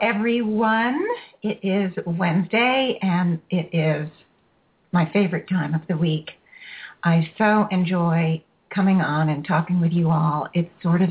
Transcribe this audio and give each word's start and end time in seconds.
Everyone. 0.00 1.04
It 1.42 1.60
is 1.62 1.92
Wednesday, 2.06 2.98
and 3.02 3.40
it 3.50 3.68
is 3.74 4.08
my 4.92 5.10
favorite 5.12 5.48
time 5.48 5.74
of 5.74 5.82
the 5.88 5.96
week. 5.96 6.30
I 7.04 7.30
so 7.38 7.66
enjoy 7.70 8.42
coming 8.74 9.00
on 9.00 9.28
and 9.28 9.46
talking 9.46 9.80
with 9.80 9.92
you 9.92 10.10
all. 10.10 10.48
It's 10.54 10.70
sort 10.82 11.02
of 11.02 11.10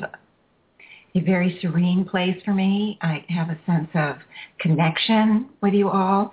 a 1.16 1.20
very 1.20 1.58
serene 1.62 2.06
place 2.06 2.38
for 2.44 2.54
me. 2.54 2.98
I 3.02 3.26
have 3.30 3.50
a 3.50 3.60
sense 3.66 3.90
of 3.94 4.18
connection 4.60 5.50
with 5.62 5.74
you 5.74 5.90
all, 5.90 6.32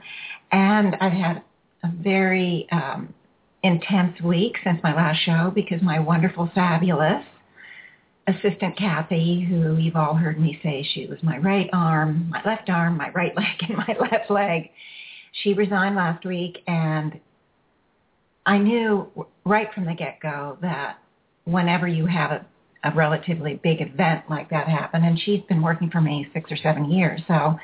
and 0.52 0.96
I've 1.00 1.12
had 1.12 1.42
a 1.84 1.90
very 2.02 2.66
um, 2.72 3.12
intense 3.62 4.20
week 4.22 4.56
since 4.64 4.80
my 4.82 4.94
last 4.94 5.18
show 5.24 5.52
because 5.54 5.82
my 5.82 5.98
wonderful, 5.98 6.50
fabulous 6.54 7.24
assistant 8.26 8.76
Kathy, 8.76 9.46
who 9.48 9.76
you've 9.76 9.96
all 9.96 10.14
heard 10.14 10.40
me 10.40 10.58
say 10.62 10.86
she 10.94 11.06
was 11.06 11.18
my 11.22 11.38
right 11.38 11.70
arm, 11.72 12.28
my 12.30 12.42
left 12.44 12.68
arm, 12.68 12.96
my 12.96 13.10
right 13.10 13.36
leg, 13.36 13.68
and 13.68 13.76
my 13.76 13.96
left 13.98 14.30
leg. 14.30 14.70
She 15.42 15.52
resigned 15.52 15.96
last 15.96 16.24
week, 16.24 16.58
and 16.66 17.20
I 18.44 18.58
knew 18.58 19.10
right 19.44 19.72
from 19.74 19.84
the 19.84 19.94
get-go 19.94 20.58
that 20.62 20.98
whenever 21.44 21.86
you 21.86 22.06
have 22.06 22.30
a, 22.32 22.46
a 22.84 22.94
relatively 22.94 23.60
big 23.62 23.80
event 23.80 24.24
like 24.28 24.50
that 24.50 24.68
happen, 24.68 25.04
and 25.04 25.18
she's 25.20 25.42
been 25.48 25.62
working 25.62 25.90
for 25.90 26.00
me 26.00 26.26
six 26.32 26.50
or 26.50 26.56
seven 26.56 26.90
years, 26.90 27.20
so 27.28 27.56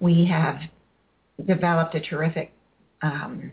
we 0.00 0.26
have 0.26 0.58
developed 1.46 1.94
a 1.94 2.00
terrific 2.00 2.52
um, 3.02 3.52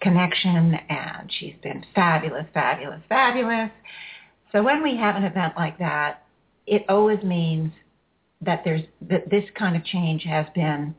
connection, 0.00 0.74
and 0.88 1.30
she's 1.38 1.54
been 1.62 1.84
fabulous, 1.94 2.46
fabulous, 2.54 3.00
fabulous. 3.08 3.70
So 4.52 4.62
when 4.62 4.82
we 4.82 4.96
have 4.96 5.16
an 5.16 5.24
event 5.24 5.54
like 5.56 5.78
that, 5.78 6.24
it 6.66 6.84
always 6.88 7.22
means 7.22 7.72
that 8.40 8.62
there's 8.64 8.82
that 9.08 9.28
this 9.30 9.44
kind 9.58 9.76
of 9.76 9.84
change 9.84 10.22
has 10.22 10.46
been 10.54 10.94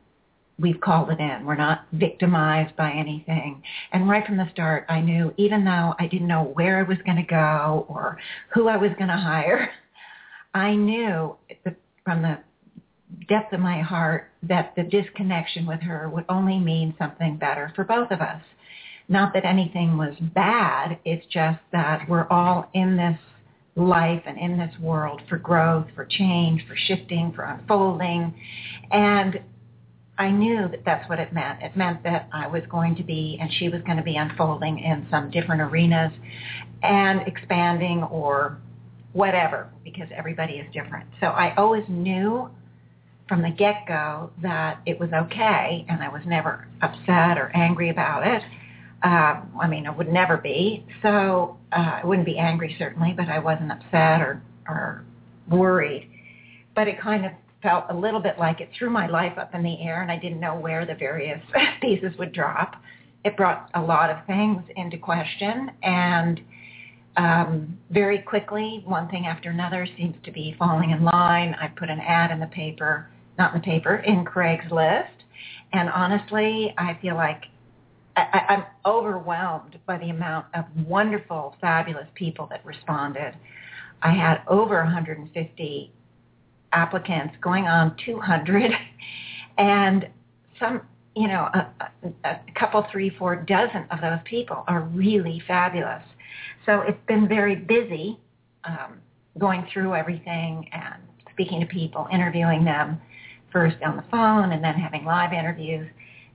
we've 0.60 0.82
called 0.82 1.10
it 1.10 1.20
in. 1.20 1.46
We're 1.46 1.56
not 1.56 1.86
victimized 1.94 2.76
by 2.76 2.92
anything. 2.92 3.64
And 3.94 4.10
right 4.10 4.26
from 4.26 4.38
the 4.38 4.50
start, 4.52 4.86
I 4.90 5.00
knew 5.02 5.34
even 5.38 5.64
though 5.64 5.96
I 5.98 6.08
didn't 6.08 6.28
know 6.28 6.52
where 6.54 6.80
I 6.80 6.84
was 6.84 6.98
going 7.06 7.18
to 7.18 7.24
go 7.24 7.86
or 7.88 8.18
who 8.54 8.68
I 8.68 8.78
was 8.78 8.92
going 8.98 9.10
to 9.10 9.16
hire, 9.16 9.72
I 10.54 10.76
knew 10.76 11.36
from 12.04 12.22
the 12.22 12.40
depth 13.28 13.54
of 13.54 13.60
my 13.60 13.82
heart 13.82 14.32
that 14.44 14.74
the 14.76 14.84
disconnection 14.84 15.66
with 15.66 15.80
her 15.82 16.10
would 16.10 16.26
only 16.30 16.60
mean 16.60 16.94
something 16.98 17.38
better 17.38 17.72
for 17.76 17.84
both 17.84 18.12
of 18.12 18.22
us. 18.22 18.42
Not 19.08 19.34
that 19.34 19.46
anything 19.46 19.98
was 19.98 20.16
bad, 20.20 21.00
it's 21.06 21.26
just 21.28 21.60
that 21.72 22.08
we're 22.08 22.28
all 22.28 22.70
in 22.74 22.96
this 22.98 23.18
life 23.80 24.22
and 24.26 24.38
in 24.38 24.58
this 24.58 24.74
world 24.80 25.22
for 25.30 25.38
growth, 25.38 25.88
for 25.96 26.06
change, 26.06 26.66
for 26.68 26.76
shifting, 26.76 27.32
for 27.36 27.44
unfolding. 27.44 28.34
And 28.92 29.40
I 30.18 30.30
knew 30.30 30.68
that 30.68 30.84
that's 30.86 31.08
what 31.10 31.20
it 31.20 31.32
meant. 31.32 31.62
It 31.64 31.78
meant 31.78 32.04
that 32.04 32.28
I 32.34 32.48
was 32.48 32.62
going 32.70 32.96
to 32.98 33.04
be, 33.04 33.38
and 33.40 33.50
she 33.54 33.70
was 33.70 33.82
going 33.84 33.98
to 33.98 34.04
be 34.04 34.18
unfolding 34.18 34.80
in 34.80 35.08
some 35.10 35.32
different 35.32 35.62
arenas 35.62 36.12
and 36.84 37.22
expanding 37.26 38.04
or 38.04 38.58
whatever, 39.14 39.70
because 39.84 40.08
everybody 40.16 40.54
is 40.54 40.72
different. 40.74 41.08
So 41.20 41.28
I 41.28 41.56
always 41.56 41.84
knew 41.88 42.50
from 43.28 43.42
the 43.42 43.50
get-go 43.50 44.32
that 44.42 44.82
it 44.86 45.00
was 45.00 45.10
okay, 45.14 45.86
and 45.88 46.04
I 46.04 46.10
was 46.10 46.22
never 46.26 46.68
upset 46.82 47.38
or 47.38 47.52
angry 47.56 47.90
about 47.90 48.28
it. 48.28 48.44
Uh, 49.04 49.42
I 49.60 49.68
mean, 49.68 49.88
I 49.88 49.92
would 49.92 50.12
never 50.12 50.38
be. 50.38 50.86
So 51.02 51.58
uh, 51.72 52.00
I 52.04 52.06
wouldn't 52.06 52.26
be 52.26 52.38
angry 52.38 52.76
certainly, 52.78 53.14
but 53.16 53.30
I 53.30 53.40
wasn't 53.40 53.72
upset 53.72 54.22
or 54.22 54.42
or 54.68 55.06
worried. 55.50 56.10
But 56.76 56.88
it 56.88 57.00
kind 57.02 57.26
of 57.26 57.32
felt 57.62 57.86
a 57.90 57.96
little 57.96 58.20
bit 58.20 58.38
like 58.38 58.62
it 58.62 58.70
threw 58.78 58.90
my 58.90 59.08
life 59.08 59.38
up 59.38 59.54
in 59.54 59.64
the 59.64 59.82
air, 59.82 60.02
and 60.02 60.12
I 60.12 60.18
didn't 60.18 60.40
know 60.40 60.56
where 60.56 60.86
the 60.86 60.96
various 60.96 61.42
pieces 61.82 62.18
would 62.18 62.34
drop. 62.34 62.76
It 63.26 63.36
brought 63.36 63.70
a 63.74 63.82
lot 63.82 64.10
of 64.10 64.26
things 64.28 64.64
into 64.76 64.98
question, 64.98 65.72
and 65.84 66.42
um, 67.18 67.78
very 67.90 68.20
quickly, 68.20 68.82
one 68.86 69.10
thing 69.10 69.26
after 69.26 69.50
another 69.50 69.88
seems 69.98 70.16
to 70.24 70.32
be 70.32 70.56
falling 70.58 70.92
in 70.92 71.04
line. 71.04 71.56
I 71.60 71.68
put 71.68 71.90
an 71.90 72.00
ad 72.00 72.32
in 72.32 72.40
the 72.40 72.48
paper, 72.48 73.10
not 73.38 73.54
in 73.54 73.60
the 73.60 73.66
paper, 73.66 73.98
in 73.98 74.24
Craigslist, 74.24 75.10
and 75.74 75.90
honestly, 75.90 76.74
I 76.78 76.98
feel 77.02 77.16
like 77.16 77.44
I, 78.34 78.54
I'm 78.54 78.64
overwhelmed 78.86 79.80
by 79.86 79.98
the 79.98 80.10
amount 80.10 80.48
of 80.54 80.66
wonderful, 80.86 81.56
fabulous 81.62 82.08
people 82.16 82.48
that 82.52 82.66
responded. 82.66 83.34
I 84.02 84.12
had 84.12 84.42
over 84.48 84.76
150 84.84 85.92
applicants, 86.72 87.36
going 87.42 87.66
on 87.66 87.96
200, 88.06 88.72
and 89.58 90.08
some, 90.60 90.82
you 91.16 91.28
know, 91.28 91.50
a, 91.54 91.68
a, 92.24 92.40
couple, 92.56 92.86
three, 92.92 93.10
four 93.18 93.36
dozen 93.36 93.86
of 93.92 94.02
those 94.02 94.20
people 94.26 94.64
are 94.68 94.82
really 94.82 95.42
fabulous. 95.48 96.04
So 96.66 96.82
it's 96.82 97.00
been 97.08 97.28
very 97.28 97.56
busy 97.56 98.20
um, 98.64 99.00
going 99.38 99.68
through 99.74 99.96
everything 99.96 100.70
and 100.72 101.02
speaking 101.32 101.60
to 101.62 101.66
people, 101.66 102.08
interviewing 102.12 102.64
them 102.64 103.02
first 103.52 103.78
on 103.84 103.96
the 103.96 104.04
phone 104.12 104.52
and 104.52 104.64
then 104.64 104.76
having 104.76 105.06
live 105.06 105.34
interviews 105.34 105.90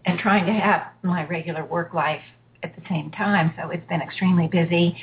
and 0.07 0.19
trying 0.19 0.47
to 0.47 0.53
have 0.53 0.89
my 1.03 1.27
regular 1.27 1.65
work 1.65 1.95
life 1.95 2.23
at 2.63 2.75
the 2.77 2.83
same 2.89 3.11
time. 3.11 3.55
So 3.61 3.71
it's 3.71 3.87
been 3.89 4.01
extremely 4.01 4.49
busy. 4.49 4.97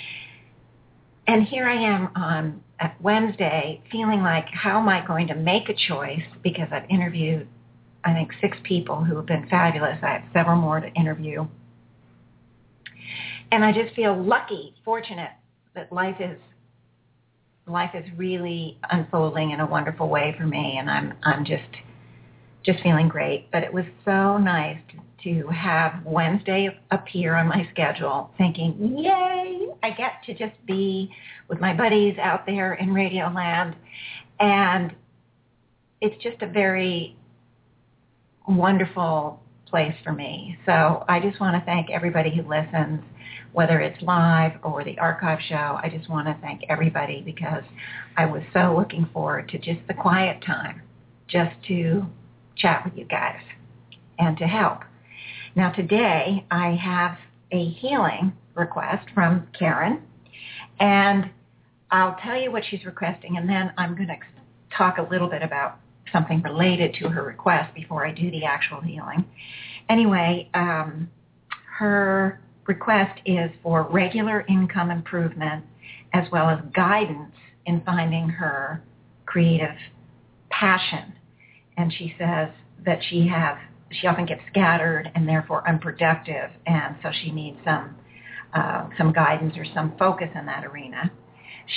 And 1.27 1.43
here 1.43 1.67
I 1.67 1.75
am 1.75 2.09
on 2.15 2.63
Wednesday 2.99 3.81
feeling 3.91 4.21
like 4.21 4.47
how 4.51 4.79
am 4.79 4.89
I 4.89 5.05
going 5.05 5.27
to 5.27 5.35
make 5.35 5.69
a 5.69 5.75
choice 5.87 6.23
because 6.43 6.67
I've 6.71 6.89
interviewed 6.89 7.47
I 8.03 8.13
think 8.13 8.31
six 8.41 8.57
people 8.63 9.03
who 9.03 9.15
have 9.15 9.25
been 9.25 9.47
fabulous. 9.47 9.97
I 10.01 10.13
have 10.13 10.23
several 10.33 10.55
more 10.59 10.79
to 10.79 10.91
interview. 10.93 11.47
And 13.51 13.63
I 13.63 13.71
just 13.71 13.93
feel 13.95 14.19
lucky, 14.19 14.73
fortunate 14.83 15.31
that 15.75 15.91
life 15.91 16.15
is 16.19 16.37
life 17.67 17.91
is 17.93 18.03
really 18.17 18.79
unfolding 18.89 19.51
in 19.51 19.59
a 19.59 19.65
wonderful 19.65 20.09
way 20.09 20.33
for 20.37 20.45
me 20.45 20.77
and 20.79 20.89
I'm 20.89 21.13
I'm 21.23 21.45
just 21.45 21.63
just 22.63 22.81
feeling 22.81 23.07
great. 23.07 23.49
But 23.51 23.63
it 23.63 23.73
was 23.73 23.85
so 24.05 24.37
nice 24.37 24.77
to, 24.89 25.41
to 25.41 25.47
have 25.49 26.03
Wednesday 26.05 26.69
appear 26.91 27.35
on 27.35 27.47
my 27.47 27.67
schedule 27.71 28.31
thinking, 28.37 28.97
yay, 28.97 29.67
I 29.83 29.91
get 29.91 30.23
to 30.25 30.33
just 30.33 30.63
be 30.65 31.11
with 31.47 31.59
my 31.59 31.75
buddies 31.75 32.17
out 32.19 32.45
there 32.45 32.73
in 32.75 32.93
Radio 32.93 33.29
Land. 33.29 33.75
And 34.39 34.95
it's 36.01 36.21
just 36.23 36.41
a 36.41 36.47
very 36.47 37.15
wonderful 38.47 39.39
place 39.67 39.93
for 40.03 40.11
me. 40.11 40.57
So 40.65 41.05
I 41.07 41.19
just 41.19 41.39
want 41.39 41.55
to 41.55 41.65
thank 41.65 41.89
everybody 41.89 42.35
who 42.35 42.41
listens, 42.41 43.01
whether 43.53 43.79
it's 43.79 44.01
live 44.01 44.53
or 44.63 44.83
the 44.83 44.97
archive 44.99 45.39
show. 45.47 45.79
I 45.81 45.89
just 45.95 46.09
want 46.09 46.27
to 46.27 46.35
thank 46.41 46.63
everybody 46.67 47.21
because 47.21 47.63
I 48.17 48.25
was 48.25 48.41
so 48.53 48.75
looking 48.77 49.07
forward 49.13 49.49
to 49.49 49.57
just 49.57 49.79
the 49.87 49.93
quiet 49.93 50.43
time, 50.45 50.81
just 51.27 51.55
to 51.67 52.05
chat 52.61 52.83
with 52.85 52.95
you 52.95 53.05
guys 53.05 53.39
and 54.19 54.37
to 54.37 54.45
help. 54.45 54.79
Now 55.55 55.71
today 55.71 56.45
I 56.51 56.75
have 56.75 57.17
a 57.51 57.69
healing 57.69 58.33
request 58.55 59.07
from 59.13 59.47
Karen 59.57 60.01
and 60.79 61.29
I'll 61.89 62.15
tell 62.23 62.39
you 62.39 62.51
what 62.51 62.63
she's 62.69 62.85
requesting 62.85 63.37
and 63.37 63.49
then 63.49 63.73
I'm 63.77 63.95
going 63.95 64.07
to 64.07 64.17
talk 64.77 64.97
a 64.97 65.07
little 65.09 65.27
bit 65.27 65.41
about 65.41 65.79
something 66.13 66.41
related 66.41 66.93
to 66.99 67.09
her 67.09 67.23
request 67.23 67.73
before 67.73 68.05
I 68.05 68.11
do 68.11 68.29
the 68.31 68.45
actual 68.45 68.81
healing. 68.81 69.25
Anyway, 69.89 70.49
um, 70.53 71.09
her 71.77 72.41
request 72.67 73.19
is 73.25 73.49
for 73.63 73.83
regular 73.83 74.45
income 74.47 74.91
improvement 74.91 75.65
as 76.13 76.29
well 76.31 76.49
as 76.49 76.59
guidance 76.73 77.33
in 77.65 77.81
finding 77.81 78.29
her 78.29 78.83
creative 79.25 79.75
passion 80.49 81.13
and 81.77 81.91
she 81.93 82.13
says 82.17 82.49
that 82.85 82.99
she 83.09 83.27
has 83.27 83.57
she 83.91 84.07
often 84.07 84.25
gets 84.25 84.41
scattered 84.49 85.11
and 85.15 85.27
therefore 85.27 85.67
unproductive, 85.67 86.49
and 86.65 86.95
so 87.03 87.09
she 87.23 87.31
needs 87.31 87.57
some 87.65 87.95
uh, 88.53 88.87
some 88.97 89.11
guidance 89.11 89.55
or 89.57 89.65
some 89.73 89.93
focus 89.97 90.29
in 90.35 90.45
that 90.45 90.65
arena. 90.65 91.11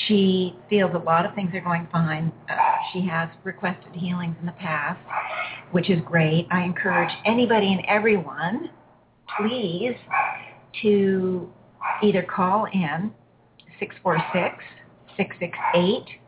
She 0.06 0.56
feels 0.68 0.92
a 0.94 0.98
lot 0.98 1.24
of 1.24 1.34
things 1.34 1.54
are 1.54 1.60
going 1.60 1.86
fine. 1.92 2.32
Uh, 2.48 2.56
she 2.92 3.06
has 3.06 3.28
requested 3.44 3.94
healings 3.94 4.36
in 4.40 4.46
the 4.46 4.52
past, 4.52 5.00
which 5.70 5.88
is 5.90 6.00
great. 6.04 6.46
I 6.50 6.62
encourage 6.62 7.12
anybody 7.24 7.72
and 7.72 7.82
everyone, 7.86 8.70
please, 9.38 9.94
to 10.82 11.48
either 12.02 12.22
call 12.22 12.66
in 12.72 13.12
646 13.78 14.64
668 15.16 16.18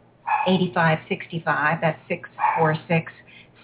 8565. 0.46 1.78
That's 1.80 1.98
646 2.08 3.12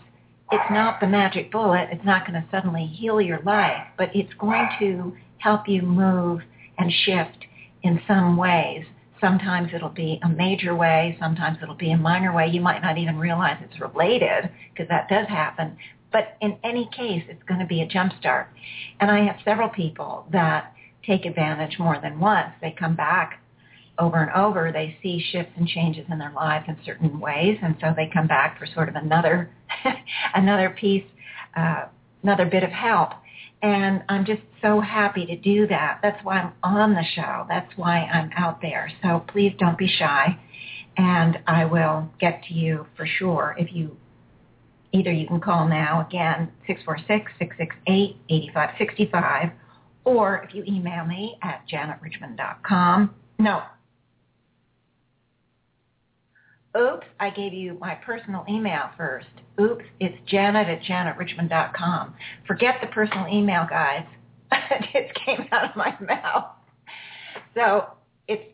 it's 0.50 0.70
not 0.70 1.00
the 1.00 1.06
magic 1.06 1.52
bullet. 1.52 1.88
It's 1.90 2.04
not 2.04 2.26
going 2.26 2.40
to 2.40 2.46
suddenly 2.50 2.86
heal 2.86 3.20
your 3.20 3.40
life, 3.42 3.86
but 3.96 4.14
it's 4.14 4.32
going 4.34 4.68
to 4.78 5.16
help 5.38 5.68
you 5.68 5.82
move 5.82 6.42
and 6.78 6.92
shift 7.04 7.44
in 7.82 8.00
some 8.06 8.36
ways. 8.36 8.84
Sometimes 9.20 9.70
it'll 9.74 9.88
be 9.88 10.20
a 10.22 10.28
major 10.28 10.74
way. 10.74 11.16
Sometimes 11.20 11.58
it'll 11.62 11.74
be 11.74 11.92
a 11.92 11.96
minor 11.96 12.32
way. 12.32 12.48
You 12.48 12.60
might 12.60 12.82
not 12.82 12.98
even 12.98 13.18
realize 13.18 13.58
it's 13.62 13.80
related 13.80 14.50
because 14.72 14.88
that 14.88 15.08
does 15.08 15.26
happen. 15.26 15.76
But 16.12 16.36
in 16.40 16.56
any 16.64 16.88
case, 16.96 17.24
it's 17.28 17.42
going 17.44 17.60
to 17.60 17.66
be 17.66 17.82
a 17.82 17.86
jump 17.86 18.12
start. 18.18 18.48
And 19.00 19.10
I 19.10 19.24
have 19.26 19.36
several 19.44 19.68
people 19.68 20.26
that 20.32 20.72
take 21.04 21.24
advantage 21.24 21.78
more 21.78 21.98
than 22.00 22.20
once. 22.20 22.50
They 22.60 22.74
come 22.78 22.94
back 22.94 23.40
over 23.98 24.22
and 24.22 24.30
over, 24.32 24.70
they 24.72 24.96
see 25.02 25.22
shifts 25.32 25.52
and 25.56 25.66
changes 25.66 26.06
in 26.10 26.18
their 26.18 26.32
lives 26.32 26.64
in 26.68 26.76
certain 26.84 27.18
ways, 27.18 27.58
and 27.62 27.76
so 27.80 27.92
they 27.96 28.08
come 28.12 28.28
back 28.28 28.58
for 28.58 28.66
sort 28.66 28.88
of 28.88 28.94
another 28.94 29.50
another 30.34 30.70
piece, 30.70 31.04
uh, 31.56 31.86
another 32.22 32.46
bit 32.46 32.62
of 32.62 32.70
help. 32.70 33.10
And 33.62 34.02
I'm 34.08 34.24
just 34.24 34.42
so 34.62 34.80
happy 34.80 35.26
to 35.26 35.36
do 35.36 35.66
that. 35.66 35.98
That's 36.02 36.22
why 36.24 36.38
I'm 36.38 36.52
on 36.62 36.94
the 36.94 37.04
show. 37.14 37.44
That's 37.48 37.70
why 37.76 37.98
I'm 38.04 38.30
out 38.36 38.60
there. 38.62 38.90
So 39.02 39.24
please 39.28 39.52
don't 39.58 39.76
be 39.76 39.88
shy, 39.88 40.38
and 40.96 41.38
I 41.46 41.64
will 41.64 42.08
get 42.20 42.42
to 42.48 42.54
you 42.54 42.86
for 42.96 43.06
sure. 43.06 43.56
If 43.58 43.72
you 43.72 43.96
either 44.92 45.12
you 45.12 45.26
can 45.26 45.40
call 45.40 45.68
now 45.68 46.06
again 46.06 46.50
six 46.66 46.80
four 46.84 46.98
six 47.06 47.32
six 47.38 47.56
six 47.58 47.74
eight 47.88 48.16
eighty 48.28 48.50
five 48.54 48.70
sixty 48.78 49.08
five, 49.10 49.50
or 50.04 50.42
if 50.48 50.54
you 50.54 50.62
email 50.66 51.04
me 51.04 51.36
at 51.42 51.62
janetrichmond.com. 51.68 53.14
No, 53.40 53.62
Oops, 56.78 57.06
I 57.18 57.30
gave 57.30 57.52
you 57.52 57.76
my 57.80 57.94
personal 57.94 58.44
email 58.48 58.90
first. 58.96 59.26
Oops, 59.60 59.84
it's 59.98 60.16
janet 60.26 60.68
at 60.68 60.82
janetrichmond.com. 60.82 62.14
Forget 62.46 62.76
the 62.80 62.86
personal 62.88 63.26
email, 63.26 63.66
guys. 63.68 64.06
it 64.52 64.84
just 64.92 65.24
came 65.24 65.46
out 65.50 65.70
of 65.70 65.76
my 65.76 65.96
mouth. 66.00 66.46
So 67.54 67.86
it's 68.28 68.44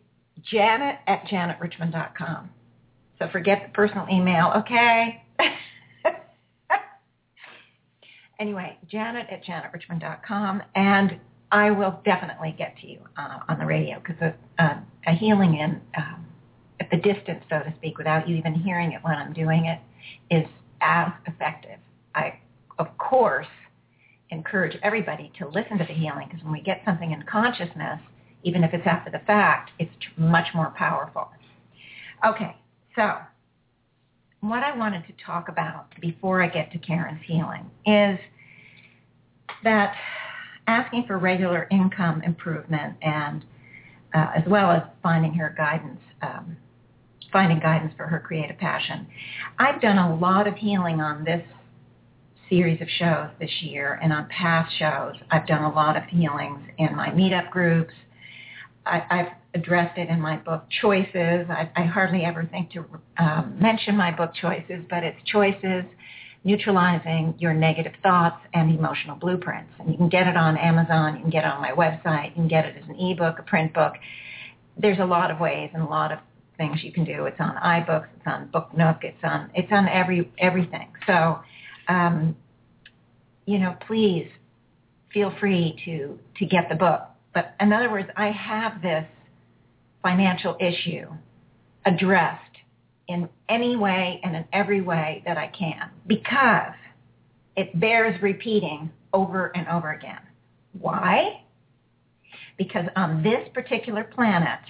janet 0.50 0.96
at 1.06 1.26
janetrichmond.com. 1.26 2.50
So 3.18 3.28
forget 3.30 3.62
the 3.66 3.72
personal 3.74 4.06
email, 4.10 4.52
okay? 4.56 5.22
anyway, 8.40 8.78
janet 8.90 9.26
at 9.30 9.44
janetrichmond.com. 9.44 10.62
And 10.74 11.20
I 11.52 11.70
will 11.70 12.00
definitely 12.04 12.54
get 12.56 12.76
to 12.80 12.86
you 12.86 12.98
uh, 13.16 13.40
on 13.48 13.58
the 13.58 13.66
radio 13.66 14.00
because 14.00 14.20
a, 14.20 14.62
a, 14.62 14.82
a, 15.06 15.12
healing 15.14 15.56
in 15.56 15.80
um, 15.96 16.26
the 16.94 17.12
distance, 17.12 17.42
so 17.50 17.58
to 17.58 17.74
speak, 17.76 17.98
without 17.98 18.28
you 18.28 18.36
even 18.36 18.54
hearing 18.54 18.92
it 18.92 19.02
when 19.02 19.14
I'm 19.14 19.32
doing 19.32 19.66
it, 19.66 19.80
is 20.30 20.46
as 20.80 21.08
effective. 21.26 21.78
I, 22.14 22.38
of 22.78 22.96
course, 22.98 23.48
encourage 24.30 24.78
everybody 24.82 25.32
to 25.38 25.48
listen 25.48 25.78
to 25.78 25.84
the 25.84 25.92
healing 25.92 26.28
because 26.28 26.44
when 26.44 26.52
we 26.52 26.60
get 26.60 26.82
something 26.84 27.10
in 27.10 27.22
consciousness, 27.22 28.00
even 28.44 28.62
if 28.62 28.72
it's 28.72 28.86
after 28.86 29.10
the 29.10 29.20
fact, 29.20 29.70
it's 29.78 29.92
much 30.16 30.48
more 30.54 30.72
powerful. 30.76 31.28
Okay, 32.24 32.56
so 32.94 33.16
what 34.40 34.62
I 34.62 34.76
wanted 34.76 35.04
to 35.06 35.12
talk 35.24 35.48
about 35.48 35.88
before 36.00 36.42
I 36.42 36.48
get 36.48 36.70
to 36.72 36.78
Karen's 36.78 37.20
healing 37.26 37.70
is 37.86 38.18
that 39.64 39.94
asking 40.66 41.04
for 41.06 41.18
regular 41.18 41.66
income 41.70 42.22
improvement 42.22 42.96
and 43.02 43.44
uh, 44.14 44.30
as 44.36 44.44
well 44.46 44.70
as 44.70 44.82
finding 45.02 45.34
her 45.34 45.52
guidance 45.56 46.00
um, 46.22 46.56
finding 47.34 47.58
guidance 47.58 47.92
for 47.96 48.06
her 48.06 48.20
creative 48.20 48.56
passion. 48.56 49.06
I've 49.58 49.80
done 49.82 49.98
a 49.98 50.16
lot 50.16 50.46
of 50.46 50.54
healing 50.54 51.00
on 51.00 51.24
this 51.24 51.42
series 52.48 52.80
of 52.80 52.88
shows 52.88 53.28
this 53.40 53.50
year 53.60 53.98
and 54.00 54.12
on 54.12 54.28
past 54.28 54.72
shows. 54.78 55.16
I've 55.32 55.46
done 55.46 55.64
a 55.64 55.74
lot 55.74 55.96
of 55.96 56.04
healings 56.04 56.60
in 56.78 56.94
my 56.94 57.08
meetup 57.08 57.50
groups. 57.50 57.92
I, 58.86 59.02
have 59.10 59.28
addressed 59.54 59.98
it 59.98 60.08
in 60.08 60.20
my 60.20 60.36
book 60.36 60.64
Choices. 60.80 61.46
I, 61.50 61.70
I 61.74 61.82
hardly 61.82 62.24
ever 62.24 62.48
think 62.52 62.70
to 62.72 62.84
um, 63.18 63.56
mention 63.60 63.96
my 63.96 64.14
book 64.14 64.32
Choices, 64.40 64.84
but 64.88 65.02
it's 65.02 65.18
Choices, 65.24 65.84
Neutralizing 66.44 67.34
Your 67.38 67.54
Negative 67.54 67.94
Thoughts 68.02 68.40
and 68.52 68.70
Emotional 68.70 69.16
Blueprints. 69.16 69.72
And 69.80 69.90
you 69.90 69.96
can 69.96 70.08
get 70.08 70.28
it 70.28 70.36
on 70.36 70.56
Amazon. 70.56 71.16
You 71.16 71.22
can 71.22 71.30
get 71.30 71.44
it 71.44 71.50
on 71.50 71.62
my 71.62 71.72
website. 71.72 72.28
You 72.28 72.34
can 72.34 72.48
get 72.48 72.66
it 72.66 72.76
as 72.80 72.88
an 72.88 72.96
ebook, 73.00 73.40
a 73.40 73.42
print 73.42 73.74
book. 73.74 73.94
There's 74.76 74.98
a 74.98 75.06
lot 75.06 75.30
of 75.30 75.40
ways 75.40 75.70
and 75.72 75.82
a 75.82 75.86
lot 75.86 76.12
of 76.12 76.18
things 76.56 76.82
you 76.82 76.92
can 76.92 77.04
do. 77.04 77.26
It's 77.26 77.40
on 77.40 77.56
iBooks, 77.56 78.08
it's 78.16 78.26
on 78.26 78.48
Book 78.48 78.76
Nook, 78.76 78.98
it's 79.02 79.22
on 79.22 79.50
it's 79.54 79.70
on 79.72 79.88
every 79.88 80.30
everything. 80.38 80.88
So, 81.06 81.40
um, 81.88 82.36
you 83.46 83.58
know, 83.58 83.76
please 83.86 84.28
feel 85.12 85.32
free 85.40 85.76
to 85.84 86.18
to 86.38 86.46
get 86.46 86.68
the 86.68 86.74
book. 86.74 87.02
But 87.32 87.54
in 87.60 87.72
other 87.72 87.90
words, 87.90 88.08
I 88.16 88.30
have 88.30 88.80
this 88.82 89.06
financial 90.02 90.56
issue 90.60 91.08
addressed 91.84 92.40
in 93.08 93.28
any 93.48 93.76
way 93.76 94.20
and 94.22 94.34
in 94.36 94.44
every 94.52 94.80
way 94.80 95.22
that 95.26 95.36
I 95.36 95.48
can 95.48 95.90
because 96.06 96.74
it 97.56 97.78
bears 97.78 98.20
repeating 98.22 98.90
over 99.12 99.52
and 99.56 99.68
over 99.68 99.92
again. 99.92 100.20
Why? 100.78 101.42
Because 102.56 102.86
on 102.96 103.22
this 103.22 103.48
particular 103.52 104.04
planet, 104.04 104.60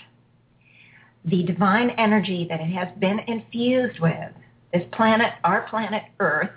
the 1.24 1.42
divine 1.44 1.90
energy 1.90 2.46
that 2.48 2.60
it 2.60 2.70
has 2.70 2.88
been 2.98 3.18
infused 3.20 4.00
with, 4.00 4.32
this 4.72 4.82
planet, 4.92 5.32
our 5.44 5.66
planet 5.68 6.02
Earth, 6.20 6.50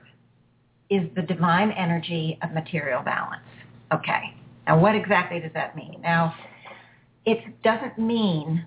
is 0.90 1.04
the 1.16 1.22
divine 1.22 1.72
energy 1.72 2.38
of 2.42 2.52
material 2.52 3.02
balance. 3.02 3.44
Okay. 3.94 4.34
Now 4.66 4.80
what 4.80 4.96
exactly 4.96 5.40
does 5.40 5.52
that 5.54 5.76
mean? 5.76 6.00
Now, 6.02 6.34
it 7.26 7.40
doesn't 7.62 7.98
mean 7.98 8.66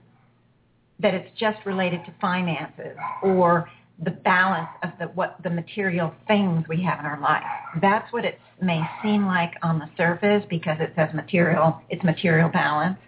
that 1.00 1.14
it's 1.14 1.30
just 1.38 1.58
related 1.64 2.04
to 2.04 2.14
finances 2.20 2.96
or 3.22 3.68
the 4.02 4.10
balance 4.10 4.68
of 4.82 4.90
the 4.98 5.06
what 5.06 5.36
the 5.42 5.50
material 5.50 6.14
things 6.26 6.64
we 6.68 6.82
have 6.82 7.00
in 7.00 7.06
our 7.06 7.20
life. 7.20 7.42
That's 7.80 8.10
what 8.12 8.24
it 8.24 8.38
may 8.62 8.82
seem 9.02 9.26
like 9.26 9.52
on 9.62 9.78
the 9.78 9.88
surface 9.96 10.44
because 10.48 10.78
it 10.80 10.92
says 10.96 11.12
material, 11.14 11.80
it's 11.90 12.02
material 12.04 12.48
balance 12.48 12.98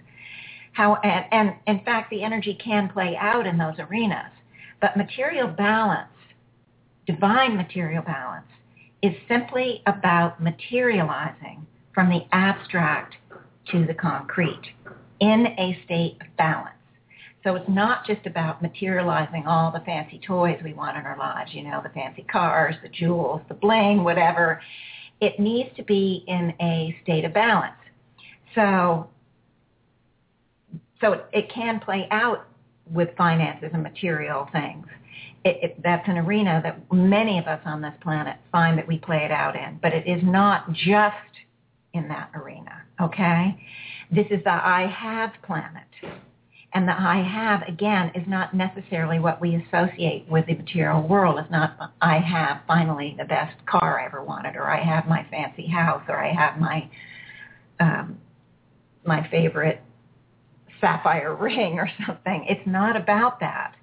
how 0.72 0.96
and, 0.96 1.24
and 1.30 1.54
in 1.66 1.84
fact 1.84 2.10
the 2.10 2.22
energy 2.22 2.58
can 2.62 2.88
play 2.88 3.16
out 3.18 3.46
in 3.46 3.58
those 3.58 3.74
arenas. 3.78 4.32
But 4.80 4.96
material 4.96 5.48
balance, 5.48 6.08
divine 7.06 7.56
material 7.56 8.02
balance, 8.02 8.46
is 9.02 9.12
simply 9.28 9.82
about 9.86 10.42
materializing 10.42 11.66
from 11.94 12.08
the 12.08 12.22
abstract 12.32 13.14
to 13.70 13.86
the 13.86 13.94
concrete 13.94 14.62
in 15.20 15.46
a 15.58 15.80
state 15.84 16.16
of 16.20 16.36
balance. 16.36 16.74
So 17.44 17.56
it's 17.56 17.68
not 17.68 18.06
just 18.06 18.24
about 18.26 18.62
materializing 18.62 19.46
all 19.46 19.72
the 19.72 19.80
fancy 19.80 20.20
toys 20.24 20.58
we 20.62 20.74
want 20.74 20.96
in 20.96 21.04
our 21.04 21.18
lives, 21.18 21.50
you 21.52 21.64
know, 21.64 21.80
the 21.82 21.88
fancy 21.88 22.22
cars, 22.22 22.76
the 22.82 22.88
jewels, 22.88 23.42
the 23.48 23.54
bling, 23.54 24.04
whatever. 24.04 24.60
It 25.20 25.40
needs 25.40 25.70
to 25.76 25.82
be 25.82 26.24
in 26.28 26.54
a 26.60 26.96
state 27.02 27.24
of 27.24 27.34
balance. 27.34 27.74
So 28.54 29.08
so 31.02 31.20
it, 31.32 31.50
can 31.52 31.80
play 31.80 32.08
out 32.10 32.46
with 32.90 33.10
finances 33.18 33.70
and 33.74 33.82
material 33.82 34.48
things. 34.52 34.86
It, 35.44 35.58
it, 35.62 35.82
that's 35.82 36.08
an 36.08 36.16
arena 36.16 36.60
that 36.62 36.80
many 36.92 37.38
of 37.38 37.46
us 37.46 37.60
on 37.66 37.82
this 37.82 37.92
planet 38.00 38.36
find 38.50 38.78
that 38.78 38.86
we 38.88 38.98
play 38.98 39.24
it 39.24 39.30
out 39.30 39.56
in, 39.56 39.78
but 39.82 39.92
it 39.92 40.06
is 40.06 40.22
not 40.22 40.72
just 40.72 41.16
in 41.92 42.08
that 42.08 42.30
arena, 42.34 42.82
okay? 43.00 43.60
This 44.10 44.26
is 44.30 44.42
the 44.44 44.50
I 44.50 44.86
have 44.86 45.32
planet. 45.44 45.84
And 46.74 46.88
the 46.88 46.92
I 46.92 47.22
have, 47.22 47.68
again, 47.68 48.12
is 48.14 48.26
not 48.26 48.54
necessarily 48.54 49.18
what 49.18 49.42
we 49.42 49.56
associate 49.56 50.26
with 50.30 50.46
the 50.46 50.54
material 50.54 51.06
world. 51.06 51.38
It's 51.38 51.50
not, 51.50 51.92
I 52.00 52.18
have 52.18 52.62
finally 52.66 53.14
the 53.18 53.26
best 53.26 53.54
car 53.66 54.00
I 54.00 54.06
ever 54.06 54.24
wanted, 54.24 54.56
or 54.56 54.70
I 54.70 54.82
have 54.82 55.06
my 55.06 55.26
fancy 55.30 55.66
house, 55.66 56.02
or 56.08 56.16
I 56.16 56.32
have 56.32 56.58
my, 56.58 56.88
um, 57.78 58.18
my 59.04 59.28
favorite 59.28 59.82
sapphire 60.82 61.34
ring 61.40 61.78
or 61.78 61.88
something. 62.06 62.44
It's 62.50 62.66
not 62.66 62.96
about 62.96 63.40
that. 63.40 63.74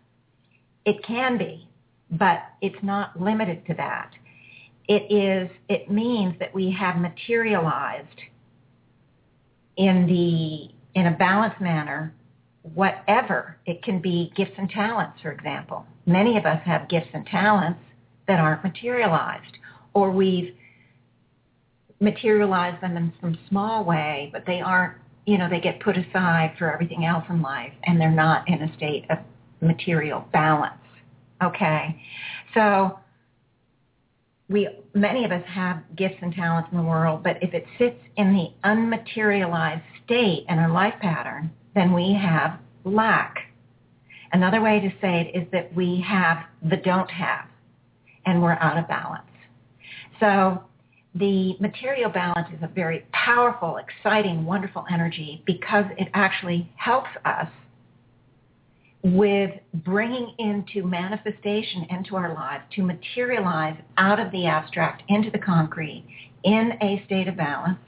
It 0.86 1.04
can 1.04 1.40
be, 1.40 1.68
but 2.12 2.44
it's 2.62 2.84
not 2.84 3.20
limited 3.20 3.66
to 3.68 3.74
that. 3.76 4.12
It 4.88 5.12
is, 5.12 5.50
it 5.68 5.90
means 5.90 6.36
that 6.40 6.54
we 6.54 6.72
have 6.72 6.98
materialized 6.98 8.08
in 9.78 10.06
the, 10.06 11.00
in 11.00 11.08
a 11.08 11.16
balanced 11.18 11.62
manner 11.62 12.14
whatever. 12.74 13.58
It 13.66 13.84
can 13.84 14.02
be 14.02 14.32
gifts 14.36 14.54
and 14.58 14.70
talents, 14.70 15.20
for 15.22 15.32
example. 15.32 15.86
Many 16.06 16.38
of 16.38 16.46
us 16.46 16.62
have 16.66 16.90
gifts 16.90 17.10
and 17.14 17.26
talents 17.26 17.80
that 18.28 18.40
aren't 18.40 18.64
materialized, 18.64 19.58
or 19.94 20.12
we've 20.12 20.56
materialized 22.00 22.82
them 22.82 22.96
in 22.96 23.14
some 23.20 23.38
small 23.50 23.84
way, 23.84 24.30
but 24.32 24.46
they 24.46 24.62
aren't, 24.62 24.96
you 25.26 25.38
know, 25.38 25.50
they 25.50 25.60
get 25.60 25.80
put 25.80 25.98
aside 25.98 26.56
for 26.58 26.72
everything 26.72 27.06
else 27.06 27.24
in 27.30 27.42
life, 27.42 27.74
and 27.84 28.00
they're 28.00 28.12
not 28.12 28.48
in 28.48 28.62
a 28.62 28.76
state 28.76 29.06
of 29.10 29.18
material 29.62 30.26
balance. 30.32 30.74
Okay, 31.44 32.02
so 32.54 33.00
we 34.50 34.68
many 34.94 35.24
of 35.24 35.32
us 35.32 35.44
have 35.48 35.84
gifts 35.96 36.18
and 36.22 36.34
talents 36.34 36.70
in 36.72 36.78
the 36.78 36.84
world, 36.84 37.24
but 37.24 37.38
if 37.42 37.54
it 37.54 37.66
sits 37.78 38.00
in 38.18 38.34
the 38.34 38.50
unmaterialized 38.68 39.84
state 40.04 40.46
in 40.50 40.60
our 40.60 40.72
life 40.72 40.96
pattern, 41.00 41.52
then 41.76 41.94
we 41.94 42.14
have 42.14 42.60
lack. 42.84 43.38
Another 44.32 44.62
way 44.62 44.80
to 44.80 44.90
say 45.02 45.22
it 45.22 45.38
is 45.38 45.48
that 45.52 45.74
we 45.76 46.04
have 46.06 46.40
the 46.70 46.78
don't 46.78 47.10
have, 47.10 47.46
and 48.26 48.42
we're 48.42 48.54
out 48.54 48.78
of 48.78 48.88
balance. 48.88 49.24
So 50.20 50.64
the 51.16 51.56
material 51.60 52.10
balance 52.10 52.48
is 52.56 52.62
a 52.62 52.68
very 52.68 53.06
powerful, 53.12 53.78
exciting, 53.78 54.46
wonderful 54.46 54.86
energy 54.92 55.42
because 55.46 55.86
it 55.98 56.08
actually 56.14 56.72
helps 56.76 57.10
us 57.26 57.48
with 59.04 59.52
bringing 59.74 60.36
into 60.38 60.86
manifestation 60.86 61.86
into 61.90 62.16
our 62.16 62.34
lives 62.34 62.64
to 62.76 62.84
materialize 62.84 63.78
out 63.98 64.20
of 64.20 64.32
the 64.32 64.46
abstract 64.46 65.04
into 65.08 65.32
the 65.32 65.40
concrete 65.40 66.06
in 66.44 66.74
a 66.82 67.02
state 67.06 67.28
of 67.28 67.38
balance, 67.38 67.80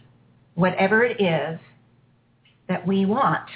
whatever 0.55 1.03
it 1.03 1.21
is 1.21 1.59
that 2.67 2.85
we 2.87 3.05
want. 3.05 3.47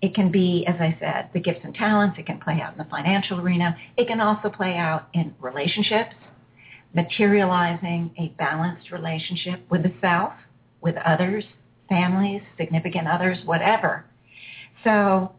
It 0.00 0.14
can 0.14 0.30
be, 0.30 0.64
as 0.68 0.76
I 0.78 0.96
said, 1.00 1.30
the 1.32 1.40
gifts 1.40 1.60
and 1.64 1.74
talents. 1.74 2.16
It 2.20 2.26
can 2.26 2.38
play 2.38 2.60
out 2.62 2.72
in 2.72 2.78
the 2.78 2.84
financial 2.84 3.40
arena. 3.40 3.76
It 3.96 4.06
can 4.06 4.20
also 4.20 4.48
play 4.48 4.76
out 4.76 5.08
in 5.12 5.34
relationships, 5.40 6.14
materializing 6.94 8.10
a 8.18 8.28
balanced 8.38 8.90
relationship 8.90 9.60
with 9.70 9.82
the 9.82 9.92
self, 10.00 10.32
with 10.80 10.96
others, 11.04 11.44
families, 11.88 12.42
significant 12.56 13.06
others, 13.08 13.38
whatever. 13.44 14.04
So 14.84 15.32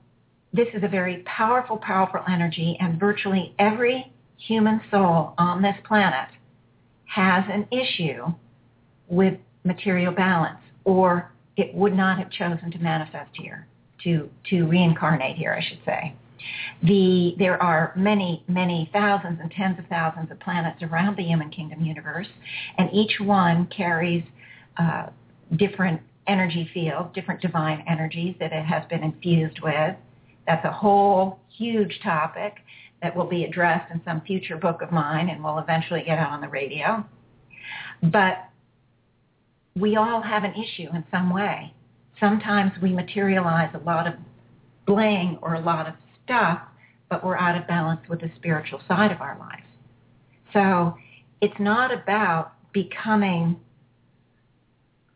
this 0.53 0.67
is 0.73 0.83
a 0.83 0.87
very 0.87 1.23
powerful, 1.25 1.77
powerful 1.77 2.21
energy, 2.29 2.77
and 2.79 2.99
virtually 2.99 3.53
every 3.59 4.11
human 4.37 4.81
soul 4.89 5.33
on 5.37 5.61
this 5.61 5.75
planet 5.85 6.29
has 7.05 7.43
an 7.49 7.67
issue 7.71 8.25
with 9.07 9.35
material 9.63 10.13
balance, 10.13 10.59
or 10.85 11.31
it 11.57 11.73
would 11.73 11.93
not 11.93 12.17
have 12.19 12.29
chosen 12.31 12.71
to 12.71 12.79
manifest 12.79 13.31
here, 13.33 13.67
to, 14.03 14.29
to 14.49 14.65
reincarnate 14.65 15.35
here, 15.35 15.53
I 15.53 15.67
should 15.67 15.79
say. 15.85 16.15
The, 16.83 17.35
there 17.37 17.61
are 17.61 17.93
many, 17.95 18.43
many 18.47 18.89
thousands 18.93 19.39
and 19.41 19.51
tens 19.51 19.77
of 19.79 19.85
thousands 19.87 20.31
of 20.31 20.39
planets 20.39 20.81
around 20.83 21.17
the 21.17 21.23
human 21.23 21.49
kingdom 21.49 21.81
universe, 21.81 22.27
and 22.77 22.89
each 22.93 23.19
one 23.19 23.67
carries 23.67 24.23
uh, 24.77 25.07
different 25.57 26.01
energy 26.27 26.69
fields, 26.73 27.09
different 27.13 27.41
divine 27.41 27.83
energies 27.87 28.35
that 28.39 28.53
it 28.53 28.63
has 28.63 28.83
been 28.89 29.03
infused 29.03 29.59
with. 29.61 29.95
That's 30.47 30.63
a 30.65 30.71
whole 30.71 31.39
huge 31.57 31.99
topic 32.03 32.55
that 33.01 33.15
will 33.15 33.27
be 33.27 33.45
addressed 33.45 33.91
in 33.93 34.01
some 34.05 34.21
future 34.21 34.57
book 34.57 34.81
of 34.81 34.91
mine 34.91 35.29
and 35.29 35.43
will 35.43 35.59
eventually 35.59 36.03
get 36.03 36.17
out 36.17 36.31
on 36.31 36.41
the 36.41 36.47
radio. 36.47 37.05
But 38.03 38.49
we 39.75 39.95
all 39.95 40.21
have 40.21 40.43
an 40.43 40.53
issue 40.53 40.89
in 40.93 41.03
some 41.11 41.33
way. 41.33 41.73
Sometimes 42.19 42.71
we 42.81 42.91
materialize 42.91 43.69
a 43.73 43.79
lot 43.79 44.07
of 44.07 44.13
bling 44.85 45.37
or 45.41 45.55
a 45.55 45.59
lot 45.59 45.87
of 45.87 45.93
stuff, 46.29 46.61
but 47.09 47.25
we're 47.25 47.37
out 47.37 47.59
of 47.59 47.67
balance 47.67 48.01
with 48.07 48.21
the 48.21 48.29
spiritual 48.35 48.79
side 48.87 49.11
of 49.11 49.19
our 49.19 49.35
life. 49.39 49.63
So 50.53 50.95
it's 51.41 51.59
not 51.59 51.91
about 51.91 52.53
becoming, 52.71 53.59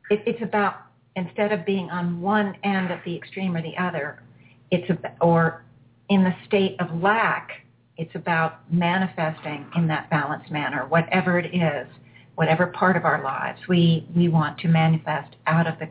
it, 0.10 0.24
it's 0.26 0.42
about 0.42 0.76
instead 1.16 1.52
of 1.52 1.66
being 1.68 1.92
on 1.92 2.20
one 2.20 2.56
end 2.64 2.90
of 2.90 3.00
the 3.06 3.16
extreme 3.16 3.56
or 3.56 3.62
the 3.62 3.78
other, 3.78 4.24
it's 4.72 4.90
a, 4.90 4.98
or 5.22 5.64
in 6.10 6.24
the 6.24 6.34
state 6.48 6.76
of 6.80 6.88
lack, 7.00 7.52
it's 7.98 8.16
about 8.16 8.72
manifesting 8.74 9.68
in 9.76 9.86
that 9.88 10.10
balanced 10.10 10.50
manner, 10.50 10.88
whatever 10.88 11.38
it 11.38 11.54
is, 11.54 11.88
whatever 12.34 12.68
part 12.68 12.98
of 12.98 13.06
our 13.06 13.24
lives 13.24 13.60
we, 13.70 14.08
we 14.16 14.30
want 14.30 14.58
to 14.58 14.68
manifest 14.68 15.36
out 15.46 15.68
of 15.68 15.78
the, 15.78 15.88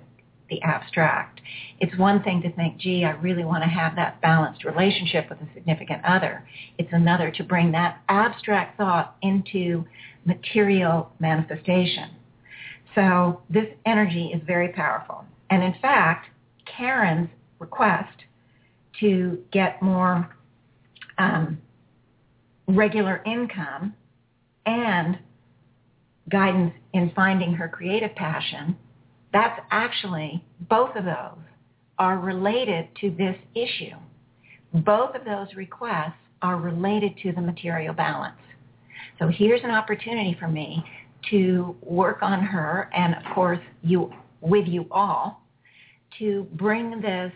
the 0.49 0.61
abstract. 0.63 1.41
It's 1.81 1.97
one 1.99 2.23
thing 2.23 2.43
to 2.43 2.53
think, 2.53 2.79
gee, 2.79 3.05
I 3.05 3.11
really 3.11 3.45
want 3.45 3.63
to 3.65 3.69
have 3.69 3.97
that 3.97 4.21
balanced 4.21 4.65
relationship 4.65 5.29
with 5.31 5.41
a 5.41 5.49
significant 5.55 6.05
other. 6.05 6.47
It's 6.79 6.93
another 6.93 7.31
to 7.33 7.45
bring 7.45 7.73
that 7.73 8.03
abstract 8.09 8.77
thought 8.77 9.17
into 9.23 9.85
material 10.25 11.11
manifestation. 11.19 12.11
So 12.95 13.43
this 13.49 13.67
energy 13.87 14.31
is 14.35 14.43
very 14.47 14.69
powerful. 14.69 15.25
And 15.51 15.63
in 15.63 15.75
fact, 15.81 16.29
Karen's 16.67 17.29
request 17.59 18.25
to 19.01 19.43
get 19.51 19.81
more 19.83 20.37
um, 21.19 21.59
regular 22.67 23.23
income 23.25 23.95
and 24.67 25.19
guidance 26.31 26.75
in 26.93 27.11
finding 27.15 27.53
her 27.55 27.69
creative 27.69 28.15
passion, 28.15 28.77
that's 29.33 29.61
actually, 29.71 30.45
both 30.69 30.95
of 30.97 31.05
those 31.05 31.39
are 31.99 32.19
related 32.19 32.89
to 33.01 33.11
this 33.11 33.37
issue. 33.55 33.97
Both 34.75 35.15
of 35.15 35.25
those 35.25 35.49
requests 35.55 36.15
are 36.43 36.57
related 36.57 37.17
to 37.23 37.33
the 37.33 37.41
material 37.41 37.95
balance. 37.95 38.37
So 39.19 39.29
here's 39.29 39.63
an 39.63 39.71
opportunity 39.71 40.37
for 40.39 40.49
me 40.49 40.85
to 41.31 41.77
work 41.83 42.19
on 42.23 42.41
her 42.41 42.91
and 42.95 43.15
of 43.15 43.35
course 43.35 43.61
you 43.83 44.13
with 44.41 44.67
you 44.67 44.87
all 44.91 45.43
to 46.19 46.49
bring 46.55 47.01
this 47.01 47.33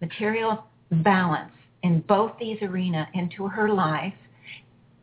material 0.00 0.64
balance 0.90 1.52
in 1.84 2.00
both 2.02 2.32
these 2.40 2.58
arenas 2.60 3.06
into 3.14 3.46
her 3.46 3.72
life, 3.72 4.12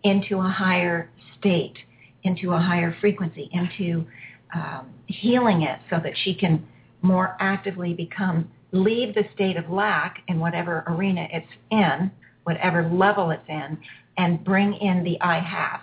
into 0.04 0.38
a 0.40 0.50
higher 0.50 1.10
state, 1.40 1.78
into 2.24 2.52
a 2.52 2.60
higher 2.60 2.96
frequency, 3.00 3.50
into 3.54 4.06
um, 4.54 4.90
healing 5.08 5.64
it 5.64 5.80
so 5.90 6.00
that 6.04 6.14
she 6.24 6.34
can 6.34 6.66
more 7.02 7.36
actively 7.40 7.94
become, 7.94 8.50
leave 8.72 9.14
the 9.14 9.24
state 9.34 9.58
of 9.58 9.70
lack 9.70 10.20
in 10.28 10.40
whatever 10.40 10.84
arena 10.88 11.28
it's 11.32 11.48
in, 11.72 12.12
whatever 12.44 12.90
level 12.90 13.30
it's 13.32 13.48
in, 13.48 13.78
and 14.18 14.44
bring 14.44 14.74
in 14.74 15.04
the 15.04 15.20
I 15.22 15.40
have. 15.40 15.82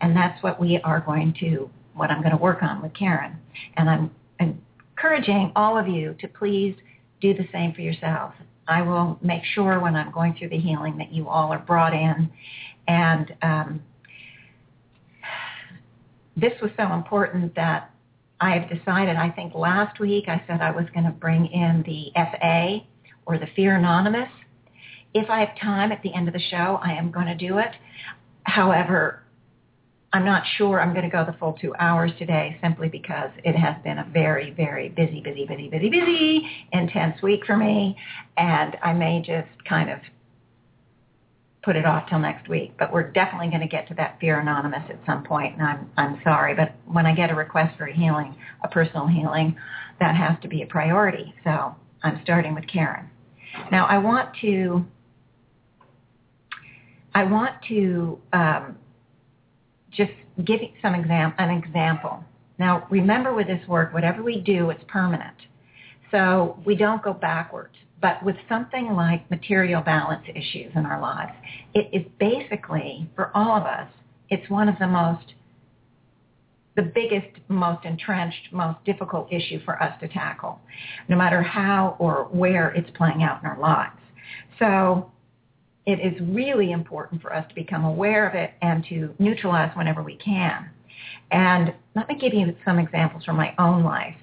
And 0.00 0.16
that's 0.16 0.42
what 0.42 0.60
we 0.60 0.80
are 0.84 1.00
going 1.00 1.34
to, 1.40 1.70
what 1.94 2.10
I'm 2.10 2.20
going 2.20 2.32
to 2.32 2.42
work 2.42 2.62
on 2.62 2.82
with 2.82 2.92
Karen. 2.94 3.38
And 3.76 3.88
I'm 3.88 4.10
encouraging 4.38 5.52
all 5.56 5.78
of 5.78 5.88
you 5.88 6.14
to 6.20 6.28
please 6.28 6.74
do 7.20 7.34
the 7.34 7.46
same 7.52 7.72
for 7.74 7.80
yourselves. 7.80 8.34
I 8.68 8.82
will 8.82 9.18
make 9.22 9.42
sure 9.54 9.80
when 9.80 9.94
I'm 9.94 10.10
going 10.10 10.34
through 10.34 10.50
the 10.50 10.58
healing 10.58 10.98
that 10.98 11.12
you 11.12 11.28
all 11.28 11.52
are 11.52 11.58
brought 11.58 11.94
in. 11.94 12.30
And 12.88 13.34
um, 13.42 13.82
this 16.36 16.52
was 16.60 16.70
so 16.76 16.92
important 16.92 17.54
that 17.54 17.90
I 18.40 18.50
have 18.58 18.68
decided, 18.68 19.16
I 19.16 19.30
think 19.30 19.54
last 19.54 19.98
week 19.98 20.24
I 20.28 20.42
said 20.46 20.60
I 20.60 20.70
was 20.70 20.84
going 20.92 21.06
to 21.06 21.12
bring 21.12 21.46
in 21.46 21.82
the 21.86 22.12
FA 22.14 22.80
or 23.24 23.38
the 23.38 23.46
Fear 23.56 23.76
Anonymous. 23.76 24.28
If 25.14 25.30
I 25.30 25.40
have 25.40 25.58
time 25.58 25.92
at 25.92 26.02
the 26.02 26.12
end 26.14 26.28
of 26.28 26.34
the 26.34 26.40
show, 26.50 26.78
I 26.82 26.92
am 26.92 27.10
going 27.10 27.26
to 27.26 27.34
do 27.34 27.58
it. 27.58 27.70
However, 28.42 29.22
I'm 30.12 30.24
not 30.24 30.44
sure 30.56 30.80
I'm 30.80 30.92
going 30.92 31.04
to 31.04 31.10
go 31.10 31.24
the 31.24 31.36
full 31.38 31.54
two 31.54 31.74
hours 31.78 32.12
today 32.18 32.58
simply 32.62 32.88
because 32.88 33.30
it 33.44 33.54
has 33.56 33.76
been 33.82 33.98
a 33.98 34.08
very, 34.12 34.50
very 34.50 34.90
busy, 34.90 35.20
busy, 35.20 35.46
busy, 35.46 35.68
busy, 35.68 35.88
busy, 35.90 36.50
intense 36.72 37.20
week 37.22 37.44
for 37.46 37.56
me. 37.56 37.96
And 38.36 38.76
I 38.82 38.92
may 38.92 39.20
just 39.20 39.64
kind 39.68 39.90
of 39.90 39.98
put 41.66 41.74
it 41.74 41.84
off 41.84 42.08
till 42.08 42.20
next 42.20 42.48
week. 42.48 42.72
But 42.78 42.92
we're 42.92 43.10
definitely 43.10 43.48
going 43.48 43.60
to 43.60 43.66
get 43.66 43.88
to 43.88 43.94
that 43.94 44.18
Fear 44.20 44.38
Anonymous 44.38 44.84
at 44.88 45.00
some 45.04 45.24
point. 45.24 45.54
And 45.58 45.62
I'm, 45.62 45.90
I'm 45.96 46.20
sorry, 46.22 46.54
but 46.54 46.72
when 46.86 47.04
I 47.04 47.14
get 47.14 47.28
a 47.28 47.34
request 47.34 47.76
for 47.76 47.86
a 47.86 47.92
healing, 47.92 48.36
a 48.62 48.68
personal 48.68 49.08
healing, 49.08 49.56
that 49.98 50.14
has 50.14 50.40
to 50.42 50.48
be 50.48 50.62
a 50.62 50.66
priority. 50.66 51.34
So 51.42 51.74
I'm 52.04 52.20
starting 52.22 52.54
with 52.54 52.66
Karen. 52.68 53.10
Now, 53.72 53.86
I 53.86 53.98
want 53.98 54.30
to 54.42 54.86
I 57.14 57.24
want 57.24 57.54
to 57.68 58.18
um, 58.34 58.76
just 59.90 60.12
give 60.44 60.60
some 60.82 60.94
exam- 60.94 61.32
an 61.38 61.50
example. 61.50 62.22
Now, 62.58 62.86
remember 62.90 63.34
with 63.34 63.46
this 63.46 63.66
work, 63.66 63.92
whatever 63.94 64.22
we 64.22 64.40
do, 64.40 64.68
it's 64.68 64.84
permanent. 64.86 65.36
So 66.10 66.62
we 66.66 66.76
don't 66.76 67.02
go 67.02 67.14
backwards. 67.14 67.74
But 68.00 68.22
with 68.24 68.36
something 68.48 68.92
like 68.92 69.28
material 69.30 69.80
balance 69.80 70.24
issues 70.28 70.72
in 70.74 70.84
our 70.84 71.00
lives, 71.00 71.32
it 71.74 71.88
is 71.92 72.06
basically, 72.18 73.08
for 73.14 73.30
all 73.34 73.56
of 73.56 73.64
us, 73.64 73.88
it's 74.28 74.48
one 74.50 74.68
of 74.68 74.78
the 74.78 74.86
most, 74.86 75.34
the 76.76 76.82
biggest, 76.82 77.38
most 77.48 77.84
entrenched, 77.84 78.52
most 78.52 78.84
difficult 78.84 79.32
issue 79.32 79.64
for 79.64 79.82
us 79.82 79.98
to 80.00 80.08
tackle, 80.08 80.60
no 81.08 81.16
matter 81.16 81.42
how 81.42 81.96
or 81.98 82.24
where 82.30 82.68
it's 82.70 82.90
playing 82.96 83.22
out 83.22 83.40
in 83.42 83.48
our 83.48 83.58
lives. 83.58 83.98
So 84.58 85.10
it 85.86 86.00
is 86.00 86.20
really 86.28 86.72
important 86.72 87.22
for 87.22 87.32
us 87.32 87.46
to 87.48 87.54
become 87.54 87.84
aware 87.84 88.28
of 88.28 88.34
it 88.34 88.52
and 88.60 88.84
to 88.88 89.14
neutralize 89.18 89.74
whenever 89.76 90.02
we 90.02 90.16
can. 90.16 90.68
And 91.30 91.72
let 91.94 92.08
me 92.08 92.18
give 92.18 92.34
you 92.34 92.54
some 92.64 92.78
examples 92.78 93.24
from 93.24 93.36
my 93.36 93.54
own 93.58 93.82
life. 93.82 94.16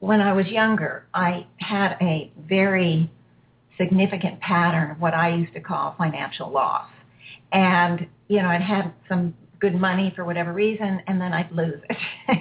When 0.00 0.20
I 0.20 0.32
was 0.32 0.46
younger, 0.46 1.06
I 1.12 1.46
had 1.58 1.96
a 2.00 2.32
very 2.48 3.10
significant 3.78 4.40
pattern 4.40 4.90
of 4.90 5.00
what 5.00 5.14
I 5.14 5.34
used 5.34 5.52
to 5.54 5.60
call 5.60 5.94
financial 5.96 6.50
loss. 6.50 6.88
And, 7.52 8.06
you 8.28 8.42
know, 8.42 8.48
I'd 8.48 8.60
had 8.60 8.92
some 9.08 9.34
good 9.60 9.74
money 9.74 10.12
for 10.14 10.24
whatever 10.24 10.52
reason, 10.52 11.02
and 11.06 11.20
then 11.20 11.32
I'd 11.32 11.50
lose 11.50 11.80
it. 11.88 11.96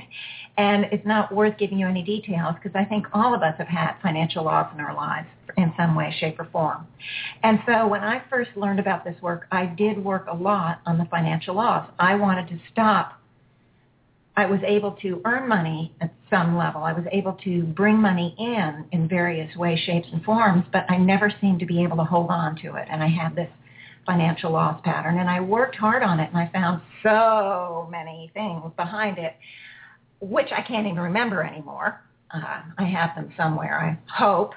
and 0.57 0.85
it's 0.91 1.05
not 1.05 1.33
worth 1.33 1.57
giving 1.57 1.79
you 1.79 1.87
any 1.87 2.03
details 2.03 2.55
because 2.61 2.75
I 2.75 2.85
think 2.85 3.05
all 3.13 3.33
of 3.33 3.41
us 3.41 3.55
have 3.57 3.67
had 3.67 3.93
financial 4.01 4.43
loss 4.43 4.71
in 4.73 4.79
our 4.79 4.93
lives 4.93 5.27
in 5.55 5.73
some 5.77 5.95
way, 5.95 6.13
shape, 6.19 6.39
or 6.39 6.45
form. 6.51 6.85
And 7.43 7.59
so 7.65 7.87
when 7.87 8.03
I 8.03 8.21
first 8.29 8.51
learned 8.55 8.79
about 8.79 9.03
this 9.03 9.15
work, 9.21 9.47
I 9.51 9.65
did 9.65 10.03
work 10.03 10.27
a 10.29 10.35
lot 10.35 10.81
on 10.85 10.97
the 10.97 11.05
financial 11.05 11.55
loss. 11.55 11.89
I 11.99 12.15
wanted 12.15 12.47
to 12.49 12.59
stop. 12.71 13.19
I 14.37 14.45
was 14.45 14.59
able 14.63 14.91
to 15.01 15.19
earn 15.25 15.49
money 15.49 15.91
at 15.99 16.13
some 16.29 16.55
level. 16.55 16.83
I 16.83 16.93
was 16.93 17.05
able 17.11 17.33
to 17.43 17.63
bring 17.63 17.97
money 17.97 18.35
in 18.37 18.85
in 18.91 19.09
various 19.09 19.53
ways, 19.57 19.79
shapes, 19.79 20.07
and 20.13 20.23
forms, 20.23 20.63
but 20.71 20.85
I 20.89 20.97
never 20.97 21.33
seemed 21.41 21.59
to 21.61 21.65
be 21.65 21.83
able 21.83 21.97
to 21.97 22.03
hold 22.03 22.29
on 22.29 22.55
to 22.57 22.75
it. 22.75 22.87
And 22.89 23.01
I 23.01 23.07
had 23.07 23.35
this 23.35 23.49
financial 24.05 24.51
loss 24.51 24.79
pattern. 24.83 25.17
And 25.17 25.27
I 25.27 25.39
worked 25.39 25.75
hard 25.75 26.03
on 26.03 26.19
it, 26.19 26.29
and 26.29 26.37
I 26.37 26.49
found 26.53 26.81
so 27.01 27.87
many 27.91 28.29
things 28.35 28.71
behind 28.77 29.17
it, 29.17 29.35
which 30.21 30.49
I 30.55 30.61
can't 30.61 30.85
even 30.85 30.99
remember 30.99 31.43
anymore. 31.43 32.01
Uh, 32.31 32.61
I 32.77 32.83
have 32.83 33.15
them 33.15 33.33
somewhere, 33.35 33.79
I 33.79 34.13
hope 34.13 34.53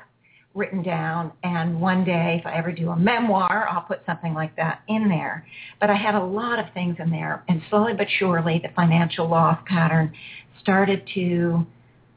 written 0.54 0.83
down 0.83 1.33
and 1.45 1.80
one 1.80 2.04
day 2.04 2.38
if 2.40 2.47
I 2.47 2.57
ever 2.57 2.73
do 2.73 2.90
a 2.90 2.97
memoir, 2.97 3.69
I'll 3.71 3.83
put 3.83 4.00
something 4.04 4.35
like 4.35 4.57
that 4.57 4.83
in 4.88 5.09
there. 5.09 5.47
But 5.80 5.90
I 5.90 5.95
had 5.95 6.14
a 6.14 6.23
lot 6.23 6.59
of 6.59 6.66
things 6.75 6.97
in 6.99 7.11
there 7.11 7.45
and 7.49 7.62
slowly 7.71 7.92
but 7.95 8.09
surely 8.19 8.61
the 8.62 8.71
financial 8.75 9.28
loss 9.28 9.59
pattern 9.66 10.12
started 10.61 11.09
to 11.14 11.66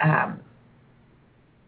um, 0.01 0.39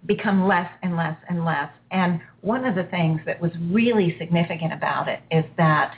become 0.05 0.47
less 0.47 0.69
and 0.81 0.95
less 0.95 1.17
and 1.29 1.45
less. 1.45 1.69
And 1.91 2.19
one 2.41 2.65
of 2.65 2.75
the 2.75 2.83
things 2.85 3.21
that 3.25 3.41
was 3.41 3.51
really 3.71 4.15
significant 4.17 4.73
about 4.73 5.07
it 5.07 5.21
is 5.31 5.45
that 5.57 5.95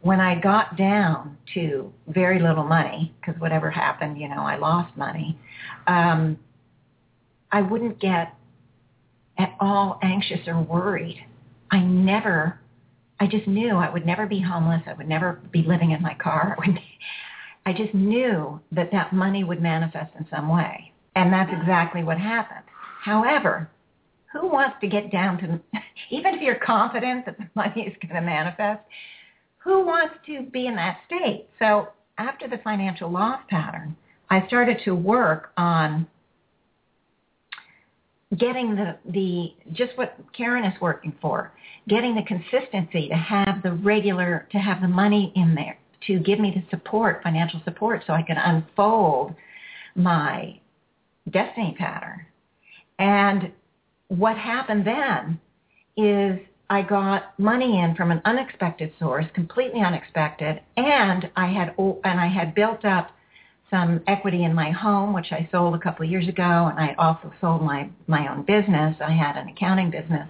when 0.00 0.20
I 0.20 0.40
got 0.40 0.76
down 0.76 1.38
to 1.54 1.92
very 2.08 2.40
little 2.40 2.64
money, 2.64 3.14
because 3.20 3.40
whatever 3.40 3.70
happened, 3.70 4.18
you 4.18 4.28
know, 4.28 4.42
I 4.42 4.56
lost 4.56 4.96
money, 4.96 5.38
um, 5.86 6.38
I 7.52 7.62
wouldn't 7.62 8.00
get 8.00 8.34
at 9.38 9.54
all 9.60 9.98
anxious 10.02 10.40
or 10.46 10.60
worried. 10.60 11.24
I 11.70 11.80
never, 11.80 12.60
I 13.18 13.26
just 13.26 13.46
knew 13.46 13.76
I 13.76 13.90
would 13.90 14.06
never 14.06 14.26
be 14.26 14.40
homeless. 14.40 14.82
I 14.86 14.92
would 14.92 15.08
never 15.08 15.40
be 15.50 15.62
living 15.62 15.92
in 15.92 16.02
my 16.02 16.14
car. 16.14 16.56
I, 17.64 17.72
just 17.72 17.94
knew 17.94 18.60
that 18.72 18.90
that 18.92 19.12
money 19.12 19.44
would 19.44 19.62
manifest 19.62 20.12
in 20.18 20.26
some 20.30 20.48
way. 20.48 20.92
And 21.14 21.32
that's 21.32 21.50
exactly 21.52 22.02
what 22.02 22.18
happened. 22.18 22.64
However, 23.02 23.70
who 24.32 24.48
wants 24.48 24.76
to 24.80 24.86
get 24.86 25.12
down 25.12 25.38
to, 25.38 25.60
even 26.10 26.34
if 26.34 26.42
you're 26.42 26.56
confident 26.56 27.26
that 27.26 27.38
the 27.38 27.48
money 27.54 27.82
is 27.82 27.94
going 28.02 28.14
to 28.14 28.20
manifest, 28.20 28.82
who 29.58 29.86
wants 29.86 30.14
to 30.26 30.42
be 30.42 30.66
in 30.66 30.76
that 30.76 30.98
state? 31.06 31.46
So 31.58 31.88
after 32.18 32.48
the 32.48 32.58
financial 32.58 33.10
loss 33.10 33.40
pattern, 33.48 33.96
I 34.30 34.46
started 34.46 34.78
to 34.84 34.94
work 34.94 35.52
on 35.56 36.06
getting 38.38 38.74
the, 38.74 38.96
the 39.10 39.54
just 39.72 39.96
what 39.96 40.16
Karen 40.36 40.64
is 40.64 40.80
working 40.80 41.14
for, 41.20 41.52
getting 41.88 42.14
the 42.14 42.22
consistency 42.22 43.08
to 43.08 43.14
have 43.14 43.62
the 43.62 43.72
regular, 43.72 44.48
to 44.52 44.58
have 44.58 44.80
the 44.80 44.88
money 44.88 45.32
in 45.36 45.54
there 45.54 45.78
to 46.06 46.18
give 46.18 46.40
me 46.40 46.52
the 46.54 46.64
support, 46.76 47.22
financial 47.22 47.60
support, 47.64 48.02
so 48.06 48.12
I 48.12 48.22
can 48.22 48.36
unfold 48.36 49.34
my 49.94 50.58
destiny 51.30 51.76
pattern. 51.78 52.26
And 52.98 53.52
what 54.08 54.36
happened 54.36 54.86
then 54.86 55.40
is 55.96 56.40
I 56.70 56.82
got 56.82 57.38
money 57.38 57.80
in 57.80 57.94
from 57.94 58.10
an 58.10 58.22
unexpected 58.24 58.92
source, 58.98 59.26
completely 59.34 59.80
unexpected, 59.80 60.60
and 60.76 61.30
I 61.36 61.46
had 61.46 61.74
and 61.76 62.20
I 62.20 62.26
had 62.26 62.54
built 62.54 62.84
up 62.84 63.10
some 63.72 64.02
equity 64.06 64.44
in 64.44 64.54
my 64.54 64.70
home, 64.70 65.14
which 65.14 65.32
I 65.32 65.48
sold 65.50 65.74
a 65.74 65.78
couple 65.78 66.04
of 66.04 66.10
years 66.10 66.28
ago, 66.28 66.70
and 66.70 66.78
I 66.78 66.94
also 66.98 67.32
sold 67.40 67.62
my 67.62 67.88
my 68.06 68.30
own 68.30 68.42
business. 68.42 68.94
I 69.00 69.12
had 69.12 69.36
an 69.36 69.48
accounting 69.48 69.90
business 69.90 70.28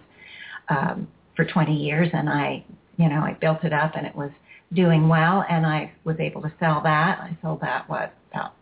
um, 0.68 1.08
for 1.34 1.44
20 1.44 1.74
years, 1.74 2.08
and 2.12 2.28
I, 2.28 2.64
you 2.96 3.08
know, 3.08 3.20
I 3.20 3.36
built 3.40 3.64
it 3.64 3.72
up, 3.72 3.96
and 3.96 4.06
it 4.06 4.14
was 4.14 4.30
doing 4.72 5.08
well, 5.08 5.44
and 5.50 5.66
I 5.66 5.92
was 6.04 6.16
able 6.20 6.40
to 6.42 6.52
sell 6.60 6.80
that. 6.84 7.18
I 7.20 7.36
sold 7.42 7.60
that 7.62 7.88
what 7.90 8.14
about 8.30 8.54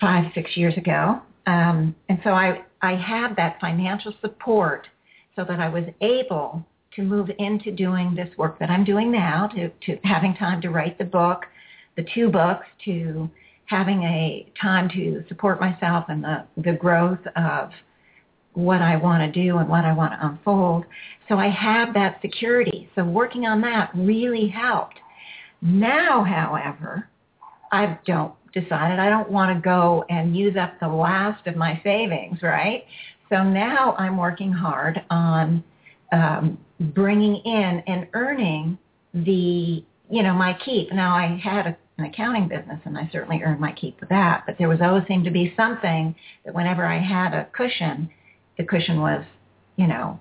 five 0.00 0.32
six 0.34 0.56
years 0.56 0.76
ago, 0.76 1.22
um, 1.46 1.94
and 2.08 2.18
so 2.24 2.30
I 2.30 2.64
I 2.82 2.96
had 2.96 3.36
that 3.36 3.60
financial 3.60 4.12
support 4.20 4.88
so 5.36 5.44
that 5.44 5.60
I 5.60 5.68
was 5.68 5.84
able 6.00 6.66
to 6.96 7.02
move 7.02 7.30
into 7.38 7.70
doing 7.70 8.14
this 8.14 8.28
work 8.36 8.58
that 8.58 8.68
I'm 8.68 8.84
doing 8.84 9.10
now, 9.10 9.46
to, 9.54 9.70
to 9.86 9.98
having 10.04 10.34
time 10.34 10.60
to 10.62 10.68
write 10.68 10.98
the 10.98 11.04
book, 11.04 11.46
the 11.96 12.04
two 12.14 12.28
books, 12.28 12.66
to 12.84 13.30
having 13.72 14.02
a 14.02 14.46
time 14.60 14.86
to 14.90 15.24
support 15.28 15.58
myself 15.58 16.04
and 16.08 16.22
the, 16.22 16.44
the 16.58 16.72
growth 16.72 17.24
of 17.36 17.70
what 18.52 18.82
I 18.82 18.96
want 18.96 19.20
to 19.22 19.42
do 19.42 19.56
and 19.56 19.68
what 19.68 19.86
I 19.86 19.94
want 19.94 20.12
to 20.12 20.26
unfold. 20.26 20.84
So 21.28 21.38
I 21.38 21.48
have 21.48 21.94
that 21.94 22.20
security. 22.20 22.90
So 22.94 23.02
working 23.02 23.46
on 23.46 23.62
that 23.62 23.90
really 23.94 24.46
helped. 24.46 24.98
Now, 25.62 26.22
however, 26.22 27.08
I 27.72 27.98
don't 28.04 28.34
decided 28.52 28.98
I 28.98 29.08
don't 29.08 29.30
want 29.30 29.56
to 29.56 29.62
go 29.62 30.04
and 30.10 30.36
use 30.36 30.56
up 30.60 30.78
the 30.78 30.88
last 30.88 31.46
of 31.46 31.56
my 31.56 31.80
savings, 31.82 32.42
right? 32.42 32.84
So 33.30 33.42
now 33.42 33.94
I'm 33.96 34.18
working 34.18 34.52
hard 34.52 35.02
on 35.08 35.64
um, 36.12 36.58
bringing 36.78 37.36
in 37.36 37.82
and 37.86 38.06
earning 38.12 38.76
the, 39.14 39.82
you 40.10 40.22
know, 40.22 40.34
my 40.34 40.54
keep. 40.62 40.92
Now 40.92 41.14
I 41.14 41.40
had 41.42 41.66
a 41.66 41.76
an 41.98 42.04
accounting 42.04 42.48
business, 42.48 42.80
and 42.84 42.96
I 42.96 43.08
certainly 43.12 43.42
earned 43.42 43.60
my 43.60 43.72
keep 43.72 44.00
with 44.00 44.08
that. 44.08 44.44
But 44.46 44.56
there 44.58 44.68
was 44.68 44.80
always 44.80 45.04
seemed 45.06 45.24
to 45.24 45.30
be 45.30 45.52
something 45.56 46.14
that 46.44 46.54
whenever 46.54 46.86
I 46.86 46.98
had 46.98 47.34
a 47.34 47.46
cushion, 47.52 48.10
the 48.56 48.64
cushion 48.64 49.00
was, 49.00 49.24
you 49.76 49.86
know, 49.86 50.18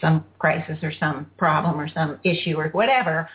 some 0.00 0.24
crisis 0.38 0.78
or 0.82 0.92
some 0.98 1.30
problem 1.36 1.80
or 1.80 1.88
some 1.88 2.18
issue 2.24 2.54
or 2.56 2.68
whatever. 2.68 3.28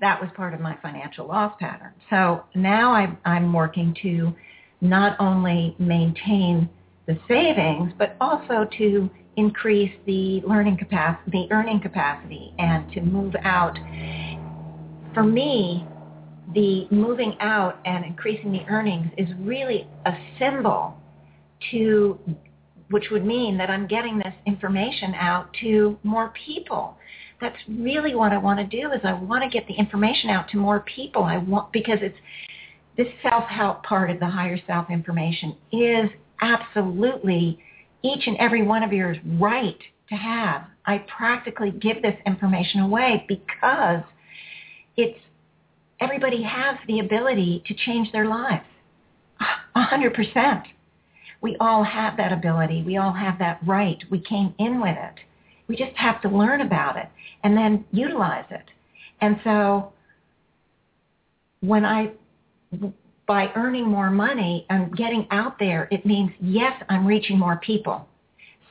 That 0.00 0.20
was 0.20 0.30
part 0.34 0.54
of 0.54 0.60
my 0.60 0.76
financial 0.82 1.26
loss 1.26 1.54
pattern. 1.60 1.92
So 2.10 2.44
now 2.54 2.92
I'm, 2.92 3.18
I'm 3.24 3.52
working 3.52 3.96
to 4.02 4.34
not 4.80 5.16
only 5.20 5.76
maintain 5.78 6.68
the 7.06 7.18
savings, 7.28 7.92
but 7.96 8.16
also 8.20 8.68
to 8.78 9.08
increase 9.36 9.92
the 10.06 10.40
learning 10.42 10.78
capacity, 10.78 11.30
the 11.30 11.54
earning 11.54 11.80
capacity, 11.80 12.52
and 12.58 12.90
to 12.92 13.00
move 13.00 13.34
out. 13.42 13.78
For 15.14 15.22
me, 15.22 15.86
the 16.56 16.88
moving 16.90 17.36
out 17.38 17.78
and 17.84 18.04
increasing 18.04 18.50
the 18.50 18.64
earnings 18.68 19.12
is 19.18 19.28
really 19.40 19.86
a 20.06 20.12
symbol 20.38 20.96
to 21.70 22.18
which 22.88 23.04
would 23.10 23.26
mean 23.26 23.58
that 23.58 23.68
I'm 23.68 23.86
getting 23.86 24.16
this 24.16 24.34
information 24.46 25.12
out 25.14 25.52
to 25.60 25.98
more 26.02 26.32
people. 26.46 26.96
That's 27.40 27.56
really 27.68 28.14
what 28.14 28.32
I 28.32 28.38
want 28.38 28.58
to 28.58 28.64
do 28.64 28.92
is 28.92 29.00
I 29.04 29.12
want 29.12 29.42
to 29.42 29.50
get 29.50 29.66
the 29.66 29.74
information 29.74 30.30
out 30.30 30.48
to 30.50 30.56
more 30.56 30.80
people. 30.80 31.24
I 31.24 31.36
want 31.36 31.72
because 31.72 31.98
it's 32.00 32.16
this 32.96 33.08
self-help 33.28 33.82
part 33.82 34.10
of 34.10 34.18
the 34.20 34.26
higher 34.26 34.58
self 34.66 34.88
information 34.88 35.56
is 35.72 36.08
absolutely 36.40 37.58
each 38.02 38.26
and 38.26 38.36
every 38.38 38.62
one 38.62 38.82
of 38.82 38.92
yours 38.92 39.18
right 39.38 39.78
to 40.08 40.14
have. 40.14 40.62
I 40.86 41.04
practically 41.18 41.72
give 41.72 42.00
this 42.00 42.16
information 42.24 42.80
away 42.80 43.26
because 43.28 44.04
it's 44.96 45.18
everybody 46.00 46.42
has 46.42 46.76
the 46.86 47.00
ability 47.00 47.62
to 47.66 47.74
change 47.74 48.10
their 48.12 48.26
lives. 48.26 48.64
A 49.74 49.82
hundred 49.82 50.14
percent. 50.14 50.64
We 51.42 51.56
all 51.60 51.84
have 51.84 52.16
that 52.16 52.32
ability. 52.32 52.82
We 52.82 52.96
all 52.96 53.12
have 53.12 53.38
that 53.38 53.60
right. 53.66 54.02
We 54.10 54.20
came 54.20 54.54
in 54.58 54.80
with 54.80 54.96
it. 54.96 55.14
We 55.68 55.76
just 55.76 55.94
have 55.96 56.22
to 56.22 56.28
learn 56.28 56.62
about 56.62 56.96
it 56.96 57.08
and 57.44 57.56
then 57.56 57.84
utilize 57.92 58.46
it. 58.50 58.64
And 59.20 59.38
so 59.44 59.92
when 61.60 61.84
I, 61.84 62.12
by 63.26 63.50
earning 63.54 63.86
more 63.86 64.10
money 64.10 64.66
and 64.70 64.96
getting 64.96 65.26
out 65.30 65.58
there, 65.58 65.88
it 65.90 66.06
means, 66.06 66.30
yes, 66.40 66.72
I'm 66.88 67.06
reaching 67.06 67.38
more 67.38 67.56
people. 67.56 68.08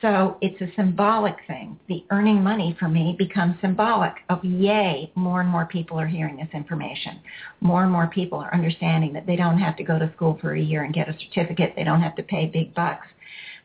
So 0.02 0.36
it's 0.42 0.60
a 0.60 0.74
symbolic 0.76 1.36
thing. 1.46 1.78
The 1.88 2.04
earning 2.10 2.42
money 2.42 2.76
for 2.78 2.86
me 2.86 3.14
becomes 3.18 3.54
symbolic 3.62 4.12
of 4.28 4.44
yay, 4.44 5.10
more 5.14 5.40
and 5.40 5.48
more 5.48 5.64
people 5.64 5.98
are 5.98 6.06
hearing 6.06 6.36
this 6.36 6.50
information. 6.52 7.18
More 7.60 7.82
and 7.82 7.90
more 7.90 8.06
people 8.08 8.38
are 8.38 8.52
understanding 8.52 9.14
that 9.14 9.26
they 9.26 9.36
don't 9.36 9.58
have 9.58 9.76
to 9.78 9.84
go 9.84 9.98
to 9.98 10.12
school 10.14 10.38
for 10.40 10.54
a 10.54 10.60
year 10.60 10.84
and 10.84 10.92
get 10.92 11.08
a 11.08 11.16
certificate. 11.18 11.72
They 11.74 11.84
don't 11.84 12.02
have 12.02 12.14
to 12.16 12.22
pay 12.22 12.46
big 12.46 12.74
bucks. 12.74 13.06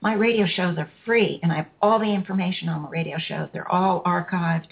My 0.02 0.14
radio 0.14 0.48
shows 0.48 0.78
are 0.78 0.90
free 1.06 1.40
and 1.44 1.52
I 1.52 1.58
have 1.58 1.68
all 1.82 2.00
the 2.00 2.06
information 2.06 2.70
on 2.70 2.84
the 2.84 2.90
radio 2.90 3.18
shows. 3.20 3.50
They're 3.52 3.72
all 3.72 4.02
archived 4.04 4.68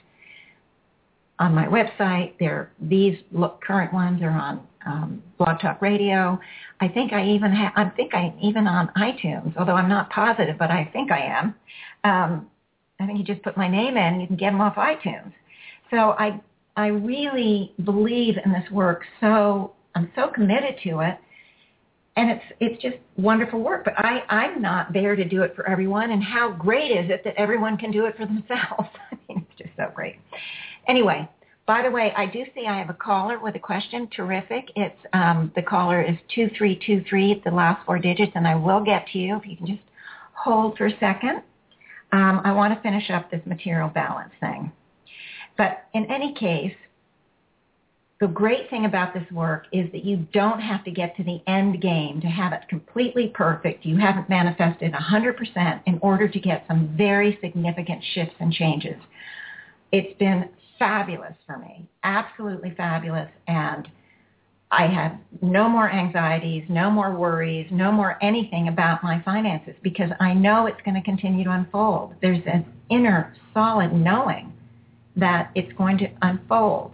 on 1.39 1.53
my 1.53 1.65
website. 1.65 2.33
They're, 2.39 2.71
these 2.79 3.17
look, 3.33 3.61
current 3.61 3.93
ones 3.93 4.21
are 4.21 4.29
on 4.29 4.65
um, 4.85 5.21
Blog 5.37 5.59
Talk 5.59 5.81
Radio. 5.81 6.39
I 6.79 6.87
think 6.87 7.13
I 7.13 7.27
even 7.27 7.51
have, 7.51 7.73
I 7.75 7.89
think 7.89 8.13
I 8.13 8.33
even 8.41 8.67
on 8.67 8.89
iTunes, 8.97 9.55
although 9.57 9.73
I'm 9.73 9.89
not 9.89 10.09
positive, 10.09 10.57
but 10.57 10.71
I 10.71 10.89
think 10.93 11.11
I 11.11 11.19
am. 11.19 11.55
Um, 12.03 12.47
I 12.99 13.05
think 13.05 13.17
you 13.17 13.23
just 13.23 13.43
put 13.43 13.57
my 13.57 13.67
name 13.67 13.97
in 13.97 14.03
and 14.03 14.21
you 14.21 14.27
can 14.27 14.35
get 14.35 14.51
them 14.51 14.61
off 14.61 14.75
iTunes. 14.75 15.31
So 15.91 16.15
I, 16.17 16.39
I 16.75 16.87
really 16.87 17.73
believe 17.83 18.35
in 18.43 18.51
this 18.51 18.69
work. 18.71 19.03
So 19.19 19.73
I'm 19.95 20.11
so 20.15 20.29
committed 20.33 20.75
to 20.83 20.99
it. 21.01 21.17
And 22.15 22.31
it's, 22.31 22.43
it's 22.59 22.81
just 22.81 22.97
wonderful 23.17 23.61
work. 23.61 23.85
But 23.85 23.93
I, 23.97 24.23
I'm 24.29 24.61
not 24.61 24.91
there 24.91 25.15
to 25.15 25.23
do 25.23 25.43
it 25.43 25.55
for 25.55 25.67
everyone. 25.67 26.11
And 26.11 26.21
how 26.21 26.51
great 26.51 26.91
is 26.91 27.09
it 27.09 27.23
that 27.23 27.35
everyone 27.37 27.77
can 27.77 27.91
do 27.91 28.05
it 28.05 28.17
for 28.17 28.25
themselves? 28.25 28.89
I 29.11 29.17
mean, 29.27 29.45
it's 29.49 29.57
just 29.57 29.75
so 29.77 29.91
great. 29.93 30.17
Anyway, 30.87 31.29
by 31.69 31.83
the 31.83 31.91
way, 31.91 32.11
I 32.17 32.25
do 32.25 32.45
see 32.55 32.65
I 32.65 32.79
have 32.79 32.89
a 32.89 32.95
caller 32.95 33.37
with 33.37 33.55
a 33.55 33.59
question. 33.59 34.09
Terrific. 34.15 34.71
It's 34.75 34.97
um, 35.13 35.51
the 35.55 35.61
caller 35.61 36.01
is 36.01 36.15
two 36.33 36.49
three 36.57 36.81
two 36.83 37.03
three. 37.07 37.43
The 37.45 37.51
last 37.51 37.85
four 37.85 37.99
digits, 37.99 38.31
and 38.33 38.47
I 38.47 38.55
will 38.55 38.83
get 38.83 39.05
to 39.13 39.19
you 39.19 39.35
if 39.35 39.45
you 39.45 39.55
can 39.55 39.67
just 39.67 39.81
hold 40.33 40.79
for 40.79 40.87
a 40.87 40.99
second. 40.99 41.43
Um, 42.11 42.41
I 42.43 42.53
want 42.53 42.73
to 42.73 42.81
finish 42.81 43.11
up 43.11 43.29
this 43.29 43.41
material 43.45 43.87
balance 43.87 44.31
thing. 44.39 44.71
But 45.59 45.83
in 45.93 46.05
any 46.05 46.33
case, 46.33 46.73
the 48.19 48.25
great 48.25 48.67
thing 48.71 48.85
about 48.85 49.13
this 49.13 49.31
work 49.31 49.65
is 49.71 49.91
that 49.91 50.03
you 50.03 50.25
don't 50.33 50.61
have 50.61 50.83
to 50.85 50.91
get 50.91 51.15
to 51.17 51.23
the 51.23 51.39
end 51.45 51.83
game 51.83 52.19
to 52.21 52.27
have 52.27 52.51
it 52.51 52.61
completely 52.67 53.27
perfect. 53.35 53.85
You 53.85 53.97
haven't 53.97 54.27
manifested 54.27 54.91
100% 54.91 55.81
in 55.85 55.99
order 56.01 56.27
to 56.27 56.39
get 56.39 56.65
some 56.67 56.95
very 56.97 57.37
significant 57.43 58.03
shifts 58.15 58.33
and 58.39 58.51
changes. 58.51 58.97
It's 59.91 60.17
been 60.17 60.49
fabulous 60.79 61.35
for 61.45 61.57
me, 61.57 61.87
absolutely 62.03 62.73
fabulous. 62.75 63.29
And 63.47 63.87
I 64.71 64.87
have 64.87 65.17
no 65.41 65.67
more 65.67 65.89
anxieties, 65.91 66.63
no 66.69 66.89
more 66.89 67.15
worries, 67.15 67.67
no 67.71 67.91
more 67.91 68.17
anything 68.21 68.67
about 68.67 69.03
my 69.03 69.21
finances 69.23 69.75
because 69.81 70.11
I 70.19 70.33
know 70.33 70.67
it's 70.67 70.81
going 70.85 70.95
to 70.95 71.01
continue 71.01 71.43
to 71.43 71.51
unfold. 71.51 72.13
There's 72.21 72.43
an 72.45 72.65
inner 72.89 73.35
solid 73.53 73.93
knowing 73.93 74.53
that 75.15 75.51
it's 75.55 75.71
going 75.73 75.97
to 75.99 76.07
unfold 76.21 76.91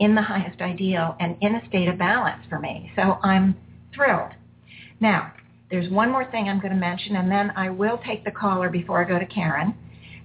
in 0.00 0.14
the 0.14 0.22
highest 0.22 0.60
ideal 0.60 1.16
and 1.20 1.36
in 1.40 1.56
a 1.56 1.68
state 1.68 1.88
of 1.88 1.98
balance 1.98 2.42
for 2.48 2.58
me. 2.58 2.90
So 2.96 3.18
I'm 3.22 3.56
thrilled. 3.94 4.32
Now, 5.00 5.32
there's 5.70 5.90
one 5.90 6.10
more 6.10 6.24
thing 6.30 6.48
I'm 6.48 6.60
going 6.60 6.72
to 6.72 6.78
mention, 6.78 7.16
and 7.16 7.30
then 7.30 7.52
I 7.56 7.68
will 7.68 8.00
take 8.06 8.24
the 8.24 8.30
caller 8.30 8.70
before 8.70 9.04
I 9.04 9.08
go 9.08 9.18
to 9.18 9.26
Karen. 9.26 9.74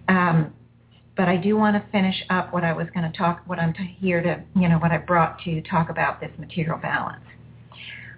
Um, 0.07 0.53
but 1.15 1.27
I 1.27 1.37
do 1.37 1.55
want 1.55 1.75
to 1.75 1.91
finish 1.91 2.23
up 2.29 2.53
what 2.53 2.63
I 2.63 2.73
was 2.73 2.87
going 2.93 3.09
to 3.09 3.17
talk, 3.17 3.43
what 3.45 3.59
I'm 3.59 3.73
here 3.73 4.21
to, 4.21 4.43
you 4.59 4.67
know, 4.67 4.79
what 4.79 4.91
I 4.91 4.97
brought 4.97 5.39
to 5.43 5.61
talk 5.61 5.89
about 5.89 6.19
this 6.19 6.31
material 6.39 6.77
balance. 6.77 7.23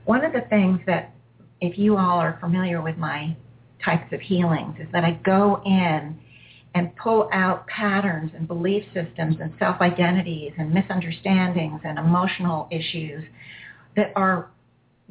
One 0.06 0.24
of 0.24 0.34
the 0.34 0.42
things 0.50 0.80
that, 0.86 1.14
if 1.62 1.78
you 1.78 1.98
all 1.98 2.20
are 2.20 2.38
familiar 2.40 2.82
with 2.82 2.98
my 2.98 3.36
types 3.84 4.14
of 4.14 4.22
healings, 4.22 4.76
is 4.80 4.88
that 4.94 5.04
I 5.04 5.20
go 5.26 5.62
in 5.66 6.18
and 6.74 6.96
pull 6.98 7.30
out 7.32 7.66
patterns 7.68 8.32
and 8.36 8.48
belief 8.48 8.84
systems 8.94 9.38
and 9.42 9.54
self-identities 9.60 10.54
and 10.58 10.74
misunderstandings 10.74 11.82
and 11.84 11.98
emotional 11.98 12.68
issues 12.72 13.24
that 13.96 14.12
are 14.16 14.50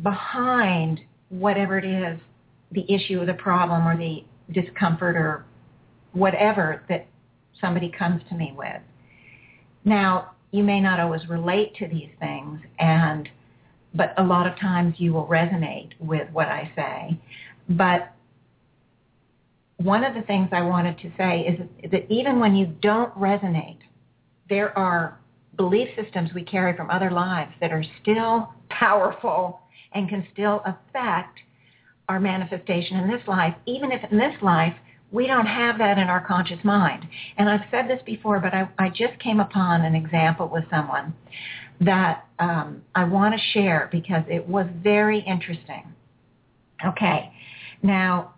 behind 0.02 1.00
whatever 1.28 1.78
it 1.78 1.84
is, 1.84 2.18
the 2.72 2.84
issue 2.92 3.20
or 3.20 3.26
the 3.26 3.34
problem 3.34 3.86
or 3.86 3.96
the 3.96 4.24
discomfort 4.52 5.16
or 5.16 5.44
whatever 6.12 6.82
that 6.88 7.06
somebody 7.64 7.90
comes 7.96 8.22
to 8.28 8.34
me 8.34 8.52
with. 8.56 8.82
Now, 9.84 10.32
you 10.50 10.62
may 10.62 10.80
not 10.80 11.00
always 11.00 11.26
relate 11.28 11.74
to 11.76 11.88
these 11.88 12.10
things 12.20 12.60
and 12.78 13.28
but 13.94 14.12
a 14.18 14.22
lot 14.22 14.46
of 14.46 14.58
times 14.58 14.94
you 14.98 15.12
will 15.12 15.26
resonate 15.26 15.90
with 16.00 16.28
what 16.32 16.48
I 16.48 16.70
say. 16.74 17.20
But 17.68 18.12
one 19.76 20.02
of 20.02 20.14
the 20.14 20.22
things 20.22 20.48
I 20.52 20.62
wanted 20.62 20.98
to 20.98 21.12
say 21.16 21.40
is 21.42 21.90
that 21.90 22.10
even 22.10 22.40
when 22.40 22.56
you 22.56 22.66
don't 22.82 23.14
resonate, 23.16 23.78
there 24.48 24.76
are 24.76 25.20
belief 25.56 25.88
systems 25.96 26.30
we 26.34 26.42
carry 26.42 26.76
from 26.76 26.90
other 26.90 27.10
lives 27.10 27.52
that 27.60 27.70
are 27.70 27.84
still 28.02 28.52
powerful 28.68 29.60
and 29.92 30.08
can 30.08 30.26
still 30.32 30.60
affect 30.66 31.38
our 32.08 32.18
manifestation 32.18 32.96
in 32.98 33.08
this 33.08 33.22
life, 33.28 33.54
even 33.66 33.92
if 33.92 34.00
in 34.10 34.18
this 34.18 34.34
life 34.42 34.74
we 35.14 35.28
don't 35.28 35.46
have 35.46 35.78
that 35.78 35.96
in 35.96 36.08
our 36.08 36.26
conscious 36.26 36.58
mind. 36.64 37.06
And 37.38 37.48
I've 37.48 37.64
said 37.70 37.88
this 37.88 38.00
before, 38.04 38.40
but 38.40 38.52
I, 38.52 38.68
I 38.78 38.88
just 38.88 39.16
came 39.20 39.38
upon 39.38 39.82
an 39.82 39.94
example 39.94 40.48
with 40.48 40.64
someone 40.68 41.14
that 41.80 42.26
um, 42.40 42.82
I 42.96 43.04
want 43.04 43.32
to 43.32 43.40
share 43.52 43.88
because 43.92 44.24
it 44.28 44.46
was 44.46 44.66
very 44.82 45.20
interesting. 45.20 45.84
Okay, 46.84 47.32
now 47.84 48.34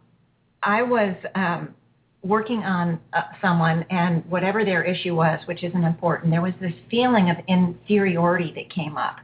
I 0.62 0.82
was 0.82 1.16
um, 1.34 1.74
working 2.22 2.58
on 2.58 3.00
uh, 3.14 3.22
someone 3.40 3.86
and 3.88 4.22
whatever 4.26 4.62
their 4.62 4.84
issue 4.84 5.14
was, 5.14 5.40
which 5.46 5.64
isn't 5.64 5.84
important, 5.84 6.30
there 6.30 6.42
was 6.42 6.54
this 6.60 6.74
feeling 6.90 7.30
of 7.30 7.38
inferiority 7.48 8.52
that 8.54 8.68
came 8.68 8.98
up. 8.98 9.16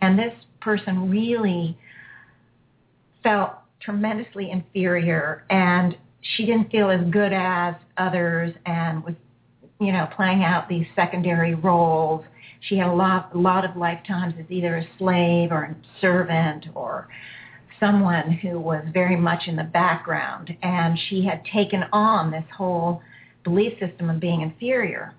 And 0.00 0.16
this 0.16 0.32
person 0.60 1.10
really 1.10 1.76
felt 3.24 3.54
tremendously 3.80 4.52
inferior 4.52 5.44
and 5.50 5.96
she 6.22 6.44
didn't 6.44 6.70
feel 6.70 6.90
as 6.90 7.00
good 7.10 7.32
as 7.32 7.74
others 7.96 8.54
and 8.66 9.02
was, 9.04 9.14
you 9.80 9.92
know, 9.92 10.08
playing 10.14 10.44
out 10.44 10.68
these 10.68 10.86
secondary 10.94 11.54
roles. 11.54 12.24
She 12.68 12.76
had 12.76 12.88
a 12.88 12.92
lot, 12.92 13.34
a 13.34 13.38
lot 13.38 13.64
of 13.64 13.76
lifetimes 13.76 14.34
as 14.38 14.44
either 14.50 14.76
a 14.76 14.88
slave 14.98 15.50
or 15.50 15.64
a 15.64 15.76
servant 16.00 16.66
or 16.74 17.08
someone 17.78 18.30
who 18.32 18.60
was 18.60 18.84
very 18.92 19.16
much 19.16 19.44
in 19.46 19.56
the 19.56 19.64
background. 19.64 20.54
And 20.62 20.98
she 21.08 21.24
had 21.24 21.42
taken 21.46 21.84
on 21.92 22.30
this 22.30 22.44
whole 22.56 23.00
belief 23.42 23.78
system 23.78 24.10
of 24.10 24.20
being 24.20 24.42
inferior. 24.42 25.14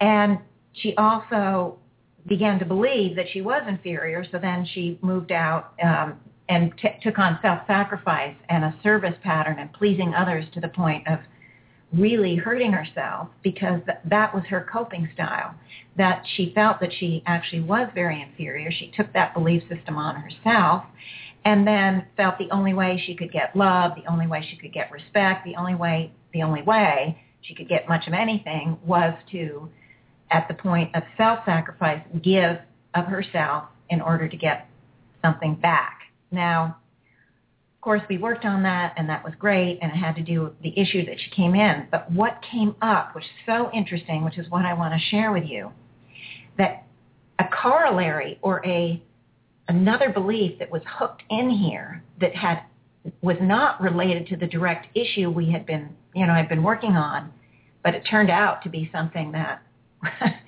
And 0.00 0.38
she 0.72 0.96
also 0.96 1.78
began 2.26 2.58
to 2.58 2.64
believe 2.64 3.14
that 3.14 3.26
she 3.32 3.40
was 3.40 3.62
inferior. 3.68 4.26
So 4.32 4.38
then 4.38 4.66
she 4.74 4.98
moved 5.02 5.30
out 5.30 5.74
um, 5.82 6.18
and 6.48 6.72
t- 6.76 6.88
took 7.02 7.18
on 7.18 7.38
self-sacrifice 7.42 8.36
and 8.48 8.64
a 8.64 8.74
service 8.82 9.14
pattern 9.22 9.58
and 9.58 9.72
pleasing 9.72 10.14
others 10.14 10.44
to 10.54 10.60
the 10.60 10.68
point 10.68 11.06
of 11.08 11.18
really 11.92 12.36
hurting 12.36 12.72
herself 12.72 13.28
because 13.42 13.80
th- 13.86 13.98
that 14.04 14.34
was 14.34 14.44
her 14.44 14.66
coping 14.70 15.08
style, 15.14 15.54
that 15.96 16.24
she 16.36 16.52
felt 16.54 16.80
that 16.80 16.90
she 16.98 17.22
actually 17.26 17.62
was 17.62 17.88
very 17.94 18.20
inferior. 18.20 18.70
She 18.70 18.92
took 18.96 19.12
that 19.12 19.32
belief 19.32 19.62
system 19.68 19.96
on 19.96 20.16
herself 20.16 20.84
and 21.44 21.66
then 21.66 22.06
felt 22.16 22.38
the 22.38 22.50
only 22.50 22.74
way 22.74 23.02
she 23.06 23.14
could 23.14 23.32
get 23.32 23.54
love, 23.54 23.92
the 23.96 24.10
only 24.10 24.26
way 24.26 24.46
she 24.50 24.56
could 24.56 24.72
get 24.72 24.90
respect, 24.90 25.44
the 25.44 25.56
only 25.56 25.74
way, 25.74 26.12
the 26.32 26.42
only 26.42 26.62
way 26.62 27.22
she 27.42 27.54
could 27.54 27.68
get 27.68 27.88
much 27.88 28.06
of 28.06 28.12
anything 28.12 28.78
was 28.84 29.14
to, 29.30 29.68
at 30.30 30.48
the 30.48 30.54
point 30.54 30.94
of 30.96 31.02
self-sacrifice, 31.16 32.02
give 32.22 32.58
of 32.94 33.04
herself 33.04 33.64
in 33.90 34.00
order 34.00 34.28
to 34.28 34.36
get 34.36 34.68
something 35.22 35.54
back. 35.56 36.00
Now, 36.34 36.76
of 37.74 37.80
course, 37.80 38.02
we 38.08 38.18
worked 38.18 38.44
on 38.44 38.62
that, 38.62 38.94
and 38.96 39.08
that 39.08 39.24
was 39.24 39.34
great, 39.38 39.78
and 39.82 39.92
it 39.92 39.96
had 39.96 40.16
to 40.16 40.22
do 40.22 40.42
with 40.42 40.62
the 40.62 40.78
issue 40.78 41.04
that 41.06 41.16
she 41.20 41.30
came 41.30 41.54
in. 41.54 41.86
But 41.90 42.10
what 42.10 42.40
came 42.50 42.74
up, 42.82 43.14
which 43.14 43.24
is 43.24 43.30
so 43.46 43.70
interesting, 43.72 44.24
which 44.24 44.38
is 44.38 44.48
what 44.50 44.64
I 44.64 44.74
want 44.74 44.94
to 44.94 45.00
share 45.10 45.32
with 45.32 45.44
you, 45.44 45.70
that 46.58 46.86
a 47.38 47.44
corollary 47.44 48.38
or 48.42 48.64
a 48.64 49.02
another 49.68 50.10
belief 50.10 50.58
that 50.58 50.70
was 50.70 50.82
hooked 50.86 51.22
in 51.30 51.48
here 51.50 52.02
that 52.20 52.34
had 52.34 52.62
was 53.22 53.36
not 53.40 53.80
related 53.80 54.26
to 54.28 54.36
the 54.36 54.46
direct 54.46 54.86
issue 54.96 55.30
we 55.30 55.50
had 55.50 55.66
been, 55.66 55.94
you 56.14 56.26
know, 56.26 56.32
I'd 56.32 56.48
been 56.48 56.62
working 56.62 56.92
on, 56.92 57.30
but 57.82 57.94
it 57.94 58.02
turned 58.10 58.30
out 58.30 58.62
to 58.62 58.70
be 58.70 58.88
something 58.92 59.32
that 59.32 59.62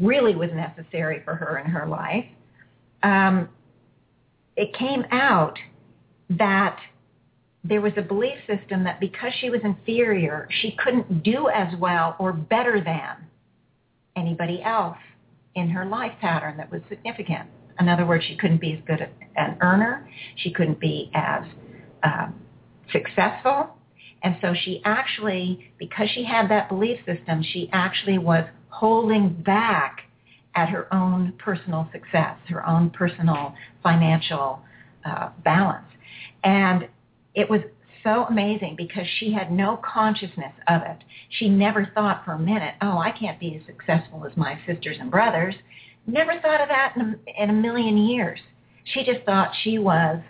really 0.00 0.34
was 0.34 0.50
necessary 0.52 1.22
for 1.24 1.34
her 1.34 1.58
in 1.58 1.66
her 1.66 1.86
life. 1.86 2.24
Um, 3.02 3.48
it 4.56 4.74
came 4.74 5.04
out 5.10 5.58
that 6.30 6.78
there 7.62 7.80
was 7.80 7.92
a 7.96 8.02
belief 8.02 8.38
system 8.46 8.84
that 8.84 9.00
because 9.00 9.32
she 9.40 9.50
was 9.50 9.60
inferior, 9.64 10.48
she 10.60 10.76
couldn't 10.82 11.22
do 11.22 11.48
as 11.48 11.74
well 11.78 12.16
or 12.18 12.32
better 12.32 12.80
than 12.84 13.26
anybody 14.16 14.62
else 14.62 14.98
in 15.54 15.68
her 15.68 15.84
life 15.84 16.12
pattern 16.20 16.56
that 16.56 16.70
was 16.70 16.80
significant. 16.88 17.48
In 17.78 17.88
other 17.88 18.06
words, 18.06 18.24
she 18.24 18.36
couldn't 18.36 18.60
be 18.60 18.72
as 18.72 18.78
good 18.86 19.08
an 19.36 19.58
earner. 19.60 20.08
She 20.36 20.50
couldn't 20.50 20.80
be 20.80 21.10
as 21.14 21.44
uh, 22.02 22.28
successful. 22.92 23.76
And 24.22 24.36
so 24.40 24.54
she 24.54 24.80
actually, 24.84 25.72
because 25.78 26.08
she 26.14 26.24
had 26.24 26.50
that 26.50 26.68
belief 26.68 26.98
system, 27.04 27.42
she 27.42 27.68
actually 27.72 28.18
was 28.18 28.44
holding 28.68 29.28
back 29.28 30.00
at 30.56 30.70
her 30.70 30.92
own 30.92 31.34
personal 31.38 31.88
success, 31.92 32.36
her 32.48 32.66
own 32.66 32.90
personal 32.90 33.54
financial 33.82 34.60
uh, 35.04 35.28
balance. 35.44 35.86
And 36.42 36.88
it 37.34 37.48
was 37.48 37.60
so 38.02 38.24
amazing 38.24 38.74
because 38.76 39.06
she 39.18 39.32
had 39.32 39.52
no 39.52 39.78
consciousness 39.84 40.52
of 40.68 40.82
it. 40.82 40.98
She 41.38 41.48
never 41.48 41.90
thought 41.94 42.24
for 42.24 42.32
a 42.32 42.38
minute, 42.38 42.74
oh, 42.80 42.98
I 42.98 43.10
can't 43.10 43.38
be 43.38 43.56
as 43.56 43.66
successful 43.66 44.24
as 44.24 44.36
my 44.36 44.58
sisters 44.66 44.96
and 44.98 45.10
brothers. 45.10 45.54
Never 46.06 46.40
thought 46.40 46.60
of 46.60 46.68
that 46.68 46.94
in 46.96 47.02
a, 47.02 47.42
in 47.42 47.50
a 47.50 47.52
million 47.52 47.98
years. 47.98 48.40
She 48.84 49.04
just 49.04 49.24
thought 49.26 49.50
she 49.62 49.78
was, 49.78 50.20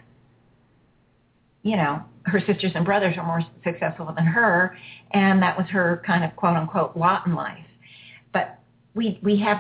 you 1.63 1.77
know, 1.77 2.03
her 2.25 2.41
sisters 2.41 2.73
and 2.75 2.85
brothers 2.85 3.15
are 3.19 3.27
more 3.27 3.43
successful 3.63 4.13
than 4.17 4.25
her, 4.25 4.77
and 5.13 5.41
that 5.43 5.57
was 5.57 5.67
her 5.69 6.03
kind 6.07 6.25
of 6.25 6.35
quote 6.35 6.57
unquote 6.57 6.97
lot 6.97 7.27
in 7.27 7.35
life. 7.35 7.59
We 8.97 9.21
we 9.23 9.39
have 9.41 9.59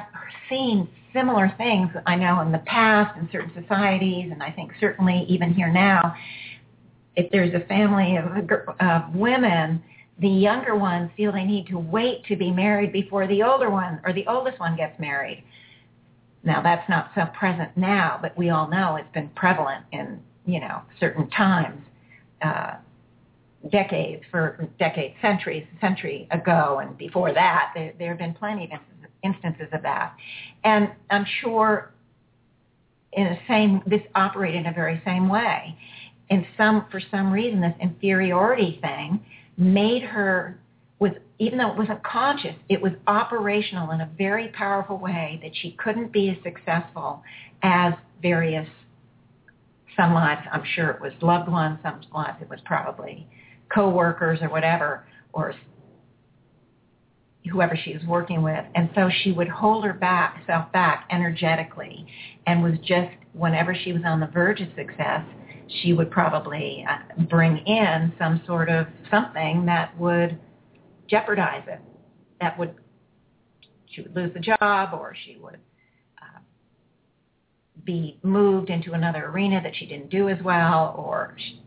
seen 0.49 0.88
similar 1.12 1.53
things, 1.57 1.90
I 2.07 2.16
know, 2.16 2.40
in 2.40 2.51
the 2.51 2.62
past 2.66 3.16
in 3.18 3.29
certain 3.31 3.53
societies, 3.61 4.31
and 4.33 4.42
I 4.42 4.51
think 4.51 4.72
certainly 4.81 5.25
even 5.29 5.55
here 5.55 5.72
now. 5.72 6.14
If 7.14 7.31
there's 7.31 7.55
a 7.55 7.66
family 7.66 8.16
of, 8.16 8.27
of 8.81 9.14
women, 9.14 9.83
the 10.18 10.29
younger 10.29 10.77
ones 10.77 11.11
feel 11.16 11.33
they 11.33 11.44
need 11.44 11.66
to 11.68 11.79
wait 11.79 12.25
to 12.27 12.37
be 12.37 12.51
married 12.51 12.92
before 12.92 13.27
the 13.27 13.42
older 13.42 13.70
one 13.70 14.01
or 14.05 14.12
the 14.12 14.27
oldest 14.27 14.59
one 14.59 14.77
gets 14.77 14.99
married. 14.99 15.44
Now 16.42 16.62
that's 16.62 16.88
not 16.88 17.11
so 17.14 17.27
present 17.38 17.77
now, 17.77 18.18
but 18.20 18.37
we 18.37 18.51
all 18.51 18.68
know 18.68 18.96
it's 18.96 19.12
been 19.12 19.29
prevalent 19.31 19.85
in 19.92 20.20
you 20.46 20.61
know 20.61 20.83
certain 20.99 21.29
times 21.31 21.83
uh, 22.42 22.77
decades, 23.70 24.22
for 24.31 24.68
decades, 24.79 25.14
centuries, 25.20 25.66
century 25.81 26.29
ago, 26.31 26.81
and 26.83 26.96
before 26.96 27.33
that, 27.33 27.72
there, 27.75 27.92
there 27.99 28.09
have 28.11 28.18
been 28.18 28.35
plenty 28.35 28.64
of 28.64 28.70
instances 28.70 28.95
of 29.24 29.83
that. 29.83 30.14
And 30.64 30.90
I'm 31.11 31.26
sure 31.40 31.92
in 33.12 33.24
the 33.24 33.38
same, 33.48 33.83
this 33.87 34.02
operated 34.14 34.61
in 34.61 34.66
a 34.66 34.72
very 34.72 35.00
same 35.05 35.29
way. 35.29 35.76
In 36.29 36.46
some, 36.57 36.87
for 36.90 37.00
some 37.11 37.33
reason, 37.33 37.61
this 37.61 37.74
inferiority 37.81 38.79
thing 38.83 39.24
made 39.57 40.02
her 40.02 40.61
was 40.98 41.12
even 41.38 41.59
though 41.59 41.70
it 41.70 41.76
wasn't 41.76 42.02
conscious, 42.02 42.55
it 42.68 42.81
was 42.81 42.92
operational 43.07 43.90
in 43.90 44.00
a 44.00 44.11
very 44.16 44.48
powerful 44.48 44.96
way 44.96 45.38
that 45.42 45.52
she 45.55 45.72
couldn't 45.72 46.11
be 46.11 46.31
as 46.31 46.37
successful 46.42 47.22
as 47.62 47.92
various 48.22 48.68
some 49.96 50.12
lives, 50.12 50.42
I'm 50.52 50.62
sure 50.74 50.90
it 50.90 51.00
was 51.00 51.12
loved 51.22 51.48
ones. 51.50 51.79
Some 51.83 52.00
lives 52.14 52.37
it 52.42 52.50
was 52.50 52.61
probably 52.64 53.26
coworkers 53.74 54.40
or 54.42 54.48
whatever, 54.48 55.07
or 55.33 55.55
whoever 57.50 57.76
she 57.76 57.94
was 57.94 58.02
working 58.04 58.42
with. 58.42 58.64
And 58.74 58.90
so 58.94 59.11
she 59.22 59.32
would 59.32 59.48
hold 59.48 59.85
her 59.85 59.92
back, 59.92 60.42
self 60.46 60.70
back 60.72 61.06
energetically 61.11 62.06
and 62.46 62.62
was 62.62 62.74
just, 62.85 63.11
whenever 63.32 63.74
she 63.74 63.92
was 63.92 64.02
on 64.04 64.20
the 64.20 64.26
verge 64.26 64.61
of 64.61 64.68
success, 64.76 65.22
she 65.82 65.92
would 65.92 66.11
probably 66.11 66.87
uh, 66.88 67.22
bring 67.24 67.59
in 67.59 68.12
some 68.18 68.40
sort 68.46 68.68
of 68.68 68.87
something 69.11 69.66
that 69.66 69.98
would 69.98 70.38
jeopardize 71.09 71.64
it. 71.66 71.80
That 72.40 72.59
would, 72.59 72.74
she 73.87 74.02
would 74.02 74.14
lose 74.14 74.32
the 74.32 74.40
job 74.40 74.90
or 74.92 75.14
she 75.24 75.38
would 75.42 75.59
be 77.87 78.18
moved 78.22 78.68
into 78.68 78.92
another 78.92 79.26
arena 79.26 79.62
that 79.62 79.74
she 79.76 79.87
didn't 79.87 80.11
do 80.11 80.28
as 80.28 80.42
well, 80.42 80.94
or 80.98 81.35
she, 81.38 81.62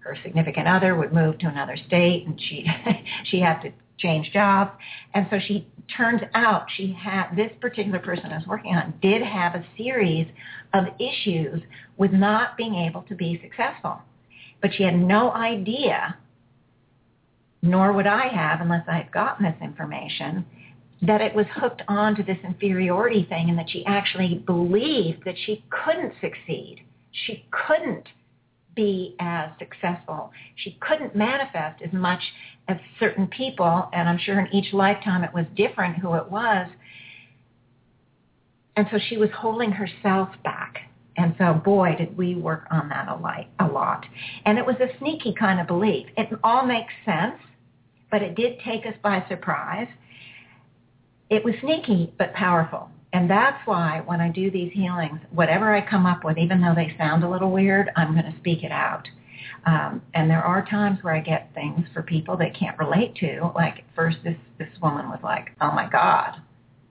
her 0.00 0.16
significant 0.22 0.68
other 0.68 0.94
would 0.94 1.12
move 1.12 1.38
to 1.38 1.46
another 1.46 1.76
state 1.86 2.26
and 2.26 2.38
she 2.38 2.66
she 3.30 3.40
had 3.40 3.60
to 3.62 3.72
change 3.98 4.30
jobs. 4.32 4.72
And 5.14 5.26
so 5.30 5.38
she 5.46 5.66
turns 5.96 6.22
out 6.34 6.66
she 6.76 6.96
had 6.98 7.34
this 7.36 7.50
particular 7.60 7.98
person 7.98 8.26
I 8.26 8.38
was 8.38 8.46
working 8.46 8.74
on 8.74 8.94
did 9.02 9.22
have 9.22 9.54
a 9.54 9.64
series 9.76 10.26
of 10.72 10.84
issues 10.98 11.60
with 11.96 12.12
not 12.12 12.56
being 12.56 12.74
able 12.74 13.02
to 13.02 13.14
be 13.14 13.40
successful. 13.42 14.00
But 14.60 14.72
she 14.74 14.82
had 14.82 14.96
no 14.96 15.32
idea, 15.32 16.16
nor 17.62 17.92
would 17.92 18.06
I 18.06 18.28
have 18.28 18.60
unless 18.60 18.84
I 18.88 18.96
had 18.96 19.12
gotten 19.12 19.44
this 19.44 19.56
information, 19.62 20.44
that 21.02 21.20
it 21.20 21.34
was 21.34 21.46
hooked 21.54 21.82
on 21.86 22.16
to 22.16 22.22
this 22.22 22.38
inferiority 22.44 23.26
thing 23.28 23.50
and 23.50 23.58
that 23.58 23.68
she 23.68 23.84
actually 23.84 24.42
believed 24.46 25.24
that 25.24 25.34
she 25.44 25.62
couldn't 25.68 26.14
succeed. 26.20 26.80
She 27.12 27.44
couldn't 27.50 28.08
be 28.74 29.16
as 29.20 29.50
successful. 29.58 30.30
She 30.56 30.78
couldn't 30.80 31.14
manifest 31.14 31.82
as 31.82 31.92
much 31.92 32.20
as 32.68 32.76
certain 32.98 33.26
people, 33.28 33.88
and 33.92 34.08
I'm 34.08 34.18
sure 34.18 34.40
in 34.40 34.52
each 34.54 34.72
lifetime 34.72 35.24
it 35.24 35.32
was 35.32 35.44
different 35.56 35.96
who 35.96 36.14
it 36.14 36.30
was. 36.30 36.68
And 38.76 38.86
so 38.90 38.98
she 39.08 39.16
was 39.16 39.30
holding 39.36 39.70
herself 39.70 40.30
back. 40.42 40.90
And 41.16 41.34
so, 41.38 41.54
boy, 41.54 41.94
did 41.96 42.16
we 42.16 42.34
work 42.34 42.66
on 42.72 42.88
that 42.88 43.08
a 43.08 43.66
lot. 43.66 44.04
And 44.44 44.58
it 44.58 44.66
was 44.66 44.74
a 44.80 44.88
sneaky 44.98 45.32
kind 45.38 45.60
of 45.60 45.68
belief. 45.68 46.08
It 46.16 46.28
all 46.42 46.66
makes 46.66 46.92
sense, 47.04 47.36
but 48.10 48.20
it 48.20 48.34
did 48.34 48.58
take 48.64 48.84
us 48.84 48.94
by 49.02 49.24
surprise 49.28 49.86
it 51.30 51.44
was 51.44 51.54
sneaky 51.60 52.12
but 52.18 52.32
powerful. 52.34 52.90
And 53.14 53.30
that's 53.30 53.64
why 53.64 54.02
when 54.06 54.20
I 54.20 54.28
do 54.28 54.50
these 54.50 54.72
healings, 54.72 55.20
whatever 55.30 55.72
I 55.72 55.88
come 55.88 56.04
up 56.04 56.24
with, 56.24 56.36
even 56.36 56.60
though 56.60 56.74
they 56.74 56.92
sound 56.98 57.22
a 57.22 57.30
little 57.30 57.52
weird, 57.52 57.90
I'm 57.94 58.12
going 58.12 58.30
to 58.30 58.36
speak 58.40 58.64
it 58.64 58.72
out. 58.72 59.06
Um, 59.66 60.02
and 60.14 60.28
there 60.28 60.42
are 60.42 60.66
times 60.66 60.98
where 61.02 61.14
I 61.14 61.20
get 61.20 61.54
things 61.54 61.86
for 61.94 62.02
people 62.02 62.36
they 62.36 62.50
can't 62.50 62.76
relate 62.76 63.14
to. 63.20 63.52
Like 63.54 63.78
at 63.78 63.84
first, 63.94 64.18
this 64.24 64.36
this 64.58 64.68
woman 64.82 65.08
was 65.08 65.20
like, 65.22 65.52
"Oh 65.60 65.70
my 65.70 65.88
God, 65.88 66.42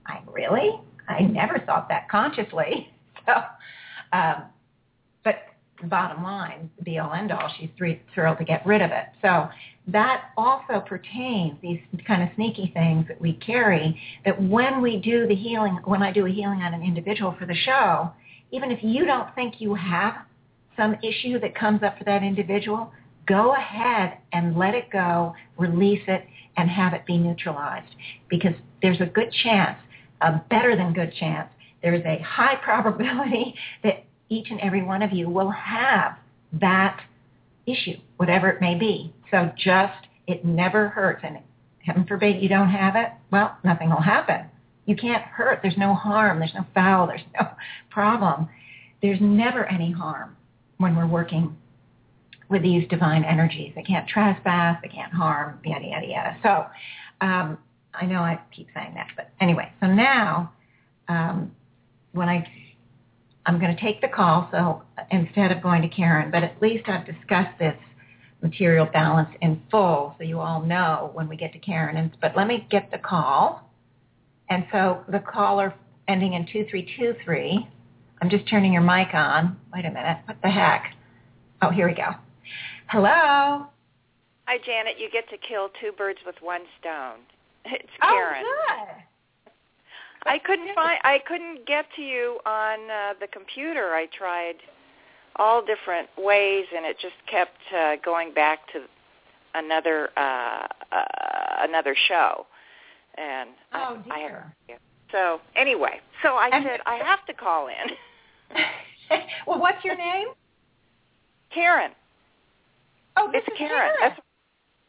I 0.06 0.20
really? 0.26 0.80
I 1.08 1.20
never 1.20 1.60
thought 1.60 1.88
that 1.90 2.08
consciously." 2.08 2.90
So, 3.26 3.32
um, 4.12 4.42
bottom 5.84 6.22
line, 6.22 6.70
be 6.84 6.98
all 6.98 7.12
end 7.12 7.32
all, 7.32 7.50
she's 7.58 7.70
thrilled 7.76 8.38
to 8.38 8.44
get 8.44 8.64
rid 8.64 8.80
of 8.80 8.90
it. 8.90 9.06
So 9.20 9.48
that 9.88 10.30
also 10.36 10.80
pertains, 10.80 11.56
these 11.60 11.80
kind 12.06 12.22
of 12.22 12.28
sneaky 12.36 12.70
things 12.72 13.06
that 13.08 13.20
we 13.20 13.34
carry, 13.34 14.00
that 14.24 14.40
when 14.40 14.80
we 14.80 14.98
do 14.98 15.26
the 15.26 15.34
healing, 15.34 15.78
when 15.84 16.02
I 16.02 16.12
do 16.12 16.26
a 16.26 16.30
healing 16.30 16.60
on 16.60 16.72
an 16.72 16.82
individual 16.82 17.34
for 17.38 17.46
the 17.46 17.54
show, 17.54 18.10
even 18.50 18.70
if 18.70 18.78
you 18.82 19.04
don't 19.04 19.34
think 19.34 19.60
you 19.60 19.74
have 19.74 20.14
some 20.76 20.96
issue 21.02 21.38
that 21.40 21.54
comes 21.54 21.82
up 21.82 21.98
for 21.98 22.04
that 22.04 22.22
individual, 22.22 22.92
go 23.26 23.54
ahead 23.54 24.18
and 24.32 24.56
let 24.56 24.74
it 24.74 24.90
go, 24.90 25.34
release 25.58 26.02
it, 26.08 26.24
and 26.56 26.70
have 26.70 26.92
it 26.94 27.04
be 27.06 27.18
neutralized. 27.18 27.94
Because 28.28 28.54
there's 28.80 29.00
a 29.00 29.06
good 29.06 29.32
chance, 29.42 29.78
a 30.20 30.40
better 30.50 30.76
than 30.76 30.92
good 30.92 31.12
chance, 31.18 31.48
there's 31.82 32.04
a 32.04 32.22
high 32.22 32.56
probability 32.62 33.54
that 33.82 34.04
each 34.34 34.50
and 34.50 34.60
every 34.60 34.82
one 34.82 35.02
of 35.02 35.12
you 35.12 35.28
will 35.28 35.50
have 35.50 36.16
that 36.60 37.00
issue, 37.66 37.96
whatever 38.16 38.48
it 38.48 38.60
may 38.60 38.74
be. 38.74 39.12
So 39.30 39.50
just, 39.56 40.06
it 40.26 40.44
never 40.44 40.88
hurts. 40.88 41.22
And 41.24 41.38
heaven 41.78 42.04
forbid 42.06 42.42
you 42.42 42.48
don't 42.48 42.68
have 42.68 42.96
it, 42.96 43.10
well, 43.30 43.56
nothing 43.64 43.90
will 43.90 44.00
happen. 44.00 44.46
You 44.86 44.96
can't 44.96 45.22
hurt. 45.22 45.60
There's 45.62 45.78
no 45.78 45.94
harm. 45.94 46.38
There's 46.38 46.54
no 46.54 46.66
foul. 46.74 47.06
There's 47.06 47.24
no 47.40 47.48
problem. 47.90 48.48
There's 49.00 49.20
never 49.20 49.66
any 49.66 49.92
harm 49.92 50.36
when 50.78 50.96
we're 50.96 51.06
working 51.06 51.56
with 52.50 52.62
these 52.62 52.86
divine 52.88 53.24
energies. 53.24 53.72
They 53.74 53.82
can't 53.82 54.06
trespass. 54.08 54.78
They 54.82 54.88
can't 54.88 55.12
harm, 55.12 55.58
yada, 55.64 55.86
yada, 55.86 56.06
yada. 56.06 56.36
So 56.42 56.66
um, 57.26 57.58
I 57.94 58.04
know 58.06 58.20
I 58.20 58.38
keep 58.54 58.68
saying 58.74 58.94
that. 58.94 59.08
But 59.16 59.30
anyway, 59.40 59.72
so 59.80 59.86
now 59.86 60.52
um, 61.08 61.50
when 62.12 62.28
I 62.28 62.46
I'm 63.46 63.60
going 63.60 63.74
to 63.74 63.80
take 63.80 64.00
the 64.00 64.08
call, 64.08 64.48
so 64.50 64.82
instead 65.10 65.52
of 65.52 65.62
going 65.62 65.82
to 65.82 65.88
Karen, 65.88 66.30
but 66.30 66.42
at 66.42 66.60
least 66.62 66.88
I've 66.88 67.04
discussed 67.04 67.58
this 67.58 67.76
material 68.42 68.86
balance 68.86 69.30
in 69.40 69.60
full, 69.70 70.14
so 70.18 70.24
you 70.24 70.40
all 70.40 70.62
know 70.62 71.10
when 71.14 71.28
we 71.28 71.36
get 71.36 71.52
to 71.52 71.58
Karen. 71.58 71.96
And, 71.96 72.16
but 72.20 72.36
let 72.36 72.46
me 72.46 72.66
get 72.70 72.90
the 72.90 72.98
call. 72.98 73.70
And 74.50 74.66
so 74.70 75.02
the 75.08 75.18
caller 75.18 75.74
ending 76.08 76.34
in 76.34 76.46
2323, 76.46 77.68
I'm 78.22 78.30
just 78.30 78.48
turning 78.48 78.72
your 78.72 78.82
mic 78.82 79.14
on. 79.14 79.58
Wait 79.72 79.84
a 79.84 79.90
minute. 79.90 80.18
What 80.26 80.36
the 80.42 80.50
heck? 80.50 80.94
Oh, 81.62 81.70
here 81.70 81.88
we 81.88 81.94
go. 81.94 82.10
Hello. 82.88 83.66
Hi, 84.46 84.58
Janet. 84.64 84.98
You 84.98 85.10
get 85.10 85.28
to 85.30 85.38
kill 85.38 85.70
two 85.80 85.92
birds 85.92 86.18
with 86.26 86.36
one 86.40 86.62
stone. 86.80 87.20
It's 87.64 87.88
oh, 88.02 88.08
Karen. 88.08 88.44
Oh, 88.46 88.84
good. 88.84 89.02
I 90.26 90.38
couldn't 90.38 90.74
find. 90.74 90.98
I 91.04 91.18
couldn't 91.26 91.66
get 91.66 91.86
to 91.96 92.02
you 92.02 92.38
on 92.46 92.90
uh, 92.90 93.14
the 93.20 93.26
computer. 93.28 93.94
I 93.94 94.06
tried 94.16 94.54
all 95.36 95.64
different 95.64 96.08
ways, 96.16 96.64
and 96.74 96.86
it 96.86 96.96
just 97.00 97.14
kept 97.30 97.58
uh, 97.76 97.96
going 98.04 98.32
back 98.32 98.60
to 98.72 98.80
another 99.54 100.08
uh, 100.16 100.66
uh, 100.92 101.04
another 101.68 101.94
show. 102.08 102.46
And 103.16 103.50
oh 103.74 104.02
I, 104.10 104.18
dear. 104.18 104.54
I, 104.70 104.74
so 105.12 105.40
anyway, 105.56 106.00
so 106.22 106.30
I 106.30 106.48
And- 106.52 106.64
said 106.64 106.80
I 106.86 106.96
have 106.96 107.24
to 107.26 107.34
call 107.34 107.68
in. 107.68 108.56
well, 109.46 109.60
what's 109.60 109.84
your 109.84 109.96
name? 109.96 110.28
Karen, 111.52 111.92
Oh, 113.16 113.30
this 113.30 113.42
it's 113.46 113.52
is 113.52 113.58
Karen. 113.58 113.92
That's, 114.00 114.18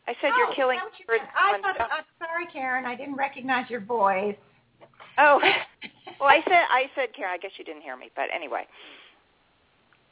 I 0.07 0.13
said 0.21 0.31
oh, 0.33 0.37
you're 0.37 0.55
killing 0.55 0.77
is 0.77 0.81
that 1.07 1.13
what 1.13 1.21
you? 1.21 1.27
I 1.35 1.61
thought. 1.61 1.89
I'm 1.91 2.05
sorry, 2.19 2.47
Karen. 2.51 2.85
I 2.85 2.95
didn't 2.95 3.15
recognize 3.15 3.69
your 3.69 3.81
voice. 3.81 4.35
Oh, 5.17 5.39
well, 6.19 6.29
I 6.29 6.41
said 6.47 6.63
I 6.69 6.89
said 6.95 7.09
Karen. 7.15 7.31
I 7.33 7.37
guess 7.37 7.51
you 7.57 7.65
didn't 7.65 7.81
hear 7.81 7.97
me, 7.97 8.11
but 8.15 8.25
anyway. 8.33 8.65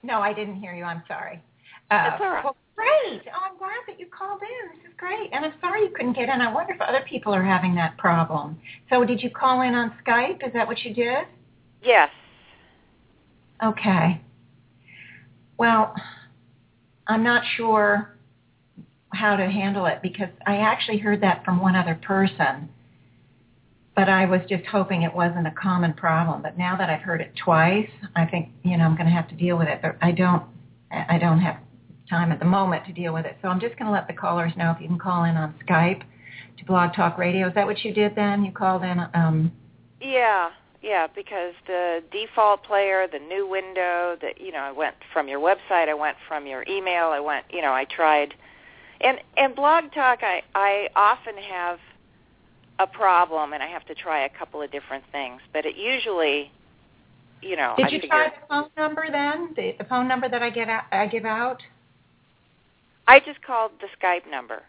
No, 0.04 0.20
I 0.20 0.34
didn't 0.34 0.56
hear 0.56 0.74
you. 0.74 0.84
I'm 0.84 1.04
sorry. 1.08 1.42
Uh, 1.90 2.10
That's 2.10 2.22
all 2.22 2.30
right. 2.30 2.44
Well, 2.44 2.58
great. 2.76 3.22
Oh, 3.34 3.50
I'm 3.50 3.58
glad 3.58 3.82
that 3.88 4.00
you 4.00 4.08
called 4.08 4.42
in. 4.42 4.78
This 4.78 4.90
is 4.90 4.94
great. 4.98 5.30
And 5.32 5.46
I'm 5.46 5.54
sorry 5.62 5.84
you 5.84 5.90
couldn't 5.96 6.14
get 6.14 6.30
in. 6.30 6.42
I 6.42 6.52
wonder 6.54 6.74
if 6.74 6.82
other 6.82 7.04
people 7.10 7.34
are 7.34 7.44
having 7.44 7.76
that 7.76 7.98
problem. 7.98 8.60
So 8.90 9.06
did 9.06 9.22
you 9.24 9.30
call 9.30 9.62
in 9.62 9.74
on 9.74 9.94
Skype? 10.06 10.46
Is 10.46 10.54
that 10.54 10.68
what 10.68 10.80
you 10.84 10.94
did? 10.94 11.26
Yes. 11.82 12.10
Okay. 13.64 14.22
Well, 15.58 15.94
I'm 17.08 17.24
not 17.24 17.44
sure 17.56 18.16
how 19.14 19.36
to 19.36 19.46
handle 19.46 19.86
it 19.86 20.00
because 20.02 20.30
I 20.46 20.58
actually 20.58 20.98
heard 20.98 21.22
that 21.22 21.46
from 21.46 21.62
one 21.62 21.76
other 21.76 21.96
person. 21.96 22.70
But 23.96 24.10
I 24.10 24.26
was 24.26 24.42
just 24.50 24.66
hoping 24.66 25.04
it 25.04 25.14
wasn't 25.14 25.46
a 25.46 25.52
common 25.52 25.94
problem. 25.94 26.42
But 26.42 26.58
now 26.58 26.76
that 26.78 26.90
I've 26.90 27.02
heard 27.02 27.22
it 27.22 27.32
twice, 27.36 27.90
I 28.16 28.26
think, 28.26 28.50
you 28.64 28.78
know, 28.78 28.86
I'm 28.86 28.96
going 28.96 29.06
to 29.06 29.14
have 29.14 29.30
to 29.30 29.36
deal 29.36 29.58
with 29.58 29.68
it. 29.68 29.82
But 29.82 29.98
I 30.02 30.12
don't 30.12 30.44
I 30.92 31.18
don't 31.18 31.40
have 31.40 31.58
time 32.10 32.32
at 32.32 32.40
the 32.40 32.46
moment 32.46 32.86
to 32.86 32.94
deal 32.94 33.14
with 33.14 33.26
it. 33.26 33.38
So 33.42 33.48
I'm 33.48 33.60
just 33.60 33.78
going 33.78 33.88
to 33.88 33.92
let 33.92 34.08
the 34.08 34.14
callers 34.14 34.52
know 34.56 34.72
if 34.72 34.82
you 34.82 34.88
can 34.88 35.00
call 35.00 35.24
in 35.24 35.36
on 35.36 35.54
Skype 35.66 36.04
to 36.58 36.66
Blog 36.66 36.94
Talk 36.94 37.18
Radio. 37.18 37.48
Is 37.48 37.56
that 37.56 37.66
what 37.66 37.84
you 37.84 37.94
did 37.94 38.16
then? 38.16 38.44
You 38.44 38.52
called 38.52 38.84
in 38.84 39.00
um 39.14 39.52
Yeah, 40.02 40.50
yeah, 40.82 41.08
because 41.08 41.54
the 41.66 42.04
default 42.12 42.64
player, 42.64 43.08
the 43.12 43.20
new 43.20 43.48
window, 43.48 44.18
that 44.22 44.40
you 44.40 44.52
know, 44.52 44.60
I 44.60 44.72
went 44.72 44.96
from 45.12 45.28
your 45.28 45.40
website, 45.40 45.88
I 45.88 45.94
went 45.94 46.18
from 46.28 46.46
your 46.46 46.64
email, 46.68 47.08
I 47.08 47.20
went, 47.20 47.46
you 47.52 47.62
know, 47.62 47.72
I 47.72 47.86
tried, 47.86 48.34
and 49.02 49.20
and 49.38 49.56
Blog 49.56 49.94
Talk, 49.94 50.20
I 50.22 50.44
I 50.54 50.90
often 50.96 51.38
have 51.38 51.80
a 52.80 52.88
problem, 52.88 53.54
and 53.54 53.62
I 53.62 53.68
have 53.68 53.86
to 53.86 53.96
try 53.96 54.26
a 54.26 54.30
couple 54.30 54.62
of 54.62 54.72
different 54.72 55.04
things, 55.12 55.42
but 55.54 55.66
it 55.66 55.76
usually, 55.78 56.52
you 57.42 57.56
know, 57.56 57.76
Did 57.78 57.88
I 57.88 57.90
you 57.90 58.00
figure, 58.02 58.10
try 58.10 58.30
the 58.30 58.48
phone 58.50 58.70
number 58.78 59.06
then? 59.12 59.54
The, 59.56 59.76
the 59.78 59.86
phone 59.86 60.08
number 60.08 60.28
that 60.30 60.42
I 60.42 60.50
get 60.50 60.70
out, 60.70 60.84
I 60.92 61.08
give 61.08 61.26
out? 61.26 61.62
I 63.08 63.20
just 63.20 63.42
called 63.44 63.72
the 63.82 63.88
Skype 64.02 64.30
number 64.30 64.64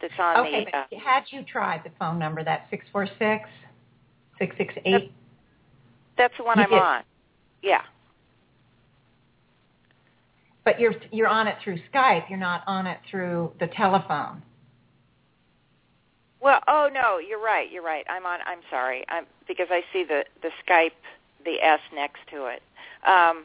that's 0.00 0.12
on 0.18 0.46
Okay, 0.46 0.66
the. 0.70 0.76
Uh, 0.76 0.84
but 0.90 0.98
had 0.98 1.24
you 1.30 1.42
tried 1.42 1.82
the 1.84 1.90
phone 1.98 2.18
number, 2.18 2.44
that 2.44 2.66
six 2.70 2.84
four 2.92 3.06
six 3.18 3.48
six 4.38 4.54
six 4.56 4.74
eight? 4.84 5.12
that's 6.18 6.34
the 6.36 6.44
one 6.44 6.58
you 6.58 6.64
I'm 6.64 6.70
did. 6.70 6.78
on. 6.78 7.02
Yeah. 7.62 7.82
But 10.64 10.78
you're 10.78 10.94
you're 11.10 11.28
on 11.28 11.48
it 11.48 11.56
through 11.64 11.78
Skype. 11.92 12.28
You're 12.28 12.38
not 12.38 12.62
on 12.66 12.86
it 12.86 12.98
through 13.10 13.52
the 13.58 13.66
telephone. 13.68 14.42
Well, 16.42 16.60
oh 16.68 16.90
no, 16.92 17.18
you're 17.18 17.42
right. 17.42 17.70
You're 17.70 17.84
right. 17.84 18.04
I'm 18.10 18.26
on. 18.26 18.40
I'm 18.46 18.60
sorry. 18.70 19.04
I'm 19.08 19.24
because 19.48 19.68
I 19.70 19.82
see 19.92 20.04
the 20.04 20.24
the 20.42 20.50
Skype, 20.66 20.90
the 21.44 21.62
S 21.62 21.80
next 21.94 22.20
to 22.30 22.46
it. 22.46 22.62
Um, 23.06 23.44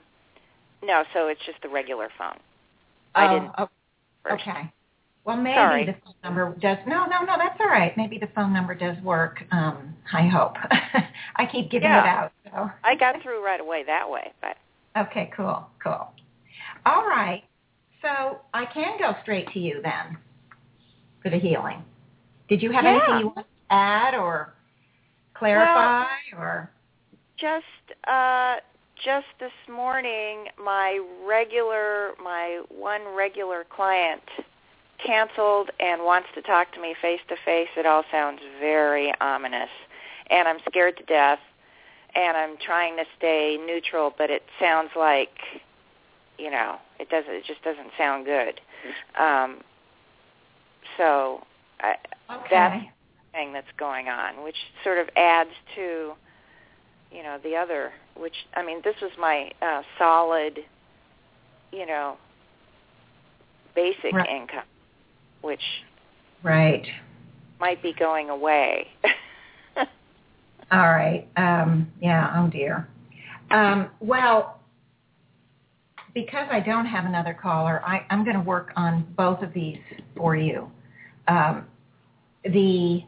no, 0.83 1.03
so 1.13 1.27
it's 1.27 1.41
just 1.45 1.61
the 1.61 1.69
regular 1.69 2.09
phone. 2.17 2.37
I 3.15 3.27
Oh, 3.27 3.33
didn't 3.33 3.51
oh, 3.57 3.69
first. 4.23 4.41
okay. 4.47 4.71
Well, 5.25 5.37
maybe 5.37 5.55
Sorry. 5.57 5.85
the 5.85 5.95
phone 6.05 6.13
number 6.23 6.55
does. 6.59 6.77
No, 6.87 7.05
no, 7.05 7.21
no. 7.21 7.35
That's 7.37 7.59
all 7.59 7.67
right. 7.67 7.95
Maybe 7.97 8.17
the 8.17 8.29
phone 8.35 8.53
number 8.53 8.73
does 8.73 8.97
work. 9.03 9.43
Um, 9.51 9.93
I 10.13 10.27
hope. 10.27 10.55
I 11.35 11.45
keep 11.51 11.69
giving 11.69 11.89
Yeah. 11.89 12.01
it 12.03 12.07
out. 12.07 12.31
So. 12.45 12.71
I 12.83 12.95
got 12.95 13.21
through 13.21 13.45
right 13.45 13.59
away 13.59 13.83
that 13.83 14.09
way, 14.09 14.31
but 14.41 14.57
Okay, 14.97 15.29
cool, 15.35 15.67
cool. 15.83 16.07
All 16.85 17.05
right. 17.07 17.43
So 18.01 18.39
I 18.53 18.65
can 18.65 18.97
go 18.99 19.15
straight 19.21 19.47
to 19.53 19.59
you 19.59 19.81
then 19.83 20.17
for 21.21 21.29
the 21.29 21.37
healing. 21.37 21.83
Did 22.47 22.61
you 22.61 22.71
have 22.71 22.85
Yeah. 22.85 22.91
anything 22.91 23.19
you 23.19 23.25
want 23.27 23.47
to 23.47 23.73
add 23.73 24.15
or 24.15 24.53
clarify 25.33 26.05
or? 26.37 26.71
just 27.37 27.65
uh 28.07 28.55
just 28.95 29.27
this 29.39 29.51
morning 29.69 30.47
my 30.57 30.99
regular 31.23 32.13
my 32.23 32.61
one 32.69 33.01
regular 33.15 33.63
client 33.69 34.23
canceled 34.97 35.69
and 35.79 36.03
wants 36.03 36.27
to 36.33 36.41
talk 36.41 36.71
to 36.73 36.81
me 36.81 36.95
face 36.99 37.19
to 37.27 37.35
face 37.45 37.67
it 37.77 37.85
all 37.85 38.03
sounds 38.11 38.41
very 38.59 39.13
ominous. 39.21 39.69
And 40.31 40.47
i'm 40.47 40.57
scared 40.67 40.97
to 40.97 41.03
death. 41.03 41.39
And 42.15 42.35
i'm 42.35 42.57
trying 42.57 42.97
to 42.97 43.05
stay 43.17 43.57
neutral 43.63 44.11
but 44.17 44.31
it 44.31 44.41
sounds 44.59 44.89
like 44.95 45.37
you 46.39 46.49
know 46.49 46.77
it 46.99 47.09
doesn't 47.09 47.31
it 47.31 47.45
just 47.45 47.61
doesn't 47.61 47.91
sound 47.99 48.25
good. 48.25 48.59
Um 49.19 49.57
so 50.97 51.45
i 51.81 51.95
Okay. 52.29 52.47
That's- 52.51 52.85
thing 53.33 53.53
that's 53.53 53.67
going 53.77 54.07
on 54.07 54.43
which 54.43 54.55
sort 54.83 54.97
of 54.97 55.07
adds 55.15 55.49
to 55.75 56.13
you 57.11 57.23
know 57.23 57.37
the 57.43 57.55
other 57.55 57.91
which 58.15 58.33
i 58.55 58.63
mean 58.65 58.81
this 58.83 58.95
was 59.01 59.11
my 59.19 59.51
uh 59.61 59.81
solid 59.99 60.59
you 61.71 61.85
know 61.85 62.17
basic 63.75 64.13
Right. 64.13 64.29
income 64.29 64.63
which 65.41 65.61
right. 66.41 66.87
might 67.59 67.81
be 67.83 67.93
going 67.93 68.29
away 68.29 68.87
All 70.71 70.89
right. 70.89 71.27
Um, 71.37 71.89
yeah. 72.01 72.33
Oh 72.35 72.49
dear. 72.49 72.87
Um, 73.51 73.89
well, 74.01 74.59
because 76.13 76.47
I 76.51 76.59
don't 76.59 76.85
have 76.85 77.05
another 77.05 77.33
caller, 77.33 77.81
I, 77.85 78.05
I'm 78.09 78.23
going 78.25 78.35
to 78.35 78.41
work 78.43 78.71
on 78.75 79.05
both 79.15 79.41
of 79.41 79.53
these 79.53 79.77
for 80.15 80.35
you. 80.35 80.69
Um, 81.27 81.65
the 82.43 83.03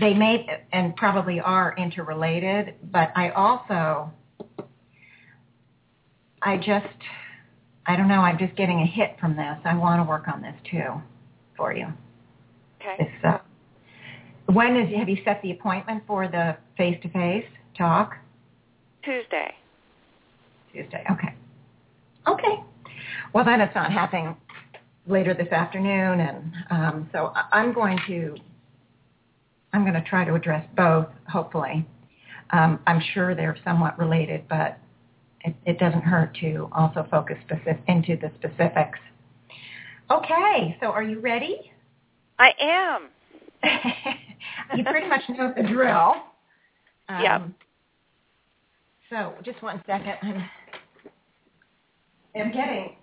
they 0.00 0.14
may 0.14 0.46
and 0.72 0.96
probably 0.96 1.40
are 1.40 1.74
interrelated, 1.76 2.74
but 2.90 3.12
I 3.14 3.30
also 3.30 4.10
I 6.42 6.56
just 6.56 6.86
I 7.86 7.96
don't 7.96 8.08
know. 8.08 8.20
I'm 8.20 8.38
just 8.38 8.56
getting 8.56 8.80
a 8.80 8.86
hit 8.86 9.16
from 9.20 9.36
this. 9.36 9.58
I 9.64 9.74
want 9.76 10.00
to 10.00 10.08
work 10.08 10.26
on 10.28 10.40
this 10.42 10.54
too 10.70 11.00
for 11.56 11.72
you. 11.72 11.86
okay 12.80 13.12
uh, 13.24 13.38
when 14.46 14.76
is 14.76 14.94
have 14.96 15.08
you 15.08 15.18
set 15.24 15.40
the 15.42 15.52
appointment 15.52 16.02
for 16.06 16.28
the 16.28 16.56
face 16.76 16.98
to 17.02 17.08
face 17.10 17.46
talk? 17.76 18.16
tuesday 19.04 19.54
Tuesday. 20.74 21.04
Okay. 21.10 21.34
Okay. 22.26 22.62
Well, 23.32 23.44
then 23.44 23.60
it's 23.60 23.74
not 23.74 23.92
happening 23.92 24.36
later 25.06 25.34
this 25.34 25.52
afternoon, 25.52 26.20
and 26.20 26.52
um, 26.70 27.10
so 27.12 27.32
I'm 27.52 27.72
going 27.72 27.98
to 28.06 28.36
I'm 29.72 29.82
going 29.82 29.94
to 29.94 30.08
try 30.08 30.24
to 30.24 30.34
address 30.34 30.66
both. 30.76 31.08
Hopefully, 31.28 31.86
um, 32.50 32.78
I'm 32.86 33.02
sure 33.12 33.34
they're 33.34 33.56
somewhat 33.64 33.98
related, 33.98 34.44
but 34.48 34.78
it, 35.40 35.54
it 35.66 35.78
doesn't 35.78 36.02
hurt 36.02 36.36
to 36.40 36.68
also 36.72 37.06
focus 37.10 37.36
specific, 37.44 37.80
into 37.88 38.16
the 38.16 38.30
specifics. 38.38 38.98
Okay. 40.10 40.76
So, 40.80 40.86
are 40.86 41.02
you 41.02 41.20
ready? 41.20 41.70
i 42.38 42.50
am 42.60 43.08
you 44.76 44.84
pretty 44.84 45.08
much 45.08 45.22
know 45.30 45.52
the 45.56 45.62
drill. 45.62 46.14
Um, 47.06 47.22
Yep. 47.22 47.42
So 49.10 49.34
just 49.44 49.62
one 49.62 49.82
second. 49.86 50.14
I'm, 50.22 50.50
I'm 52.34 52.50
getting 52.50 52.96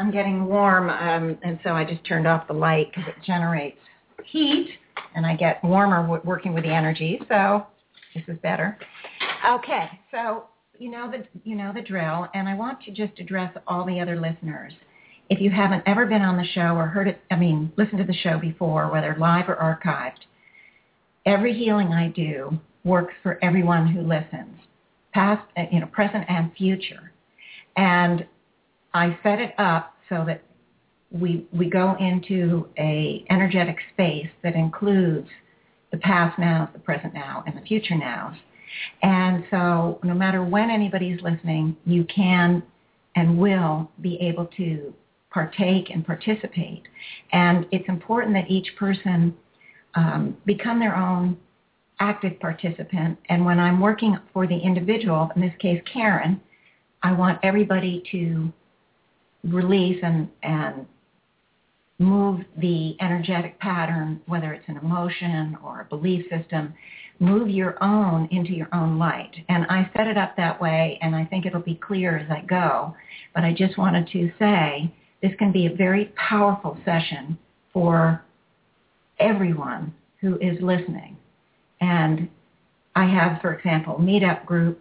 I'm 0.00 0.10
getting 0.10 0.46
warm, 0.46 0.88
um, 0.88 1.38
and 1.42 1.60
so 1.62 1.74
I 1.74 1.84
just 1.84 2.02
turned 2.06 2.26
off 2.26 2.46
the 2.46 2.54
light 2.54 2.90
because 2.90 3.06
it 3.08 3.22
generates 3.22 3.76
heat, 4.24 4.70
and 5.14 5.26
I 5.26 5.36
get 5.36 5.62
warmer 5.62 6.00
w- 6.00 6.22
working 6.24 6.54
with 6.54 6.64
the 6.64 6.70
energy. 6.70 7.20
So 7.28 7.66
this 8.14 8.24
is 8.26 8.38
better. 8.42 8.78
Okay, 9.46 9.90
so 10.10 10.44
you 10.78 10.90
know 10.90 11.10
the 11.10 11.26
you 11.44 11.54
know 11.54 11.72
the 11.74 11.82
drill, 11.82 12.28
and 12.32 12.48
I 12.48 12.54
want 12.54 12.80
to 12.84 12.92
just 12.92 13.18
address 13.18 13.54
all 13.66 13.84
the 13.84 14.00
other 14.00 14.18
listeners. 14.18 14.72
If 15.28 15.38
you 15.38 15.50
haven't 15.50 15.82
ever 15.86 16.06
been 16.06 16.22
on 16.22 16.38
the 16.38 16.46
show 16.54 16.74
or 16.76 16.86
heard 16.86 17.06
it, 17.06 17.20
I 17.30 17.36
mean, 17.36 17.70
listened 17.76 17.98
to 17.98 18.04
the 18.04 18.14
show 18.14 18.38
before, 18.38 18.90
whether 18.90 19.14
live 19.20 19.50
or 19.50 19.56
archived, 19.56 20.24
every 21.26 21.52
healing 21.52 21.88
I 21.88 22.08
do 22.08 22.58
works 22.84 23.12
for 23.22 23.38
everyone 23.44 23.86
who 23.86 24.00
listens, 24.00 24.58
past, 25.12 25.46
uh, 25.58 25.64
you 25.70 25.80
know, 25.80 25.86
present 25.86 26.24
and 26.26 26.52
future. 26.54 27.12
And 27.76 28.26
I 28.92 29.18
set 29.22 29.40
it 29.40 29.54
up 29.58 29.94
so 30.08 30.24
that 30.26 30.42
we 31.10 31.46
we 31.52 31.68
go 31.68 31.96
into 31.98 32.68
a 32.78 33.24
energetic 33.30 33.78
space 33.92 34.28
that 34.42 34.54
includes 34.54 35.28
the 35.90 35.98
past 35.98 36.38
nows, 36.38 36.68
the 36.72 36.78
present 36.78 37.12
now, 37.14 37.42
and 37.46 37.56
the 37.56 37.62
future 37.62 37.96
nows. 37.96 38.34
And 39.02 39.44
so 39.50 39.98
no 40.04 40.14
matter 40.14 40.44
when 40.44 40.70
anybody's 40.70 41.20
listening, 41.20 41.76
you 41.84 42.04
can 42.04 42.62
and 43.16 43.38
will 43.38 43.90
be 44.00 44.16
able 44.20 44.46
to 44.56 44.94
partake 45.30 45.90
and 45.90 46.06
participate. 46.06 46.82
And 47.32 47.66
it's 47.72 47.88
important 47.88 48.34
that 48.34 48.48
each 48.48 48.68
person 48.78 49.34
um, 49.94 50.36
become 50.46 50.78
their 50.78 50.96
own 50.96 51.36
active 51.98 52.38
participant. 52.40 53.18
And 53.28 53.44
when 53.44 53.58
I'm 53.58 53.80
working 53.80 54.16
for 54.32 54.46
the 54.46 54.56
individual, 54.56 55.30
in 55.34 55.42
this 55.42 55.54
case 55.58 55.82
Karen, 55.92 56.40
I 57.02 57.12
want 57.12 57.38
everybody 57.42 58.02
to 58.12 58.52
release 59.44 59.98
and, 60.02 60.28
and 60.42 60.86
move 61.98 62.40
the 62.56 62.96
energetic 63.00 63.58
pattern, 63.60 64.20
whether 64.26 64.52
it's 64.52 64.68
an 64.68 64.78
emotion 64.78 65.56
or 65.64 65.82
a 65.82 65.84
belief 65.84 66.24
system, 66.30 66.72
move 67.18 67.50
your 67.50 67.82
own 67.82 68.26
into 68.30 68.52
your 68.52 68.68
own 68.72 68.98
light. 68.98 69.32
And 69.48 69.66
I 69.68 69.90
set 69.94 70.06
it 70.06 70.16
up 70.16 70.36
that 70.36 70.60
way, 70.60 70.98
and 71.02 71.14
I 71.14 71.26
think 71.26 71.44
it'll 71.44 71.60
be 71.60 71.74
clear 71.74 72.16
as 72.16 72.30
I 72.30 72.40
go. 72.42 72.96
But 73.34 73.44
I 73.44 73.52
just 73.52 73.76
wanted 73.76 74.08
to 74.12 74.32
say 74.38 74.92
this 75.22 75.32
can 75.38 75.52
be 75.52 75.66
a 75.66 75.74
very 75.74 76.06
powerful 76.16 76.78
session 76.84 77.38
for 77.72 78.24
everyone 79.18 79.94
who 80.20 80.38
is 80.38 80.60
listening. 80.62 81.18
And 81.82 82.28
I 82.96 83.04
have, 83.04 83.40
for 83.42 83.52
example, 83.52 83.96
meetup 84.00 84.46
group 84.46 84.80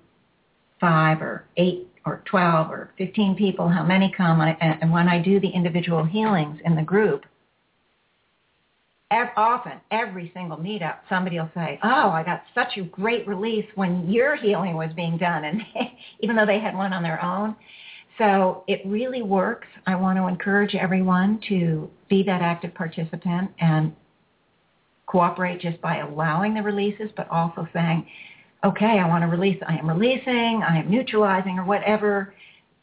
five 0.80 1.22
or 1.22 1.46
eight 1.58 1.89
or 2.06 2.24
12 2.26 2.72
or 2.72 2.92
15 2.98 3.36
people, 3.36 3.68
how 3.68 3.84
many 3.84 4.12
come. 4.16 4.42
and 4.42 4.92
when 4.92 5.08
I 5.08 5.22
do 5.22 5.40
the 5.40 5.50
individual 5.50 6.04
healings 6.04 6.60
in 6.66 6.76
the 6.76 6.82
group, 6.82 7.26
often, 9.36 9.74
every 9.92 10.32
single 10.34 10.58
meetup, 10.58 10.98
somebody 11.10 11.40
will 11.40 11.50
say, 11.56 11.80
oh, 11.84 12.10
I 12.10 12.24
got 12.24 12.44
such 12.54 12.78
a 12.78 12.84
great 12.84 13.28
release 13.28 13.66
when 13.76 14.10
your 14.10 14.36
healing 14.36 14.76
was 14.76 14.92
being 14.96 15.18
done. 15.18 15.46
And 15.46 15.62
even 16.20 16.36
though 16.36 16.46
they 16.46 16.60
had 16.60 16.76
one 16.76 16.94
on 16.94 17.04
their 17.04 17.24
own. 17.24 17.56
So 18.18 18.64
it 18.68 18.82
really 18.86 19.22
works. 19.22 19.68
I 19.88 19.96
want 19.96 20.18
to 20.18 20.28
encourage 20.28 20.76
everyone 20.76 21.40
to 21.48 21.90
be 22.10 22.22
that 22.24 22.42
active 22.42 22.74
participant 22.74 23.52
and 23.60 23.96
cooperate 25.06 25.62
just 25.62 25.82
by 25.82 25.98
allowing 25.98 26.54
the 26.54 26.62
releases, 26.62 27.10
but 27.16 27.30
also 27.30 27.68
saying, 27.74 28.06
okay, 28.64 29.00
I 29.00 29.08
want 29.08 29.24
to 29.24 29.28
release, 29.28 29.58
I 29.68 29.78
am 29.78 29.90
releasing, 29.90 30.62
I 30.68 30.80
am 30.80 30.90
neutralizing, 30.90 31.58
or 31.58 31.66
whatever, 31.66 32.34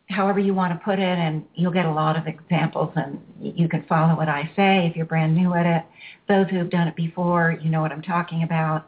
however 0.09 0.39
you 0.39 0.55
want 0.55 0.73
to 0.73 0.85
put 0.85 0.99
it, 0.99 1.19
and 1.19 1.45
you'll 1.55 1.73
get 1.73 1.85
a 1.85 1.93
lot 1.93 2.17
of 2.17 2.27
examples, 2.27 2.93
and 2.97 3.21
you 3.41 3.69
can 3.69 3.85
follow 3.89 4.17
what 4.17 4.29
I 4.29 4.51
say 4.57 4.87
if 4.87 4.97
you're 4.97 5.07
brand 5.07 5.35
new 5.37 5.55
at 5.55 5.67
it. 5.67 5.85
Those 6.29 6.49
who 6.49 6.57
have 6.59 6.71
done 6.71 6.89
it 6.89 6.97
before, 6.97 7.59
you 7.63 7.71
know 7.71 7.81
what 7.81 7.93
I'm 7.93 8.03
talking 8.03 8.43
about. 8.43 8.87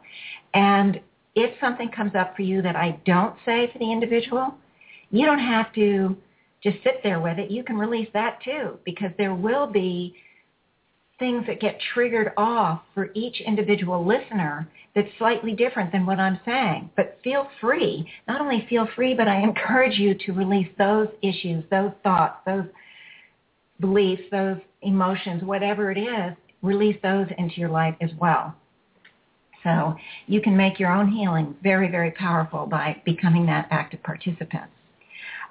And 0.53 0.99
if 1.35 1.59
something 1.59 1.89
comes 1.89 2.15
up 2.15 2.35
for 2.35 2.41
you 2.41 2.61
that 2.63 2.75
I 2.75 2.99
don't 3.05 3.35
say 3.45 3.69
for 3.71 3.79
the 3.79 3.91
individual, 3.91 4.55
you 5.11 5.25
don't 5.25 5.39
have 5.39 5.71
to 5.73 6.17
just 6.63 6.77
sit 6.83 7.01
there 7.03 7.19
with 7.19 7.37
it. 7.37 7.51
You 7.51 7.63
can 7.63 7.77
release 7.77 8.09
that 8.13 8.41
too, 8.43 8.79
because 8.83 9.11
there 9.17 9.35
will 9.35 9.67
be 9.67 10.15
things 11.19 11.45
that 11.47 11.59
get 11.59 11.77
triggered 11.93 12.31
off 12.37 12.81
for 12.93 13.11
each 13.13 13.41
individual 13.41 14.05
listener 14.05 14.67
that's 14.95 15.07
slightly 15.17 15.53
different 15.53 15.91
than 15.91 16.05
what 16.05 16.19
I'm 16.19 16.39
saying. 16.45 16.89
But 16.95 17.19
feel 17.23 17.47
free, 17.61 18.09
not 18.27 18.41
only 18.41 18.65
feel 18.69 18.87
free, 18.95 19.13
but 19.13 19.27
I 19.27 19.41
encourage 19.41 19.99
you 19.99 20.15
to 20.25 20.31
release 20.31 20.69
those 20.77 21.07
issues, 21.21 21.63
those 21.69 21.91
thoughts, 22.03 22.37
those 22.45 22.65
beliefs, 23.79 24.23
those 24.31 24.57
emotions, 24.81 25.43
whatever 25.43 25.91
it 25.91 25.97
is, 25.97 26.35
release 26.61 26.97
those 27.03 27.27
into 27.37 27.59
your 27.59 27.69
life 27.69 27.95
as 28.01 28.09
well. 28.19 28.55
So 29.63 29.95
you 30.27 30.41
can 30.41 30.55
make 30.55 30.79
your 30.79 30.91
own 30.91 31.11
healing 31.11 31.55
very, 31.61 31.89
very 31.89 32.11
powerful 32.11 32.65
by 32.65 33.01
becoming 33.05 33.45
that 33.47 33.67
active 33.71 34.01
participant. 34.03 34.65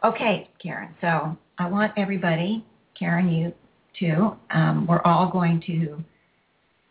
Okay, 0.02 0.48
Karen, 0.62 0.94
so 1.00 1.36
I 1.58 1.68
want 1.68 1.92
everybody, 1.96 2.64
Karen, 2.98 3.28
you 3.28 3.52
um, 4.50 4.86
we're 4.88 5.02
all 5.02 5.30
going 5.30 5.62
to 5.66 6.02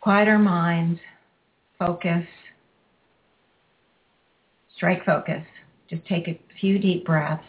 quiet 0.01 0.27
our 0.27 0.39
minds, 0.39 0.99
focus, 1.79 2.25
strike 4.75 5.05
focus. 5.05 5.43
Just 5.89 6.05
take 6.05 6.27
a 6.27 6.39
few 6.59 6.79
deep 6.79 7.05
breaths. 7.05 7.43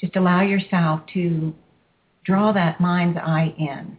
Just 0.00 0.16
allow 0.16 0.42
yourself 0.42 1.00
to 1.14 1.54
draw 2.24 2.52
that 2.52 2.80
mind's 2.80 3.18
eye 3.18 3.54
in. 3.58 3.96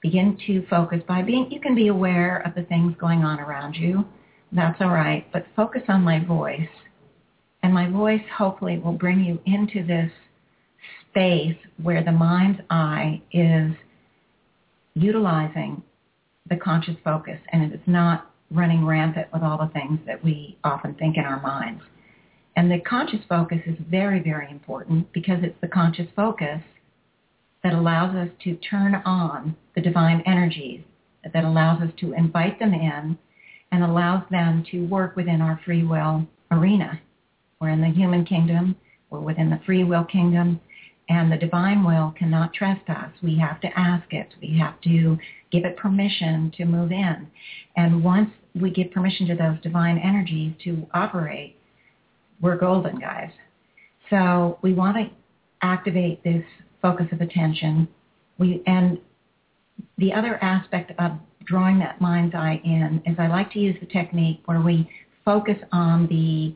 Begin 0.00 0.38
to 0.46 0.66
focus 0.68 1.00
by 1.06 1.22
being, 1.22 1.50
you 1.50 1.60
can 1.60 1.74
be 1.74 1.88
aware 1.88 2.38
of 2.46 2.54
the 2.54 2.64
things 2.64 2.94
going 2.98 3.24
on 3.24 3.40
around 3.40 3.74
you. 3.74 4.04
That's 4.52 4.80
all 4.80 4.90
right. 4.90 5.26
But 5.32 5.46
focus 5.56 5.82
on 5.88 6.02
my 6.02 6.24
voice. 6.24 6.68
And 7.62 7.72
my 7.72 7.88
voice 7.88 8.22
hopefully 8.36 8.78
will 8.78 8.92
bring 8.92 9.24
you 9.24 9.40
into 9.46 9.86
this 9.86 10.10
space 11.14 11.56
where 11.80 12.02
the 12.02 12.12
mind's 12.12 12.60
eye 12.70 13.22
is 13.32 13.70
utilizing 14.94 15.82
the 16.50 16.56
conscious 16.56 16.96
focus 17.04 17.38
and 17.52 17.62
it 17.62 17.74
is 17.74 17.80
not 17.86 18.32
running 18.50 18.84
rampant 18.84 19.28
with 19.32 19.42
all 19.42 19.58
the 19.58 19.72
things 19.72 19.98
that 20.06 20.22
we 20.22 20.58
often 20.64 20.94
think 20.94 21.16
in 21.16 21.24
our 21.24 21.40
minds. 21.40 21.82
And 22.56 22.70
the 22.70 22.80
conscious 22.80 23.20
focus 23.28 23.60
is 23.64 23.76
very, 23.88 24.20
very 24.20 24.50
important 24.50 25.12
because 25.12 25.38
it's 25.42 25.60
the 25.60 25.68
conscious 25.68 26.06
focus 26.14 26.60
that 27.62 27.72
allows 27.72 28.14
us 28.14 28.28
to 28.44 28.56
turn 28.56 28.96
on 29.06 29.56
the 29.74 29.80
divine 29.80 30.22
energies, 30.26 30.82
that 31.32 31.44
allows 31.44 31.80
us 31.80 31.90
to 32.00 32.12
invite 32.12 32.58
them 32.58 32.74
in 32.74 33.18
and 33.72 33.84
allows 33.84 34.22
them 34.30 34.64
to 34.70 34.86
work 34.86 35.16
within 35.16 35.40
our 35.40 35.60
free 35.64 35.82
will 35.84 36.26
arena. 36.50 37.00
We're 37.60 37.70
in 37.70 37.80
the 37.80 37.88
human 37.88 38.24
kingdom. 38.24 38.76
We're 39.10 39.20
within 39.20 39.50
the 39.50 39.60
free 39.64 39.84
will 39.84 40.04
kingdom. 40.04 40.60
And 41.08 41.30
the 41.30 41.36
divine 41.36 41.84
will 41.84 42.14
cannot 42.18 42.54
trespass. 42.54 43.10
We 43.22 43.38
have 43.38 43.60
to 43.60 43.68
ask 43.78 44.12
it. 44.12 44.28
We 44.40 44.58
have 44.58 44.80
to 44.82 45.18
give 45.50 45.64
it 45.64 45.76
permission 45.76 46.52
to 46.56 46.64
move 46.64 46.92
in. 46.92 47.26
And 47.76 48.02
once 48.02 48.30
we 48.54 48.70
give 48.70 48.90
permission 48.90 49.26
to 49.28 49.34
those 49.34 49.60
divine 49.62 49.98
energies 49.98 50.54
to 50.64 50.86
operate, 50.94 51.56
we're 52.40 52.56
golden, 52.56 52.98
guys. 52.98 53.30
So 54.10 54.58
we 54.62 54.72
want 54.72 54.96
to 54.96 55.10
activate 55.62 56.22
this 56.24 56.44
focus 56.80 57.06
of 57.12 57.20
attention. 57.20 57.88
We 58.38 58.62
and 58.66 58.98
the 59.98 60.12
other 60.12 60.42
aspect 60.42 60.92
of 60.98 61.12
drawing 61.44 61.78
that 61.78 62.00
mind's 62.00 62.34
eye 62.34 62.60
in 62.64 63.02
is 63.06 63.16
I 63.18 63.26
like 63.28 63.50
to 63.52 63.58
use 63.58 63.76
the 63.80 63.86
technique 63.86 64.40
where 64.46 64.60
we 64.60 64.88
focus 65.24 65.56
on 65.72 66.06
the 66.06 66.54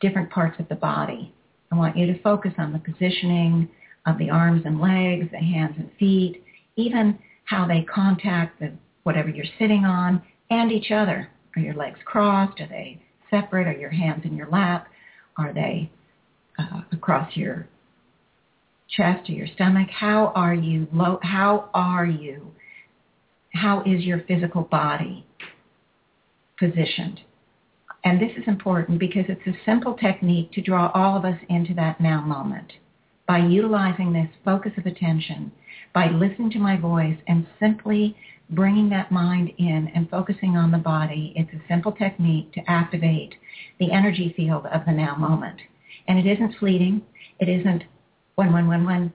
different 0.00 0.30
parts 0.30 0.58
of 0.58 0.68
the 0.68 0.74
body. 0.74 1.34
I 1.72 1.76
want 1.76 1.96
you 1.96 2.06
to 2.06 2.22
focus 2.22 2.52
on 2.58 2.72
the 2.72 2.78
positioning 2.78 3.68
of 4.06 4.18
the 4.18 4.30
arms 4.30 4.62
and 4.64 4.80
legs, 4.80 5.28
the 5.30 5.38
hands 5.38 5.74
and 5.78 5.90
feet, 5.98 6.42
even 6.76 7.18
how 7.44 7.66
they 7.66 7.82
contact 7.82 8.60
the, 8.60 8.72
whatever 9.02 9.28
you're 9.28 9.44
sitting 9.58 9.84
on 9.84 10.22
and 10.50 10.72
each 10.72 10.90
other. 10.90 11.28
Are 11.56 11.62
your 11.62 11.74
legs 11.74 11.98
crossed? 12.04 12.60
Are 12.60 12.68
they 12.68 13.00
separate? 13.28 13.66
Are 13.66 13.78
your 13.78 13.90
hands 13.90 14.22
in 14.24 14.36
your 14.36 14.48
lap? 14.48 14.88
Are 15.36 15.52
they 15.52 15.90
uh, 16.58 16.82
across 16.92 17.36
your 17.36 17.68
chest 18.88 19.28
or 19.28 19.32
your 19.32 19.46
stomach? 19.54 19.88
How 19.90 20.32
are 20.34 20.54
you? 20.54 20.88
How 21.22 21.70
are 21.74 22.06
you? 22.06 22.52
How 23.52 23.82
is 23.82 24.02
your 24.02 24.20
physical 24.26 24.62
body 24.62 25.26
positioned? 26.58 27.20
And 28.04 28.20
this 28.20 28.32
is 28.36 28.44
important 28.46 28.98
because 28.98 29.24
it's 29.28 29.46
a 29.46 29.64
simple 29.64 29.94
technique 29.94 30.52
to 30.52 30.62
draw 30.62 30.90
all 30.94 31.16
of 31.16 31.24
us 31.24 31.38
into 31.48 31.74
that 31.74 32.00
now 32.00 32.22
moment. 32.22 32.72
By 33.26 33.38
utilizing 33.38 34.12
this 34.12 34.28
focus 34.44 34.72
of 34.76 34.86
attention, 34.86 35.52
by 35.92 36.08
listening 36.10 36.50
to 36.52 36.58
my 36.58 36.76
voice 36.76 37.18
and 37.28 37.46
simply 37.58 38.16
bringing 38.50 38.88
that 38.88 39.12
mind 39.12 39.52
in 39.58 39.90
and 39.94 40.10
focusing 40.10 40.56
on 40.56 40.70
the 40.70 40.78
body, 40.78 41.32
it's 41.36 41.52
a 41.52 41.68
simple 41.68 41.92
technique 41.92 42.52
to 42.52 42.70
activate 42.70 43.34
the 43.78 43.92
energy 43.92 44.32
field 44.36 44.66
of 44.66 44.84
the 44.86 44.92
now 44.92 45.14
moment. 45.14 45.60
And 46.08 46.18
it 46.18 46.26
isn't 46.26 46.56
fleeting. 46.58 47.02
It 47.38 47.48
isn't 47.48 47.84
one, 48.34 48.52
one, 48.52 48.66
one, 48.66 48.84
one, 48.84 49.12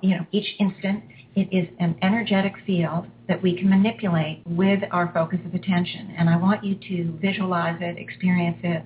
you 0.00 0.16
know, 0.16 0.26
each 0.32 0.54
instant. 0.58 1.02
It 1.34 1.48
is 1.52 1.68
an 1.78 1.96
energetic 2.02 2.54
field 2.66 3.06
that 3.28 3.40
we 3.42 3.56
can 3.56 3.68
manipulate 3.68 4.42
with 4.46 4.82
our 4.90 5.12
focus 5.12 5.38
of 5.44 5.54
attention. 5.54 6.14
And 6.18 6.28
I 6.28 6.36
want 6.36 6.64
you 6.64 6.74
to 6.74 7.18
visualize 7.20 7.78
it, 7.80 7.98
experience 7.98 8.58
it, 8.62 8.82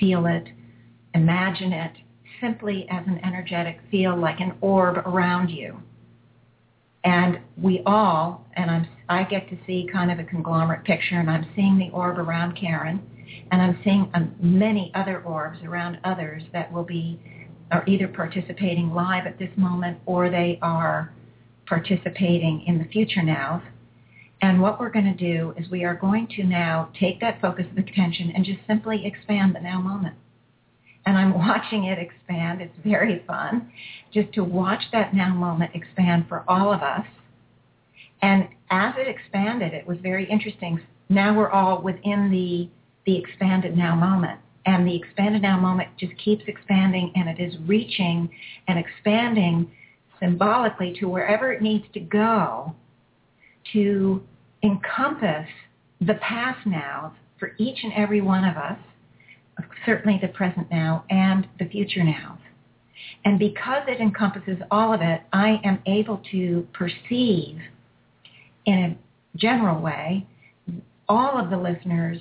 feel 0.00 0.26
it, 0.26 0.48
imagine 1.14 1.72
it 1.72 1.92
simply 2.40 2.86
as 2.90 3.06
an 3.06 3.20
energetic 3.24 3.78
field 3.90 4.18
like 4.18 4.40
an 4.40 4.54
orb 4.60 4.98
around 4.98 5.48
you. 5.48 5.80
And 7.04 7.40
we 7.60 7.82
all, 7.84 8.46
and 8.54 8.70
I'm, 8.70 8.88
I 9.08 9.24
get 9.24 9.48
to 9.50 9.58
see 9.66 9.88
kind 9.92 10.10
of 10.10 10.18
a 10.18 10.24
conglomerate 10.24 10.84
picture, 10.84 11.18
and 11.18 11.30
I'm 11.30 11.48
seeing 11.56 11.78
the 11.78 11.90
orb 11.90 12.18
around 12.18 12.56
Karen, 12.56 13.02
and 13.50 13.60
I'm 13.60 13.78
seeing 13.84 14.10
um, 14.14 14.34
many 14.40 14.92
other 14.94 15.20
orbs 15.22 15.58
around 15.64 15.98
others 16.04 16.42
that 16.52 16.72
will 16.72 16.84
be 16.84 17.20
are 17.70 17.84
either 17.86 18.06
participating 18.06 18.92
live 18.92 19.26
at 19.26 19.38
this 19.38 19.48
moment 19.56 19.98
or 20.04 20.28
they 20.28 20.58
are 20.62 21.12
participating 21.66 22.64
in 22.66 22.78
the 22.78 22.84
future 22.86 23.22
now. 23.22 23.62
And 24.40 24.60
what 24.60 24.80
we're 24.80 24.90
going 24.90 25.04
to 25.04 25.14
do 25.14 25.54
is 25.56 25.70
we 25.70 25.84
are 25.84 25.94
going 25.94 26.26
to 26.36 26.42
now 26.42 26.90
take 26.98 27.20
that 27.20 27.40
focus 27.40 27.66
of 27.70 27.78
attention 27.78 28.32
and 28.34 28.44
just 28.44 28.58
simply 28.66 29.06
expand 29.06 29.54
the 29.54 29.60
now 29.60 29.80
moment. 29.80 30.16
And 31.06 31.16
I'm 31.16 31.32
watching 31.38 31.84
it 31.84 31.98
expand. 31.98 32.60
It's 32.60 32.74
very 32.84 33.22
fun 33.26 33.70
just 34.12 34.32
to 34.34 34.44
watch 34.44 34.82
that 34.92 35.14
now 35.14 35.32
moment 35.34 35.70
expand 35.74 36.26
for 36.28 36.44
all 36.48 36.72
of 36.72 36.82
us. 36.82 37.06
And 38.20 38.48
as 38.70 38.94
it 38.96 39.08
expanded, 39.08 39.74
it 39.74 39.86
was 39.86 39.98
very 40.02 40.28
interesting. 40.28 40.80
Now 41.08 41.36
we're 41.36 41.50
all 41.50 41.82
within 41.82 42.30
the, 42.30 42.68
the 43.06 43.18
expanded 43.18 43.76
now 43.76 43.94
moment. 43.94 44.40
And 44.64 44.86
the 44.86 44.96
expanded 44.96 45.42
now 45.42 45.58
moment 45.58 45.88
just 45.98 46.12
keeps 46.18 46.44
expanding 46.46 47.12
and 47.16 47.28
it 47.28 47.40
is 47.40 47.54
reaching 47.66 48.30
and 48.68 48.78
expanding 48.78 49.70
symbolically 50.22 50.96
to 51.00 51.08
wherever 51.08 51.52
it 51.52 51.60
needs 51.60 51.84
to 51.94 52.00
go 52.00 52.74
to 53.72 54.22
encompass 54.62 55.46
the 56.00 56.14
past 56.14 56.66
now 56.66 57.14
for 57.38 57.54
each 57.58 57.78
and 57.82 57.92
every 57.94 58.20
one 58.20 58.44
of 58.44 58.56
us, 58.56 58.78
certainly 59.84 60.18
the 60.22 60.28
present 60.28 60.70
now 60.70 61.04
and 61.10 61.46
the 61.58 61.66
future 61.66 62.04
now. 62.04 62.38
And 63.24 63.38
because 63.38 63.82
it 63.88 64.00
encompasses 64.00 64.58
all 64.70 64.92
of 64.92 65.00
it, 65.00 65.22
I 65.32 65.60
am 65.64 65.80
able 65.86 66.20
to 66.30 66.66
perceive 66.72 67.58
in 68.66 68.74
a 68.74 69.38
general 69.38 69.80
way 69.80 70.26
all 71.08 71.38
of 71.38 71.50
the 71.50 71.56
listeners, 71.56 72.18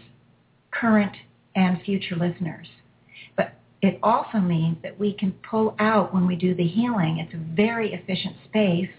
current 0.72 1.16
and 1.56 1.82
future 1.84 2.16
listeners. 2.16 2.68
It 3.82 4.00
also 4.04 4.38
means 4.38 4.78
that 4.84 5.00
we 5.00 5.14
can 5.14 5.34
pull 5.50 5.76
out 5.80 6.14
when 6.14 6.28
we 6.28 6.36
do 6.36 6.54
the 6.54 6.68
healing. 6.68 7.18
It's 7.18 7.34
a 7.34 7.56
very 7.56 7.94
efficient 7.94 8.36
space 8.46 8.90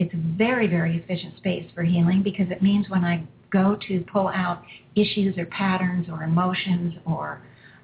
it's 0.00 0.14
a 0.14 0.36
very, 0.38 0.66
very 0.66 0.96
efficient 0.96 1.36
space 1.36 1.70
for 1.74 1.82
healing 1.82 2.22
because 2.22 2.50
it 2.50 2.62
means 2.62 2.88
when 2.88 3.04
I 3.04 3.22
go 3.52 3.76
to 3.86 4.00
pull 4.10 4.28
out 4.28 4.62
issues 4.96 5.36
or 5.36 5.44
patterns 5.46 6.08
or 6.10 6.22
emotions 6.22 6.94
or 7.04 7.42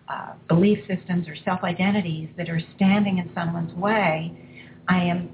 uh, 0.09 0.33
belief 0.49 0.79
systems 0.89 1.29
or 1.29 1.37
self-identities 1.45 2.31
that 2.39 2.49
are 2.49 2.61
standing 2.75 3.19
in 3.19 3.31
someone's 3.35 3.73
way, 3.75 4.33
I 4.89 5.03
am 5.03 5.29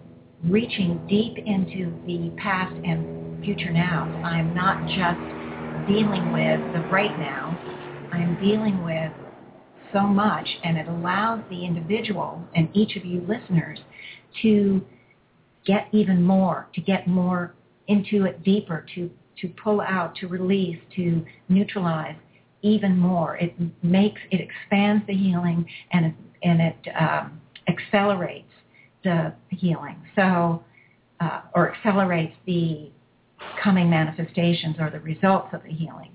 reaching 0.45 1.01
deep 1.07 1.39
into 1.39 1.95
the 2.05 2.33
past 2.37 2.75
and 2.85 3.45
future 3.45 3.71
now. 3.71 4.03
I'm 4.25 4.53
not 4.53 4.85
just 4.89 5.89
dealing 5.89 6.33
with 6.33 6.75
the 6.75 6.81
right 6.91 7.17
now. 7.17 7.57
I'm 8.11 8.37
dealing 8.43 8.83
with 8.83 9.13
so 9.93 10.03
much 10.03 10.49
and 10.65 10.77
it 10.77 10.89
allows 10.89 11.41
the 11.51 11.65
individual 11.65 12.43
and 12.55 12.69
each 12.75 12.97
of 12.97 13.05
you 13.05 13.21
listeners 13.21 13.79
to 14.43 14.85
get 15.67 15.89
even 15.93 16.23
more, 16.23 16.69
to 16.75 16.81
get 16.81 17.07
more 17.07 17.55
into 17.89 18.25
it 18.25 18.43
deeper, 18.43 18.85
to, 18.95 19.11
to 19.41 19.49
pull 19.63 19.81
out, 19.81 20.15
to 20.17 20.29
release, 20.29 20.79
to 20.97 21.25
neutralize 21.49 22.17
even 22.63 22.97
more. 22.97 23.37
It 23.37 23.55
makes, 23.83 24.21
it 24.31 24.41
expands 24.41 25.07
the 25.07 25.15
healing 25.15 25.67
and 25.93 26.07
it, 26.07 26.15
and 26.43 26.61
it 26.61 26.89
um, 26.99 27.41
accelerates 27.69 28.51
the 29.05 29.35
healing. 29.49 29.97
So, 30.17 30.65
uh, 31.21 31.43
or 31.55 31.75
accelerates 31.75 32.35
the 32.47 32.91
coming 33.63 33.89
manifestations 33.91 34.77
or 34.79 34.91
the 34.91 35.01
results 35.01 35.49
of 35.53 35.63
the 35.63 35.71
healing. 35.71 36.11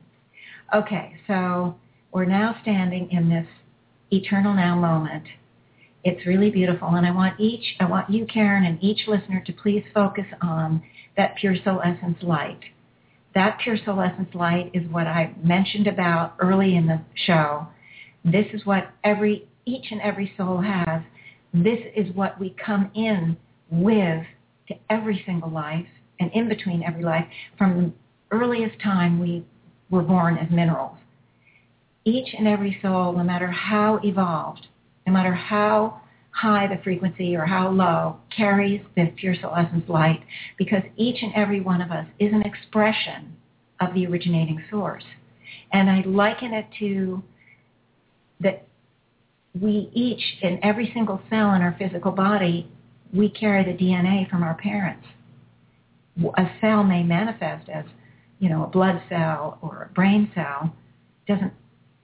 Okay, 0.73 1.13
so 1.27 1.75
we're 2.11 2.25
now 2.25 2.57
standing 2.61 3.09
in 3.11 3.29
this 3.29 3.47
eternal 4.11 4.53
now 4.53 4.75
moment 4.75 5.25
it's 6.07 6.25
really 6.25 6.49
beautiful. 6.49 6.87
And 6.89 7.05
I 7.05 7.11
want 7.11 7.37
each, 7.37 7.75
I 7.81 7.85
want 7.85 8.09
you, 8.09 8.25
Karen, 8.25 8.63
and 8.63 8.81
each 8.81 9.07
listener 9.07 9.43
to 9.45 9.51
please 9.51 9.83
focus 9.93 10.25
on 10.41 10.81
that 11.17 11.35
pure 11.35 11.55
soul 11.65 11.81
essence 11.83 12.17
light. 12.21 12.61
That 13.35 13.59
pure 13.61 13.77
soul 13.83 13.99
essence 13.99 14.33
light 14.33 14.71
is 14.73 14.89
what 14.89 15.05
I 15.05 15.33
mentioned 15.43 15.85
about 15.85 16.35
early 16.39 16.77
in 16.77 16.87
the 16.87 17.01
show. 17.25 17.67
This 18.23 18.45
is 18.53 18.65
what 18.65 18.89
every, 19.03 19.49
each 19.65 19.87
and 19.91 19.99
every 20.01 20.33
soul 20.37 20.61
has. 20.61 21.01
This 21.53 21.79
is 21.93 22.15
what 22.15 22.39
we 22.39 22.55
come 22.63 22.89
in 22.95 23.35
with 23.69 24.25
to 24.69 24.75
every 24.89 25.21
single 25.25 25.49
life 25.49 25.87
and 26.21 26.31
in 26.31 26.47
between 26.47 26.83
every 26.83 27.03
life 27.03 27.25
from 27.57 27.83
the 27.83 28.35
earliest 28.35 28.79
time 28.81 29.19
we 29.19 29.45
were 29.89 30.03
born 30.03 30.37
as 30.37 30.49
minerals. 30.49 30.97
Each 32.07 32.33
and 32.37 32.47
every 32.47 32.79
soul, 32.81 33.11
no 33.11 33.23
matter 33.23 33.51
how 33.51 33.99
evolved, 34.01 34.67
no 35.05 35.11
matter 35.11 35.33
how 35.33 35.99
high 36.31 36.65
the 36.65 36.81
frequency 36.81 37.35
or 37.35 37.45
how 37.45 37.69
low, 37.69 38.15
carries 38.35 38.79
this 38.95 39.09
pure 39.17 39.35
soul 39.41 39.53
essence 39.53 39.83
light 39.89 40.21
because 40.57 40.83
each 40.95 41.21
and 41.21 41.33
every 41.35 41.59
one 41.59 41.81
of 41.81 41.91
us 41.91 42.05
is 42.17 42.31
an 42.31 42.43
expression 42.43 43.35
of 43.81 43.93
the 43.93 44.07
originating 44.07 44.63
source. 44.71 45.03
And 45.73 45.89
I 45.89 46.01
liken 46.05 46.53
it 46.53 46.67
to 46.79 47.21
that 48.39 48.65
we 49.59 49.89
each, 49.93 50.21
in 50.43 50.63
every 50.63 50.89
single 50.93 51.21
cell 51.29 51.55
in 51.55 51.61
our 51.61 51.75
physical 51.77 52.13
body, 52.13 52.71
we 53.13 53.27
carry 53.27 53.65
the 53.65 53.77
DNA 53.77 54.29
from 54.29 54.43
our 54.43 54.55
parents. 54.55 55.05
A 56.37 56.45
cell 56.61 56.85
may 56.85 57.03
manifest 57.03 57.67
as, 57.67 57.83
you 58.39 58.47
know, 58.47 58.63
a 58.63 58.67
blood 58.67 59.01
cell 59.09 59.57
or 59.61 59.89
a 59.91 59.93
brain 59.93 60.31
cell. 60.33 60.73
Doesn't 61.27 61.51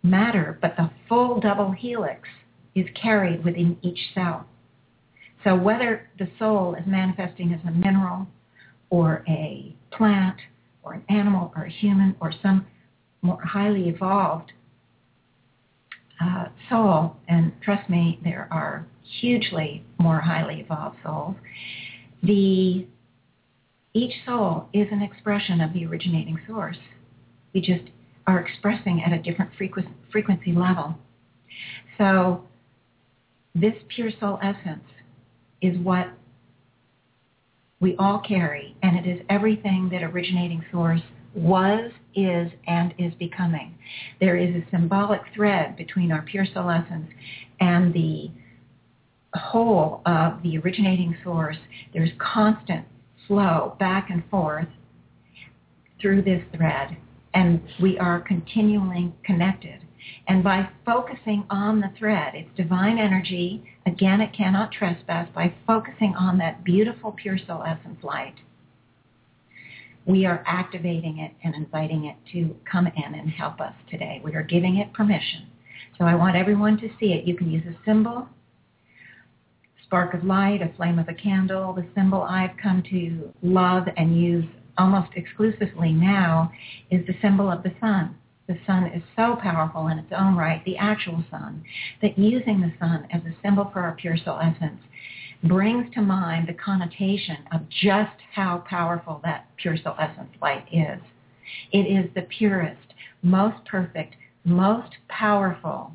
matter, 0.04 0.60
but 0.62 0.76
the 0.78 0.92
full 1.08 1.40
double 1.40 1.72
helix 1.72 2.28
is 2.76 2.86
carried 3.02 3.44
within 3.44 3.78
each 3.82 4.00
cell. 4.14 4.46
So 5.44 5.56
whether 5.56 6.10
the 6.20 6.30
soul 6.40 6.76
is 6.76 6.86
manifesting 6.86 7.54
as 7.54 7.60
a 7.68 7.72
mineral 7.72 8.28
or 8.90 9.24
a 9.28 9.76
plant 9.92 10.38
or 10.84 10.94
an 10.94 11.04
animal 11.10 11.52
or 11.56 11.64
a 11.64 11.70
human 11.70 12.16
or 12.20 12.34
some 12.42 12.66
more 13.22 13.42
highly 13.42 13.90
evolved 13.90 14.52
uh, 16.22 16.46
soul, 16.70 17.16
and 17.28 17.52
trust 17.62 17.90
me, 17.90 18.20
there 18.24 18.48
are 18.52 18.86
hugely 19.20 19.84
more 20.00 20.20
highly 20.22 20.62
evolved 20.62 20.98
souls, 21.04 21.36
the 22.22 22.86
each 23.94 24.14
soul 24.26 24.70
is 24.74 24.88
an 24.92 25.02
expression 25.02 25.62
of 25.62 25.74
the 25.74 25.86
originating 25.86 26.40
source. 26.48 26.78
We 27.54 27.62
just 27.62 27.84
are 28.28 28.40
expressing 28.40 29.04
at 29.06 29.14
a 29.14 29.22
different 29.22 29.52
frequency 29.58 30.52
level. 30.52 30.98
So 31.98 32.44
this 33.56 33.74
pure 33.90 34.12
soul 34.20 34.40
essence 34.42 34.84
is 35.62 35.78
what 35.80 36.08
we 37.80 37.96
all 37.98 38.20
carry, 38.20 38.76
and 38.82 38.98
it 38.98 39.08
is 39.08 39.22
everything 39.30 39.90
that 39.92 40.04
originating 40.04 40.64
source 40.72 41.02
was, 41.36 41.92
is, 42.16 42.52
and 42.68 42.94
is 42.98 43.14
becoming. 43.16 43.76
There 44.20 44.38
is 44.38 44.56
a 44.56 44.64
symbolic 44.72 45.22
thread 45.36 45.76
between 45.76 46.12
our 46.12 46.22
pure 46.22 46.46
soul 46.54 46.70
essence 46.70 47.10
and 47.60 47.94
the 47.94 48.32
whole 49.36 50.02
of 50.06 50.42
the 50.44 50.60
originating 50.60 51.16
source. 51.24 51.58
There's 51.94 52.12
constant 52.20 52.86
flow 53.28 53.76
back 53.80 54.10
and 54.10 54.24
forth 54.30 54.68
through 56.00 56.22
this 56.22 56.44
thread, 56.56 56.98
and 57.34 57.62
we 57.82 57.98
are 57.98 58.20
continually 58.22 59.14
connected. 59.24 59.80
And 60.28 60.44
by 60.44 60.70
focusing 60.86 61.46
on 61.50 61.80
the 61.80 61.92
thread, 61.98 62.34
it's 62.36 62.56
divine 62.56 62.98
energy. 62.98 63.64
Again, 63.86 64.22
it 64.22 64.34
cannot 64.34 64.72
trespass. 64.72 65.28
By 65.34 65.54
focusing 65.66 66.14
on 66.16 66.38
that 66.38 66.64
beautiful 66.64 67.12
pure 67.12 67.38
soul 67.38 67.64
essence 67.64 68.04
light, 68.04 68.36
we 70.06 70.26
are 70.26 70.44
activating 70.46 71.20
it 71.20 71.32
and 71.44 71.56
inviting 71.56 72.06
it 72.06 72.16
to 72.34 72.56
come 72.70 72.88
in 72.88 73.16
and 73.16 73.30
help 73.30 73.62
us 73.62 73.74
today. 73.90 74.22
We 74.24 74.36
are 74.36 74.44
giving 74.44 74.78
it 74.78 74.94
permission. 74.94 75.48
So 75.98 76.06
I 76.06 76.16
want 76.16 76.36
everyone 76.36 76.78
to 76.80 76.90
see 77.00 77.14
it. 77.14 77.26
You 77.26 77.36
can 77.36 77.52
use 77.52 77.64
a 77.66 77.76
symbol, 77.86 78.28
spark 79.86 80.14
of 80.14 80.24
light, 80.24 80.62
a 80.62 80.76
flame 80.76 81.00
of 81.00 81.08
a 81.08 81.14
candle. 81.14 81.74
The 81.74 81.86
symbol 81.96 82.24
I've 82.24 82.58
come 82.62 82.84
to 82.90 83.32
love 83.42 83.88
and 83.96 84.20
use 84.20 84.46
almost 84.78 85.12
exclusively 85.16 85.92
now 85.92 86.52
is 86.90 87.06
the 87.08 87.16
symbol 87.22 87.52
of 87.52 87.64
the 87.64 87.74
sun 87.80 88.16
the 88.48 88.58
sun 88.68 88.88
is 88.88 89.02
so 89.16 89.38
powerful 89.42 89.88
in 89.88 89.98
its 89.98 90.12
own 90.12 90.36
right, 90.36 90.64
the 90.66 90.78
actual 90.78 91.24
sun, 91.32 91.64
that 92.02 92.18
using 92.18 92.60
the 92.60 92.74
sun 92.78 93.08
as 93.12 93.22
a 93.22 93.36
symbol 93.42 93.70
for 93.72 93.80
our 93.80 93.94
pure 93.94 94.18
soul 94.18 94.40
essence 94.40 94.82
brings 95.46 95.94
to 95.94 96.02
mind 96.02 96.48
the 96.48 96.54
connotation 96.54 97.38
of 97.52 97.62
just 97.70 98.16
how 98.34 98.64
powerful 98.68 99.22
that 99.24 99.48
pure 99.58 99.78
soul 99.78 99.96
essence 99.98 100.30
light 100.42 100.66
is. 100.72 101.00
It 101.72 101.86
is 101.86 102.14
the 102.16 102.24
purest, 102.24 102.94
most 103.22 103.64
perfect, 103.66 104.16
most 104.44 104.92
powerful, 105.08 105.94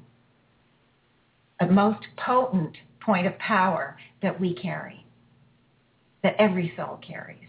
most 1.71 2.07
potent 2.17 2.77
point 3.01 3.27
of 3.27 3.39
power 3.39 3.97
that 4.23 4.41
we 4.41 4.55
carry, 4.55 5.05
that 6.23 6.35
every 6.39 6.73
soul 6.77 6.99
carries. 7.07 7.48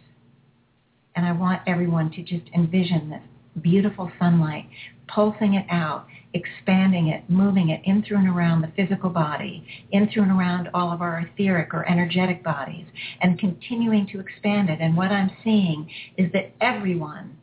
And 1.15 1.25
I 1.25 1.31
want 1.31 1.61
everyone 1.67 2.11
to 2.11 2.21
just 2.21 2.45
envision 2.55 3.09
this 3.09 3.21
beautiful 3.61 4.11
sunlight, 4.19 4.69
pulsing 5.07 5.55
it 5.55 5.65
out, 5.69 6.05
expanding 6.33 7.07
it, 7.07 7.23
moving 7.29 7.69
it 7.69 7.81
in 7.83 8.03
through 8.03 8.17
and 8.17 8.29
around 8.29 8.61
the 8.61 8.71
physical 8.75 9.09
body, 9.09 9.65
in 9.91 10.09
through 10.09 10.23
and 10.23 10.31
around 10.31 10.69
all 10.73 10.91
of 10.91 11.01
our 11.01 11.19
etheric 11.19 11.73
or 11.73 11.89
energetic 11.89 12.43
bodies, 12.43 12.85
and 13.21 13.39
continuing 13.39 14.07
to 14.07 14.19
expand 14.19 14.69
it. 14.69 14.79
And 14.79 14.95
what 14.95 15.11
I'm 15.11 15.31
seeing 15.43 15.89
is 16.17 16.31
that 16.33 16.51
everyone, 16.61 17.35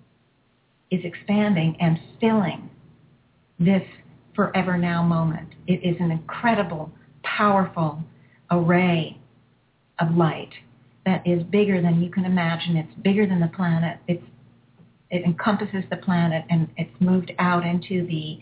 is 0.91 1.01
expanding 1.05 1.77
and 1.81 1.99
filling 2.21 2.71
this 3.59 3.83
forever 4.35 4.77
now 4.77 5.03
moment. 5.03 5.49
It 5.67 5.83
is 5.83 5.97
an 6.01 6.11
incredible, 6.11 6.91
powerful 7.23 8.03
array 8.51 9.19
of 9.99 10.15
light 10.15 10.51
that 11.07 11.27
is 11.27 11.43
bigger 11.45 11.81
than 11.81 12.03
you 12.03 12.11
can 12.11 12.27
imagine. 12.27 12.77
It's 12.77 12.93
bigger 13.03 13.27
than 13.27 13.41
the 13.41 13.51
planet. 13.57 13.99
It's, 14.09 14.25
it 15.11 15.25
encompasses 15.25 15.85
the 15.89 15.97
planet 15.97 16.45
and 16.51 16.69
it's 16.77 16.91
moved 17.01 17.33
out 17.39 17.65
into 17.65 18.07
the 18.07 18.39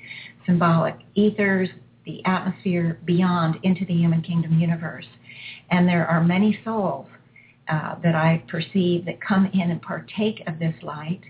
symbolic 0.46 0.96
ethers, 1.14 1.68
the 2.06 2.24
atmosphere 2.24 2.98
beyond 3.04 3.56
into 3.62 3.84
the 3.84 3.92
human 3.92 4.22
kingdom 4.22 4.58
universe. 4.58 5.06
And 5.70 5.86
there 5.86 6.06
are 6.06 6.24
many 6.24 6.58
souls 6.64 7.06
uh, 7.68 7.96
that 8.02 8.14
I 8.14 8.42
perceive 8.48 9.04
that 9.04 9.20
come 9.20 9.46
in 9.52 9.70
and 9.70 9.80
partake 9.80 10.42
of 10.46 10.58
this 10.58 10.74
light. 10.82 11.20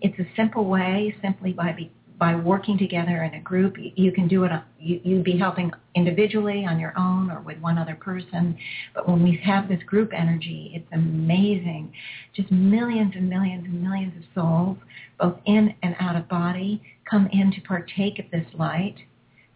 It's 0.00 0.18
a 0.20 0.26
simple 0.36 0.66
way, 0.66 1.14
simply 1.20 1.52
by 1.52 1.72
be, 1.72 1.90
by 2.18 2.34
working 2.34 2.78
together 2.78 3.22
in 3.24 3.34
a 3.34 3.40
group. 3.40 3.76
You 3.78 4.12
can 4.12 4.26
do 4.28 4.44
it. 4.44 4.52
You, 4.78 5.00
you'd 5.04 5.24
be 5.24 5.36
helping 5.36 5.70
individually 5.94 6.64
on 6.64 6.78
your 6.78 6.94
own 6.98 7.30
or 7.30 7.40
with 7.40 7.58
one 7.58 7.78
other 7.78 7.94
person. 7.94 8.56
But 8.94 9.08
when 9.08 9.22
we 9.22 9.40
have 9.44 9.68
this 9.68 9.82
group 9.82 10.12
energy, 10.14 10.72
it's 10.74 10.92
amazing. 10.92 11.92
Just 12.34 12.50
millions 12.50 13.12
and 13.16 13.28
millions 13.28 13.64
and 13.66 13.82
millions 13.82 14.14
of 14.16 14.24
souls, 14.34 14.78
both 15.20 15.38
in 15.46 15.74
and 15.82 15.94
out 16.00 16.16
of 16.16 16.28
body, 16.28 16.82
come 17.08 17.28
in 17.32 17.52
to 17.52 17.60
partake 17.62 18.18
of 18.18 18.30
this 18.30 18.46
light. 18.54 18.96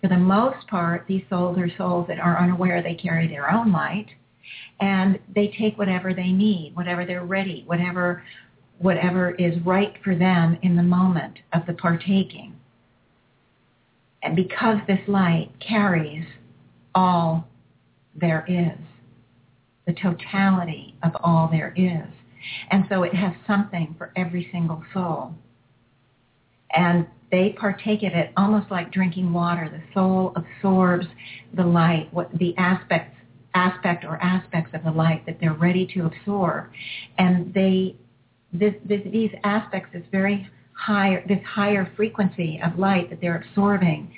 For 0.02 0.08
the 0.08 0.16
most 0.16 0.66
part, 0.68 1.04
these 1.08 1.22
souls 1.28 1.58
are 1.58 1.70
souls 1.76 2.06
that 2.08 2.18
are 2.18 2.38
unaware 2.38 2.82
they 2.82 2.94
carry 2.94 3.26
their 3.26 3.50
own 3.50 3.72
light 3.72 4.06
and 4.80 5.18
they 5.34 5.54
take 5.58 5.78
whatever 5.78 6.14
they 6.14 6.32
need, 6.32 6.72
whatever 6.74 7.04
they're 7.04 7.24
ready, 7.24 7.62
whatever 7.66 8.22
whatever 8.80 9.32
is 9.32 9.54
right 9.64 9.94
for 10.02 10.16
them 10.16 10.58
in 10.62 10.74
the 10.74 10.82
moment 10.82 11.38
of 11.52 11.66
the 11.66 11.74
partaking. 11.74 12.56
And 14.22 14.34
because 14.34 14.78
this 14.86 15.00
light 15.06 15.50
carries 15.60 16.24
all 16.94 17.46
there 18.18 18.44
is, 18.48 18.78
the 19.86 19.92
totality 19.92 20.94
of 21.02 21.12
all 21.22 21.48
there 21.50 21.74
is. 21.76 22.08
And 22.70 22.84
so 22.88 23.02
it 23.02 23.14
has 23.14 23.32
something 23.46 23.94
for 23.98 24.12
every 24.16 24.48
single 24.50 24.82
soul. 24.94 25.34
And 26.72 27.06
they 27.30 27.54
partake 27.58 28.02
of 28.02 28.12
it 28.12 28.32
almost 28.36 28.70
like 28.70 28.92
drinking 28.92 29.32
water. 29.32 29.68
The 29.70 29.82
soul 29.92 30.32
absorbs 30.36 31.06
the 31.54 31.64
light, 31.64 32.08
what 32.12 32.30
the 32.38 32.56
aspects 32.56 33.16
aspect 33.54 34.04
or 34.04 34.16
aspects 34.22 34.70
of 34.74 34.84
the 34.84 34.90
light 34.90 35.26
that 35.26 35.38
they're 35.40 35.54
ready 35.54 35.86
to 35.94 36.06
absorb. 36.06 36.70
And 37.18 37.52
they, 37.52 37.96
this, 38.52 38.74
this, 38.84 39.00
these 39.12 39.30
aspects, 39.44 39.90
this 39.92 40.02
very 40.10 40.48
higher, 40.72 41.24
this 41.28 41.42
higher 41.46 41.90
frequency 41.96 42.60
of 42.64 42.78
light 42.78 43.10
that 43.10 43.20
they're 43.20 43.44
absorbing, 43.48 44.12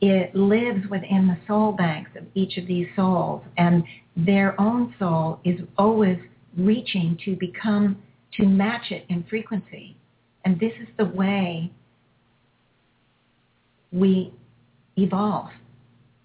it 0.00 0.34
lives 0.34 0.88
within 0.90 1.26
the 1.26 1.36
soul 1.46 1.72
banks 1.72 2.10
of 2.16 2.24
each 2.34 2.56
of 2.56 2.66
these 2.66 2.86
souls. 2.94 3.42
And 3.56 3.82
their 4.16 4.58
own 4.60 4.94
soul 4.98 5.40
is 5.44 5.60
always 5.76 6.18
reaching 6.56 7.18
to 7.24 7.36
become, 7.36 8.00
to 8.34 8.46
match 8.46 8.90
it 8.90 9.04
in 9.08 9.24
frequency. 9.24 9.96
And 10.44 10.58
this 10.60 10.72
is 10.80 10.88
the 10.96 11.06
way 11.06 11.72
we 13.92 14.32
evolve. 14.96 15.50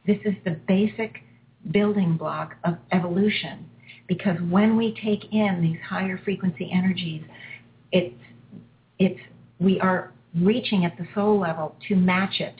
This 0.05 0.17
is 0.25 0.33
the 0.45 0.59
basic 0.67 1.23
building 1.71 2.17
block 2.17 2.55
of 2.63 2.75
evolution 2.91 3.69
because 4.13 4.37
when 4.49 4.77
we 4.77 4.95
take 5.03 5.33
in 5.33 5.59
these 5.61 5.79
higher 5.87 6.19
frequency 6.23 6.69
energies, 6.71 7.23
it's, 7.91 8.15
it's, 8.99 9.19
we 9.59 9.79
are 9.79 10.11
reaching 10.35 10.85
at 10.85 10.95
the 10.97 11.07
soul 11.15 11.39
level 11.39 11.75
to 11.87 11.95
match 11.95 12.39
it. 12.39 12.55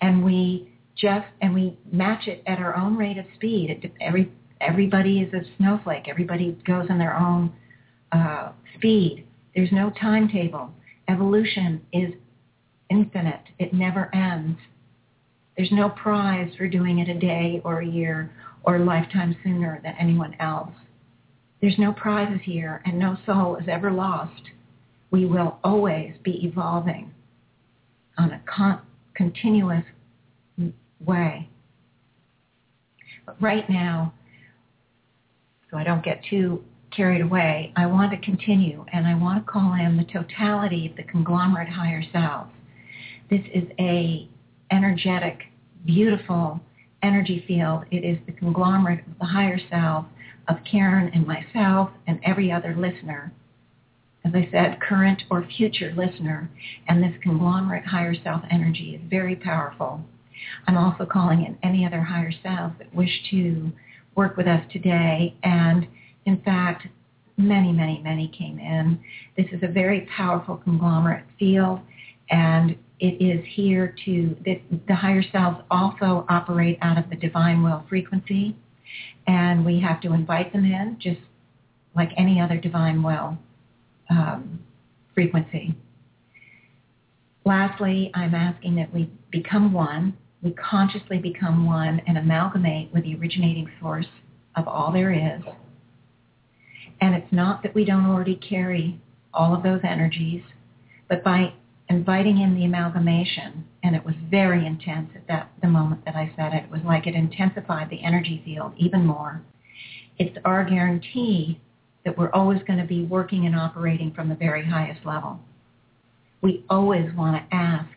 And 0.00 0.24
we 0.24 0.72
just, 0.96 1.26
and 1.40 1.54
we 1.54 1.78
match 1.92 2.26
it 2.26 2.42
at 2.46 2.58
our 2.58 2.76
own 2.76 2.96
rate 2.96 3.18
of 3.18 3.24
speed. 3.36 3.70
It, 3.70 3.92
every, 4.00 4.32
everybody 4.60 5.20
is 5.20 5.32
a 5.32 5.42
snowflake. 5.58 6.08
Everybody 6.08 6.58
goes 6.66 6.86
in 6.90 6.98
their 6.98 7.16
own 7.16 7.52
uh, 8.10 8.50
speed. 8.76 9.26
There's 9.54 9.72
no 9.72 9.92
timetable. 10.00 10.70
Evolution 11.08 11.82
is 11.92 12.12
infinite. 12.90 13.42
It 13.58 13.72
never 13.72 14.12
ends. 14.14 14.58
There's 15.56 15.72
no 15.72 15.90
prize 15.90 16.50
for 16.56 16.68
doing 16.68 16.98
it 16.98 17.08
a 17.08 17.18
day 17.18 17.60
or 17.64 17.80
a 17.80 17.86
year 17.86 18.32
or 18.64 18.78
lifetime 18.78 19.36
sooner 19.42 19.80
than 19.82 19.94
anyone 19.98 20.36
else. 20.40 20.72
There's 21.60 21.78
no 21.78 21.92
prizes 21.92 22.40
here 22.44 22.82
and 22.84 22.98
no 22.98 23.16
soul 23.26 23.56
is 23.56 23.68
ever 23.68 23.90
lost. 23.90 24.42
We 25.10 25.26
will 25.26 25.58
always 25.64 26.14
be 26.22 26.44
evolving 26.44 27.12
on 28.16 28.32
a 28.32 28.42
con- 28.46 28.82
continuous 29.14 29.84
way. 31.04 31.48
But 33.26 33.40
right 33.40 33.68
now, 33.68 34.12
so 35.70 35.76
I 35.76 35.84
don't 35.84 36.04
get 36.04 36.22
too 36.28 36.62
carried 36.94 37.20
away, 37.20 37.72
I 37.76 37.86
want 37.86 38.12
to 38.12 38.18
continue 38.18 38.84
and 38.92 39.06
I 39.06 39.14
want 39.14 39.44
to 39.44 39.50
call 39.50 39.74
in 39.74 39.96
the 39.96 40.04
totality 40.04 40.88
of 40.88 40.96
the 40.96 41.02
conglomerate 41.02 41.68
higher 41.68 42.02
selves. 42.12 42.50
This 43.30 43.42
is 43.54 43.64
a 43.78 44.28
energetic, 44.70 45.42
beautiful 45.84 46.60
energy 47.02 47.44
field. 47.46 47.84
It 47.90 48.04
is 48.04 48.18
the 48.26 48.32
conglomerate 48.32 49.06
of 49.06 49.18
the 49.18 49.26
higher 49.26 49.58
self 49.70 50.06
of 50.48 50.56
Karen 50.70 51.10
and 51.14 51.26
myself 51.26 51.90
and 52.06 52.20
every 52.24 52.50
other 52.50 52.74
listener. 52.76 53.32
As 54.24 54.32
I 54.34 54.48
said, 54.50 54.80
current 54.80 55.22
or 55.30 55.46
future 55.56 55.92
listener. 55.96 56.50
And 56.88 57.02
this 57.02 57.14
conglomerate 57.22 57.84
higher 57.84 58.14
self 58.22 58.42
energy 58.50 58.94
is 58.94 59.10
very 59.10 59.36
powerful. 59.36 60.00
I'm 60.66 60.76
also 60.76 61.04
calling 61.04 61.44
in 61.44 61.58
any 61.62 61.84
other 61.86 62.00
higher 62.00 62.32
selves 62.42 62.74
that 62.78 62.94
wish 62.94 63.10
to 63.30 63.72
work 64.14 64.36
with 64.36 64.46
us 64.46 64.64
today. 64.72 65.34
And 65.42 65.86
in 66.26 66.40
fact, 66.42 66.86
many, 67.36 67.72
many, 67.72 68.00
many 68.02 68.28
came 68.36 68.58
in. 68.58 68.98
This 69.36 69.46
is 69.52 69.62
a 69.62 69.68
very 69.68 70.08
powerful 70.16 70.56
conglomerate 70.56 71.24
field 71.38 71.80
and 72.30 72.76
it 73.00 73.22
is 73.22 73.44
here 73.54 73.94
to, 74.04 74.36
the, 74.44 74.60
the 74.88 74.94
higher 74.94 75.22
selves 75.32 75.58
also 75.70 76.26
operate 76.28 76.78
out 76.82 76.98
of 76.98 77.08
the 77.10 77.16
divine 77.16 77.62
will 77.62 77.84
frequency, 77.88 78.56
and 79.26 79.64
we 79.64 79.80
have 79.80 80.00
to 80.00 80.12
invite 80.12 80.52
them 80.52 80.64
in 80.64 80.96
just 81.00 81.20
like 81.94 82.10
any 82.16 82.40
other 82.40 82.56
divine 82.56 83.02
will 83.02 83.36
um, 84.10 84.60
frequency. 85.14 85.74
Lastly, 87.44 88.10
I'm 88.14 88.34
asking 88.34 88.76
that 88.76 88.92
we 88.92 89.10
become 89.30 89.72
one, 89.72 90.16
we 90.42 90.52
consciously 90.52 91.18
become 91.18 91.66
one 91.66 92.00
and 92.06 92.18
amalgamate 92.18 92.92
with 92.92 93.04
the 93.04 93.16
originating 93.16 93.70
source 93.80 94.06
of 94.56 94.68
all 94.68 94.92
there 94.92 95.12
is. 95.12 95.42
And 97.00 97.14
it's 97.14 97.32
not 97.32 97.62
that 97.62 97.74
we 97.74 97.84
don't 97.84 98.06
already 98.06 98.36
carry 98.36 99.00
all 99.32 99.54
of 99.54 99.62
those 99.62 99.80
energies, 99.84 100.42
but 101.08 101.22
by 101.22 101.52
inviting 101.88 102.40
in 102.40 102.54
the 102.54 102.64
amalgamation, 102.64 103.64
and 103.82 103.96
it 103.96 104.04
was 104.04 104.14
very 104.30 104.66
intense 104.66 105.10
at 105.14 105.26
that 105.28 105.50
the 105.62 105.68
moment 105.68 106.04
that 106.04 106.14
I 106.14 106.32
said 106.36 106.52
it. 106.52 106.64
It 106.64 106.70
was 106.70 106.80
like 106.84 107.06
it 107.06 107.14
intensified 107.14 107.88
the 107.90 108.02
energy 108.04 108.42
field 108.44 108.72
even 108.76 109.06
more. 109.06 109.42
It's 110.18 110.36
our 110.44 110.64
guarantee 110.64 111.60
that 112.04 112.16
we're 112.16 112.32
always 112.32 112.62
going 112.66 112.78
to 112.78 112.84
be 112.84 113.04
working 113.04 113.46
and 113.46 113.54
operating 113.56 114.12
from 114.12 114.28
the 114.28 114.34
very 114.34 114.64
highest 114.64 115.04
level. 115.06 115.40
We 116.42 116.64
always 116.68 117.12
want 117.14 117.36
to 117.36 117.56
ask 117.56 117.88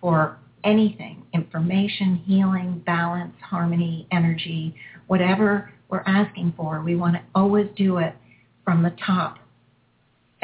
for 0.00 0.38
anything, 0.64 1.22
information, 1.32 2.16
healing, 2.26 2.82
balance, 2.86 3.34
harmony, 3.40 4.06
energy, 4.10 4.74
whatever 5.06 5.72
we're 5.88 6.02
asking 6.06 6.54
for, 6.56 6.82
we 6.82 6.96
want 6.96 7.14
to 7.14 7.22
always 7.34 7.68
do 7.76 7.98
it 7.98 8.14
from 8.64 8.82
the 8.82 8.94
top 9.06 9.38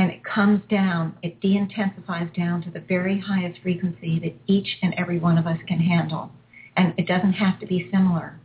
and 0.01 0.11
it 0.11 0.25
comes 0.25 0.63
down, 0.71 1.15
it 1.23 1.39
de-intensifies 1.43 2.29
down 2.35 2.63
to 2.63 2.71
the 2.71 2.81
very 2.81 3.21
highest 3.21 3.61
frequency 3.61 4.19
that 4.21 4.33
each 4.51 4.79
and 4.81 4.95
every 4.97 5.19
one 5.19 5.37
of 5.37 5.47
us 5.47 5.59
can 5.69 5.79
handle. 5.79 6.31
And 6.75 6.95
it 6.97 7.07
doesn't 7.07 7.35
have 7.35 7.61
to 7.61 7.67
be 7.67 7.87
similar. 7.93 8.41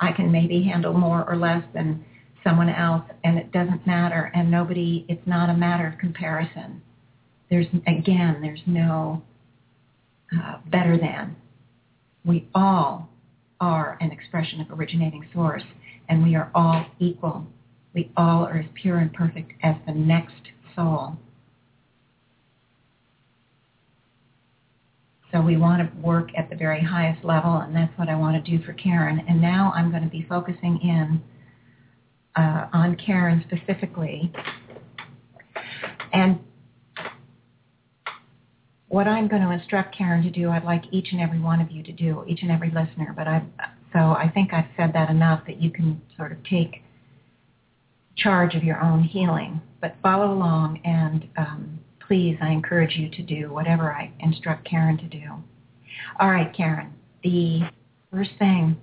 I 0.00 0.10
can 0.10 0.32
maybe 0.32 0.60
handle 0.64 0.92
more 0.92 1.24
or 1.30 1.36
less 1.36 1.62
than 1.72 2.04
someone 2.42 2.68
else, 2.68 3.04
and 3.22 3.38
it 3.38 3.52
doesn't 3.52 3.86
matter. 3.86 4.32
And 4.34 4.50
nobody, 4.50 5.06
it's 5.08 5.24
not 5.24 5.50
a 5.50 5.54
matter 5.54 5.86
of 5.86 6.00
comparison. 6.00 6.82
There's, 7.48 7.66
again, 7.86 8.40
there's 8.42 8.62
no 8.66 9.22
uh, 10.36 10.56
better 10.66 10.98
than. 10.98 11.36
We 12.24 12.48
all 12.56 13.08
are 13.60 13.98
an 14.00 14.10
expression 14.10 14.60
of 14.60 14.76
originating 14.76 15.24
source, 15.32 15.62
and 16.08 16.24
we 16.24 16.34
are 16.34 16.50
all 16.56 16.86
equal 16.98 17.46
we 17.94 18.10
all 18.16 18.44
are 18.44 18.58
as 18.58 18.66
pure 18.74 18.98
and 18.98 19.12
perfect 19.12 19.52
as 19.62 19.74
the 19.86 19.92
next 19.92 20.50
soul. 20.74 21.16
So 25.32 25.40
we 25.40 25.56
want 25.56 25.80
to 25.80 26.00
work 26.00 26.30
at 26.36 26.50
the 26.50 26.56
very 26.56 26.82
highest 26.82 27.24
level, 27.24 27.58
and 27.58 27.74
that's 27.74 27.96
what 27.96 28.08
I 28.08 28.16
want 28.16 28.44
to 28.44 28.50
do 28.58 28.62
for 28.64 28.72
Karen. 28.72 29.24
And 29.28 29.40
now 29.40 29.72
I'm 29.76 29.90
going 29.90 30.02
to 30.02 30.08
be 30.08 30.26
focusing 30.28 30.80
in 30.82 31.22
uh, 32.36 32.66
on 32.72 32.96
Karen 32.96 33.44
specifically. 33.46 34.32
And 36.12 36.40
what 38.88 39.06
I'm 39.06 39.28
going 39.28 39.42
to 39.42 39.52
instruct 39.52 39.96
Karen 39.96 40.24
to 40.24 40.30
do, 40.30 40.50
I'd 40.50 40.64
like 40.64 40.82
each 40.90 41.08
and 41.12 41.20
every 41.20 41.38
one 41.38 41.60
of 41.60 41.70
you 41.70 41.84
to 41.84 41.92
do, 41.92 42.24
each 42.26 42.42
and 42.42 42.50
every 42.50 42.70
listener. 42.70 43.14
But 43.16 43.28
I, 43.28 43.42
so 43.92 43.98
I 43.98 44.28
think 44.34 44.52
I've 44.52 44.68
said 44.76 44.92
that 44.94 45.10
enough 45.10 45.46
that 45.46 45.62
you 45.62 45.70
can 45.70 46.02
sort 46.16 46.32
of 46.32 46.38
take 46.42 46.82
charge 48.22 48.54
of 48.54 48.64
your 48.64 48.80
own 48.82 49.02
healing. 49.02 49.60
But 49.80 49.96
follow 50.02 50.32
along, 50.32 50.80
and 50.84 51.26
um, 51.36 51.80
please, 52.06 52.36
I 52.42 52.50
encourage 52.50 52.96
you 52.96 53.08
to 53.10 53.22
do 53.22 53.52
whatever 53.52 53.92
I 53.92 54.12
instruct 54.20 54.68
Karen 54.68 54.98
to 54.98 55.06
do. 55.06 55.24
All 56.18 56.30
right, 56.30 56.54
Karen. 56.54 56.92
The 57.22 57.60
first 58.10 58.30
thing 58.38 58.76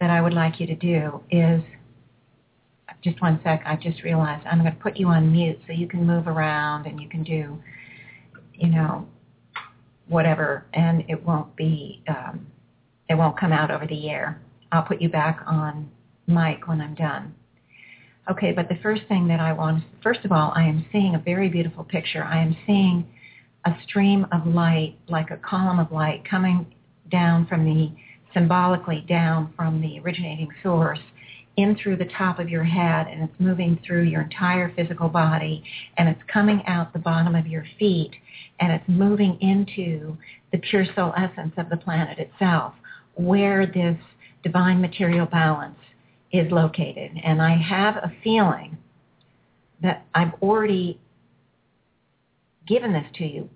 that 0.00 0.10
I 0.10 0.20
would 0.20 0.34
like 0.34 0.60
you 0.60 0.66
to 0.66 0.74
do 0.74 1.22
is 1.30 1.62
just 3.02 3.20
one 3.20 3.40
sec. 3.44 3.62
I 3.66 3.76
just 3.76 4.02
realized 4.02 4.46
I'm 4.46 4.60
going 4.60 4.72
to 4.72 4.78
put 4.78 4.96
you 4.96 5.08
on 5.08 5.30
mute 5.30 5.58
so 5.66 5.72
you 5.72 5.86
can 5.86 6.06
move 6.06 6.26
around 6.26 6.86
and 6.86 7.00
you 7.00 7.08
can 7.08 7.22
do, 7.22 7.58
you 8.54 8.68
know, 8.68 9.06
whatever, 10.08 10.66
and 10.74 11.04
it 11.08 11.22
won't 11.22 11.54
be, 11.56 12.02
um, 12.08 12.46
it 13.08 13.14
won't 13.14 13.38
come 13.38 13.52
out 13.52 13.70
over 13.70 13.86
the 13.86 14.08
air. 14.10 14.40
I'll 14.72 14.82
put 14.82 15.00
you 15.00 15.08
back 15.08 15.40
on 15.46 15.90
mic 16.26 16.66
when 16.66 16.80
I'm 16.80 16.94
done. 16.94 17.34
Okay, 18.30 18.52
but 18.52 18.70
the 18.70 18.78
first 18.82 19.02
thing 19.06 19.28
that 19.28 19.40
I 19.40 19.52
want, 19.52 19.84
first 20.02 20.24
of 20.24 20.32
all, 20.32 20.50
I 20.56 20.62
am 20.62 20.86
seeing 20.90 21.14
a 21.14 21.18
very 21.18 21.50
beautiful 21.50 21.84
picture. 21.84 22.24
I 22.24 22.40
am 22.42 22.56
seeing 22.66 23.06
a 23.66 23.72
stream 23.86 24.26
of 24.32 24.46
light, 24.46 24.96
like 25.08 25.30
a 25.30 25.36
column 25.36 25.78
of 25.78 25.92
light 25.92 26.22
coming 26.28 26.66
down 27.10 27.46
from 27.46 27.66
the, 27.66 27.92
symbolically 28.32 29.04
down 29.06 29.52
from 29.56 29.80
the 29.82 30.00
originating 30.00 30.48
source 30.62 31.00
in 31.56 31.76
through 31.76 31.96
the 31.96 32.08
top 32.16 32.38
of 32.38 32.48
your 32.48 32.64
head 32.64 33.06
and 33.08 33.22
it's 33.22 33.40
moving 33.40 33.78
through 33.86 34.02
your 34.02 34.22
entire 34.22 34.72
physical 34.74 35.08
body 35.08 35.62
and 35.98 36.08
it's 36.08 36.20
coming 36.32 36.62
out 36.66 36.92
the 36.92 36.98
bottom 36.98 37.34
of 37.34 37.46
your 37.46 37.64
feet 37.78 38.10
and 38.58 38.72
it's 38.72 38.88
moving 38.88 39.38
into 39.40 40.16
the 40.50 40.58
pure 40.58 40.84
soul 40.96 41.12
essence 41.16 41.52
of 41.56 41.68
the 41.68 41.76
planet 41.76 42.18
itself 42.18 42.72
where 43.14 43.66
this 43.66 43.96
divine 44.42 44.80
material 44.80 45.26
balance 45.26 45.78
is 46.34 46.50
located. 46.50 47.12
And 47.22 47.40
I 47.40 47.56
have 47.56 47.96
a 47.96 48.12
feeling 48.24 48.76
that 49.82 50.04
I've 50.14 50.34
already 50.42 51.00
given 52.66 52.92
this 52.92 53.06
to 53.18 53.24
you 53.24 53.48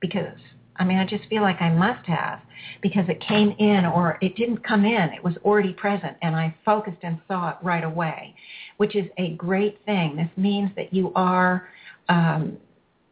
because 0.00 0.36
I 0.80 0.84
mean, 0.84 0.98
I 0.98 1.04
just 1.04 1.24
feel 1.28 1.42
like 1.42 1.60
I 1.60 1.70
must 1.70 2.06
have 2.06 2.40
because 2.82 3.04
it 3.08 3.20
came 3.20 3.50
in 3.58 3.84
or 3.84 4.16
it 4.22 4.36
didn't 4.36 4.62
come 4.62 4.84
in. 4.84 5.10
It 5.12 5.24
was 5.24 5.34
already 5.44 5.72
present 5.72 6.16
and 6.22 6.36
I 6.36 6.54
focused 6.64 6.98
and 7.02 7.18
saw 7.26 7.50
it 7.50 7.56
right 7.62 7.82
away, 7.82 8.34
which 8.76 8.94
is 8.94 9.06
a 9.16 9.30
great 9.32 9.84
thing. 9.86 10.14
This 10.14 10.28
means 10.36 10.70
that 10.76 10.94
you 10.94 11.12
are, 11.16 11.68
um, 12.08 12.58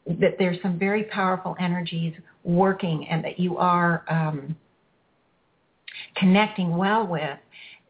that 0.06 0.36
there's 0.38 0.62
some 0.62 0.78
very 0.78 1.04
powerful 1.04 1.56
energies 1.58 2.14
working 2.44 3.08
and 3.08 3.24
that 3.24 3.40
you 3.40 3.56
are 3.56 4.04
um, 4.08 4.54
connecting 6.14 6.76
well 6.76 7.04
with 7.04 7.38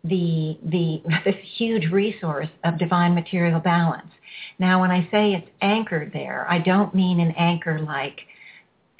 the, 0.09 0.59
the, 0.65 1.03
this 1.25 1.37
huge 1.57 1.91
resource 1.91 2.49
of 2.65 2.79
divine 2.79 3.15
material 3.15 3.61
balance. 3.61 4.11
Now, 4.59 4.81
when 4.81 4.91
I 4.91 5.09
say 5.11 5.33
it's 5.33 5.51
anchored 5.61 6.13
there, 6.13 6.47
I 6.49 6.59
don't 6.59 6.95
mean 6.95 7.21
an 7.21 7.33
anchor 7.37 7.79
like 7.79 8.21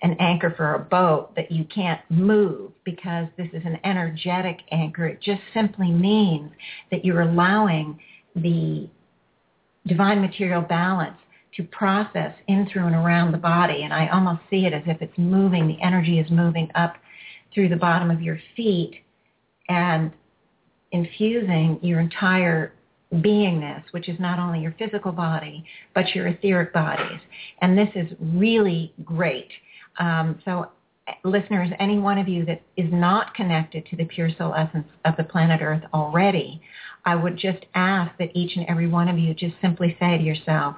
an 0.03 0.17
anchor 0.21 0.53
for 0.57 0.75
a 0.75 0.79
boat 0.79 1.35
that 1.37 1.51
you 1.51 1.65
can't 1.65 2.01
move 2.11 2.71
because 2.85 3.27
this 3.37 3.49
is 3.53 3.63
an 3.65 3.79
energetic 3.85 4.59
anchor. 4.71 5.07
It 5.07 5.23
just 5.23 5.41
simply 5.55 5.91
means 5.91 6.53
that 6.91 7.05
you're 7.05 7.23
allowing 7.23 7.99
the 8.35 8.89
divine 9.87 10.21
material 10.21 10.61
balance 10.61 11.17
to 11.57 11.63
process 11.65 12.35
in 12.49 12.69
through 12.71 12.87
and 12.87 12.95
around 12.95 13.33
the 13.33 13.39
body. 13.39 13.83
And 13.83 13.93
I 13.93 14.09
almost 14.09 14.43
see 14.51 14.67
it 14.67 14.75
as 14.75 14.83
if 14.87 15.01
it's 15.01 15.17
moving, 15.17 15.67
the 15.67 15.81
energy 15.83 16.19
is 16.19 16.31
moving 16.31 16.71
up 16.75 16.97
through 17.55 17.71
the 17.71 17.77
bottom 17.77 18.11
of 18.11 18.21
your 18.21 18.39
feet 18.55 19.01
and 19.69 20.13
infusing 20.97 21.79
your 21.83 22.01
entire 22.01 22.73
beingness, 23.13 23.83
which 23.93 24.09
is 24.09 24.19
not 24.19 24.39
only 24.39 24.61
your 24.61 24.75
physical 24.79 25.13
body, 25.13 25.65
but 25.95 26.15
your 26.15 26.27
etheric 26.27 26.73
bodies. 26.73 27.21
And 27.63 27.79
this 27.79 27.89
is 27.95 28.09
really 28.21 28.93
great 29.05 29.51
um, 29.99 30.41
so 30.45 30.71
listeners, 31.25 31.71
any 31.79 31.99
one 31.99 32.19
of 32.19 32.29
you 32.29 32.45
that 32.47 32.63
is 32.77 32.89
not 32.93 33.35
connected 33.35 33.87
to 33.87 33.97
the 33.97 34.05
pure 34.05 34.31
soul 34.37 34.55
essence 34.55 34.89
of 35.05 35.17
the 35.17 35.25
planet 35.25 35.61
Earth 35.63 35.83
already, 35.95 36.61
I 37.05 37.15
would 37.15 37.37
just 37.37 37.65
ask 37.75 38.17
that 38.19 38.31
each 38.35 38.57
and 38.57 38.67
every 38.69 38.89
one 38.89 39.09
of 39.09 39.19
you 39.19 39.33
just 39.35 39.55
simply 39.61 39.97
say 40.01 40.19
to 40.19 40.25
yourself, 40.25 40.77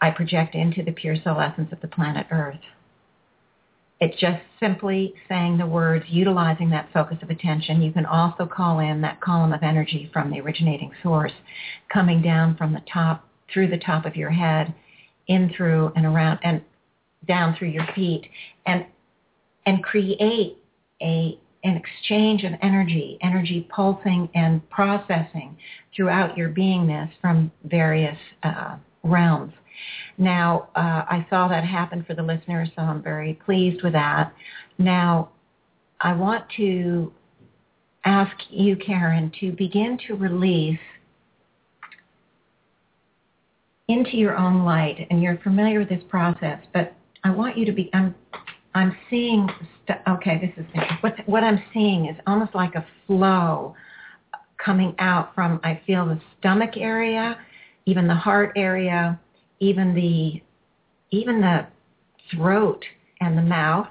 I 0.00 0.10
project 0.10 0.54
into 0.56 0.82
the 0.82 0.92
pure 0.92 1.16
soul 1.22 1.40
essence 1.40 1.72
of 1.72 1.80
the 1.80 1.88
planet 1.88 2.26
Earth. 2.30 2.58
It's 4.02 4.18
just 4.18 4.42
simply 4.58 5.14
saying 5.28 5.58
the 5.58 5.66
words, 5.66 6.04
utilizing 6.08 6.70
that 6.70 6.88
focus 6.92 7.18
of 7.22 7.30
attention. 7.30 7.80
You 7.80 7.92
can 7.92 8.04
also 8.04 8.46
call 8.46 8.80
in 8.80 9.00
that 9.02 9.20
column 9.20 9.52
of 9.52 9.62
energy 9.62 10.10
from 10.12 10.28
the 10.28 10.40
originating 10.40 10.90
source 11.04 11.30
coming 11.88 12.20
down 12.20 12.56
from 12.56 12.72
the 12.72 12.82
top, 12.92 13.28
through 13.54 13.68
the 13.68 13.78
top 13.78 14.04
of 14.04 14.16
your 14.16 14.30
head, 14.30 14.74
in 15.28 15.52
through 15.56 15.92
and 15.94 16.04
around, 16.04 16.40
and 16.42 16.62
down 17.28 17.54
through 17.56 17.68
your 17.68 17.86
feet 17.94 18.28
and 18.66 18.86
and 19.66 19.84
create 19.84 20.58
a 21.00 21.38
an 21.62 21.76
exchange 21.76 22.42
of 22.42 22.54
energy, 22.60 23.18
energy 23.22 23.68
pulsing 23.72 24.28
and 24.34 24.68
processing 24.68 25.56
throughout 25.94 26.36
your 26.36 26.48
beingness 26.48 27.08
from 27.20 27.52
various 27.66 28.18
uh, 28.42 28.74
realms. 29.04 29.52
Now, 30.18 30.68
uh, 30.76 31.04
I 31.08 31.26
saw 31.30 31.48
that 31.48 31.64
happen 31.64 32.04
for 32.04 32.14
the 32.14 32.22
listeners, 32.22 32.68
so 32.76 32.82
I'm 32.82 33.02
very 33.02 33.34
pleased 33.44 33.82
with 33.82 33.92
that. 33.94 34.32
Now, 34.78 35.30
I 36.00 36.12
want 36.12 36.44
to 36.56 37.12
ask 38.04 38.34
you, 38.50 38.76
Karen, 38.76 39.32
to 39.40 39.52
begin 39.52 39.98
to 40.08 40.14
release 40.14 40.78
into 43.88 44.16
your 44.16 44.36
own 44.36 44.64
light, 44.64 45.06
and 45.10 45.22
you're 45.22 45.38
familiar 45.38 45.78
with 45.78 45.88
this 45.88 46.02
process, 46.08 46.58
but 46.72 46.94
I 47.24 47.30
want 47.30 47.56
you 47.56 47.64
to 47.66 47.72
be. 47.72 47.90
I'm. 47.92 48.14
I'm 48.74 48.96
seeing. 49.10 49.48
St- 49.86 49.98
okay, 50.08 50.40
this 50.40 50.64
is 50.64 50.70
what 51.00 51.16
what 51.26 51.44
I'm 51.44 51.62
seeing 51.72 52.06
is 52.06 52.16
almost 52.26 52.54
like 52.54 52.74
a 52.74 52.84
flow 53.06 53.74
coming 54.64 54.94
out 54.98 55.34
from. 55.34 55.60
I 55.62 55.80
feel 55.86 56.06
the 56.06 56.20
stomach 56.38 56.76
area, 56.76 57.38
even 57.86 58.08
the 58.08 58.14
heart 58.14 58.52
area, 58.56 59.20
even 59.62 59.94
the 59.94 60.42
even 61.16 61.40
the 61.40 61.66
throat 62.30 62.84
and 63.20 63.38
the 63.38 63.42
mouth 63.42 63.86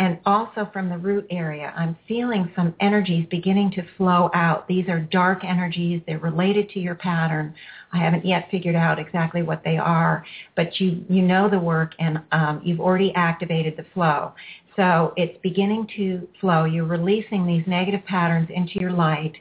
and 0.00 0.18
also 0.26 0.68
from 0.72 0.88
the 0.88 0.98
root 0.98 1.24
area. 1.30 1.72
I'm 1.76 1.96
feeling 2.08 2.50
some 2.56 2.74
energies 2.80 3.26
beginning 3.30 3.70
to 3.72 3.82
flow 3.96 4.28
out. 4.34 4.66
These 4.66 4.88
are 4.88 4.98
dark 4.98 5.44
energies. 5.44 6.02
They're 6.04 6.18
related 6.18 6.68
to 6.70 6.80
your 6.80 6.96
pattern. 6.96 7.54
I 7.92 7.98
haven't 7.98 8.26
yet 8.26 8.48
figured 8.50 8.74
out 8.74 8.98
exactly 8.98 9.44
what 9.44 9.62
they 9.64 9.76
are, 9.76 10.24
but 10.56 10.80
you, 10.80 11.04
you 11.08 11.22
know 11.22 11.48
the 11.48 11.60
work 11.60 11.92
and 12.00 12.18
um, 12.32 12.60
you've 12.64 12.80
already 12.80 13.14
activated 13.14 13.76
the 13.76 13.86
flow. 13.94 14.32
So 14.74 15.12
it's 15.16 15.38
beginning 15.44 15.86
to 15.96 16.26
flow. 16.40 16.64
You're 16.64 16.86
releasing 16.86 17.46
these 17.46 17.62
negative 17.68 18.04
patterns 18.04 18.48
into 18.52 18.80
your 18.80 18.90
light, 18.90 19.34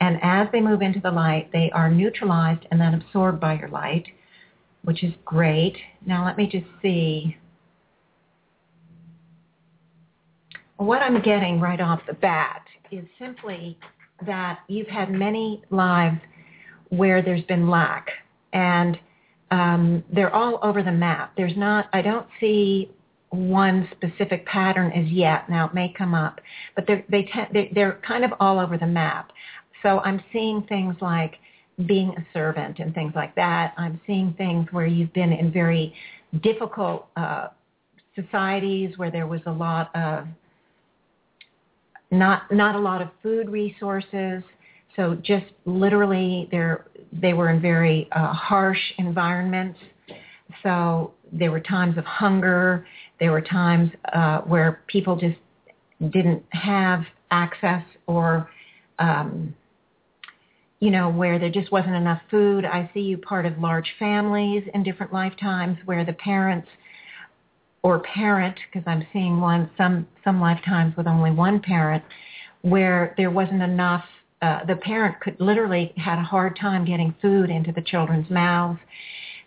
and 0.00 0.18
as 0.22 0.48
they 0.50 0.60
move 0.60 0.82
into 0.82 0.98
the 0.98 1.12
light, 1.12 1.50
they 1.52 1.70
are 1.70 1.88
neutralized 1.88 2.66
and 2.72 2.80
then 2.80 2.94
absorbed 2.94 3.38
by 3.38 3.56
your 3.56 3.68
light, 3.68 4.06
which 4.82 5.02
is 5.02 5.12
great. 5.24 5.76
Now 6.06 6.24
let 6.24 6.36
me 6.36 6.46
just 6.46 6.66
see 6.82 7.36
what 10.76 11.02
I'm 11.02 11.20
getting 11.20 11.60
right 11.60 11.80
off 11.80 12.00
the 12.06 12.14
bat 12.14 12.62
is 12.90 13.04
simply 13.18 13.78
that 14.26 14.60
you've 14.68 14.88
had 14.88 15.10
many 15.10 15.62
lives 15.70 16.18
where 16.88 17.22
there's 17.22 17.44
been 17.44 17.68
lack, 17.68 18.08
and 18.52 18.98
um, 19.50 20.02
they're 20.12 20.34
all 20.34 20.58
over 20.62 20.82
the 20.82 20.92
map. 20.92 21.32
There's 21.36 21.56
not, 21.56 21.88
I 21.92 22.02
don't 22.02 22.26
see 22.40 22.90
one 23.30 23.88
specific 23.92 24.44
pattern 24.46 24.90
as 24.92 25.06
yet. 25.10 25.48
Now 25.48 25.66
it 25.66 25.74
may 25.74 25.94
come 25.96 26.14
up, 26.14 26.40
but 26.74 26.86
they're, 26.86 27.04
they 27.08 27.22
te- 27.22 27.70
they're 27.72 28.00
kind 28.06 28.24
of 28.24 28.32
all 28.40 28.58
over 28.58 28.76
the 28.76 28.86
map. 28.86 29.32
So 29.82 30.00
I'm 30.00 30.22
seeing 30.32 30.62
things 30.62 30.96
like 31.00 31.36
being 31.86 32.10
a 32.10 32.26
servant 32.32 32.78
and 32.78 32.94
things 32.94 33.12
like 33.14 33.34
that. 33.36 33.74
I'm 33.76 34.00
seeing 34.06 34.34
things 34.36 34.68
where 34.70 34.86
you've 34.86 35.12
been 35.12 35.32
in 35.32 35.52
very 35.52 35.94
difficult 36.42 37.08
uh, 37.16 37.48
societies 38.14 38.96
where 38.98 39.10
there 39.10 39.26
was 39.26 39.40
a 39.46 39.52
lot 39.52 39.94
of 39.94 40.26
not 42.10 42.50
not 42.50 42.74
a 42.74 42.78
lot 42.78 43.00
of 43.00 43.08
food 43.22 43.48
resources. 43.48 44.42
So 44.96 45.14
just 45.22 45.46
literally, 45.64 46.48
they 46.50 46.72
they 47.12 47.32
were 47.32 47.50
in 47.50 47.60
very 47.60 48.08
uh, 48.12 48.32
harsh 48.32 48.80
environments. 48.98 49.78
So 50.62 51.12
there 51.32 51.50
were 51.50 51.60
times 51.60 51.96
of 51.96 52.04
hunger. 52.04 52.86
There 53.20 53.32
were 53.32 53.40
times 53.40 53.90
uh, 54.12 54.40
where 54.40 54.82
people 54.88 55.16
just 55.16 55.38
didn't 56.10 56.42
have 56.50 57.04
access 57.30 57.84
or, 58.06 58.50
um, 58.98 59.54
you 60.80 60.90
know, 60.90 61.10
where 61.10 61.38
there 61.38 61.50
just 61.50 61.70
wasn't 61.70 61.94
enough 61.94 62.22
food. 62.30 62.64
I 62.64 62.90
see 62.94 63.00
you 63.00 63.18
part 63.18 63.44
of 63.44 63.58
large 63.58 63.88
families 63.98 64.64
in 64.72 64.82
different 64.82 65.12
lifetimes 65.12 65.76
where 65.84 66.04
the 66.04 66.14
parents 66.14 66.68
or 67.82 68.00
parent, 68.00 68.56
because 68.66 68.86
I'm 68.86 69.06
seeing 69.12 69.40
one 69.40 69.70
some 69.76 70.06
some 70.24 70.40
lifetimes 70.40 70.96
with 70.96 71.06
only 71.06 71.30
one 71.30 71.60
parent, 71.60 72.02
where 72.62 73.14
there 73.16 73.30
wasn't 73.30 73.62
enough. 73.62 74.04
Uh, 74.42 74.64
the 74.64 74.76
parent 74.76 75.20
could 75.20 75.38
literally 75.38 75.92
had 75.98 76.18
a 76.18 76.22
hard 76.22 76.58
time 76.58 76.86
getting 76.86 77.14
food 77.20 77.50
into 77.50 77.72
the 77.72 77.82
children's 77.82 78.28
mouths. 78.30 78.78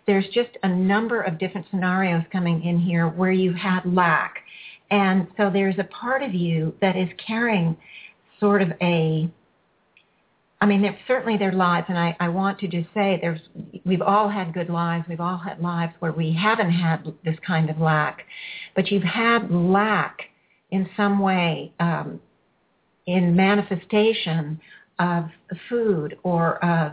There's 0.06 0.26
just 0.32 0.50
a 0.62 0.68
number 0.68 1.22
of 1.22 1.38
different 1.38 1.66
scenarios 1.70 2.22
coming 2.30 2.62
in 2.62 2.78
here 2.78 3.08
where 3.08 3.32
you 3.32 3.52
had 3.54 3.80
lack, 3.84 4.36
and 4.90 5.26
so 5.36 5.50
there's 5.52 5.78
a 5.78 5.84
part 5.84 6.22
of 6.22 6.32
you 6.32 6.74
that 6.80 6.96
is 6.96 7.08
carrying 7.24 7.76
sort 8.38 8.62
of 8.62 8.72
a 8.80 9.28
I 10.64 10.66
mean, 10.66 10.96
certainly 11.06 11.36
their 11.36 11.52
lives, 11.52 11.84
and 11.90 11.98
I, 11.98 12.16
I 12.20 12.30
want 12.30 12.58
to 12.60 12.66
just 12.66 12.88
say 12.94 13.18
there's 13.20 13.40
we've 13.84 14.00
all 14.00 14.30
had 14.30 14.54
good 14.54 14.70
lives. 14.70 15.04
We've 15.06 15.20
all 15.20 15.36
had 15.36 15.60
lives 15.60 15.92
where 15.98 16.12
we 16.12 16.32
haven't 16.32 16.70
had 16.70 17.04
this 17.22 17.36
kind 17.46 17.68
of 17.68 17.78
lack, 17.80 18.22
but 18.74 18.90
you've 18.90 19.02
had 19.02 19.50
lack 19.50 20.20
in 20.70 20.88
some 20.96 21.18
way 21.18 21.70
um, 21.80 22.18
in 23.06 23.36
manifestation 23.36 24.58
of 24.98 25.26
food 25.68 26.16
or 26.22 26.64
of 26.64 26.92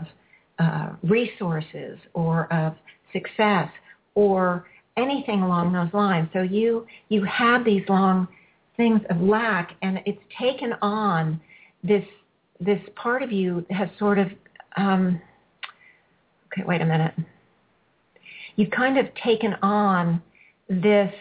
uh, 0.58 0.90
resources 1.02 1.98
or 2.12 2.52
of 2.52 2.74
success 3.14 3.70
or 4.14 4.66
anything 4.98 5.40
along 5.40 5.72
those 5.72 5.94
lines. 5.94 6.28
So 6.34 6.42
you 6.42 6.86
you 7.08 7.24
have 7.24 7.64
these 7.64 7.88
long 7.88 8.28
things 8.76 9.00
of 9.08 9.18
lack, 9.22 9.76
and 9.80 10.02
it's 10.04 10.20
taken 10.38 10.74
on 10.82 11.40
this 11.82 12.04
this 12.64 12.80
part 12.96 13.22
of 13.22 13.32
you 13.32 13.64
has 13.70 13.88
sort 13.98 14.18
of 14.18 14.28
um, 14.76 15.20
okay 16.52 16.66
wait 16.66 16.80
a 16.80 16.86
minute. 16.86 17.14
You've 18.56 18.70
kind 18.70 18.98
of 18.98 19.06
taken 19.24 19.54
on 19.62 20.22
this 20.68 21.12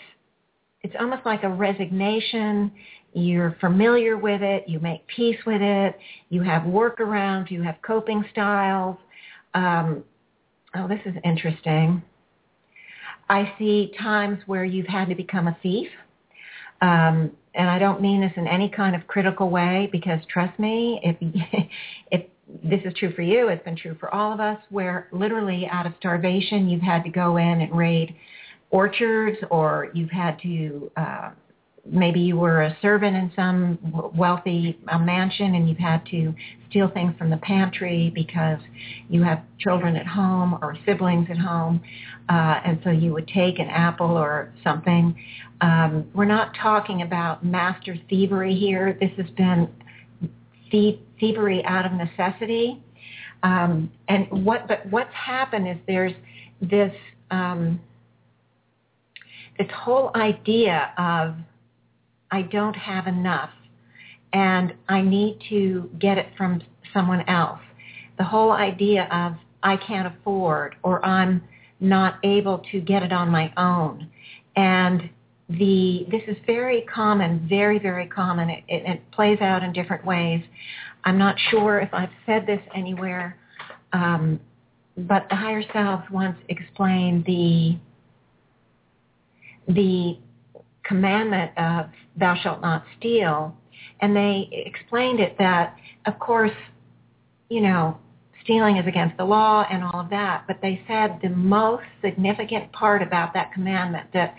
it's 0.84 0.96
almost 1.00 1.26
like 1.26 1.44
a 1.44 1.50
resignation. 1.50 2.72
You're 3.14 3.56
familiar 3.60 4.18
with 4.18 4.42
it. 4.42 4.68
You 4.68 4.80
make 4.80 5.06
peace 5.08 5.38
with 5.46 5.62
it. 5.62 5.98
You 6.30 6.42
have 6.42 6.64
workarounds. 6.64 7.52
You 7.52 7.62
have 7.62 7.76
coping 7.86 8.24
styles. 8.32 8.98
Um, 9.54 10.04
oh 10.76 10.88
this 10.88 11.02
is 11.06 11.14
interesting. 11.24 12.02
I 13.30 13.54
see 13.58 13.94
times 14.00 14.40
where 14.46 14.66
you've 14.66 14.88
had 14.88 15.08
to 15.10 15.16
become 15.16 15.48
a 15.48 15.58
thief. 15.62 15.88
Um, 16.82 17.32
and 17.54 17.70
I 17.70 17.80
don't 17.80 18.02
mean 18.02 18.22
this 18.22 18.32
in 18.38 18.48
any 18.48 18.70
kind 18.70 18.96
of 18.96 19.08
critical 19.08 19.50
way 19.50 19.90
because 19.92 20.20
trust 20.32 20.58
me, 20.60 21.00
if 21.04 21.18
if 22.12 22.26
this 22.64 22.82
is 22.86 22.94
true 22.98 23.14
for 23.14 23.22
you, 23.22 23.48
it's 23.50 23.64
been 23.64 23.76
true 23.76 23.96
for 24.00 24.14
all 24.14 24.34
of 24.34 24.40
us, 24.40 24.60
where 24.70 25.08
literally 25.12 25.68
out 25.72 25.86
of 25.86 25.94
starvation 26.00 26.70
you've 26.70 26.82
had 26.82 27.04
to 27.04 27.10
go 27.10 27.38
in 27.38 27.62
and 27.62 27.76
raid 27.76 28.16
orchards, 28.70 29.38
or 29.50 29.90
you've 29.94 30.12
had 30.12 30.40
to 30.42 30.92
uh, 30.96 31.32
maybe 31.86 32.20
you 32.20 32.38
were 32.38 32.62
a 32.62 32.78
servant 32.82 33.16
in 33.16 33.32
some 33.36 34.12
wealthy 34.16 34.78
uh, 34.88 35.00
mansion 35.00 35.56
and 35.56 35.68
you've 35.68 35.78
had 35.78 36.06
to 36.08 36.34
steal 36.70 36.90
things 36.90 37.14
from 37.18 37.30
the 37.30 37.38
pantry 37.38 38.12
because 38.14 38.60
you 39.10 39.24
have 39.24 39.42
children 39.60 39.96
at 39.96 40.06
home 40.06 40.58
or 40.62 40.78
siblings 40.86 41.28
at 41.30 41.38
home, 41.38 41.82
uh, 42.30 42.62
and 42.66 42.80
so 42.84 42.92
you 42.92 43.12
would 43.12 43.28
take 43.28 43.60
an 43.60 43.68
apple 43.68 44.18
or 44.18 44.54
something. 44.64 45.16
Um, 45.62 46.10
we're 46.14 46.26
not 46.26 46.54
talking 46.62 47.02
about 47.02 47.44
master 47.44 47.96
thievery 48.10 48.56
here. 48.56 48.98
This 49.00 49.12
has 49.18 49.30
been 49.36 49.70
thievery 51.20 51.64
out 51.66 51.86
of 51.86 51.92
necessity. 51.94 52.82
Um, 53.44 53.92
and 54.08 54.46
what, 54.46 54.68
but 54.68 54.86
what's 54.90 55.14
happened 55.14 55.68
is 55.68 55.78
there's 55.88 56.14
this 56.62 56.94
um, 57.32 57.80
this 59.58 59.68
whole 59.76 60.12
idea 60.16 60.92
of 60.98 61.36
I 62.32 62.44
don't 62.44 62.76
have 62.76 63.08
enough 63.08 63.50
and 64.34 64.74
I 64.88 65.02
need 65.02 65.40
to 65.50 65.90
get 66.00 66.18
it 66.18 66.28
from 66.38 66.62
someone 66.94 67.28
else. 67.28 67.60
The 68.18 68.24
whole 68.24 68.52
idea 68.52 69.08
of 69.12 69.34
I 69.64 69.78
can't 69.78 70.08
afford 70.08 70.76
or 70.84 71.04
I'm 71.06 71.44
not 71.80 72.20
able 72.24 72.60
to 72.72 72.80
get 72.80 73.04
it 73.04 73.12
on 73.12 73.30
my 73.30 73.52
own. 73.58 74.10
And 74.56 75.10
the 75.50 76.06
this 76.10 76.22
is 76.28 76.38
very 76.46 76.84
common, 76.94 77.46
very, 77.50 77.80
very 77.80 78.08
common. 78.08 78.50
It, 78.50 78.64
it, 78.68 78.84
it 78.86 79.12
plays 79.12 79.40
out 79.42 79.64
in 79.64 79.74
different 79.74 80.06
ways. 80.06 80.42
I'm 81.04 81.18
not 81.18 81.36
sure 81.50 81.80
if 81.80 81.94
I've 81.94 82.10
said 82.26 82.46
this 82.46 82.62
anywhere, 82.76 83.38
um, 83.92 84.40
but 84.96 85.26
the 85.30 85.36
higher 85.36 85.64
self 85.74 86.04
once 86.12 86.38
explained 86.48 87.26
the 87.26 87.78
the 89.68 90.18
commandment 90.84 91.52
of 91.58 91.88
thou 92.22 92.36
shalt 92.36 92.62
not 92.62 92.86
steal, 92.98 93.54
and 94.00 94.16
they 94.16 94.50
explained 94.52 95.20
it 95.20 95.36
that, 95.38 95.76
of 96.06 96.18
course, 96.20 96.56
you 97.50 97.60
know, 97.60 97.98
stealing 98.44 98.78
is 98.78 98.88
against 98.88 99.18
the 99.18 99.26
law 99.26 99.66
and 99.70 99.84
all 99.84 100.00
of 100.00 100.10
that, 100.10 100.46
but 100.48 100.58
they 100.62 100.82
said 100.88 101.20
the 101.22 101.30
most 101.30 101.84
significant 102.02 102.72
part 102.72 103.02
about 103.02 103.34
that 103.34 103.52
commandment 103.54 104.08
that 104.14 104.36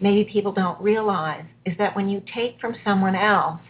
maybe 0.00 0.24
people 0.30 0.52
don't 0.52 0.80
realize 0.80 1.44
is 1.66 1.76
that 1.78 1.94
when 1.94 2.08
you 2.08 2.22
take 2.34 2.58
from 2.60 2.74
someone 2.84 3.14
else, 3.14 3.60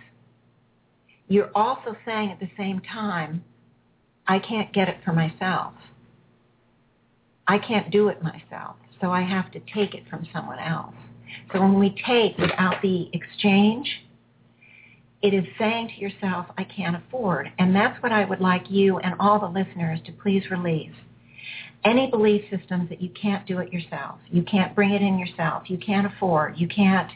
you're 1.28 1.50
also 1.54 1.96
saying 2.04 2.30
at 2.30 2.40
the 2.40 2.50
same 2.56 2.80
time, 2.80 3.42
I 4.26 4.38
can't 4.38 4.72
get 4.72 4.88
it 4.88 4.98
for 5.04 5.12
myself. 5.12 5.72
I 7.48 7.58
can't 7.58 7.90
do 7.90 8.08
it 8.08 8.22
myself, 8.22 8.76
so 9.00 9.10
I 9.10 9.22
have 9.22 9.50
to 9.52 9.60
take 9.74 9.94
it 9.94 10.04
from 10.08 10.26
someone 10.32 10.58
else. 10.58 10.94
So 11.53 11.61
when 11.61 11.78
we 11.78 11.95
take 12.07 12.37
without 12.39 12.80
the 12.83 13.09
exchange, 13.12 13.89
it 15.22 15.33
is 15.33 15.45
saying 15.59 15.89
to 15.95 16.01
yourself, 16.01 16.47
I 16.59 16.64
can't 16.64 16.97
afford. 16.97 17.51
And 17.59 17.74
that's 17.74 18.01
what 18.03 18.12
I 18.12 18.24
would 18.24 18.41
like 18.41 18.64
you 18.68 18.99
and 18.99 19.14
all 19.20 19.39
the 19.39 19.47
listeners 19.47 20.01
to 20.07 20.12
please 20.12 20.43
release. 20.51 20.93
Any 21.85 22.11
belief 22.11 22.43
systems 22.51 22.89
that 22.91 23.01
you 23.01 23.09
can't 23.11 23.47
do 23.47 23.59
it 23.59 23.72
yourself, 23.72 24.18
you 24.30 24.43
can't 24.43 24.74
bring 24.74 24.91
it 24.91 25.03
in 25.03 25.18
yourself, 25.18 25.64
you 25.68 25.78
can't 25.78 26.07
afford, 26.07 26.57
you 26.57 26.68
can't, 26.68 27.11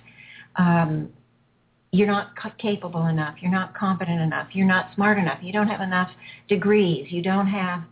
um, 0.56 1.08
you're 1.92 2.08
not 2.08 2.30
capable 2.58 3.06
enough, 3.06 3.36
you're 3.40 3.52
not 3.52 3.74
competent 3.76 4.20
enough, 4.20 4.48
you're 4.52 4.66
not 4.66 4.90
smart 4.94 5.18
enough, 5.18 5.38
you 5.40 5.52
don't 5.52 5.68
have 5.68 5.80
enough 5.80 6.10
degrees, 6.48 7.06
you 7.10 7.22
don't 7.22 7.46
have 7.46 7.82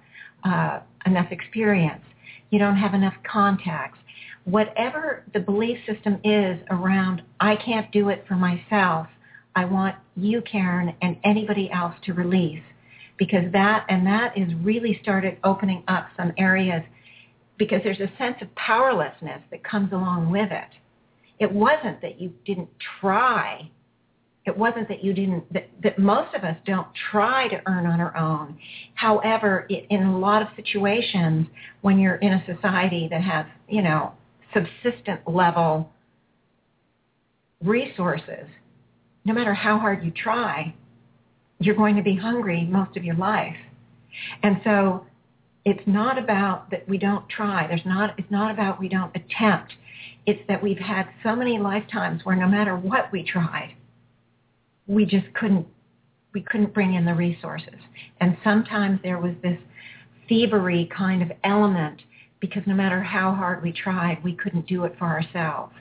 uh, 0.44 0.80
enough 1.06 1.30
experience, 1.30 2.02
you 2.50 2.58
don't 2.58 2.76
have 2.76 2.92
enough 2.92 3.14
contacts, 3.30 3.98
whatever 4.44 5.24
the 5.32 5.40
belief 5.40 5.78
system 5.86 6.20
is 6.24 6.58
around, 6.70 7.22
I 7.40 7.56
can't 7.56 7.90
do 7.92 8.08
it 8.10 8.24
for 8.28 8.34
myself, 8.34 9.06
I 9.56 9.64
want 9.64 9.96
you, 10.16 10.42
Karen, 10.42 10.94
and 11.02 11.16
anybody 11.24 11.70
else 11.70 11.94
to 12.04 12.12
release. 12.12 12.62
Because 13.16 13.50
that, 13.52 13.86
and 13.88 14.06
that 14.06 14.36
is 14.36 14.52
really 14.62 14.98
started 15.00 15.38
opening 15.44 15.84
up 15.86 16.08
some 16.16 16.32
areas 16.36 16.82
because 17.56 17.80
there's 17.84 18.00
a 18.00 18.10
sense 18.18 18.36
of 18.42 18.52
powerlessness 18.56 19.40
that 19.50 19.62
comes 19.62 19.92
along 19.92 20.30
with 20.30 20.50
it. 20.50 20.68
It 21.38 21.50
wasn't 21.50 22.02
that 22.02 22.20
you 22.20 22.32
didn't 22.44 22.68
try. 23.00 23.70
It 24.44 24.56
wasn't 24.56 24.88
that 24.88 25.04
you 25.04 25.12
didn't, 25.14 25.50
that, 25.52 25.68
that 25.82 25.98
most 25.98 26.34
of 26.34 26.42
us 26.42 26.56
don't 26.66 26.88
try 27.10 27.46
to 27.48 27.62
earn 27.66 27.86
on 27.86 28.00
our 28.00 28.16
own. 28.16 28.58
However, 28.94 29.66
it, 29.70 29.86
in 29.90 30.02
a 30.02 30.18
lot 30.18 30.42
of 30.42 30.48
situations, 30.56 31.46
when 31.82 31.98
you're 31.98 32.16
in 32.16 32.32
a 32.32 32.44
society 32.46 33.06
that 33.10 33.22
has, 33.22 33.46
you 33.68 33.82
know, 33.82 34.12
subsistent 34.54 35.20
level 35.28 35.90
resources, 37.62 38.46
no 39.24 39.34
matter 39.34 39.54
how 39.54 39.78
hard 39.78 40.04
you 40.04 40.10
try, 40.10 40.74
you're 41.58 41.74
going 41.74 41.96
to 41.96 42.02
be 42.02 42.16
hungry 42.16 42.64
most 42.64 42.96
of 42.96 43.04
your 43.04 43.16
life. 43.16 43.56
And 44.42 44.60
so 44.64 45.06
it's 45.64 45.86
not 45.86 46.18
about 46.18 46.70
that 46.70 46.88
we 46.88 46.98
don't 46.98 47.28
try. 47.28 47.66
There's 47.66 47.84
not, 47.86 48.18
it's 48.18 48.30
not 48.30 48.50
about 48.50 48.78
we 48.78 48.88
don't 48.88 49.14
attempt. 49.16 49.72
It's 50.26 50.40
that 50.48 50.62
we've 50.62 50.78
had 50.78 51.06
so 51.22 51.34
many 51.34 51.58
lifetimes 51.58 52.24
where 52.24 52.36
no 52.36 52.48
matter 52.48 52.76
what 52.76 53.10
we 53.12 53.22
tried, 53.22 53.74
we 54.86 55.04
just 55.06 55.32
couldn't, 55.34 55.66
we 56.34 56.42
couldn't 56.42 56.74
bring 56.74 56.94
in 56.94 57.04
the 57.04 57.14
resources. 57.14 57.78
And 58.20 58.36
sometimes 58.44 59.00
there 59.02 59.18
was 59.18 59.34
this 59.42 59.58
thievery 60.28 60.90
kind 60.94 61.22
of 61.22 61.32
element 61.44 62.02
because 62.46 62.62
no 62.66 62.74
matter 62.74 63.02
how 63.02 63.32
hard 63.34 63.62
we 63.62 63.72
tried, 63.72 64.22
we 64.22 64.34
couldn't 64.34 64.66
do 64.66 64.84
it 64.84 64.94
for 64.98 65.06
ourselves. 65.06 65.72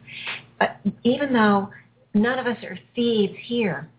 But 0.59 0.77
even 1.03 1.33
though 1.33 1.69
none 2.13 2.39
of 2.39 2.47
us 2.47 2.57
are 2.63 2.79
thieves 2.95 3.33
here, 3.43 3.89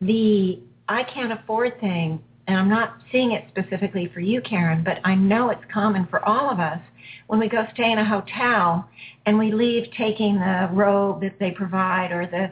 the 0.00 0.60
I 0.88 1.02
can't 1.02 1.32
afford 1.32 1.78
thing, 1.78 2.22
and 2.46 2.56
I'm 2.56 2.70
not 2.70 2.98
seeing 3.12 3.32
it 3.32 3.44
specifically 3.48 4.10
for 4.14 4.20
you, 4.20 4.40
Karen, 4.40 4.82
but 4.82 4.98
I 5.04 5.14
know 5.14 5.50
it's 5.50 5.64
common 5.70 6.06
for 6.06 6.26
all 6.26 6.50
of 6.50 6.58
us 6.58 6.80
when 7.26 7.38
we 7.38 7.48
go 7.48 7.66
stay 7.74 7.92
in 7.92 7.98
a 7.98 8.04
hotel 8.04 8.88
and 9.26 9.38
we 9.38 9.52
leave 9.52 9.88
taking 9.98 10.36
the 10.36 10.70
robe 10.72 11.20
that 11.20 11.38
they 11.38 11.50
provide 11.50 12.12
or 12.12 12.26
the 12.26 12.50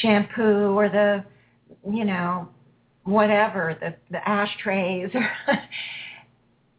shampoo 0.00 0.78
or 0.78 0.88
the, 0.88 1.24
you 1.90 2.04
know, 2.04 2.48
whatever, 3.02 3.76
the, 3.80 3.94
the 4.10 4.26
ashtrays 4.26 5.10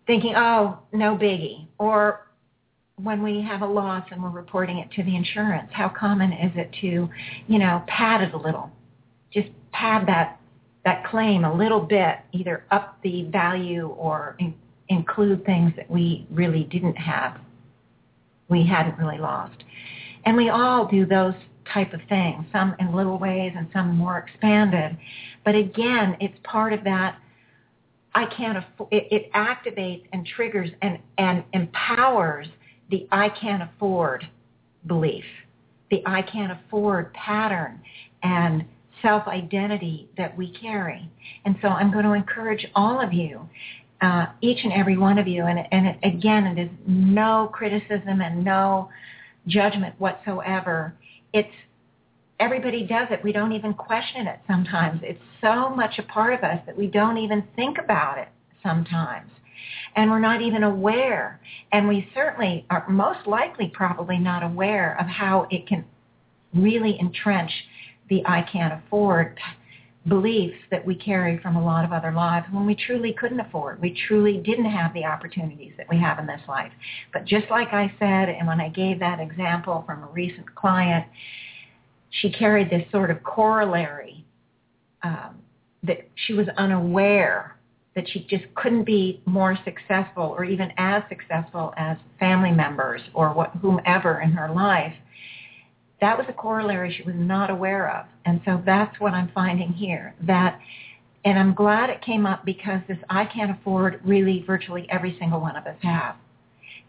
thinking, 0.07 0.33
oh, 0.35 0.79
no 0.91 1.15
biggie. 1.15 1.67
Or 1.77 2.27
when 3.01 3.21
we 3.21 3.41
have 3.41 3.61
a 3.61 3.65
loss 3.65 4.05
and 4.11 4.21
we're 4.23 4.29
reporting 4.29 4.79
it 4.79 4.91
to 4.91 5.03
the 5.03 5.15
insurance, 5.15 5.69
how 5.71 5.89
common 5.89 6.31
is 6.31 6.51
it 6.55 6.73
to, 6.81 7.09
you 7.47 7.59
know, 7.59 7.83
pad 7.87 8.21
it 8.21 8.33
a 8.33 8.37
little? 8.37 8.71
Just 9.33 9.49
pad 9.71 10.07
that 10.07 10.39
that 10.85 11.03
claim 11.07 11.43
a 11.43 11.53
little 11.53 11.79
bit, 11.79 12.19
either 12.31 12.63
up 12.71 12.99
the 13.01 13.23
value 13.23 13.87
or 13.97 14.35
in, 14.39 14.53
include 14.87 15.43
things 15.43 15.73
that 15.75 15.89
we 15.89 16.27
really 16.29 16.63
didn't 16.65 16.95
have, 16.95 17.39
we 18.49 18.65
hadn't 18.65 18.97
really 18.99 19.17
lost. 19.17 19.63
And 20.25 20.37
we 20.37 20.49
all 20.49 20.85
do 20.85 21.05
those 21.05 21.33
type 21.73 21.93
of 21.93 22.01
things, 22.07 22.45
some 22.51 22.75
in 22.79 22.95
little 22.95 23.17
ways 23.17 23.53
and 23.57 23.67
some 23.73 23.97
more 23.97 24.19
expanded. 24.19 24.95
But 25.43 25.55
again, 25.55 26.15
it's 26.19 26.37
part 26.43 26.71
of 26.71 26.83
that 26.83 27.17
I 28.15 28.25
can't 28.35 28.57
afford, 28.57 28.91
it, 28.91 29.07
it 29.11 29.31
activates 29.33 30.05
and 30.13 30.25
triggers 30.25 30.69
and, 30.81 30.99
and 31.17 31.43
empowers 31.53 32.47
the 32.89 33.07
I 33.11 33.29
can't 33.29 33.61
afford 33.61 34.27
belief, 34.87 35.25
the 35.91 36.01
I 36.05 36.21
can't 36.21 36.51
afford 36.51 37.13
pattern 37.13 37.81
and 38.23 38.63
self-identity 39.01 40.09
that 40.17 40.35
we 40.37 40.53
carry. 40.59 41.07
And 41.43 41.57
so 41.61 41.67
I'm 41.67 41.91
going 41.91 42.05
to 42.05 42.13
encourage 42.13 42.65
all 42.73 43.01
of 43.01 43.11
you, 43.11 43.47
uh, 44.01 44.27
each 44.41 44.59
and 44.63 44.71
every 44.71 44.97
one 44.97 45.17
of 45.17 45.27
you, 45.27 45.45
and, 45.45 45.59
and 45.71 45.87
it, 45.87 45.97
again, 46.03 46.45
it 46.45 46.59
is 46.59 46.69
no 46.87 47.49
criticism 47.53 48.21
and 48.21 48.43
no 48.43 48.89
judgment 49.47 49.93
whatsoever. 49.99 50.95
It's 51.33 51.49
everybody 52.39 52.85
does 52.85 53.07
it. 53.11 53.23
We 53.23 53.31
don't 53.31 53.53
even 53.53 53.73
question 53.73 54.27
it 54.27 54.39
sometimes. 54.47 55.01
It's 55.03 55.21
so 55.41 55.69
much 55.69 55.99
a 55.99 56.03
part 56.03 56.33
of 56.33 56.43
us 56.43 56.59
that 56.65 56.77
we 56.77 56.87
don't 56.87 57.17
even 57.17 57.43
think 57.55 57.77
about 57.77 58.17
it 58.17 58.27
sometimes. 58.61 59.31
And 59.95 60.11
we're 60.11 60.19
not 60.19 60.41
even 60.41 60.63
aware. 60.63 61.39
And 61.71 61.87
we 61.87 62.07
certainly 62.13 62.65
are 62.69 62.87
most 62.89 63.25
likely 63.25 63.71
probably 63.73 64.17
not 64.17 64.43
aware 64.43 64.97
of 64.99 65.07
how 65.07 65.47
it 65.49 65.67
can 65.67 65.85
really 66.53 66.97
entrench 66.99 67.51
the 68.09 68.21
I 68.25 68.41
can't 68.51 68.73
afford 68.73 69.39
beliefs 70.07 70.57
that 70.69 70.85
we 70.85 70.93
carry 70.93 71.39
from 71.39 71.55
a 71.55 71.63
lot 71.63 71.83
of 71.83 71.91
other 71.91 72.11
lives 72.11 72.45
when 72.51 72.65
we 72.65 72.75
truly 72.75 73.13
couldn't 73.13 73.39
afford. 73.39 73.81
We 73.81 73.99
truly 74.07 74.37
didn't 74.37 74.69
have 74.69 74.93
the 74.93 75.03
opportunities 75.03 75.73
that 75.77 75.87
we 75.89 75.99
have 75.99 76.19
in 76.19 76.27
this 76.27 76.41
life. 76.47 76.71
But 77.11 77.25
just 77.25 77.49
like 77.49 77.69
I 77.69 77.91
said, 77.97 78.29
and 78.29 78.47
when 78.47 78.61
I 78.61 78.69
gave 78.69 78.99
that 78.99 79.19
example 79.19 79.83
from 79.87 80.03
a 80.03 80.07
recent 80.07 80.53
client, 80.53 81.05
she 82.21 82.31
carried 82.31 82.69
this 82.69 82.83
sort 82.91 83.11
of 83.11 83.23
corollary 83.23 84.25
um, 85.03 85.37
that 85.83 86.07
she 86.15 86.33
was 86.33 86.47
unaware 86.57 87.57
that 87.95 88.09
she 88.09 88.27
just 88.29 88.43
couldn't 88.55 88.83
be 88.83 89.21
more 89.25 89.57
successful 89.63 90.35
or 90.37 90.43
even 90.43 90.71
as 90.77 91.01
successful 91.07 91.73
as 91.77 91.97
family 92.19 92.51
members 92.51 93.01
or 93.13 93.33
what, 93.33 93.51
whomever 93.61 94.19
in 94.21 94.31
her 94.31 94.53
life 94.53 94.93
that 96.01 96.17
was 96.17 96.25
a 96.29 96.33
corollary 96.33 96.93
she 96.95 97.03
was 97.03 97.15
not 97.17 97.49
aware 97.49 97.89
of. 97.95 98.05
And 98.25 98.41
so 98.45 98.61
that's 98.65 98.99
what 98.99 99.13
I'm 99.13 99.31
finding 99.33 99.71
here. 99.71 100.13
That, 100.21 100.59
and 101.23 101.39
I'm 101.39 101.53
glad 101.53 101.89
it 101.89 102.01
came 102.01 102.25
up 102.25 102.45
because 102.45 102.81
this 102.87 102.97
I 103.09 103.25
can't 103.25 103.51
afford 103.51 104.01
really 104.03 104.43
virtually 104.45 104.87
every 104.89 105.17
single 105.19 105.39
one 105.39 105.55
of 105.55 105.65
us 105.65 105.77
have. 105.81 106.15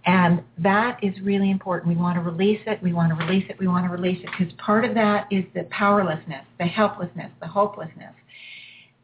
And 0.06 0.42
that 0.58 1.02
is 1.02 1.18
really 1.20 1.50
important. 1.50 1.94
We 1.94 2.00
want 2.00 2.16
to 2.16 2.22
release 2.22 2.60
it. 2.66 2.82
We 2.82 2.92
want 2.92 3.16
to 3.16 3.24
release 3.24 3.46
it. 3.50 3.58
We 3.58 3.66
want 3.66 3.86
to 3.86 3.90
release 3.90 4.22
it 4.22 4.30
because 4.38 4.52
part 4.54 4.84
of 4.84 4.94
that 4.94 5.26
is 5.32 5.44
the 5.54 5.64
powerlessness, 5.70 6.44
the 6.58 6.66
helplessness, 6.66 7.32
the 7.40 7.48
hopelessness 7.48 8.14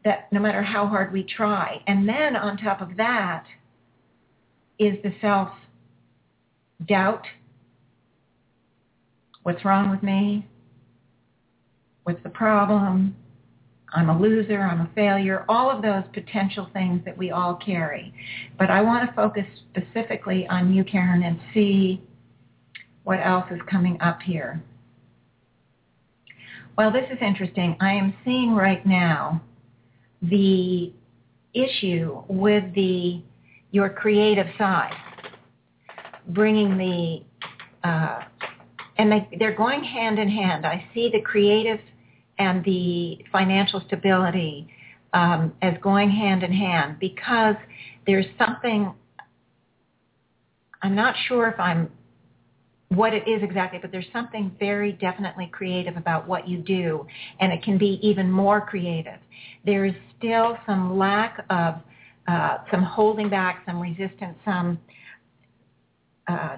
that 0.05 0.31
no 0.31 0.39
matter 0.39 0.61
how 0.61 0.87
hard 0.87 1.11
we 1.13 1.23
try. 1.23 1.81
And 1.87 2.07
then 2.07 2.35
on 2.35 2.57
top 2.57 2.81
of 2.81 2.97
that 2.97 3.45
is 4.79 4.95
the 5.03 5.13
self-doubt, 5.21 7.25
What's 9.43 9.65
wrong 9.65 9.91
with 9.91 10.01
me? 10.01 10.47
What's 12.03 12.23
the 12.23 12.29
problem? 12.29 13.15
I'm 13.93 14.09
a 14.09 14.19
loser, 14.19 14.61
I'm 14.61 14.81
a 14.81 14.89
failure, 14.95 15.45
all 15.47 15.69
of 15.69 15.81
those 15.81 16.03
potential 16.13 16.67
things 16.73 17.01
that 17.05 17.17
we 17.17 17.31
all 17.31 17.55
carry. 17.55 18.13
But 18.57 18.69
I 18.69 18.81
want 18.81 19.07
to 19.07 19.15
focus 19.15 19.45
specifically 19.71 20.47
on 20.47 20.73
you, 20.73 20.83
Karen, 20.83 21.23
and 21.23 21.39
see 21.53 22.01
what 23.03 23.19
else 23.23 23.45
is 23.51 23.59
coming 23.69 23.99
up 24.01 24.21
here. 24.21 24.63
Well, 26.77 26.91
this 26.91 27.05
is 27.11 27.19
interesting. 27.21 27.77
I 27.79 27.93
am 27.93 28.15
seeing 28.25 28.55
right 28.55 28.83
now 28.85 29.41
the 30.23 30.91
issue 31.53 32.23
with 32.27 32.63
the 32.73 33.21
your 33.71 33.89
creative 33.89 34.47
side, 34.57 34.93
bringing 36.29 36.77
the 36.77 37.87
uh, 37.87 38.21
and 38.97 39.11
they, 39.11 39.27
they're 39.37 39.55
going 39.55 39.83
hand 39.83 40.19
in 40.19 40.29
hand. 40.29 40.65
I 40.65 40.87
see 40.93 41.09
the 41.11 41.21
creative 41.21 41.79
and 42.43 42.63
the 42.65 43.19
financial 43.31 43.81
stability 43.87 44.67
um, 45.13 45.53
as 45.61 45.73
going 45.81 46.09
hand 46.09 46.43
in 46.43 46.51
hand 46.51 46.97
because 46.99 47.55
there's 48.05 48.25
something, 48.37 48.93
I'm 50.81 50.95
not 50.95 51.15
sure 51.27 51.47
if 51.47 51.59
I'm 51.59 51.89
what 52.89 53.13
it 53.13 53.27
is 53.27 53.41
exactly, 53.41 53.79
but 53.81 53.91
there's 53.91 54.11
something 54.13 54.55
very 54.59 54.91
definitely 54.91 55.49
creative 55.51 55.97
about 55.97 56.27
what 56.27 56.47
you 56.47 56.59
do, 56.59 57.07
and 57.39 57.51
it 57.51 57.63
can 57.63 57.77
be 57.79 57.99
even 58.03 58.29
more 58.29 58.61
creative. 58.61 59.19
There 59.65 59.85
is 59.85 59.95
still 60.17 60.57
some 60.67 60.99
lack 60.99 61.43
of, 61.49 61.75
uh, 62.27 62.57
some 62.69 62.83
holding 62.83 63.29
back, 63.29 63.63
some 63.65 63.79
resistance, 63.81 64.37
some 64.45 64.77
uh, 66.27 66.57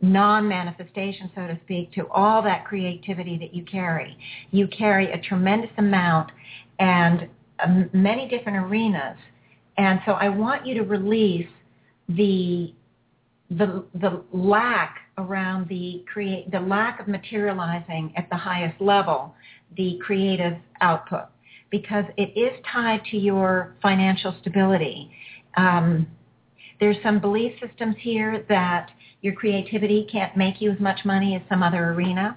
non-manifestation, 0.00 1.30
so 1.34 1.46
to 1.46 1.58
speak, 1.64 1.92
to 1.92 2.06
all 2.08 2.42
that 2.42 2.64
creativity 2.64 3.36
that 3.38 3.54
you 3.54 3.64
carry. 3.64 4.16
You 4.50 4.68
carry 4.68 5.12
a 5.12 5.18
tremendous 5.20 5.70
amount 5.78 6.30
and 6.78 7.28
um, 7.64 7.90
many 7.92 8.28
different 8.28 8.58
arenas. 8.58 9.18
And 9.76 10.00
so 10.06 10.12
I 10.12 10.28
want 10.28 10.66
you 10.66 10.74
to 10.74 10.82
release 10.82 11.48
the 12.08 12.72
the 13.50 13.84
the 13.94 14.22
lack 14.32 14.98
around 15.16 15.68
the 15.68 16.04
create 16.12 16.50
the 16.50 16.60
lack 16.60 17.00
of 17.00 17.08
materializing 17.08 18.12
at 18.16 18.28
the 18.28 18.36
highest 18.36 18.78
level 18.80 19.34
the 19.76 19.98
creative 20.04 20.54
output 20.82 21.24
because 21.70 22.04
it 22.16 22.38
is 22.38 22.52
tied 22.72 23.02
to 23.10 23.16
your 23.16 23.76
financial 23.82 24.34
stability. 24.40 25.10
Um, 25.56 26.06
there's 26.80 26.96
some 27.02 27.20
belief 27.20 27.52
systems 27.60 27.96
here 28.00 28.44
that 28.48 28.90
your 29.22 29.34
creativity 29.34 30.06
can't 30.10 30.36
make 30.36 30.60
you 30.60 30.70
as 30.70 30.80
much 30.80 31.00
money 31.04 31.34
as 31.34 31.42
some 31.48 31.62
other 31.62 31.92
arena. 31.92 32.36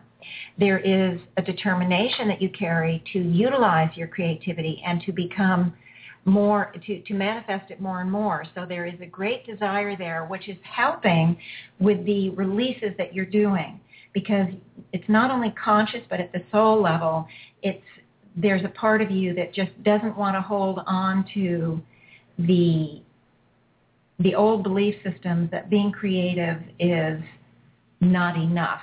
There 0.57 0.79
is 0.79 1.19
a 1.37 1.41
determination 1.41 2.27
that 2.27 2.41
you 2.41 2.49
carry 2.49 3.03
to 3.13 3.19
utilize 3.19 3.95
your 3.95 4.07
creativity 4.07 4.81
and 4.85 5.01
to 5.03 5.11
become 5.11 5.73
more, 6.25 6.73
to, 6.85 7.01
to 7.01 7.13
manifest 7.13 7.71
it 7.71 7.81
more 7.81 8.01
and 8.01 8.11
more. 8.11 8.45
So 8.53 8.65
there 8.67 8.85
is 8.85 8.99
a 9.01 9.05
great 9.05 9.45
desire 9.45 9.95
there, 9.97 10.25
which 10.25 10.49
is 10.49 10.57
helping 10.63 11.37
with 11.79 12.05
the 12.05 12.29
releases 12.31 12.91
that 12.97 13.13
you're 13.13 13.25
doing 13.25 13.79
because 14.13 14.47
it's 14.93 15.07
not 15.07 15.31
only 15.31 15.53
conscious, 15.63 16.01
but 16.09 16.19
at 16.19 16.31
the 16.31 16.43
soul 16.51 16.81
level, 16.81 17.27
it's, 17.63 17.83
there's 18.35 18.63
a 18.63 18.69
part 18.69 19.01
of 19.01 19.09
you 19.09 19.33
that 19.35 19.53
just 19.53 19.71
doesn't 19.83 20.17
want 20.17 20.35
to 20.35 20.41
hold 20.41 20.81
on 20.85 21.25
to 21.33 21.81
the 22.37 23.01
the 24.21 24.35
old 24.35 24.63
belief 24.63 24.95
systems 25.03 25.49
that 25.51 25.69
being 25.69 25.91
creative 25.91 26.57
is 26.79 27.21
not 27.99 28.35
enough, 28.35 28.81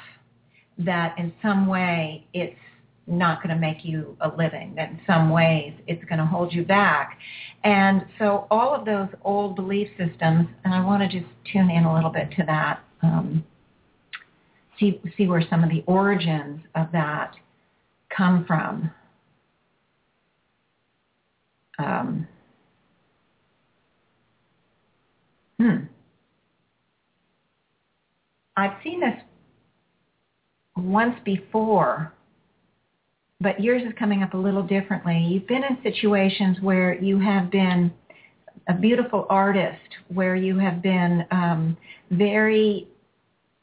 that 0.78 1.18
in 1.18 1.32
some 1.42 1.66
way 1.66 2.26
it's 2.32 2.56
not 3.06 3.42
going 3.42 3.54
to 3.54 3.60
make 3.60 3.84
you 3.84 4.16
a 4.20 4.28
living, 4.28 4.74
that 4.76 4.90
in 4.90 5.00
some 5.06 5.30
ways 5.30 5.72
it's 5.86 6.04
going 6.04 6.18
to 6.18 6.26
hold 6.26 6.52
you 6.52 6.64
back. 6.64 7.18
And 7.64 8.04
so 8.18 8.46
all 8.50 8.74
of 8.74 8.84
those 8.84 9.08
old 9.24 9.56
belief 9.56 9.88
systems, 9.96 10.48
and 10.64 10.74
I 10.74 10.84
want 10.84 11.02
to 11.02 11.20
just 11.20 11.30
tune 11.52 11.70
in 11.70 11.84
a 11.84 11.94
little 11.94 12.10
bit 12.10 12.30
to 12.36 12.44
that, 12.46 12.82
um, 13.02 13.44
see, 14.78 15.00
see 15.16 15.26
where 15.26 15.42
some 15.48 15.64
of 15.64 15.70
the 15.70 15.82
origins 15.86 16.60
of 16.74 16.92
that 16.92 17.32
come 18.14 18.44
from. 18.44 18.90
Um, 21.78 22.26
hmm, 25.58 25.76
I've 28.56 28.76
seen 28.82 29.00
this 29.00 29.14
once 30.76 31.14
before, 31.24 32.12
but 33.40 33.60
yours 33.60 33.82
is 33.86 33.92
coming 33.98 34.22
up 34.22 34.34
a 34.34 34.36
little 34.36 34.62
differently. 34.62 35.18
You've 35.18 35.46
been 35.46 35.62
in 35.64 35.78
situations 35.82 36.58
where 36.60 36.94
you 37.00 37.18
have 37.20 37.50
been 37.50 37.92
a 38.68 38.74
beautiful 38.74 39.26
artist, 39.30 39.78
where 40.08 40.36
you 40.36 40.58
have 40.58 40.82
been 40.82 41.24
um, 41.30 41.76
very, 42.10 42.88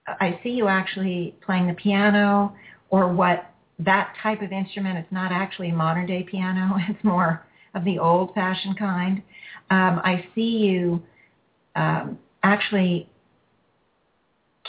I 0.08 0.40
see 0.44 0.50
you 0.50 0.68
actually 0.68 1.36
playing 1.46 1.68
the 1.68 1.74
piano 1.74 2.56
or 2.90 3.12
what 3.12 3.52
that 3.80 4.14
type 4.22 4.42
of 4.42 4.52
instrument. 4.52 4.98
It's 4.98 5.12
not 5.12 5.32
actually 5.32 5.70
a 5.70 5.76
modern 5.76 6.06
day 6.06 6.24
piano. 6.24 6.78
It's 6.90 7.04
more 7.04 7.46
of 7.74 7.84
the 7.84 8.00
old 8.00 8.34
fashioned 8.34 8.80
kind. 8.80 9.22
Um, 9.70 10.00
I 10.04 10.26
see 10.34 10.42
you 10.42 11.04
um, 11.76 12.20
actually 12.44 13.10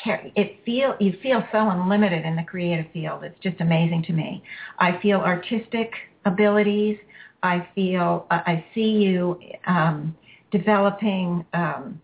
it 0.04 0.59
feel 0.64 0.94
you 1.00 1.14
feel 1.22 1.42
so 1.50 1.70
unlimited 1.70 2.24
in 2.24 2.36
the 2.36 2.42
creative 2.42 2.86
field. 2.92 3.24
It's 3.24 3.38
just 3.42 3.61
amazing 3.61 4.04
to 4.04 4.12
me. 4.12 4.42
I 4.78 5.00
feel 5.00 5.20
artistic 5.20 5.90
abilities. 6.24 6.98
I 7.42 7.66
feel 7.74 8.26
I 8.30 8.64
see 8.74 8.80
you 8.80 9.38
um, 9.66 10.16
developing 10.50 11.44
um, 11.54 12.00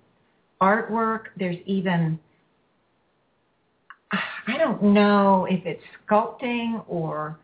artwork. 0.60 1.24
There's 1.38 1.56
even 1.66 2.18
I 4.46 4.58
don't 4.58 4.82
know 4.82 5.46
if 5.50 5.64
it's 5.64 5.82
sculpting 6.06 6.84
or 6.86 7.38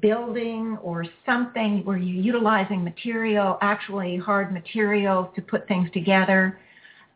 building 0.00 0.78
or 0.82 1.04
something 1.26 1.84
where 1.84 1.96
you're 1.96 2.22
utilizing 2.22 2.84
material, 2.84 3.58
actually 3.60 4.16
hard 4.16 4.52
material 4.52 5.32
to 5.34 5.42
put 5.42 5.66
things 5.66 5.90
together. 5.92 6.58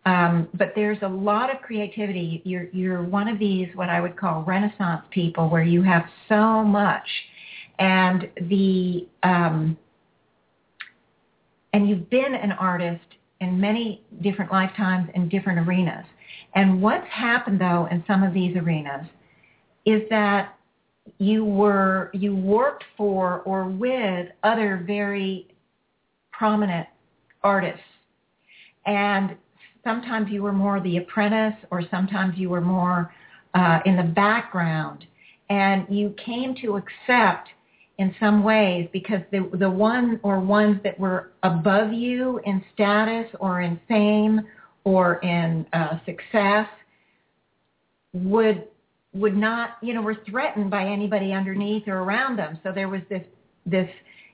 Um, 0.05 0.49
but 0.55 0.73
there's 0.75 0.99
a 1.03 1.09
lot 1.09 1.55
of 1.55 1.62
creativity. 1.62 2.43
You're, 2.45 2.69
you're 2.73 3.03
one 3.03 3.29
of 3.29 3.39
these, 3.39 3.69
what 3.75 3.89
I 3.89 4.01
would 4.01 4.17
call 4.17 4.43
Renaissance 4.43 5.03
people, 5.11 5.49
where 5.49 5.62
you 5.62 5.83
have 5.83 6.05
so 6.29 6.62
much, 6.62 7.07
and 7.79 8.29
the 8.49 9.07
um, 9.23 9.77
and 11.73 11.89
you've 11.89 12.09
been 12.09 12.35
an 12.35 12.53
artist 12.53 13.05
in 13.41 13.61
many 13.61 14.03
different 14.23 14.51
lifetimes 14.51 15.11
in 15.14 15.29
different 15.29 15.59
arenas. 15.59 16.07
And 16.55 16.81
what's 16.81 17.07
happened 17.09 17.61
though 17.61 17.87
in 17.91 18.03
some 18.07 18.23
of 18.23 18.33
these 18.33 18.57
arenas 18.57 19.07
is 19.85 20.03
that 20.09 20.57
you 21.19 21.45
were 21.45 22.11
you 22.13 22.35
worked 22.35 22.85
for 22.97 23.41
or 23.41 23.65
with 23.65 24.29
other 24.43 24.85
very 24.87 25.49
prominent 26.33 26.87
artists. 27.43 27.81
And 28.87 29.37
sometimes 29.85 30.31
you 30.31 30.43
were 30.43 30.53
more 30.53 30.81
the 30.81 30.99
apprentice 30.99 31.59
or 31.71 31.83
sometimes 31.91 32.37
you 32.37 32.51
were 32.51 32.61
more 32.61 33.13
uh, 33.55 33.81
in 33.87 33.97
the 33.97 34.03
background. 34.03 35.05
And 35.49 35.87
you 35.89 36.15
came 36.25 36.55
to 36.63 36.77
accept 36.77 37.49
in 37.99 38.15
some 38.21 38.43
ways 38.43 38.89
because 38.93 39.21
the 39.31 39.49
the 39.59 39.71
one 39.71 40.21
or 40.23 40.41
ones 40.41 40.81
that 40.85 40.99
were 40.99 41.33
above 41.43 41.93
you 41.93 42.41
in 42.45 42.63
status 42.75 43.27
or 43.41 43.63
in 43.63 43.81
fame 43.89 44.43
or 44.85 45.15
in 45.17 45.67
uh, 45.73 45.99
success 46.05 46.69
would 48.13 48.69
would 49.17 49.37
not, 49.37 49.79
you 49.83 49.95
know, 49.95 50.03
were 50.03 50.19
threatened 50.29 50.71
by 50.71 50.85
anybody 50.85 51.33
underneath 51.33 51.89
or 51.89 51.99
around 51.99 52.37
them. 52.37 52.59
So 52.62 52.73
there 52.73 52.89
was 52.89 53.03
this, 53.09 53.25
this, 53.64 53.89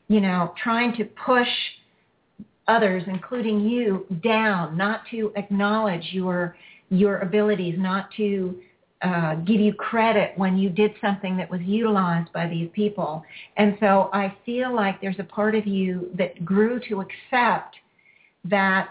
you 0.09 0.20
know, 0.20 0.55
trying 0.62 0.97
to 0.97 1.05
push 1.05 1.49
others, 2.68 3.03
including 3.07 3.61
you, 3.61 4.07
down, 4.22 4.76
not 4.76 5.03
to 5.11 5.33
acknowledge 5.37 6.07
your 6.12 6.57
your 6.91 7.20
abilities, 7.20 7.74
not 7.78 8.11
to 8.18 8.61
uh, 9.03 9.35
give 9.37 9.61
you 9.61 9.72
credit 9.72 10.33
when 10.37 10.59
you 10.59 10.68
did 10.68 10.93
something 11.01 11.37
that 11.39 11.51
was 11.51 11.61
utilized 11.62 12.30
by 12.33 12.47
these 12.47 12.68
people. 12.74 13.24
And 13.57 13.76
so 13.80 14.11
I 14.12 14.35
feel 14.45 14.74
like 14.74 15.01
there's 15.01 15.18
a 15.18 15.24
part 15.24 15.55
of 15.55 15.66
you 15.66 16.11
that 16.18 16.45
grew 16.45 16.78
to 16.89 17.01
accept 17.01 17.76
that 18.45 18.91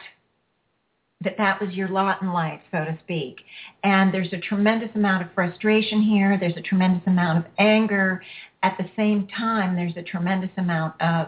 that 1.23 1.37
that 1.37 1.61
was 1.61 1.73
your 1.73 1.87
lot 1.87 2.21
in 2.21 2.33
life, 2.33 2.59
so 2.71 2.79
to 2.79 2.97
speak. 3.03 3.37
And 3.83 4.13
there's 4.13 4.33
a 4.33 4.39
tremendous 4.39 4.89
amount 4.95 5.23
of 5.23 5.33
frustration 5.33 6.01
here. 6.01 6.37
There's 6.39 6.57
a 6.57 6.61
tremendous 6.61 7.03
amount 7.05 7.45
of 7.45 7.51
anger. 7.59 8.21
At 8.63 8.77
the 8.77 8.89
same 8.95 9.27
time, 9.27 9.75
there's 9.75 9.95
a 9.97 10.03
tremendous 10.03 10.51
amount 10.57 10.99
of, 11.01 11.27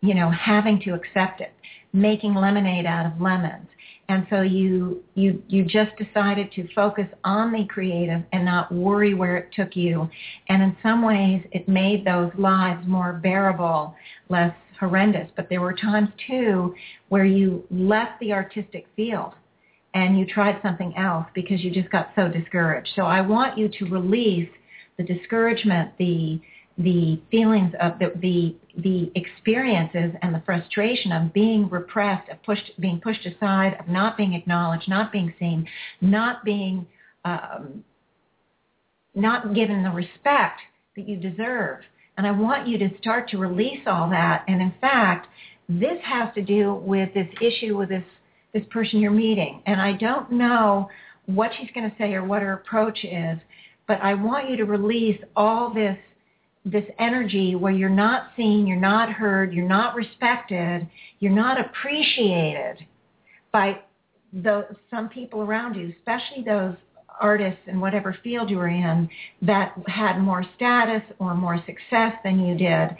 you 0.00 0.14
know, 0.14 0.30
having 0.30 0.80
to 0.80 0.94
accept 0.94 1.40
it, 1.40 1.52
making 1.92 2.34
lemonade 2.34 2.86
out 2.86 3.06
of 3.06 3.20
lemons. 3.20 3.68
And 4.10 4.26
so 4.30 4.40
you 4.40 5.04
you 5.14 5.42
you 5.48 5.64
just 5.64 5.90
decided 5.98 6.50
to 6.52 6.66
focus 6.74 7.06
on 7.24 7.52
the 7.52 7.66
creative 7.66 8.22
and 8.32 8.42
not 8.42 8.72
worry 8.72 9.12
where 9.12 9.36
it 9.36 9.50
took 9.54 9.76
you. 9.76 10.08
And 10.48 10.62
in 10.62 10.74
some 10.82 11.02
ways, 11.02 11.44
it 11.52 11.68
made 11.68 12.06
those 12.06 12.30
lives 12.38 12.86
more 12.86 13.20
bearable, 13.22 13.94
less 14.30 14.54
horrendous. 14.78 15.30
But 15.36 15.48
there 15.48 15.60
were 15.60 15.72
times 15.72 16.08
too 16.26 16.74
where 17.08 17.24
you 17.24 17.64
left 17.70 18.20
the 18.20 18.32
artistic 18.32 18.86
field 18.96 19.34
and 19.94 20.18
you 20.18 20.26
tried 20.26 20.60
something 20.62 20.94
else 20.96 21.26
because 21.34 21.60
you 21.62 21.70
just 21.70 21.90
got 21.90 22.10
so 22.14 22.28
discouraged. 22.28 22.90
So 22.94 23.02
I 23.02 23.20
want 23.20 23.58
you 23.58 23.68
to 23.68 23.84
release 23.86 24.50
the 24.96 25.04
discouragement, 25.04 25.92
the 25.98 26.40
the 26.80 27.20
feelings 27.28 27.74
of 27.80 27.98
the, 27.98 28.12
the 28.20 28.54
the 28.80 29.10
experiences 29.16 30.16
and 30.22 30.32
the 30.32 30.42
frustration 30.46 31.10
of 31.10 31.32
being 31.32 31.68
repressed, 31.68 32.28
of 32.30 32.40
pushed, 32.44 32.70
being 32.78 33.00
pushed 33.00 33.26
aside, 33.26 33.76
of 33.80 33.88
not 33.88 34.16
being 34.16 34.34
acknowledged, 34.34 34.88
not 34.88 35.10
being 35.10 35.34
seen, 35.40 35.66
not 36.00 36.44
being 36.44 36.86
um, 37.24 37.82
not 39.14 39.54
given 39.54 39.82
the 39.82 39.90
respect 39.90 40.60
that 40.94 41.08
you 41.08 41.16
deserve. 41.16 41.80
And 42.18 42.26
I 42.26 42.32
want 42.32 42.66
you 42.66 42.78
to 42.78 42.90
start 42.98 43.28
to 43.30 43.38
release 43.38 43.80
all 43.86 44.10
that. 44.10 44.44
And 44.48 44.60
in 44.60 44.74
fact, 44.80 45.28
this 45.68 45.98
has 46.02 46.34
to 46.34 46.42
do 46.42 46.74
with 46.74 47.14
this 47.14 47.28
issue 47.40 47.78
with 47.78 47.90
this, 47.90 48.04
this 48.52 48.64
person 48.70 49.00
you're 49.00 49.12
meeting. 49.12 49.62
And 49.66 49.80
I 49.80 49.92
don't 49.92 50.32
know 50.32 50.90
what 51.26 51.52
she's 51.58 51.70
going 51.74 51.88
to 51.88 51.96
say 51.96 52.14
or 52.14 52.24
what 52.24 52.42
her 52.42 52.54
approach 52.54 53.04
is, 53.04 53.38
but 53.86 54.00
I 54.02 54.14
want 54.14 54.50
you 54.50 54.56
to 54.56 54.64
release 54.64 55.20
all 55.36 55.72
this 55.72 55.96
this 56.64 56.84
energy 56.98 57.54
where 57.54 57.72
you're 57.72 57.88
not 57.88 58.30
seen, 58.36 58.66
you're 58.66 58.76
not 58.76 59.10
heard, 59.10 59.54
you're 59.54 59.68
not 59.68 59.94
respected, 59.94 60.86
you're 61.18 61.32
not 61.32 61.58
appreciated 61.58 62.84
by 63.52 63.78
the, 64.34 64.66
some 64.90 65.08
people 65.08 65.40
around 65.40 65.76
you, 65.76 65.94
especially 65.98 66.42
those 66.44 66.74
artists 67.20 67.60
in 67.66 67.80
whatever 67.80 68.16
field 68.22 68.50
you 68.50 68.56
were 68.56 68.68
in 68.68 69.08
that 69.42 69.74
had 69.86 70.18
more 70.18 70.44
status 70.56 71.02
or 71.18 71.34
more 71.34 71.58
success 71.66 72.14
than 72.24 72.40
you 72.40 72.56
did. 72.56 72.96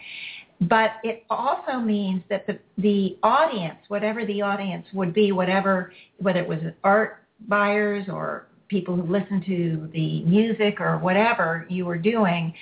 But 0.61 0.91
it 1.05 1.25
also 1.31 1.79
means 1.79 2.23
that 2.31 2.47
the, 2.47 2.59
the 2.79 3.17
audience, 3.23 3.79
whatever 3.89 4.27
the 4.27 4.43
audience 4.43 4.87
would 4.93 5.15
be, 5.15 5.31
whatever, 5.31 5.93
whether 6.19 6.41
it 6.41 6.49
was 6.49 6.59
art 6.83 7.25
buyers 7.47 8.07
or 8.09 8.49
people 8.67 8.97
who 8.97 9.03
listen 9.03 9.43
to 9.47 9.89
the 9.93 10.23
music 10.25 10.81
or 10.81 10.99
whatever 10.99 11.65
you 11.71 11.87
were 11.87 11.97
doing, 11.99 12.53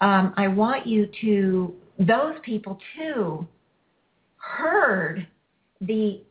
um, 0.00 0.34
I 0.36 0.48
want 0.48 0.86
you 0.86 1.08
to, 1.20 1.74
those 1.98 2.34
people 2.42 2.78
too, 2.98 3.46
heard 4.36 5.26
the 5.80 6.22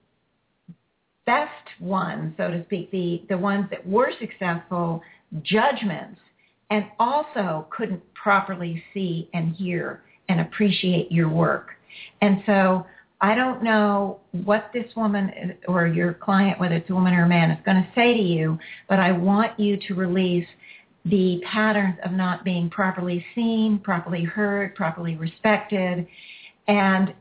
best 1.25 1.51
ones, 1.79 2.33
so 2.37 2.49
to 2.49 2.63
speak, 2.65 2.91
the, 2.91 3.23
the 3.29 3.37
ones 3.37 3.65
that 3.71 3.85
were 3.87 4.11
successful 4.19 5.01
judgments 5.41 6.19
and 6.69 6.85
also 6.99 7.67
couldn't 7.75 8.01
properly 8.13 8.83
see 8.93 9.29
and 9.33 9.55
hear 9.55 10.01
and 10.29 10.41
appreciate 10.41 11.11
your 11.11 11.29
work. 11.29 11.71
And 12.21 12.41
so 12.45 12.85
I 13.21 13.35
don't 13.35 13.63
know 13.63 14.19
what 14.31 14.69
this 14.73 14.85
woman 14.95 15.55
or 15.67 15.87
your 15.87 16.13
client, 16.13 16.59
whether 16.59 16.75
it's 16.75 16.89
a 16.89 16.93
woman 16.93 17.13
or 17.13 17.23
a 17.23 17.29
man, 17.29 17.51
is 17.51 17.59
going 17.65 17.77
to 17.77 17.89
say 17.95 18.13
to 18.15 18.21
you, 18.21 18.57
but 18.89 18.99
I 18.99 19.11
want 19.11 19.57
you 19.59 19.77
to 19.87 19.93
release 19.93 20.47
the 21.05 21.41
patterns 21.49 21.97
of 22.03 22.11
not 22.11 22.43
being 22.43 22.69
properly 22.69 23.25
seen, 23.35 23.79
properly 23.79 24.23
heard, 24.23 24.75
properly 24.75 25.15
respected, 25.15 26.07
and 26.67 27.13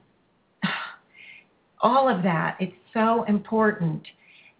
all 1.80 2.08
of 2.08 2.22
that. 2.22 2.56
It's 2.60 2.74
so 2.94 3.24
important 3.24 4.02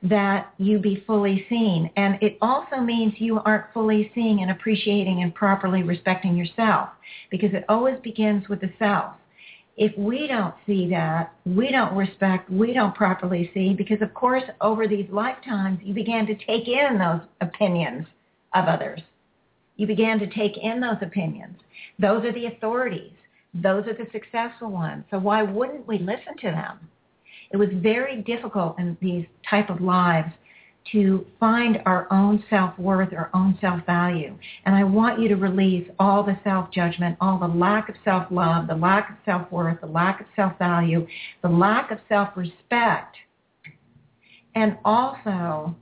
that 0.03 0.53
you 0.59 0.79
be 0.79 1.05
fully 1.07 1.47
seen. 1.49 1.91
And 1.97 2.19
it 2.21 2.37
also 2.43 2.79
means 2.79 3.15
you 3.19 3.39
aren't 3.41 3.73
fully 3.73 4.11
seeing 4.15 4.43
and 4.43 4.51
appreciating 4.51 5.23
and 5.23 5.35
properly 5.35 5.83
respecting 5.83 6.37
yourself 6.37 6.89
because 7.31 7.53
it 7.53 7.65
always 7.69 7.99
begins 8.03 8.49
with 8.49 8.61
the 8.61 8.73
self. 8.79 9.13
If 9.77 9.97
we 9.97 10.27
don't 10.27 10.55
see 10.67 10.89
that, 10.91 11.33
we 11.47 11.71
don't 11.71 11.97
respect, 11.97 12.51
we 12.51 12.75
don't 12.75 12.95
properly 12.95 13.51
see 13.55 13.75
because 13.75 14.03
of 14.03 14.13
course 14.13 14.43
over 14.61 14.87
these 14.87 15.09
lifetimes 15.11 15.79
you 15.83 15.95
began 15.95 16.27
to 16.27 16.35
take 16.35 16.69
in 16.69 16.99
those 16.99 17.21
opinions 17.41 18.07
of 18.55 18.67
others. 18.67 19.01
You 19.77 19.87
began 19.87 20.19
to 20.19 20.27
take 20.27 20.59
in 20.59 20.81
those 20.81 20.99
opinions. 21.01 21.57
Those 21.99 22.25
are 22.25 22.33
the 22.33 22.47
authorities. 22.47 23.13
Those 23.55 23.87
are 23.87 23.95
the 23.95 24.09
successful 24.13 24.71
ones. 24.71 25.05
So 25.11 25.19
why 25.19 25.43
wouldn't 25.43 25.87
we 25.87 25.99
listen 25.99 26.37
to 26.41 26.51
them? 26.51 26.79
It 27.53 27.57
was 27.57 27.69
very 27.75 28.23
difficult 28.23 28.79
in 28.79 28.97
these 29.01 29.27
type 29.49 29.71
of 29.71 29.81
lives 29.81 30.33
to 30.91 31.25
find 31.39 31.81
our 31.87 32.09
own 32.11 32.43
self-worth, 32.51 33.13
our 33.13 33.31
own 33.35 33.57
self-value. 33.61 34.37
And 34.65 34.75
I 34.75 34.83
want 34.85 35.21
you 35.21 35.29
to 35.29 35.37
release 35.37 35.89
all 35.99 36.25
the 36.25 36.37
self-judgment, 36.43 37.19
all 37.21 37.39
the 37.39 37.47
lack 37.47 37.89
of 37.89 37.95
self-love, 38.05 38.67
the 38.67 38.75
lack 38.75 39.11
of 39.11 39.17
self-worth, 39.25 39.81
the 39.81 39.87
lack 39.87 40.21
of 40.21 40.27
self-value, 40.35 41.07
the 41.43 41.49
lack 41.49 41.93
of 41.93 41.99
self-respect, 42.09 43.17
and 44.55 44.77
also 44.85 45.77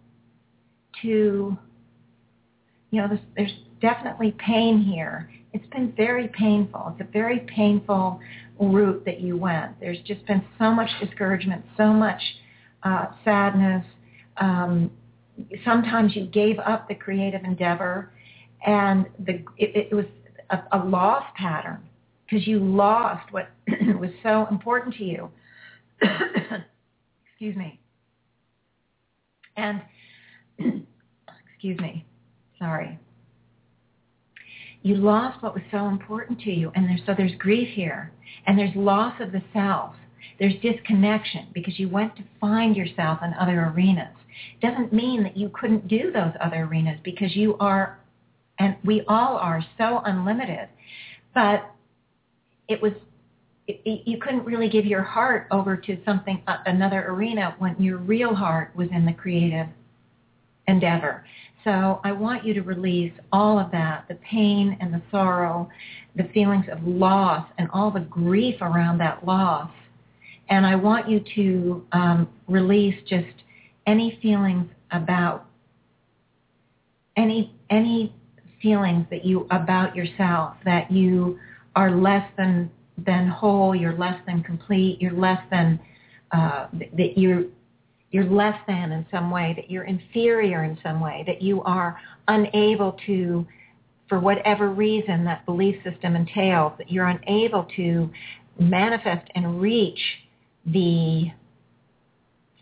to, 1.03 1.57
you 2.91 3.01
know, 3.01 3.09
there's, 3.09 3.21
there's 3.37 3.55
definitely 3.81 4.35
pain 4.39 4.83
here. 4.83 5.31
It's 5.53 5.67
been 5.69 5.93
very 5.97 6.29
painful. 6.29 6.95
It's 6.95 7.09
a 7.09 7.13
very 7.13 7.41
painful 7.41 8.21
route 8.61 9.05
that 9.07 9.21
you 9.21 9.37
went. 9.37 9.81
There's 9.81 10.01
just 10.07 10.25
been 10.27 10.45
so 10.59 10.71
much 10.73 10.91
discouragement, 11.01 11.65
so 11.77 11.93
much 11.93 12.21
uh, 12.83 13.07
sadness, 13.25 13.85
um, 14.37 14.91
sometimes 15.65 16.15
you 16.15 16.27
gave 16.27 16.59
up 16.59 16.89
the 16.89 16.95
creative 16.95 17.45
endeavor 17.45 18.13
and 18.67 19.07
the 19.19 19.45
it, 19.57 19.89
it 19.91 19.95
was 19.95 20.07
a, 20.51 20.59
a 20.73 20.79
loss 20.85 21.25
pattern 21.37 21.81
because 22.25 22.47
you 22.47 22.59
lost 22.59 23.33
what 23.33 23.51
was 23.99 24.11
so 24.23 24.47
important 24.51 24.95
to 24.97 25.05
you. 25.05 25.31
excuse 26.03 27.57
me. 27.57 27.81
And 29.57 29.83
excuse 30.59 31.79
me. 31.81 32.07
Sorry. 32.59 32.99
You 34.83 34.97
lost 34.97 35.43
what 35.43 35.55
was 35.55 35.63
so 35.71 35.89
important 35.89 36.41
to 36.41 36.51
you, 36.51 36.73
and 36.75 36.89
there's, 36.89 37.01
so 37.05 37.15
there's 37.17 37.35
grief 37.39 37.69
here, 37.75 38.13
and 38.47 38.59
there's 38.59 38.75
loss 38.75 39.15
of 39.21 39.33
the 39.33 39.43
self. 39.53 39.95
There's 40.39 40.55
disconnection 40.63 41.49
because 41.53 41.79
you 41.79 41.89
went 41.89 42.17
to 42.17 42.23
find 42.41 42.75
yourself 42.75 43.21
in 43.23 43.35
other 43.35 43.73
arenas. 43.75 44.17
Doesn't 44.63 44.93
mean 44.93 45.23
that 45.23 45.37
you 45.37 45.51
couldn't 45.51 45.87
do 45.87 46.11
those 46.11 46.33
other 46.41 46.65
arenas 46.65 46.99
because 47.05 47.37
you 47.37 47.59
are, 47.59 47.99
and 48.59 48.77
we 48.85 49.03
all 49.07 49.37
are, 49.37 49.63
so 49.77 50.01
unlimited. 50.05 50.69
But 51.35 51.71
it 52.69 52.81
was 52.81 52.93
you 53.85 54.19
couldn't 54.19 54.45
really 54.45 54.69
give 54.69 54.85
your 54.85 55.03
heart 55.03 55.47
over 55.51 55.77
to 55.77 55.97
something 56.05 56.43
uh, 56.47 56.57
another 56.67 57.07
arena 57.07 57.55
when 57.59 57.77
your 57.79 57.99
real 57.99 58.35
heart 58.35 58.75
was 58.75 58.89
in 58.93 59.05
the 59.05 59.13
creative 59.13 59.67
endeavor. 60.67 61.25
So 61.65 62.01
I 62.05 62.13
want 62.13 62.45
you 62.45 62.55
to 62.55 62.63
release 62.63 63.13
all 63.33 63.59
of 63.59 63.71
that, 63.73 64.07
the 64.09 64.15
pain 64.17 64.77
and 64.81 64.93
the 64.93 65.03
sorrow, 65.11 65.69
the 66.17 66.25
feelings 66.33 66.65
of 66.73 66.83
loss 66.87 67.47
and 67.59 67.69
all 67.73 67.91
the 67.91 68.01
grief 68.01 68.57
around 68.61 68.99
that 68.99 69.27
loss. 69.27 69.71
And 70.49 70.67
I 70.67 70.75
want 70.75 71.09
you 71.09 71.23
to 71.37 71.87
um, 71.93 72.29
release 72.49 72.97
just 73.09 73.27
any 73.87 74.19
feelings 74.23 74.69
about 74.91 75.47
any 77.17 77.55
any 77.69 78.15
feelings 78.63 79.07
that 79.11 79.25
you 79.25 79.47
about 79.51 79.95
yourself 79.95 80.55
that 80.65 80.91
you 80.91 81.39
are 81.77 81.91
less 81.91 82.29
than 82.37 82.71
than 82.99 83.29
whole, 83.29 83.75
you're 83.75 83.97
less 83.97 84.21
than 84.27 84.43
complete, 84.43 85.01
you're 85.01 85.13
less 85.13 85.41
than 85.51 85.79
uh, 86.33 86.67
that 86.73 87.17
you're 87.17 87.45
you're 88.11 88.25
less 88.25 88.59
than 88.67 88.93
in 88.93 89.07
some 89.11 89.31
way, 89.31 89.53
that 89.57 89.71
you're 89.71 89.85
inferior 89.85 90.65
in 90.65 90.79
some 90.83 91.01
way, 91.01 91.23
that 91.27 91.41
you 91.41 91.63
are 91.63 91.99
unable 92.29 92.97
to, 93.07 93.47
for 94.09 94.19
whatever 94.19 94.71
reason 94.71 95.25
that 95.25 95.47
belief 95.47 95.77
system 95.85 96.17
entails, 96.17 96.73
that 96.79 96.91
you're 96.91 97.07
unable 97.07 97.67
to 97.77 98.11
manifest 98.59 99.31
and 99.35 99.61
reach 99.61 100.01
the 100.67 101.27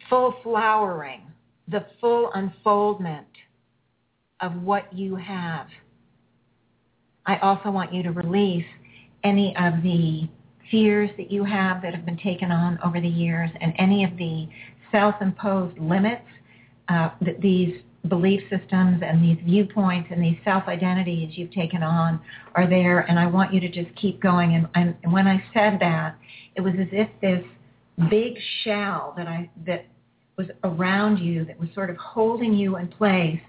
full 0.08 0.34
flowering, 0.42 1.22
the 1.68 1.86
full 2.00 2.30
unfoldment 2.34 3.26
of 4.40 4.54
what 4.62 4.92
you 4.92 5.16
have. 5.16 5.66
I 7.26 7.38
also 7.38 7.70
want 7.70 7.92
you 7.92 8.02
to 8.04 8.12
release 8.12 8.64
any 9.24 9.54
of 9.56 9.82
the 9.82 10.28
fears 10.70 11.10
that 11.16 11.30
you 11.30 11.44
have 11.44 11.82
that 11.82 11.94
have 11.94 12.04
been 12.04 12.18
taken 12.18 12.50
on 12.50 12.78
over 12.84 13.00
the 13.00 13.08
years 13.08 13.50
and 13.60 13.72
any 13.78 14.04
of 14.04 14.16
the 14.16 14.48
self-imposed 14.90 15.78
limits 15.78 16.24
uh, 16.88 17.10
that 17.20 17.40
these 17.40 17.80
belief 18.08 18.40
systems 18.48 19.02
and 19.04 19.22
these 19.22 19.38
viewpoints 19.44 20.08
and 20.10 20.22
these 20.22 20.38
self-identities 20.44 21.36
you've 21.36 21.50
taken 21.52 21.82
on 21.82 22.20
are 22.54 22.68
there 22.68 23.00
and 23.00 23.18
I 23.18 23.26
want 23.26 23.52
you 23.52 23.60
to 23.60 23.68
just 23.68 23.94
keep 23.96 24.20
going 24.20 24.54
and, 24.54 24.68
and, 24.74 24.94
and 25.02 25.12
when 25.12 25.26
I 25.26 25.42
said 25.52 25.78
that 25.80 26.16
it 26.54 26.60
was 26.60 26.74
as 26.80 26.88
if 26.92 27.08
this 27.20 27.44
big 28.08 28.34
shell 28.62 29.14
that 29.16 29.26
I 29.26 29.50
that 29.66 29.86
was 30.36 30.46
around 30.62 31.18
you 31.18 31.44
that 31.44 31.58
was 31.58 31.68
sort 31.74 31.90
of 31.90 31.96
holding 31.96 32.54
you 32.54 32.76
in 32.76 32.86
place 32.86 33.40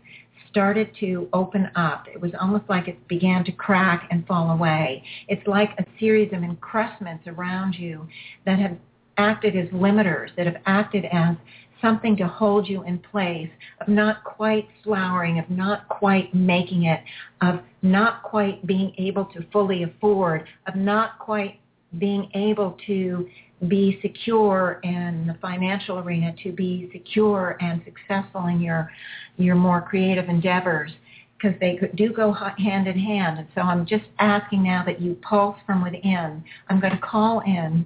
started 0.50 0.90
to 1.00 1.30
open 1.32 1.70
up. 1.76 2.08
It 2.12 2.20
was 2.20 2.32
almost 2.40 2.64
like 2.68 2.88
it 2.88 3.08
began 3.08 3.44
to 3.46 3.52
crack 3.52 4.08
and 4.10 4.26
fall 4.26 4.50
away. 4.52 5.04
It's 5.28 5.46
like 5.48 5.70
a 5.78 5.86
series 6.00 6.34
of 6.34 6.42
encrustments 6.42 7.28
around 7.28 7.76
you 7.76 8.08
that 8.46 8.58
have 8.58 8.76
acted 9.20 9.56
as 9.56 9.68
limiters, 9.70 10.30
that 10.36 10.46
have 10.46 10.62
acted 10.66 11.04
as 11.12 11.36
something 11.82 12.16
to 12.18 12.28
hold 12.28 12.68
you 12.68 12.84
in 12.84 12.98
place, 13.00 13.52
of 13.82 13.88
not 13.88 14.24
quite 14.24 14.68
flowering, 14.84 15.40
of 15.40 15.50
not 15.50 15.88
quite 15.88 16.34
making 16.34 16.84
it, 16.84 17.02
of 17.42 17.56
not 17.82 18.24
quite 18.24 18.66
being 18.66 18.92
able 18.98 19.26
to 19.26 19.40
fully 19.54 19.84
afford, 19.84 20.40
of 20.68 20.76
not 20.76 21.20
quite 21.20 21.60
being 21.98 22.30
able 22.34 22.78
to 22.86 23.28
be 23.68 24.00
secure 24.02 24.80
in 24.84 25.26
the 25.28 25.38
financial 25.42 26.00
arena, 26.00 26.34
to 26.44 26.52
be 26.52 26.90
secure 26.94 27.58
and 27.62 27.82
successful 27.90 28.48
in 28.48 28.60
your 28.62 28.90
your 29.38 29.56
more 29.56 29.82
creative 29.82 30.28
endeavors, 30.30 30.92
because 31.36 31.58
they 31.60 31.80
do 31.96 32.12
go 32.12 32.28
hand 32.34 32.88
in 32.88 33.00
hand. 33.00 33.40
And 33.40 33.48
so 33.56 33.62
I'm 33.62 33.86
just 33.86 34.08
asking 34.20 34.64
now 34.64 34.84
that 34.86 35.02
you 35.02 35.12
pulse 35.30 35.58
from 35.66 35.82
within. 35.82 36.44
I'm 36.70 36.80
going 36.80 36.96
to 37.00 37.02
call 37.16 37.40
in 37.42 37.86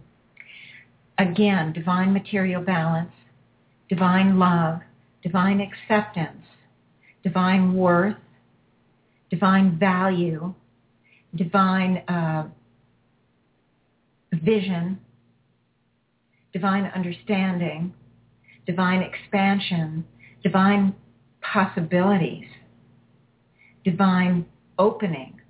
again 1.17 1.73
divine 1.73 2.13
material 2.13 2.61
balance, 2.61 3.11
divine 3.89 4.39
love, 4.39 4.79
divine 5.21 5.61
acceptance, 5.61 6.43
divine 7.23 7.73
worth, 7.73 8.15
divine 9.29 9.77
value, 9.79 10.53
divine 11.35 11.97
uh, 12.07 12.47
vision 14.33 14.99
divine 16.53 16.85
understanding, 16.95 17.93
divine 18.65 19.01
expansion, 19.01 20.05
divine 20.43 20.95
possibilities, 21.41 22.45
divine 23.83 24.45
opening. 24.77 25.41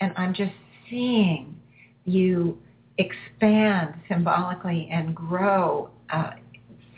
And 0.00 0.12
I'm 0.16 0.32
just 0.32 0.52
seeing 0.88 1.56
you 2.04 2.58
expand 2.98 3.94
symbolically 4.08 4.88
and 4.92 5.14
grow 5.14 5.90
uh, 6.10 6.32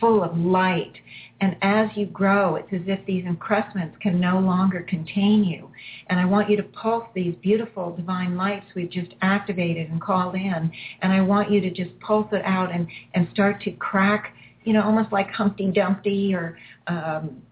full 0.01 0.25
of 0.25 0.37
light. 0.37 0.95
And 1.43 1.57
as 1.63 1.89
you 1.95 2.07
grow, 2.07 2.57
it's 2.57 2.73
as 2.73 2.83
if 2.87 3.05
these 3.07 3.25
encrustments 3.25 3.97
can 4.01 4.21
no 4.21 4.39
longer 4.39 4.85
contain 4.89 5.45
you. 5.45 5.71
And 6.09 6.19
I 6.19 6.25
want 6.25 6.51
you 6.51 6.57
to 6.57 6.63
pulse 6.63 7.05
these 7.15 7.35
beautiful 7.43 7.95
divine 7.97 8.37
lights 8.37 8.67
we've 8.75 8.91
just 8.91 9.13
activated 9.23 9.91
and 9.91 10.01
called 10.01 10.35
in. 10.35 10.71
And 11.03 11.13
I 11.13 11.21
want 11.21 11.51
you 11.51 11.61
to 11.61 11.71
just 11.71 11.99
pulse 12.01 12.29
it 12.33 12.43
out 12.45 12.75
and, 12.75 12.87
and 13.15 13.29
start 13.33 13.61
to 13.63 13.71
crack, 13.73 14.35
you 14.65 14.73
know, 14.73 14.83
almost 14.83 15.13
like 15.13 15.31
Humpty 15.31 15.71
Dumpty 15.71 16.35
or 16.35 16.59
um, 16.87 17.43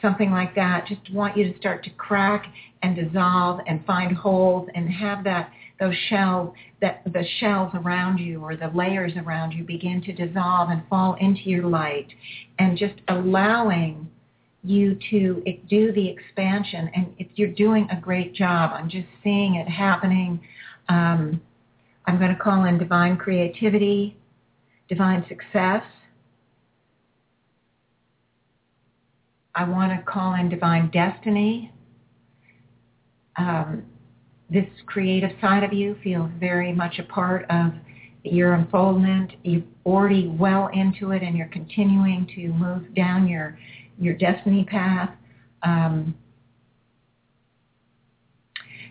something 0.00 0.30
like 0.30 0.54
that. 0.54 0.86
Just 0.86 1.12
want 1.12 1.36
you 1.36 1.52
to 1.52 1.58
start 1.58 1.84
to 1.84 1.90
crack 1.90 2.46
and 2.82 2.96
dissolve 2.96 3.60
and 3.66 3.84
find 3.84 4.16
holes 4.16 4.68
and 4.74 4.88
have 4.90 5.24
that 5.24 5.50
those 5.78 5.94
shells 6.08 6.54
that 6.80 7.02
the 7.04 7.24
shells 7.38 7.70
around 7.74 8.18
you 8.18 8.42
or 8.42 8.56
the 8.56 8.68
layers 8.74 9.12
around 9.16 9.52
you 9.52 9.64
begin 9.64 10.02
to 10.02 10.12
dissolve 10.12 10.70
and 10.70 10.82
fall 10.88 11.16
into 11.20 11.42
your 11.50 11.66
light 11.66 12.08
and 12.58 12.78
just 12.78 12.94
allowing 13.08 14.08
you 14.64 14.98
to 15.10 15.42
do 15.68 15.92
the 15.92 16.08
expansion 16.08 16.90
and 16.94 17.14
it, 17.18 17.28
you're 17.36 17.48
doing 17.48 17.88
a 17.90 18.00
great 18.00 18.34
job. 18.34 18.72
I'm 18.72 18.88
just 18.88 19.06
seeing 19.22 19.56
it 19.56 19.68
happening. 19.68 20.40
Um, 20.88 21.40
I'm 22.06 22.18
going 22.18 22.34
to 22.34 22.42
call 22.42 22.64
in 22.64 22.78
divine 22.78 23.16
creativity, 23.16 24.16
divine 24.88 25.24
success. 25.28 25.82
I 29.54 29.64
want 29.64 29.92
to 29.92 30.10
call 30.10 30.34
in 30.34 30.48
divine 30.48 30.90
destiny. 30.90 31.72
Um, 33.36 33.84
this 34.50 34.66
creative 34.86 35.30
side 35.40 35.64
of 35.64 35.72
you 35.72 35.96
feels 36.02 36.30
very 36.38 36.72
much 36.72 36.98
a 36.98 37.02
part 37.02 37.46
of 37.50 37.72
your 38.22 38.54
unfoldment. 38.54 39.32
You're 39.42 39.62
already 39.84 40.28
well 40.28 40.68
into 40.72 41.10
it 41.12 41.22
and 41.22 41.36
you're 41.36 41.48
continuing 41.48 42.26
to 42.34 42.48
move 42.48 42.94
down 42.94 43.28
your, 43.28 43.58
your 43.98 44.14
destiny 44.14 44.64
path. 44.64 45.10
Um, 45.62 46.14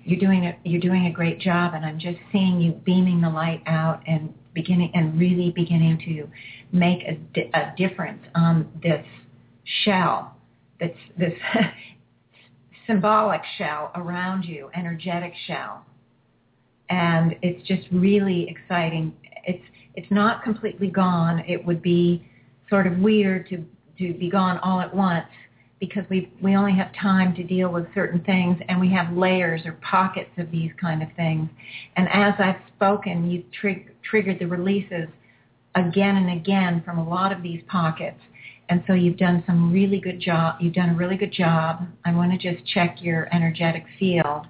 you're 0.03 0.19
doing 0.19 0.45
a, 0.45 0.57
you're 0.63 0.81
doing 0.81 1.07
a 1.07 1.11
great 1.11 1.39
job 1.39 1.73
and 1.73 1.85
I'm 1.85 1.99
just 1.99 2.19
seeing 2.31 2.61
you 2.61 2.73
beaming 2.85 3.21
the 3.21 3.29
light 3.29 3.63
out 3.65 4.03
and 4.07 4.33
beginning 4.53 4.91
and 4.93 5.19
really 5.19 5.51
beginning 5.51 5.97
to 6.05 6.29
make 6.71 6.99
a, 7.03 7.41
a 7.57 7.73
difference 7.77 8.23
on 8.35 8.69
this 8.81 9.05
shell 9.83 10.35
that's 10.79 10.97
this 11.17 11.33
symbolic 12.87 13.41
shell 13.57 13.91
around 13.95 14.43
you, 14.43 14.69
energetic 14.75 15.33
shell. 15.47 15.85
And 16.89 17.35
it's 17.41 17.67
just 17.67 17.87
really 17.91 18.47
exciting. 18.49 19.13
It's 19.45 19.63
it's 19.95 20.11
not 20.11 20.43
completely 20.43 20.87
gone. 20.87 21.43
It 21.47 21.65
would 21.65 21.81
be 21.81 22.27
sort 22.69 22.87
of 22.87 22.97
weird 22.99 23.49
to 23.49 23.65
to 23.97 24.13
be 24.13 24.29
gone 24.29 24.59
all 24.59 24.81
at 24.81 24.93
once 24.93 25.25
because 25.79 26.03
we 26.09 26.31
we 26.41 26.55
only 26.55 26.73
have 26.73 26.91
time 27.01 27.35
to 27.35 27.43
deal 27.43 27.69
with 27.71 27.85
certain 27.93 28.23
things 28.23 28.57
and 28.69 28.79
we 28.79 28.91
have 28.91 29.15
layers 29.15 29.61
or 29.65 29.73
pockets 29.81 30.31
of 30.37 30.51
these 30.51 30.71
kind 30.79 31.01
of 31.01 31.09
things. 31.15 31.49
And 31.95 32.07
as 32.09 32.33
I've 32.39 32.61
spoken, 32.75 33.29
you've 33.29 33.51
trig- 33.51 33.91
triggered 34.03 34.39
the 34.39 34.45
releases 34.45 35.07
again 35.75 36.15
and 36.17 36.39
again 36.39 36.81
from 36.85 36.99
a 36.99 37.07
lot 37.07 37.31
of 37.31 37.41
these 37.41 37.61
pockets. 37.67 38.19
And 38.69 38.83
so 38.87 38.93
you've 38.93 39.17
done 39.17 39.43
some 39.45 39.71
really 39.71 39.99
good 39.99 40.19
job. 40.19 40.55
You've 40.59 40.73
done 40.73 40.89
a 40.89 40.95
really 40.95 41.17
good 41.17 41.31
job. 41.31 41.87
I 42.03 42.13
want 42.13 42.31
to 42.31 42.37
just 42.37 42.65
check 42.67 42.97
your 43.01 43.27
energetic 43.33 43.85
field. 43.99 44.47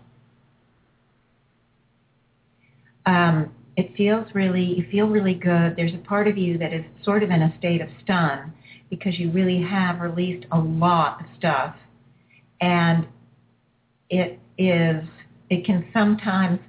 Um, 3.05 3.53
it 3.77 3.95
feels 3.97 4.25
really, 4.33 4.63
you 4.63 4.85
feel 4.89 5.07
really 5.07 5.33
good. 5.33 5.75
There's 5.75 5.93
a 5.93 6.07
part 6.07 6.27
of 6.27 6.37
you 6.37 6.57
that 6.57 6.73
is 6.73 6.83
sort 7.03 7.23
of 7.23 7.29
in 7.29 7.41
a 7.41 7.53
state 7.57 7.81
of 7.81 7.89
stun 8.03 8.53
because 8.89 9.19
you 9.19 9.31
really 9.31 9.61
have 9.61 9.99
released 9.99 10.45
a 10.51 10.57
lot 10.57 11.19
of 11.19 11.27
stuff. 11.37 11.75
And 12.61 13.05
it 14.09 14.39
is, 14.57 15.03
it 15.49 15.65
can 15.65 15.85
sometimes 15.93 16.59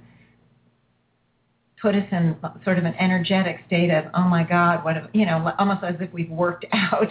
put 1.81 1.95
us 1.95 2.05
in 2.11 2.35
sort 2.63 2.77
of 2.77 2.85
an 2.85 2.95
energetic 2.95 3.59
state 3.67 3.91
of, 3.91 4.05
oh 4.15 4.23
my 4.23 4.43
God, 4.43 4.83
what, 4.83 4.95
have, 4.95 5.09
you 5.13 5.25
know, 5.25 5.53
almost 5.59 5.83
as 5.83 5.95
if 5.99 6.11
we've 6.11 6.29
worked 6.29 6.65
out 6.73 7.09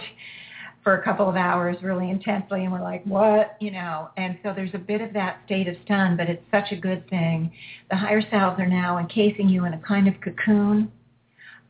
for 0.83 0.95
a 0.95 1.03
couple 1.03 1.27
of 1.27 1.35
hours 1.35 1.75
really 1.81 2.09
intensely 2.09 2.63
and 2.63 2.71
we're 2.71 2.81
like, 2.81 3.03
what? 3.03 3.57
You 3.59 3.71
know, 3.71 4.09
and 4.17 4.37
so 4.43 4.53
there's 4.55 4.73
a 4.73 4.77
bit 4.77 5.01
of 5.01 5.13
that 5.13 5.41
state 5.45 5.67
of 5.67 5.75
stun, 5.83 6.15
but 6.15 6.29
it's 6.29 6.43
such 6.51 6.71
a 6.71 6.75
good 6.75 7.09
thing. 7.09 7.51
The 7.89 7.97
higher 7.97 8.21
selves 8.29 8.59
are 8.59 8.67
now 8.67 8.97
encasing 8.97 9.49
you 9.49 9.65
in 9.65 9.73
a 9.73 9.79
kind 9.79 10.07
of 10.07 10.13
cocoon, 10.21 10.91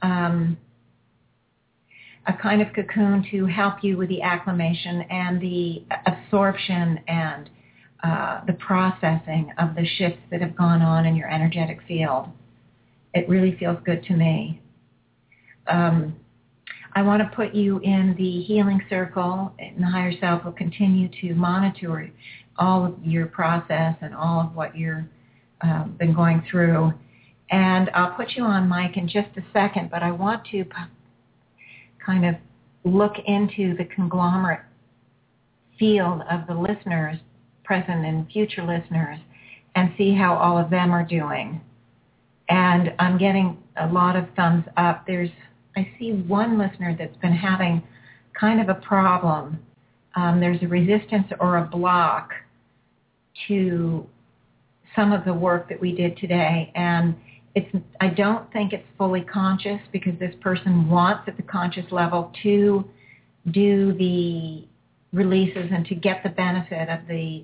um, 0.02 0.58
a 2.28 2.34
kind 2.34 2.62
of 2.62 2.68
cocoon 2.74 3.26
to 3.32 3.46
help 3.46 3.84
you 3.84 3.98
with 3.98 4.10
the 4.10 4.22
acclimation 4.22 5.02
and 5.10 5.42
the 5.42 5.84
absorption 6.06 7.00
and 7.08 7.50
uh, 8.04 8.42
the 8.46 8.54
processing 8.54 9.52
of 9.58 9.74
the 9.74 9.86
shifts 9.98 10.20
that 10.30 10.42
have 10.42 10.56
gone 10.56 10.82
on 10.82 11.06
in 11.06 11.16
your 11.16 11.30
energetic 11.30 11.80
field. 11.88 12.28
It 13.14 13.28
really 13.28 13.56
feels 13.58 13.78
good 13.86 14.04
to 14.06 14.14
me. 14.14 14.62
Um, 15.68 16.16
I 16.96 17.02
want 17.02 17.22
to 17.22 17.36
put 17.36 17.54
you 17.54 17.80
in 17.80 18.16
the 18.18 18.42
healing 18.42 18.82
circle, 18.90 19.54
and 19.60 19.78
the 19.78 19.88
higher 19.88 20.14
self 20.20 20.44
will 20.44 20.52
continue 20.52 21.10
to 21.22 21.36
monitor 21.36 22.10
all 22.58 22.86
of 22.86 22.96
your 23.04 23.28
process 23.28 23.96
and 24.02 24.16
all 24.16 24.42
of 24.42 24.56
what 24.56 24.76
you've 24.76 25.04
uh, 25.62 25.84
been 25.84 26.14
going 26.14 26.44
through. 26.50 26.92
And 27.52 27.90
I'll 27.94 28.16
put 28.16 28.32
you 28.32 28.44
on 28.44 28.68
mic 28.68 28.98
in 28.98 29.08
just 29.08 29.30
a 29.38 29.44
second, 29.54 29.90
but 29.90 30.04
I 30.04 30.12
want 30.12 30.44
to 30.52 30.66
kind 32.04 32.26
of 32.26 32.36
look 32.84 33.14
into 33.26 33.76
the 33.78 33.86
conglomerate 33.86 34.62
field 35.78 36.24
of 36.30 36.48
the 36.48 36.54
listeners, 36.54 37.18
present 37.64 38.06
and 38.06 38.30
future 38.32 38.64
listeners, 38.64 39.20
and 39.76 39.94
see 39.98 40.16
how 40.16 40.36
all 40.36 40.58
of 40.58 40.70
them 40.70 40.92
are 40.92 41.06
doing. 41.06 41.62
And 42.50 42.94
I'm 43.00 43.18
getting 43.18 43.58
a 43.76 43.88
lot 43.88 44.16
of 44.16 44.26
thumbs 44.36 44.66
up. 44.78 45.06
There's 45.06 45.30
I 45.76 45.88
see 46.00 46.12
one 46.12 46.58
listener 46.58 46.96
that's 46.98 47.18
been 47.18 47.34
having 47.34 47.84
kind 48.40 48.60
of 48.60 48.70
a 48.70 48.80
problem. 48.82 49.60
Um, 50.16 50.40
there's 50.40 50.62
a 50.64 50.68
resistance 50.68 51.28
or 51.40 51.58
a 51.58 51.66
block 51.66 52.32
to 53.48 54.08
some 54.96 55.14
of 55.14 55.24
the 55.26 55.34
work 55.34 55.70
that 55.70 55.80
we 55.80 55.96
did 55.96 56.18
today, 56.18 56.72
and 56.74 57.16
it's 57.54 57.76
I 58.02 58.08
don't 58.08 58.52
think 58.52 58.74
it's 58.74 58.88
fully 58.98 59.22
conscious 59.22 59.80
because 59.92 60.14
this 60.20 60.34
person 60.42 60.90
wants 60.90 61.24
at 61.28 61.38
the 61.38 61.44
conscious 61.44 61.86
level 61.92 62.32
to 62.44 62.84
do 63.52 63.94
the 63.94 64.68
releases 65.14 65.70
and 65.72 65.86
to 65.86 65.96
get 65.96 66.24
the 66.24 66.30
benefit 66.30 66.90
of 66.90 67.00
the 67.08 67.44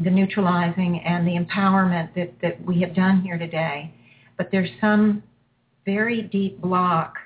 the 0.00 0.10
neutralizing 0.10 1.00
and 1.04 1.26
the 1.26 1.32
empowerment 1.32 2.14
that, 2.14 2.32
that 2.40 2.64
we 2.64 2.80
have 2.80 2.94
done 2.94 3.20
here 3.20 3.38
today. 3.38 3.92
But 4.38 4.48
there's 4.50 4.70
some 4.80 5.22
very 5.84 6.22
deep 6.22 6.60
block. 6.60 7.16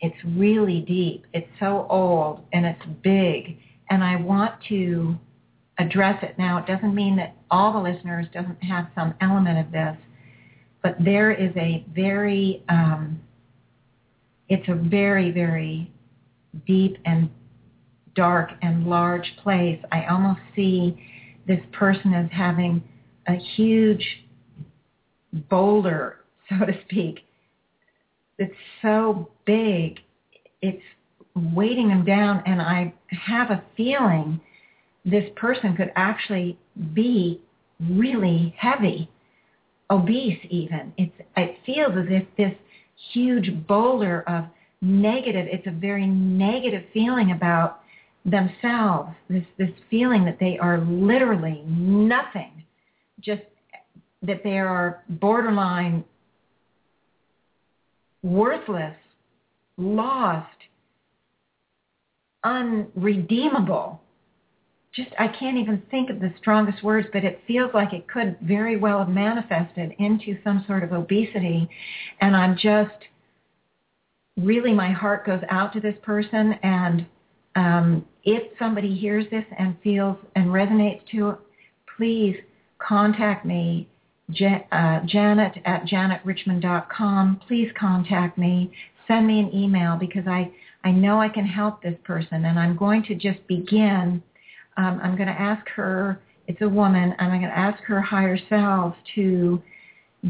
It's 0.00 0.16
really 0.24 0.80
deep. 0.80 1.26
It's 1.32 1.48
so 1.58 1.86
old 1.90 2.42
and 2.52 2.64
it's 2.64 2.82
big. 3.02 3.58
And 3.90 4.04
I 4.04 4.16
want 4.16 4.54
to 4.68 5.16
address 5.78 6.22
it. 6.22 6.38
Now, 6.38 6.58
it 6.58 6.66
doesn't 6.66 6.94
mean 6.94 7.16
that 7.16 7.36
all 7.50 7.72
the 7.72 7.90
listeners 7.90 8.26
doesn't 8.32 8.62
have 8.62 8.86
some 8.94 9.14
element 9.20 9.58
of 9.58 9.72
this, 9.72 9.96
but 10.82 10.96
there 11.00 11.32
is 11.32 11.50
a 11.56 11.84
very, 11.94 12.62
um, 12.68 13.20
it's 14.48 14.68
a 14.68 14.74
very, 14.74 15.30
very 15.32 15.90
deep 16.66 16.98
and 17.04 17.30
dark 18.14 18.50
and 18.62 18.86
large 18.86 19.32
place. 19.42 19.78
I 19.92 20.06
almost 20.06 20.40
see 20.54 21.00
this 21.48 21.60
person 21.72 22.12
is 22.12 22.30
having 22.30 22.82
a 23.26 23.34
huge 23.56 24.06
boulder, 25.50 26.18
so 26.48 26.64
to 26.64 26.72
speak, 26.84 27.20
it's 28.38 28.54
so 28.82 29.30
big, 29.46 29.98
it's 30.62 30.82
weighting 31.34 31.88
them 31.88 32.04
down, 32.04 32.42
and 32.46 32.60
I 32.60 32.92
have 33.10 33.50
a 33.50 33.64
feeling 33.76 34.40
this 35.04 35.24
person 35.36 35.74
could 35.74 35.90
actually 35.96 36.58
be 36.92 37.40
really 37.90 38.54
heavy, 38.58 39.10
obese 39.90 40.38
even. 40.50 40.92
It's, 40.98 41.12
it 41.36 41.56
feels 41.64 41.92
as 41.96 42.06
if 42.08 42.24
this 42.36 42.54
huge 43.12 43.66
boulder 43.66 44.22
of 44.26 44.44
negative, 44.82 45.46
it's 45.50 45.66
a 45.66 45.72
very 45.72 46.06
negative 46.06 46.84
feeling 46.92 47.32
about 47.32 47.80
themselves, 48.30 49.10
this, 49.28 49.44
this 49.58 49.70
feeling 49.90 50.24
that 50.24 50.38
they 50.38 50.58
are 50.58 50.80
literally 50.80 51.62
nothing, 51.66 52.64
just 53.20 53.42
that 54.22 54.42
they 54.42 54.58
are 54.58 55.02
borderline 55.08 56.04
worthless, 58.22 58.96
lost, 59.76 60.48
unredeemable. 62.44 64.00
Just, 64.92 65.10
I 65.18 65.28
can't 65.28 65.58
even 65.58 65.82
think 65.90 66.10
of 66.10 66.18
the 66.18 66.32
strongest 66.38 66.82
words, 66.82 67.06
but 67.12 67.24
it 67.24 67.40
feels 67.46 67.70
like 67.74 67.92
it 67.92 68.08
could 68.08 68.36
very 68.42 68.76
well 68.76 68.98
have 69.00 69.08
manifested 69.08 69.94
into 69.98 70.38
some 70.42 70.64
sort 70.66 70.82
of 70.82 70.92
obesity. 70.92 71.68
And 72.20 72.34
I'm 72.34 72.56
just, 72.56 72.96
really 74.36 74.72
my 74.72 74.90
heart 74.90 75.26
goes 75.26 75.42
out 75.50 75.72
to 75.74 75.80
this 75.80 75.96
person. 76.02 76.54
And 76.62 77.06
um, 77.58 78.04
if 78.22 78.56
somebody 78.58 78.94
hears 78.94 79.24
this 79.30 79.44
and 79.58 79.76
feels 79.82 80.16
and 80.36 80.46
resonates 80.46 81.00
to 81.10 81.30
it, 81.30 81.38
please 81.96 82.36
contact 82.78 83.44
me 83.44 83.88
uh, 84.30 85.00
Janet 85.06 85.54
at 85.64 85.84
janetrichmond.com. 85.86 87.40
Please 87.48 87.68
contact 87.78 88.38
me. 88.38 88.70
Send 89.08 89.26
me 89.26 89.40
an 89.40 89.52
email 89.52 89.96
because 89.96 90.24
I, 90.28 90.52
I 90.84 90.92
know 90.92 91.20
I 91.20 91.28
can 91.28 91.46
help 91.46 91.82
this 91.82 91.96
person. 92.04 92.44
And 92.44 92.58
I'm 92.58 92.76
going 92.76 93.02
to 93.04 93.14
just 93.14 93.44
begin. 93.48 94.22
Um, 94.76 95.00
I'm 95.02 95.16
going 95.16 95.28
to 95.28 95.40
ask 95.40 95.66
her, 95.70 96.20
it's 96.46 96.62
a 96.62 96.68
woman, 96.68 97.14
and 97.18 97.32
I'm 97.32 97.40
going 97.40 97.50
to 97.50 97.58
ask 97.58 97.82
her 97.84 98.00
higher 98.00 98.38
selves 98.48 98.94
to 99.16 99.60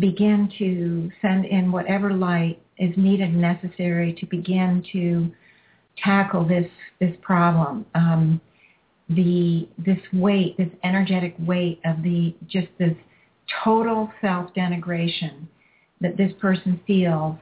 begin 0.01 0.51
to 0.59 1.11
send 1.21 1.45
in 1.45 1.73
whatever 1.73 2.15
light 2.15 2.63
is 2.79 2.97
needed 2.97 3.29
and 3.29 3.41
necessary 3.41 4.15
to 4.15 4.27
begin 4.27 4.83
to 4.93 5.31
tackle 6.05 6.47
this 6.47 6.69
this 7.01 7.15
problem. 7.23 7.87
Um, 7.95 8.41
the 9.09 9.69
this 9.79 9.99
weight, 10.13 10.57
this 10.59 10.69
energetic 10.85 11.35
weight 11.39 11.81
of 11.85 12.03
the 12.03 12.35
just 12.47 12.69
this 12.79 12.95
total 13.65 14.13
self-denigration 14.21 15.47
that 16.01 16.17
this 16.17 16.33
person 16.41 16.81
feels 16.87 17.37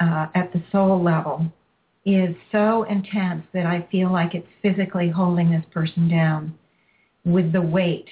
uh, 0.00 0.26
at 0.34 0.52
the 0.52 0.62
soul 0.72 1.02
level 1.02 1.46
is 2.04 2.34
so 2.52 2.84
intense 2.84 3.44
that 3.52 3.66
I 3.66 3.86
feel 3.90 4.12
like 4.12 4.34
it's 4.34 4.46
physically 4.62 5.08
holding 5.08 5.50
this 5.50 5.64
person 5.72 6.08
down 6.08 6.54
with 7.24 7.52
the 7.52 7.62
weight. 7.62 8.06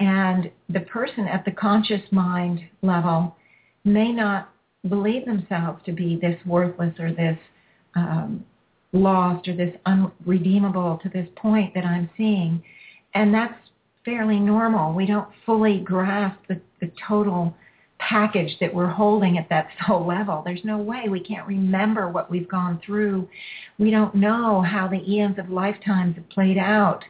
And 0.00 0.50
the 0.68 0.80
person 0.80 1.26
at 1.26 1.44
the 1.44 1.52
conscious 1.52 2.02
mind 2.10 2.60
level 2.82 3.36
may 3.84 4.12
not 4.12 4.52
believe 4.88 5.26
themselves 5.26 5.80
to 5.84 5.92
be 5.92 6.18
this 6.20 6.40
worthless 6.46 6.94
or 6.98 7.12
this 7.12 7.38
um, 7.94 8.44
lost 8.92 9.46
or 9.48 9.54
this 9.54 9.74
unredeemable 9.86 10.98
to 11.02 11.08
this 11.08 11.28
point 11.36 11.74
that 11.74 11.84
I'm 11.84 12.10
seeing. 12.16 12.62
And 13.14 13.32
that's 13.32 13.54
fairly 14.04 14.38
normal. 14.38 14.94
We 14.94 15.06
don't 15.06 15.28
fully 15.46 15.78
grasp 15.78 16.38
the, 16.48 16.60
the 16.80 16.90
total 17.06 17.54
package 17.98 18.56
that 18.60 18.74
we're 18.74 18.88
holding 18.88 19.38
at 19.38 19.48
that 19.50 19.68
soul 19.86 20.06
level. 20.06 20.42
There's 20.44 20.64
no 20.64 20.78
way 20.78 21.08
we 21.08 21.20
can't 21.20 21.46
remember 21.46 22.08
what 22.08 22.30
we've 22.30 22.48
gone 22.48 22.80
through. 22.84 23.28
We 23.78 23.90
don't 23.90 24.14
know 24.14 24.62
how 24.62 24.88
the 24.88 25.02
eons 25.08 25.38
of 25.38 25.50
lifetimes 25.50 26.16
have 26.16 26.28
played 26.30 26.58
out. 26.58 27.04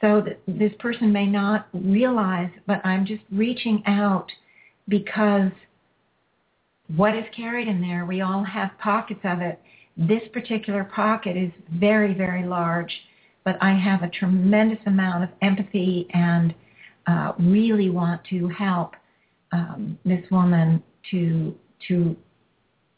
So 0.00 0.20
that 0.20 0.40
this 0.46 0.72
person 0.78 1.10
may 1.10 1.26
not 1.26 1.68
realize, 1.72 2.50
but 2.66 2.84
I'm 2.84 3.06
just 3.06 3.22
reaching 3.32 3.82
out 3.86 4.30
because 4.88 5.50
what 6.94 7.16
is 7.16 7.24
carried 7.34 7.66
in 7.66 7.80
there, 7.80 8.04
we 8.04 8.20
all 8.20 8.44
have 8.44 8.70
pockets 8.78 9.20
of 9.24 9.40
it. 9.40 9.60
This 9.96 10.22
particular 10.32 10.84
pocket 10.84 11.36
is 11.36 11.50
very, 11.70 12.14
very 12.14 12.44
large 12.46 12.92
but 13.46 13.56
I 13.62 13.74
have 13.74 14.02
a 14.02 14.08
tremendous 14.08 14.80
amount 14.86 15.22
of 15.22 15.30
empathy 15.40 16.08
and 16.12 16.52
uh, 17.06 17.32
really 17.38 17.88
want 17.90 18.22
to 18.30 18.48
help 18.48 18.94
um, 19.52 19.96
this 20.04 20.28
woman 20.30 20.82
to 21.12 21.54
to 21.86 22.16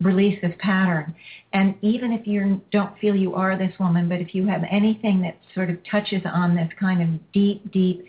release 0.00 0.40
this 0.40 0.54
pattern. 0.58 1.14
And 1.52 1.74
even 1.82 2.12
if 2.12 2.26
you 2.26 2.62
don't 2.70 2.98
feel 2.98 3.14
you 3.14 3.34
are 3.34 3.58
this 3.58 3.74
woman, 3.78 4.08
but 4.08 4.20
if 4.20 4.34
you 4.34 4.46
have 4.46 4.62
anything 4.70 5.20
that 5.22 5.38
sort 5.54 5.68
of 5.68 5.76
touches 5.84 6.22
on 6.24 6.54
this 6.54 6.70
kind 6.80 7.02
of 7.02 7.32
deep, 7.32 7.70
deep 7.72 8.06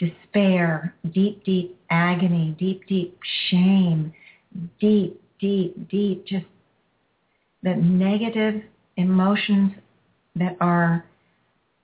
despair, 0.00 0.94
deep, 1.12 1.44
deep 1.44 1.78
agony, 1.90 2.56
deep, 2.58 2.86
deep 2.88 3.16
shame, 3.48 4.12
deep, 4.80 5.20
deep, 5.38 5.88
deep, 5.88 6.26
just 6.26 6.46
the 7.62 7.74
negative 7.74 8.62
emotions 8.96 9.72
that 10.36 10.56
are 10.60 11.04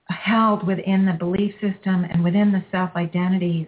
held 0.08 0.66
within 0.66 1.06
the 1.06 1.12
belief 1.12 1.54
system 1.54 2.04
and 2.04 2.22
within 2.22 2.52
the 2.52 2.64
self-identities 2.70 3.66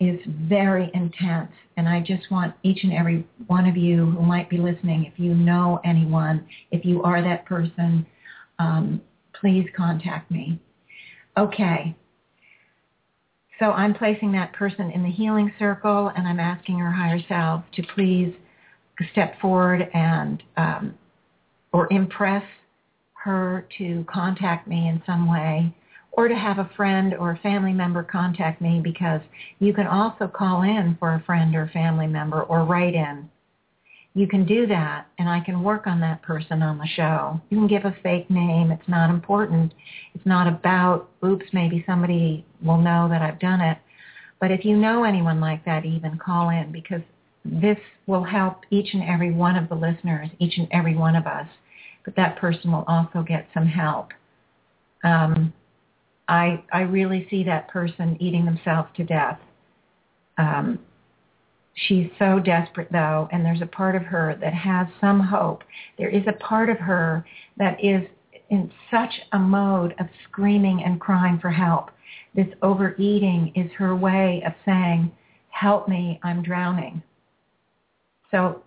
is 0.00 0.18
very 0.26 0.90
intense. 0.94 1.52
And 1.76 1.88
I 1.88 2.00
just 2.00 2.30
want 2.30 2.54
each 2.62 2.82
and 2.82 2.92
every 2.92 3.26
one 3.46 3.66
of 3.66 3.76
you 3.76 4.06
who 4.06 4.22
might 4.22 4.50
be 4.50 4.58
listening, 4.58 5.04
if 5.04 5.18
you 5.18 5.34
know 5.34 5.80
anyone, 5.84 6.46
if 6.70 6.84
you 6.84 7.02
are 7.02 7.22
that 7.22 7.44
person, 7.46 8.06
um, 8.58 9.00
please 9.40 9.66
contact 9.76 10.30
me. 10.30 10.60
Okay. 11.36 11.94
So 13.60 13.66
I'm 13.66 13.94
placing 13.94 14.32
that 14.32 14.52
person 14.52 14.90
in 14.90 15.02
the 15.02 15.10
healing 15.10 15.52
circle 15.58 16.10
and 16.16 16.26
I'm 16.26 16.40
asking 16.40 16.78
her 16.78 16.90
higher 16.90 17.20
self 17.28 17.62
to 17.76 17.82
please 17.94 18.34
step 19.12 19.40
forward 19.40 19.88
and 19.94 20.42
um, 20.56 20.94
or 21.74 21.92
impress 21.92 22.44
her 23.14 23.66
to 23.76 24.06
contact 24.08 24.68
me 24.68 24.88
in 24.88 25.02
some 25.04 25.28
way 25.28 25.74
or 26.12 26.28
to 26.28 26.34
have 26.36 26.58
a 26.58 26.70
friend 26.76 27.12
or 27.14 27.32
a 27.32 27.38
family 27.38 27.72
member 27.72 28.04
contact 28.04 28.62
me 28.62 28.80
because 28.82 29.20
you 29.58 29.74
can 29.74 29.88
also 29.88 30.28
call 30.28 30.62
in 30.62 30.96
for 31.00 31.14
a 31.14 31.22
friend 31.26 31.56
or 31.56 31.68
family 31.72 32.06
member 32.06 32.42
or 32.44 32.64
write 32.64 32.94
in. 32.94 33.28
You 34.14 34.28
can 34.28 34.46
do 34.46 34.68
that 34.68 35.08
and 35.18 35.28
I 35.28 35.40
can 35.40 35.64
work 35.64 35.88
on 35.88 35.98
that 36.00 36.22
person 36.22 36.62
on 36.62 36.78
the 36.78 36.86
show. 36.94 37.40
You 37.50 37.58
can 37.58 37.66
give 37.66 37.84
a 37.84 37.96
fake 38.04 38.30
name. 38.30 38.70
It's 38.70 38.88
not 38.88 39.10
important. 39.10 39.74
It's 40.14 40.24
not 40.24 40.46
about, 40.46 41.10
oops, 41.24 41.46
maybe 41.52 41.82
somebody 41.84 42.46
will 42.62 42.78
know 42.78 43.08
that 43.10 43.20
I've 43.20 43.40
done 43.40 43.60
it. 43.60 43.78
But 44.40 44.52
if 44.52 44.64
you 44.64 44.76
know 44.76 45.02
anyone 45.02 45.40
like 45.40 45.64
that, 45.64 45.84
even 45.84 46.18
call 46.18 46.50
in 46.50 46.70
because 46.70 47.02
this 47.44 47.78
will 48.06 48.22
help 48.22 48.60
each 48.70 48.94
and 48.94 49.02
every 49.02 49.32
one 49.32 49.56
of 49.56 49.68
the 49.68 49.74
listeners, 49.74 50.28
each 50.38 50.56
and 50.56 50.68
every 50.70 50.96
one 50.96 51.16
of 51.16 51.26
us. 51.26 51.48
But 52.04 52.16
that 52.16 52.36
person 52.36 52.70
will 52.72 52.84
also 52.86 53.22
get 53.22 53.46
some 53.54 53.66
help. 53.66 54.08
Um, 55.02 55.52
I 56.28 56.62
I 56.72 56.80
really 56.82 57.26
see 57.30 57.44
that 57.44 57.68
person 57.68 58.16
eating 58.20 58.44
themselves 58.44 58.88
to 58.96 59.04
death. 59.04 59.38
Um, 60.38 60.78
she's 61.74 62.08
so 62.18 62.40
desperate 62.40 62.88
though, 62.90 63.28
and 63.32 63.44
there's 63.44 63.62
a 63.62 63.66
part 63.66 63.96
of 63.96 64.02
her 64.02 64.36
that 64.40 64.54
has 64.54 64.86
some 65.00 65.20
hope. 65.20 65.62
There 65.98 66.08
is 66.08 66.22
a 66.26 66.32
part 66.32 66.70
of 66.70 66.78
her 66.78 67.24
that 67.56 67.82
is 67.82 68.02
in 68.50 68.70
such 68.90 69.12
a 69.32 69.38
mode 69.38 69.94
of 69.98 70.06
screaming 70.28 70.82
and 70.84 71.00
crying 71.00 71.38
for 71.40 71.50
help. 71.50 71.90
This 72.34 72.46
overeating 72.62 73.52
is 73.54 73.70
her 73.72 73.96
way 73.96 74.42
of 74.46 74.52
saying, 74.64 75.10
help 75.50 75.88
me, 75.88 76.20
I'm 76.22 76.42
drowning. 76.42 77.02
So 78.30 78.62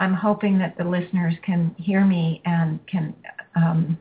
I'm 0.00 0.14
hoping 0.14 0.58
that 0.58 0.76
the 0.78 0.84
listeners 0.84 1.34
can 1.44 1.74
hear 1.78 2.04
me 2.04 2.40
and 2.46 2.80
can 2.86 3.14
um, 3.54 3.98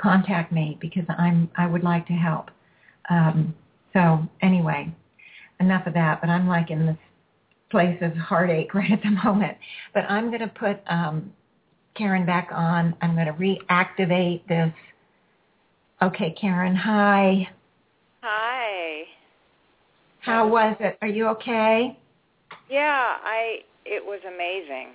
contact 0.00 0.52
me 0.52 0.76
because 0.80 1.04
I'm 1.08 1.50
I 1.56 1.66
would 1.66 1.82
like 1.82 2.06
to 2.06 2.12
help. 2.12 2.50
Um, 3.08 3.54
so 3.92 4.28
anyway, 4.42 4.94
enough 5.58 5.86
of 5.86 5.94
that. 5.94 6.20
But 6.20 6.28
I'm 6.28 6.46
like 6.46 6.70
in 6.70 6.86
this 6.86 6.96
place 7.70 7.96
of 8.02 8.14
heartache 8.14 8.74
right 8.74 8.92
at 8.92 9.02
the 9.02 9.18
moment. 9.24 9.56
But 9.94 10.04
I'm 10.08 10.28
going 10.28 10.40
to 10.40 10.48
put 10.48 10.80
um, 10.86 11.32
Karen 11.94 12.26
back 12.26 12.50
on. 12.52 12.94
I'm 13.00 13.14
going 13.14 13.26
to 13.26 13.32
reactivate 13.32 14.46
this. 14.48 14.72
Okay, 16.02 16.34
Karen. 16.38 16.76
Hi. 16.76 17.48
Hi. 18.22 19.04
How 20.20 20.46
was 20.46 20.76
it? 20.80 20.98
Are 21.00 21.08
you 21.08 21.28
okay? 21.28 21.98
Yeah, 22.68 23.16
I. 23.24 23.60
It 23.84 24.04
was 24.04 24.20
amazing. 24.26 24.94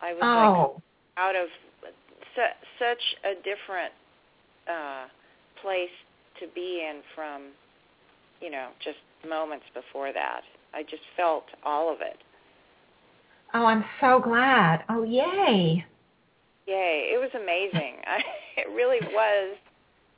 I 0.00 0.12
was 0.12 0.22
oh. 0.22 0.72
like 0.74 0.82
out 1.16 1.36
of 1.36 1.48
su- 2.34 2.66
such 2.78 3.02
a 3.24 3.34
different 3.36 3.92
uh, 4.68 5.06
place 5.62 5.90
to 6.40 6.46
be 6.54 6.86
in 6.88 7.00
from, 7.14 7.48
you 8.40 8.50
know, 8.50 8.68
just 8.82 8.98
moments 9.28 9.66
before 9.74 10.12
that. 10.12 10.42
I 10.74 10.82
just 10.82 11.02
felt 11.16 11.44
all 11.64 11.92
of 11.92 12.00
it. 12.00 12.18
Oh, 13.54 13.64
I'm 13.64 13.84
so 14.00 14.20
glad. 14.22 14.84
Oh, 14.88 15.02
yay. 15.02 15.84
Yay. 16.66 17.10
It 17.14 17.18
was 17.18 17.30
amazing. 17.34 17.96
I, 18.06 18.20
it 18.56 18.68
really 18.74 19.00
was, 19.12 19.56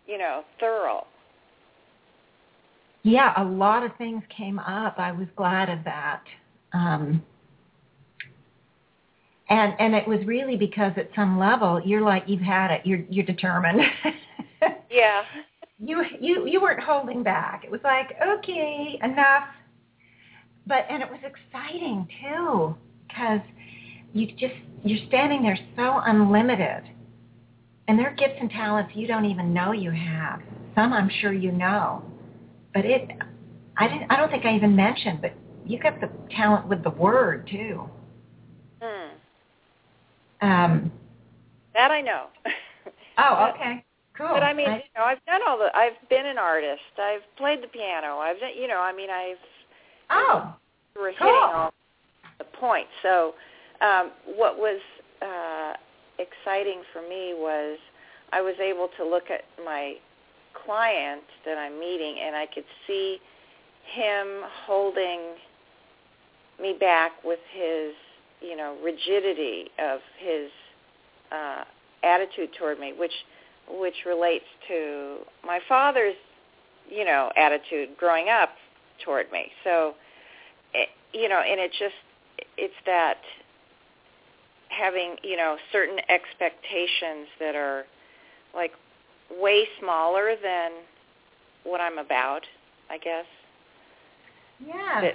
you 0.06 0.18
know, 0.18 0.42
thorough. 0.58 1.06
Yeah, 3.02 3.32
a 3.36 3.44
lot 3.44 3.82
of 3.82 3.96
things 3.96 4.22
came 4.36 4.58
up. 4.58 4.98
I 4.98 5.12
was 5.12 5.26
glad 5.36 5.70
of 5.70 5.84
that. 5.84 6.22
Um, 6.72 7.22
and 9.50 9.74
and 9.80 9.94
it 9.94 10.06
was 10.06 10.20
really 10.24 10.56
because 10.56 10.92
at 10.96 11.10
some 11.14 11.38
level 11.38 11.80
you're 11.84 12.00
like 12.00 12.24
you've 12.26 12.40
had 12.40 12.70
it. 12.70 12.82
You're 12.84 13.04
you're 13.10 13.26
determined. 13.26 13.80
yeah. 14.90 15.22
You 15.78 16.02
you 16.20 16.46
you 16.46 16.60
weren't 16.60 16.80
holding 16.80 17.22
back. 17.22 17.64
It 17.64 17.70
was 17.70 17.80
like 17.84 18.12
okay, 18.38 18.98
enough. 19.02 19.44
But 20.66 20.86
and 20.88 21.02
it 21.02 21.10
was 21.10 21.20
exciting 21.24 22.06
too 22.22 22.76
because 23.08 23.40
you 24.12 24.28
just 24.28 24.54
you're 24.84 25.04
standing 25.08 25.42
there 25.42 25.58
so 25.76 26.00
unlimited, 26.06 26.84
and 27.88 27.98
there 27.98 28.08
are 28.08 28.14
gifts 28.14 28.36
and 28.40 28.50
talents 28.50 28.92
you 28.94 29.06
don't 29.06 29.24
even 29.24 29.52
know 29.52 29.72
you 29.72 29.90
have. 29.90 30.40
Some 30.76 30.92
I'm 30.92 31.10
sure 31.20 31.32
you 31.32 31.50
know, 31.50 32.04
but 32.72 32.84
it 32.84 33.10
I 33.76 33.88
didn't 33.88 34.12
I 34.12 34.16
don't 34.16 34.30
think 34.30 34.44
I 34.44 34.54
even 34.54 34.76
mentioned, 34.76 35.20
but 35.22 35.32
you 35.66 35.80
got 35.80 36.00
the 36.00 36.10
talent 36.36 36.68
with 36.68 36.84
the 36.84 36.90
word 36.90 37.48
too. 37.50 37.88
Um, 40.40 40.90
that 41.74 41.90
I 41.90 42.00
know. 42.00 42.26
oh, 43.18 43.52
okay. 43.54 43.84
Cool. 44.16 44.28
But 44.32 44.42
I 44.42 44.52
mean, 44.52 44.68
I, 44.68 44.76
you 44.76 44.82
know, 44.96 45.04
I've 45.04 45.24
done 45.24 45.40
all 45.46 45.58
the. 45.58 45.74
I've 45.74 45.96
been 46.08 46.26
an 46.26 46.36
artist. 46.36 46.82
I've 46.98 47.22
played 47.36 47.62
the 47.62 47.68
piano. 47.68 48.18
I've 48.18 48.38
done, 48.38 48.50
you 48.56 48.68
know, 48.68 48.80
I 48.80 48.92
mean, 48.92 49.08
I've. 49.10 49.36
Oh. 50.10 50.54
We're 50.96 51.12
cool. 51.18 51.28
hitting 51.28 51.54
all 51.54 51.72
the 52.38 52.44
points. 52.44 52.90
So, 53.02 53.34
um, 53.80 54.10
what 54.36 54.58
was 54.58 54.80
uh, 55.22 55.74
exciting 56.18 56.82
for 56.92 57.00
me 57.02 57.34
was 57.34 57.78
I 58.32 58.40
was 58.40 58.54
able 58.60 58.88
to 58.98 59.08
look 59.08 59.30
at 59.30 59.42
my 59.64 59.94
client 60.66 61.22
that 61.46 61.56
I'm 61.56 61.78
meeting, 61.78 62.16
and 62.22 62.36
I 62.36 62.46
could 62.46 62.64
see 62.86 63.18
him 63.94 64.42
holding 64.66 65.20
me 66.60 66.76
back 66.78 67.12
with 67.24 67.40
his 67.52 67.94
you 68.40 68.56
know 68.56 68.76
rigidity 68.82 69.70
of 69.78 70.00
his 70.18 70.50
uh, 71.32 71.64
attitude 72.02 72.50
toward 72.58 72.78
me, 72.78 72.92
which 72.96 73.12
which 73.68 73.94
relates 74.06 74.44
to 74.68 75.18
my 75.44 75.60
father's 75.68 76.16
you 76.88 77.04
know 77.04 77.30
attitude 77.36 77.90
growing 77.96 78.28
up 78.28 78.50
toward 79.04 79.30
me. 79.32 79.46
So 79.64 79.94
it, 80.74 80.88
you 81.12 81.28
know, 81.28 81.40
and 81.40 81.60
it 81.60 81.70
just 81.78 81.94
it's 82.56 82.74
that 82.86 83.18
having 84.68 85.16
you 85.22 85.36
know 85.36 85.56
certain 85.72 85.98
expectations 86.08 87.28
that 87.38 87.54
are 87.54 87.84
like 88.54 88.72
way 89.30 89.64
smaller 89.80 90.34
than 90.42 90.72
what 91.64 91.80
I'm 91.80 91.98
about, 91.98 92.42
I 92.90 92.98
guess. 92.98 93.26
Yeah. 94.66 95.00
That 95.00 95.14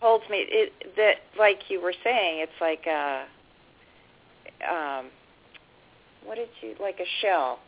holds 0.00 0.24
me 0.30 0.44
it 0.48 0.72
that 0.96 1.16
like 1.38 1.58
you 1.68 1.80
were 1.80 1.94
saying 2.04 2.40
it's 2.40 2.52
like 2.60 2.86
a 2.86 3.24
um 4.68 5.06
what 6.24 6.36
did 6.36 6.48
you 6.60 6.74
like 6.80 7.00
a 7.00 7.08
shell 7.20 7.58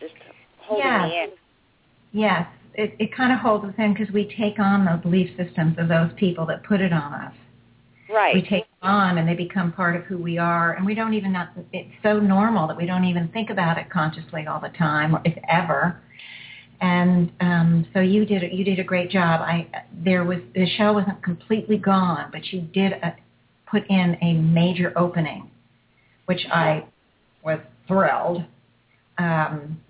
just 0.00 0.14
holding 0.58 0.86
yes. 0.86 1.08
me 1.08 1.18
in. 1.18 1.30
Yes. 2.12 2.46
It 2.74 2.96
it 2.98 3.14
kind 3.14 3.32
of 3.32 3.38
holds 3.38 3.64
us 3.64 3.74
in 3.78 3.94
because 3.94 4.12
we 4.12 4.32
take 4.36 4.58
on 4.58 4.84
the 4.84 4.98
belief 5.02 5.30
systems 5.36 5.76
of 5.78 5.88
those 5.88 6.10
people 6.16 6.46
that 6.46 6.64
put 6.64 6.80
it 6.80 6.92
on 6.92 7.14
us. 7.14 7.34
Right. 8.12 8.34
we 8.34 8.42
take 8.42 8.64
them 8.64 8.90
on 8.90 9.16
and 9.16 9.26
they 9.26 9.34
become 9.34 9.72
part 9.72 9.96
of 9.96 10.02
who 10.02 10.18
we 10.18 10.36
are 10.36 10.74
and 10.74 10.84
we 10.84 10.94
don't 10.94 11.14
even 11.14 11.32
not 11.32 11.48
it's 11.72 11.88
so 12.02 12.20
normal 12.20 12.68
that 12.68 12.76
we 12.76 12.84
don't 12.84 13.04
even 13.04 13.28
think 13.28 13.48
about 13.48 13.78
it 13.78 13.88
consciously 13.88 14.46
all 14.46 14.60
the 14.60 14.68
time 14.76 15.16
if 15.24 15.32
ever 15.48 15.98
and 16.82 17.30
um, 17.40 17.86
so 17.94 18.00
you 18.00 18.26
did 18.26 18.42
you 18.52 18.64
did 18.64 18.80
a 18.80 18.84
great 18.84 19.08
job. 19.08 19.40
I 19.40 19.68
there 20.04 20.24
was 20.24 20.38
the 20.54 20.66
show 20.76 20.92
wasn't 20.92 21.22
completely 21.22 21.78
gone, 21.78 22.28
but 22.32 22.44
you 22.52 22.60
did 22.60 22.92
a, 22.92 23.14
put 23.70 23.88
in 23.88 24.18
a 24.20 24.34
major 24.34 24.92
opening, 24.96 25.48
which 26.26 26.44
I 26.52 26.84
was 27.44 27.60
thrilled. 27.86 28.44
Um, 29.16 29.80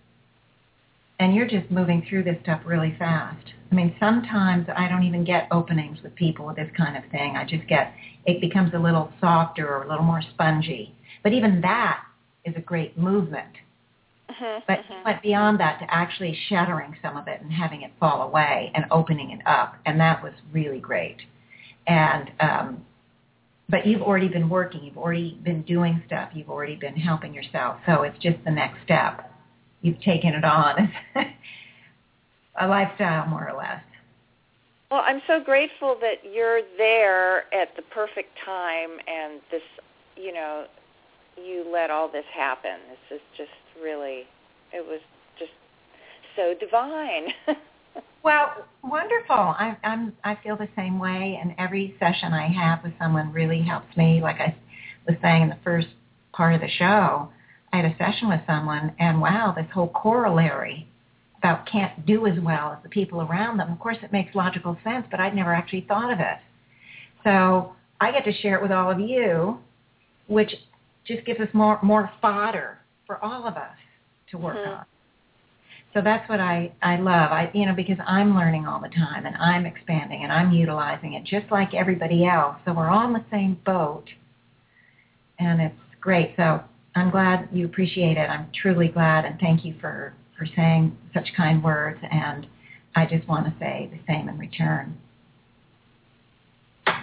and 1.18 1.34
you're 1.34 1.48
just 1.48 1.70
moving 1.70 2.04
through 2.08 2.24
this 2.24 2.36
stuff 2.42 2.60
really 2.66 2.94
fast. 2.98 3.46
I 3.70 3.74
mean, 3.74 3.94
sometimes 3.98 4.66
I 4.76 4.88
don't 4.88 5.04
even 5.04 5.24
get 5.24 5.48
openings 5.50 5.98
with 6.02 6.14
people 6.14 6.46
with 6.46 6.56
this 6.56 6.70
kind 6.76 6.96
of 6.96 7.10
thing. 7.10 7.36
I 7.36 7.44
just 7.44 7.66
get, 7.68 7.94
it 8.26 8.40
becomes 8.40 8.74
a 8.74 8.78
little 8.78 9.10
softer 9.20 9.66
or 9.66 9.84
a 9.84 9.88
little 9.88 10.04
more 10.04 10.20
spongy. 10.34 10.94
But 11.22 11.32
even 11.32 11.60
that 11.62 12.02
is 12.44 12.54
a 12.56 12.60
great 12.60 12.98
movement. 12.98 13.54
Mm-hmm, 14.32 14.60
But 14.66 14.78
mm-hmm. 14.80 15.04
went 15.04 15.22
beyond 15.22 15.60
that 15.60 15.78
to 15.80 15.94
actually 15.94 16.36
shattering 16.48 16.96
some 17.02 17.16
of 17.16 17.28
it 17.28 17.40
and 17.40 17.52
having 17.52 17.82
it 17.82 17.92
fall 18.00 18.22
away 18.22 18.70
and 18.74 18.84
opening 18.90 19.30
it 19.30 19.40
up. 19.46 19.76
And 19.86 20.00
that 20.00 20.22
was 20.22 20.32
really 20.52 20.80
great. 20.80 21.18
And, 21.86 22.30
um, 22.40 22.84
but 23.68 23.86
you've 23.86 24.02
already 24.02 24.28
been 24.28 24.48
working. 24.48 24.84
You've 24.84 24.98
already 24.98 25.38
been 25.42 25.62
doing 25.62 26.02
stuff. 26.06 26.30
You've 26.34 26.50
already 26.50 26.76
been 26.76 26.96
helping 26.96 27.34
yourself. 27.34 27.78
So 27.86 28.02
it's 28.02 28.18
just 28.18 28.36
the 28.44 28.50
next 28.50 28.82
step. 28.84 29.30
You've 29.80 30.00
taken 30.00 30.34
it 30.34 30.44
on. 30.44 30.92
a 32.60 32.66
lifestyle, 32.66 33.26
more 33.26 33.48
or 33.48 33.56
less. 33.56 33.82
Well, 34.90 35.02
I'm 35.04 35.22
so 35.26 35.42
grateful 35.42 35.96
that 36.00 36.16
you're 36.30 36.60
there 36.76 37.52
at 37.54 37.74
the 37.76 37.82
perfect 37.82 38.36
time 38.44 38.90
and 39.08 39.40
this, 39.50 39.62
you 40.16 40.32
know, 40.34 40.66
you 41.44 41.66
let 41.72 41.90
all 41.90 42.10
this 42.10 42.24
happen. 42.34 42.78
This 42.88 43.18
is 43.18 43.22
just 43.36 43.82
really, 43.82 44.24
it 44.72 44.86
was 44.86 45.00
just 45.38 45.52
so 46.36 46.54
divine. 46.58 47.28
Well, 48.22 48.54
wonderful. 48.84 49.34
I, 49.34 49.76
I'm 49.82 50.12
I 50.22 50.38
feel 50.44 50.56
the 50.56 50.68
same 50.76 51.00
way, 51.00 51.40
and 51.42 51.54
every 51.58 51.96
session 51.98 52.32
I 52.32 52.46
have 52.46 52.84
with 52.84 52.92
someone 52.98 53.32
really 53.32 53.62
helps 53.62 53.96
me. 53.96 54.20
Like 54.22 54.40
I 54.40 54.54
was 55.08 55.16
saying 55.20 55.42
in 55.42 55.48
the 55.48 55.58
first 55.64 55.88
part 56.32 56.54
of 56.54 56.60
the 56.60 56.68
show, 56.68 57.28
I 57.72 57.76
had 57.78 57.84
a 57.84 57.96
session 57.98 58.28
with 58.28 58.40
someone, 58.46 58.94
and 59.00 59.20
wow, 59.20 59.52
this 59.56 59.66
whole 59.74 59.88
corollary 59.88 60.86
about 61.38 61.66
can't 61.66 62.06
do 62.06 62.26
as 62.26 62.38
well 62.38 62.72
as 62.72 62.82
the 62.84 62.88
people 62.88 63.22
around 63.22 63.56
them. 63.56 63.72
Of 63.72 63.80
course, 63.80 63.96
it 64.02 64.12
makes 64.12 64.36
logical 64.36 64.78
sense, 64.84 65.04
but 65.10 65.18
I'd 65.18 65.34
never 65.34 65.52
actually 65.52 65.84
thought 65.88 66.12
of 66.12 66.20
it. 66.20 66.38
So 67.24 67.74
I 68.00 68.12
get 68.12 68.24
to 68.24 68.32
share 68.32 68.54
it 68.54 68.62
with 68.62 68.70
all 68.70 68.92
of 68.92 69.00
you, 69.00 69.58
which 70.28 70.54
just 71.04 71.24
gives 71.24 71.40
us 71.40 71.48
more 71.52 71.78
more 71.82 72.10
fodder 72.20 72.78
for 73.06 73.22
all 73.24 73.46
of 73.46 73.56
us 73.56 73.76
to 74.30 74.38
work 74.38 74.56
Mhm. 74.56 74.78
on. 74.78 74.84
So 75.94 76.00
that's 76.00 76.26
what 76.28 76.40
I 76.40 76.72
I 76.82 76.96
love. 76.96 77.32
I 77.32 77.50
you 77.52 77.66
know 77.66 77.74
because 77.74 77.98
I'm 78.06 78.34
learning 78.34 78.66
all 78.66 78.80
the 78.80 78.88
time 78.88 79.26
and 79.26 79.36
I'm 79.36 79.66
expanding 79.66 80.22
and 80.22 80.32
I'm 80.32 80.52
utilizing 80.52 81.14
it 81.14 81.24
just 81.24 81.50
like 81.50 81.74
everybody 81.74 82.24
else. 82.26 82.56
So 82.64 82.72
we're 82.72 82.88
all 82.88 83.06
in 83.06 83.12
the 83.12 83.24
same 83.30 83.54
boat, 83.64 84.04
and 85.38 85.60
it's 85.60 85.74
great. 86.00 86.34
So 86.36 86.62
I'm 86.94 87.10
glad 87.10 87.48
you 87.52 87.66
appreciate 87.66 88.16
it. 88.16 88.28
I'm 88.30 88.50
truly 88.52 88.88
glad, 88.88 89.24
and 89.24 89.38
thank 89.40 89.64
you 89.64 89.74
for 89.80 90.14
for 90.38 90.46
saying 90.46 90.96
such 91.12 91.32
kind 91.34 91.62
words. 91.62 92.00
And 92.10 92.46
I 92.94 93.06
just 93.06 93.26
want 93.28 93.46
to 93.46 93.52
say 93.58 93.90
the 93.92 94.00
same 94.06 94.28
in 94.28 94.38
return. 94.38 94.98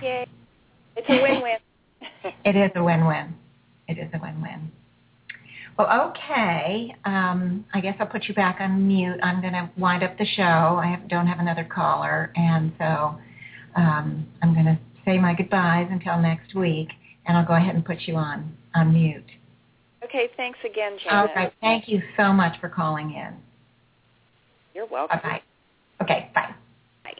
Yay. 0.01 0.27
It's 0.95 1.09
a 1.09 1.21
win-win. 1.21 1.57
It 2.45 2.55
is 2.55 2.71
a 2.75 2.83
win-win. 2.83 3.35
It 3.89 3.97
is 3.97 4.09
a 4.13 4.19
win-win. 4.19 4.71
Well, 5.77 6.11
okay. 6.11 6.95
Um, 7.05 7.65
I 7.73 7.81
guess 7.81 7.95
I'll 7.99 8.07
put 8.07 8.25
you 8.27 8.35
back 8.35 8.57
on 8.59 8.87
mute. 8.87 9.19
I'm 9.23 9.41
going 9.41 9.53
to 9.53 9.69
wind 9.77 10.03
up 10.03 10.17
the 10.17 10.25
show. 10.25 10.43
I 10.43 10.87
have, 10.87 11.07
don't 11.07 11.25
have 11.27 11.39
another 11.39 11.63
caller, 11.63 12.31
and 12.35 12.71
so 12.77 13.17
um, 13.75 14.27
I'm 14.41 14.53
going 14.53 14.65
to 14.65 14.77
say 15.05 15.17
my 15.17 15.33
goodbyes 15.33 15.87
until 15.89 16.19
next 16.21 16.53
week, 16.53 16.89
and 17.25 17.37
I'll 17.37 17.45
go 17.47 17.53
ahead 17.53 17.75
and 17.75 17.83
put 17.83 18.01
you 18.01 18.15
on 18.15 18.55
on 18.75 18.93
mute. 18.93 19.23
okay, 20.03 20.29
thanks 20.37 20.59
again, 20.63 20.93
All 21.09 21.25
Janet. 21.27 21.35
right. 21.35 21.53
Thank 21.61 21.87
you 21.87 22.01
so 22.15 22.31
much 22.31 22.59
for 22.61 22.69
calling 22.69 23.11
in. 23.11 23.33
You're 24.75 24.85
welcome. 24.85 25.17
Bye-bye. 25.23 25.41
Okay, 26.03 26.29
bye. 26.35 26.53
Bye. 27.03 27.13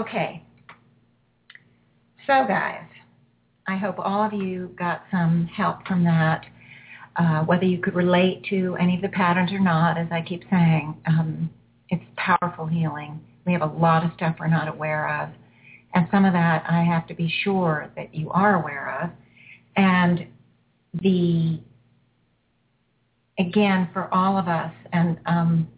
Okay. 0.00 0.42
So, 2.26 2.46
guys, 2.46 2.84
I 3.70 3.76
hope 3.76 4.00
all 4.00 4.24
of 4.24 4.32
you 4.32 4.74
got 4.76 5.02
some 5.12 5.46
help 5.46 5.86
from 5.86 6.02
that. 6.02 6.44
Uh, 7.14 7.44
whether 7.44 7.64
you 7.64 7.78
could 7.78 7.94
relate 7.94 8.44
to 8.50 8.76
any 8.80 8.96
of 8.96 9.02
the 9.02 9.08
patterns 9.10 9.52
or 9.52 9.60
not, 9.60 9.96
as 9.96 10.08
I 10.10 10.22
keep 10.22 10.42
saying, 10.50 10.96
um, 11.06 11.48
it's 11.88 12.02
powerful 12.16 12.66
healing. 12.66 13.20
We 13.46 13.52
have 13.52 13.62
a 13.62 13.66
lot 13.66 14.04
of 14.04 14.10
stuff 14.16 14.36
we're 14.40 14.48
not 14.48 14.66
aware 14.66 15.22
of. 15.22 15.28
And 15.94 16.08
some 16.10 16.24
of 16.24 16.32
that 16.32 16.64
I 16.68 16.82
have 16.82 17.06
to 17.08 17.14
be 17.14 17.32
sure 17.44 17.92
that 17.94 18.12
you 18.12 18.28
are 18.30 18.60
aware 18.60 19.02
of. 19.02 19.10
And 19.76 20.26
the, 21.00 21.60
again, 23.38 23.88
for 23.92 24.12
all 24.12 24.36
of 24.36 24.48
us, 24.48 24.72
and 24.92 25.20
um, 25.26 25.68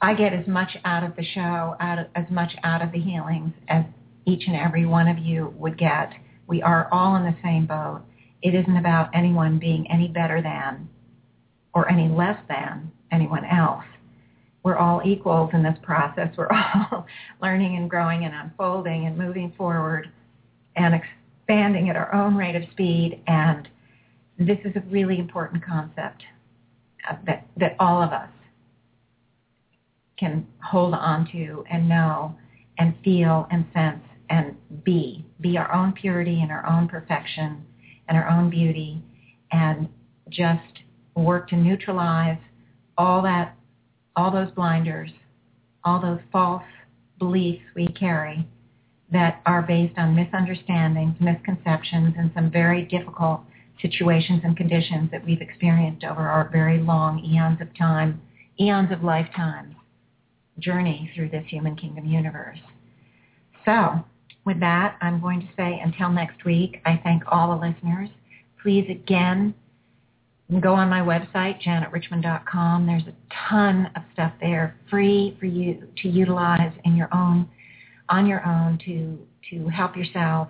I 0.00 0.14
get 0.14 0.32
as 0.32 0.46
much 0.46 0.70
out 0.86 1.04
of 1.04 1.14
the 1.14 1.24
show, 1.24 1.76
out 1.78 1.98
of, 1.98 2.06
as 2.14 2.24
much 2.30 2.52
out 2.64 2.80
of 2.80 2.90
the 2.92 3.00
healings 3.00 3.52
as 3.68 3.84
each 4.24 4.44
and 4.46 4.56
every 4.56 4.86
one 4.86 5.08
of 5.08 5.18
you 5.18 5.52
would 5.58 5.76
get. 5.76 6.14
We 6.48 6.62
are 6.62 6.88
all 6.90 7.14
in 7.16 7.24
the 7.24 7.36
same 7.42 7.66
boat. 7.66 8.02
It 8.42 8.54
isn't 8.54 8.76
about 8.76 9.10
anyone 9.14 9.58
being 9.58 9.88
any 9.90 10.08
better 10.08 10.42
than 10.42 10.88
or 11.74 11.88
any 11.90 12.08
less 12.08 12.38
than 12.48 12.90
anyone 13.12 13.44
else. 13.44 13.84
We're 14.62 14.76
all 14.76 15.02
equals 15.04 15.50
in 15.52 15.62
this 15.62 15.78
process. 15.82 16.34
We're 16.36 16.50
all 16.50 17.06
learning 17.42 17.76
and 17.76 17.88
growing 17.88 18.24
and 18.24 18.34
unfolding 18.34 19.06
and 19.06 19.16
moving 19.16 19.52
forward 19.56 20.10
and 20.74 20.94
expanding 20.94 21.90
at 21.90 21.96
our 21.96 22.12
own 22.14 22.34
rate 22.34 22.56
of 22.56 22.62
speed. 22.72 23.20
And 23.26 23.68
this 24.38 24.58
is 24.64 24.74
a 24.76 24.80
really 24.88 25.18
important 25.18 25.64
concept 25.64 26.22
that, 27.26 27.46
that 27.56 27.76
all 27.78 28.02
of 28.02 28.10
us 28.12 28.28
can 30.18 30.46
hold 30.62 30.94
on 30.94 31.28
to 31.32 31.64
and 31.70 31.88
know 31.88 32.34
and 32.78 32.94
feel 33.04 33.46
and 33.50 33.64
sense 33.74 34.02
and 34.30 34.56
be. 34.84 35.24
Be 35.40 35.56
our 35.56 35.72
own 35.72 35.92
purity 35.92 36.40
and 36.42 36.50
our 36.50 36.66
own 36.66 36.88
perfection 36.88 37.64
and 38.08 38.16
our 38.16 38.28
own 38.28 38.50
beauty 38.50 39.02
and 39.52 39.88
just 40.30 40.80
work 41.14 41.48
to 41.48 41.56
neutralize 41.56 42.38
all 42.96 43.22
that, 43.22 43.54
all 44.16 44.30
those 44.30 44.50
blinders, 44.52 45.10
all 45.84 46.00
those 46.00 46.20
false 46.32 46.62
beliefs 47.18 47.62
we 47.74 47.88
carry 47.88 48.46
that 49.10 49.40
are 49.46 49.62
based 49.62 49.96
on 49.98 50.14
misunderstandings, 50.14 51.14
misconceptions, 51.20 52.14
and 52.18 52.30
some 52.34 52.50
very 52.50 52.82
difficult 52.82 53.40
situations 53.80 54.42
and 54.44 54.56
conditions 54.56 55.10
that 55.10 55.24
we've 55.24 55.40
experienced 55.40 56.04
over 56.04 56.28
our 56.28 56.48
very 56.50 56.78
long 56.78 57.18
eons 57.24 57.60
of 57.60 57.68
time, 57.76 58.20
eons 58.60 58.90
of 58.92 59.02
lifetimes 59.02 59.74
journey 60.58 61.10
through 61.14 61.28
this 61.30 61.44
human 61.48 61.76
kingdom 61.76 62.04
universe. 62.04 62.58
So 63.64 64.04
with 64.48 64.60
that, 64.60 64.96
I'm 65.02 65.20
going 65.20 65.40
to 65.40 65.48
say 65.56 65.78
until 65.84 66.08
next 66.08 66.42
week, 66.44 66.80
I 66.86 66.98
thank 67.04 67.22
all 67.28 67.50
the 67.50 67.66
listeners. 67.66 68.08
Please 68.62 68.86
again, 68.90 69.54
go 70.60 70.72
on 70.72 70.88
my 70.88 71.00
website, 71.00 71.62
janetrichmond.com. 71.62 72.86
There's 72.86 73.02
a 73.02 73.14
ton 73.48 73.90
of 73.94 74.02
stuff 74.14 74.32
there 74.40 74.76
free 74.88 75.36
for 75.38 75.44
you 75.44 75.86
to 76.02 76.08
utilize 76.08 76.72
in 76.86 76.96
your 76.96 77.14
own, 77.14 77.46
on 78.08 78.26
your 78.26 78.44
own 78.46 78.78
to, 78.86 79.18
to 79.50 79.68
help 79.68 79.94
yourself. 79.96 80.48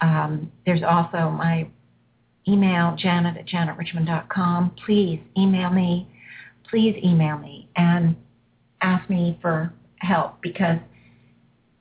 Um, 0.00 0.52
there's 0.64 0.84
also 0.84 1.28
my 1.28 1.66
email, 2.46 2.94
janet 2.96 3.36
at 3.36 3.48
janetrichmond.com. 3.48 4.76
Please 4.86 5.20
email 5.36 5.70
me. 5.70 6.08
Please 6.70 6.94
email 7.04 7.36
me 7.38 7.68
and 7.74 8.14
ask 8.80 9.10
me 9.10 9.38
for 9.42 9.72
help 9.98 10.40
because 10.40 10.78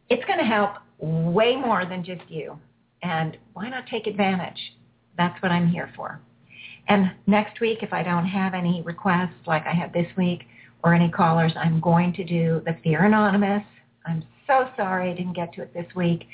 it's 0.09 0.25
going 0.25 0.39
to 0.39 0.45
help 0.45 0.77
way 1.03 1.55
more 1.55 1.85
than 1.85 2.03
just 2.03 2.23
you. 2.29 2.57
And 3.01 3.37
why 3.53 3.69
not 3.69 3.87
take 3.87 4.07
advantage? 4.07 4.59
That's 5.17 5.41
what 5.41 5.51
I'm 5.51 5.67
here 5.67 5.91
for. 5.95 6.21
And 6.87 7.11
next 7.27 7.59
week, 7.59 7.79
if 7.81 7.93
I 7.93 8.03
don't 8.03 8.25
have 8.25 8.53
any 8.53 8.81
requests 8.81 9.45
like 9.45 9.65
I 9.65 9.73
had 9.73 9.93
this 9.93 10.07
week 10.17 10.43
or 10.83 10.93
any 10.93 11.09
callers, 11.09 11.53
I'm 11.55 11.79
going 11.79 12.13
to 12.13 12.23
do 12.23 12.61
the 12.65 12.77
Fear 12.83 13.05
Anonymous. 13.05 13.63
I'm 14.05 14.23
so 14.47 14.69
sorry 14.75 15.11
I 15.11 15.13
didn't 15.13 15.33
get 15.33 15.53
to 15.53 15.61
it 15.61 15.73
this 15.73 15.85
week, 15.95 16.25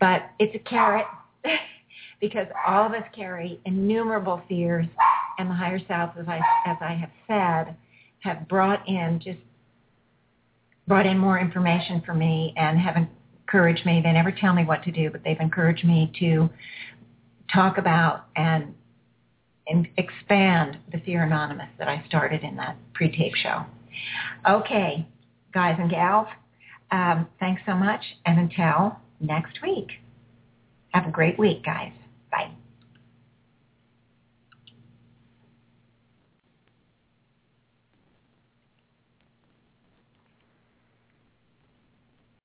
but 0.00 0.30
it's 0.38 0.54
a 0.54 0.68
carrot 0.68 1.06
because 2.20 2.46
all 2.66 2.86
of 2.86 2.92
us 2.92 3.04
carry 3.14 3.60
innumerable 3.64 4.42
fears, 4.48 4.86
and 5.38 5.50
the 5.50 5.54
higher 5.54 5.80
self, 5.88 6.12
as 6.18 6.26
I, 6.28 6.40
as 6.66 6.76
I 6.80 6.94
have 6.94 7.10
said, 7.26 7.76
have 8.20 8.48
brought 8.48 8.88
in 8.88 9.20
just 9.22 9.38
brought 10.86 11.06
in 11.06 11.18
more 11.18 11.38
information 11.38 12.02
for 12.04 12.14
me 12.14 12.52
and 12.56 12.78
have 12.78 12.96
encouraged 13.54 13.86
me. 13.86 14.00
They 14.02 14.12
never 14.12 14.32
tell 14.32 14.52
me 14.52 14.64
what 14.64 14.82
to 14.82 14.90
do, 14.90 15.10
but 15.10 15.22
they've 15.22 15.38
encouraged 15.38 15.84
me 15.84 16.10
to 16.18 16.50
talk 17.52 17.78
about 17.78 18.26
and, 18.34 18.74
and 19.68 19.86
expand 19.96 20.78
the 20.90 20.98
Fear 20.98 21.22
Anonymous 21.22 21.68
that 21.78 21.86
I 21.86 22.02
started 22.08 22.42
in 22.42 22.56
that 22.56 22.76
pre-tape 22.94 23.34
show. 23.36 23.64
Okay, 24.48 25.06
guys 25.52 25.76
and 25.78 25.88
gals, 25.88 26.26
um, 26.90 27.28
thanks 27.38 27.62
so 27.64 27.74
much, 27.74 28.02
and 28.26 28.40
until 28.40 28.96
next 29.20 29.62
week. 29.62 29.88
Have 30.92 31.06
a 31.06 31.10
great 31.10 31.38
week, 31.38 31.64
guys. 31.64 31.92
Bye. 32.32 32.50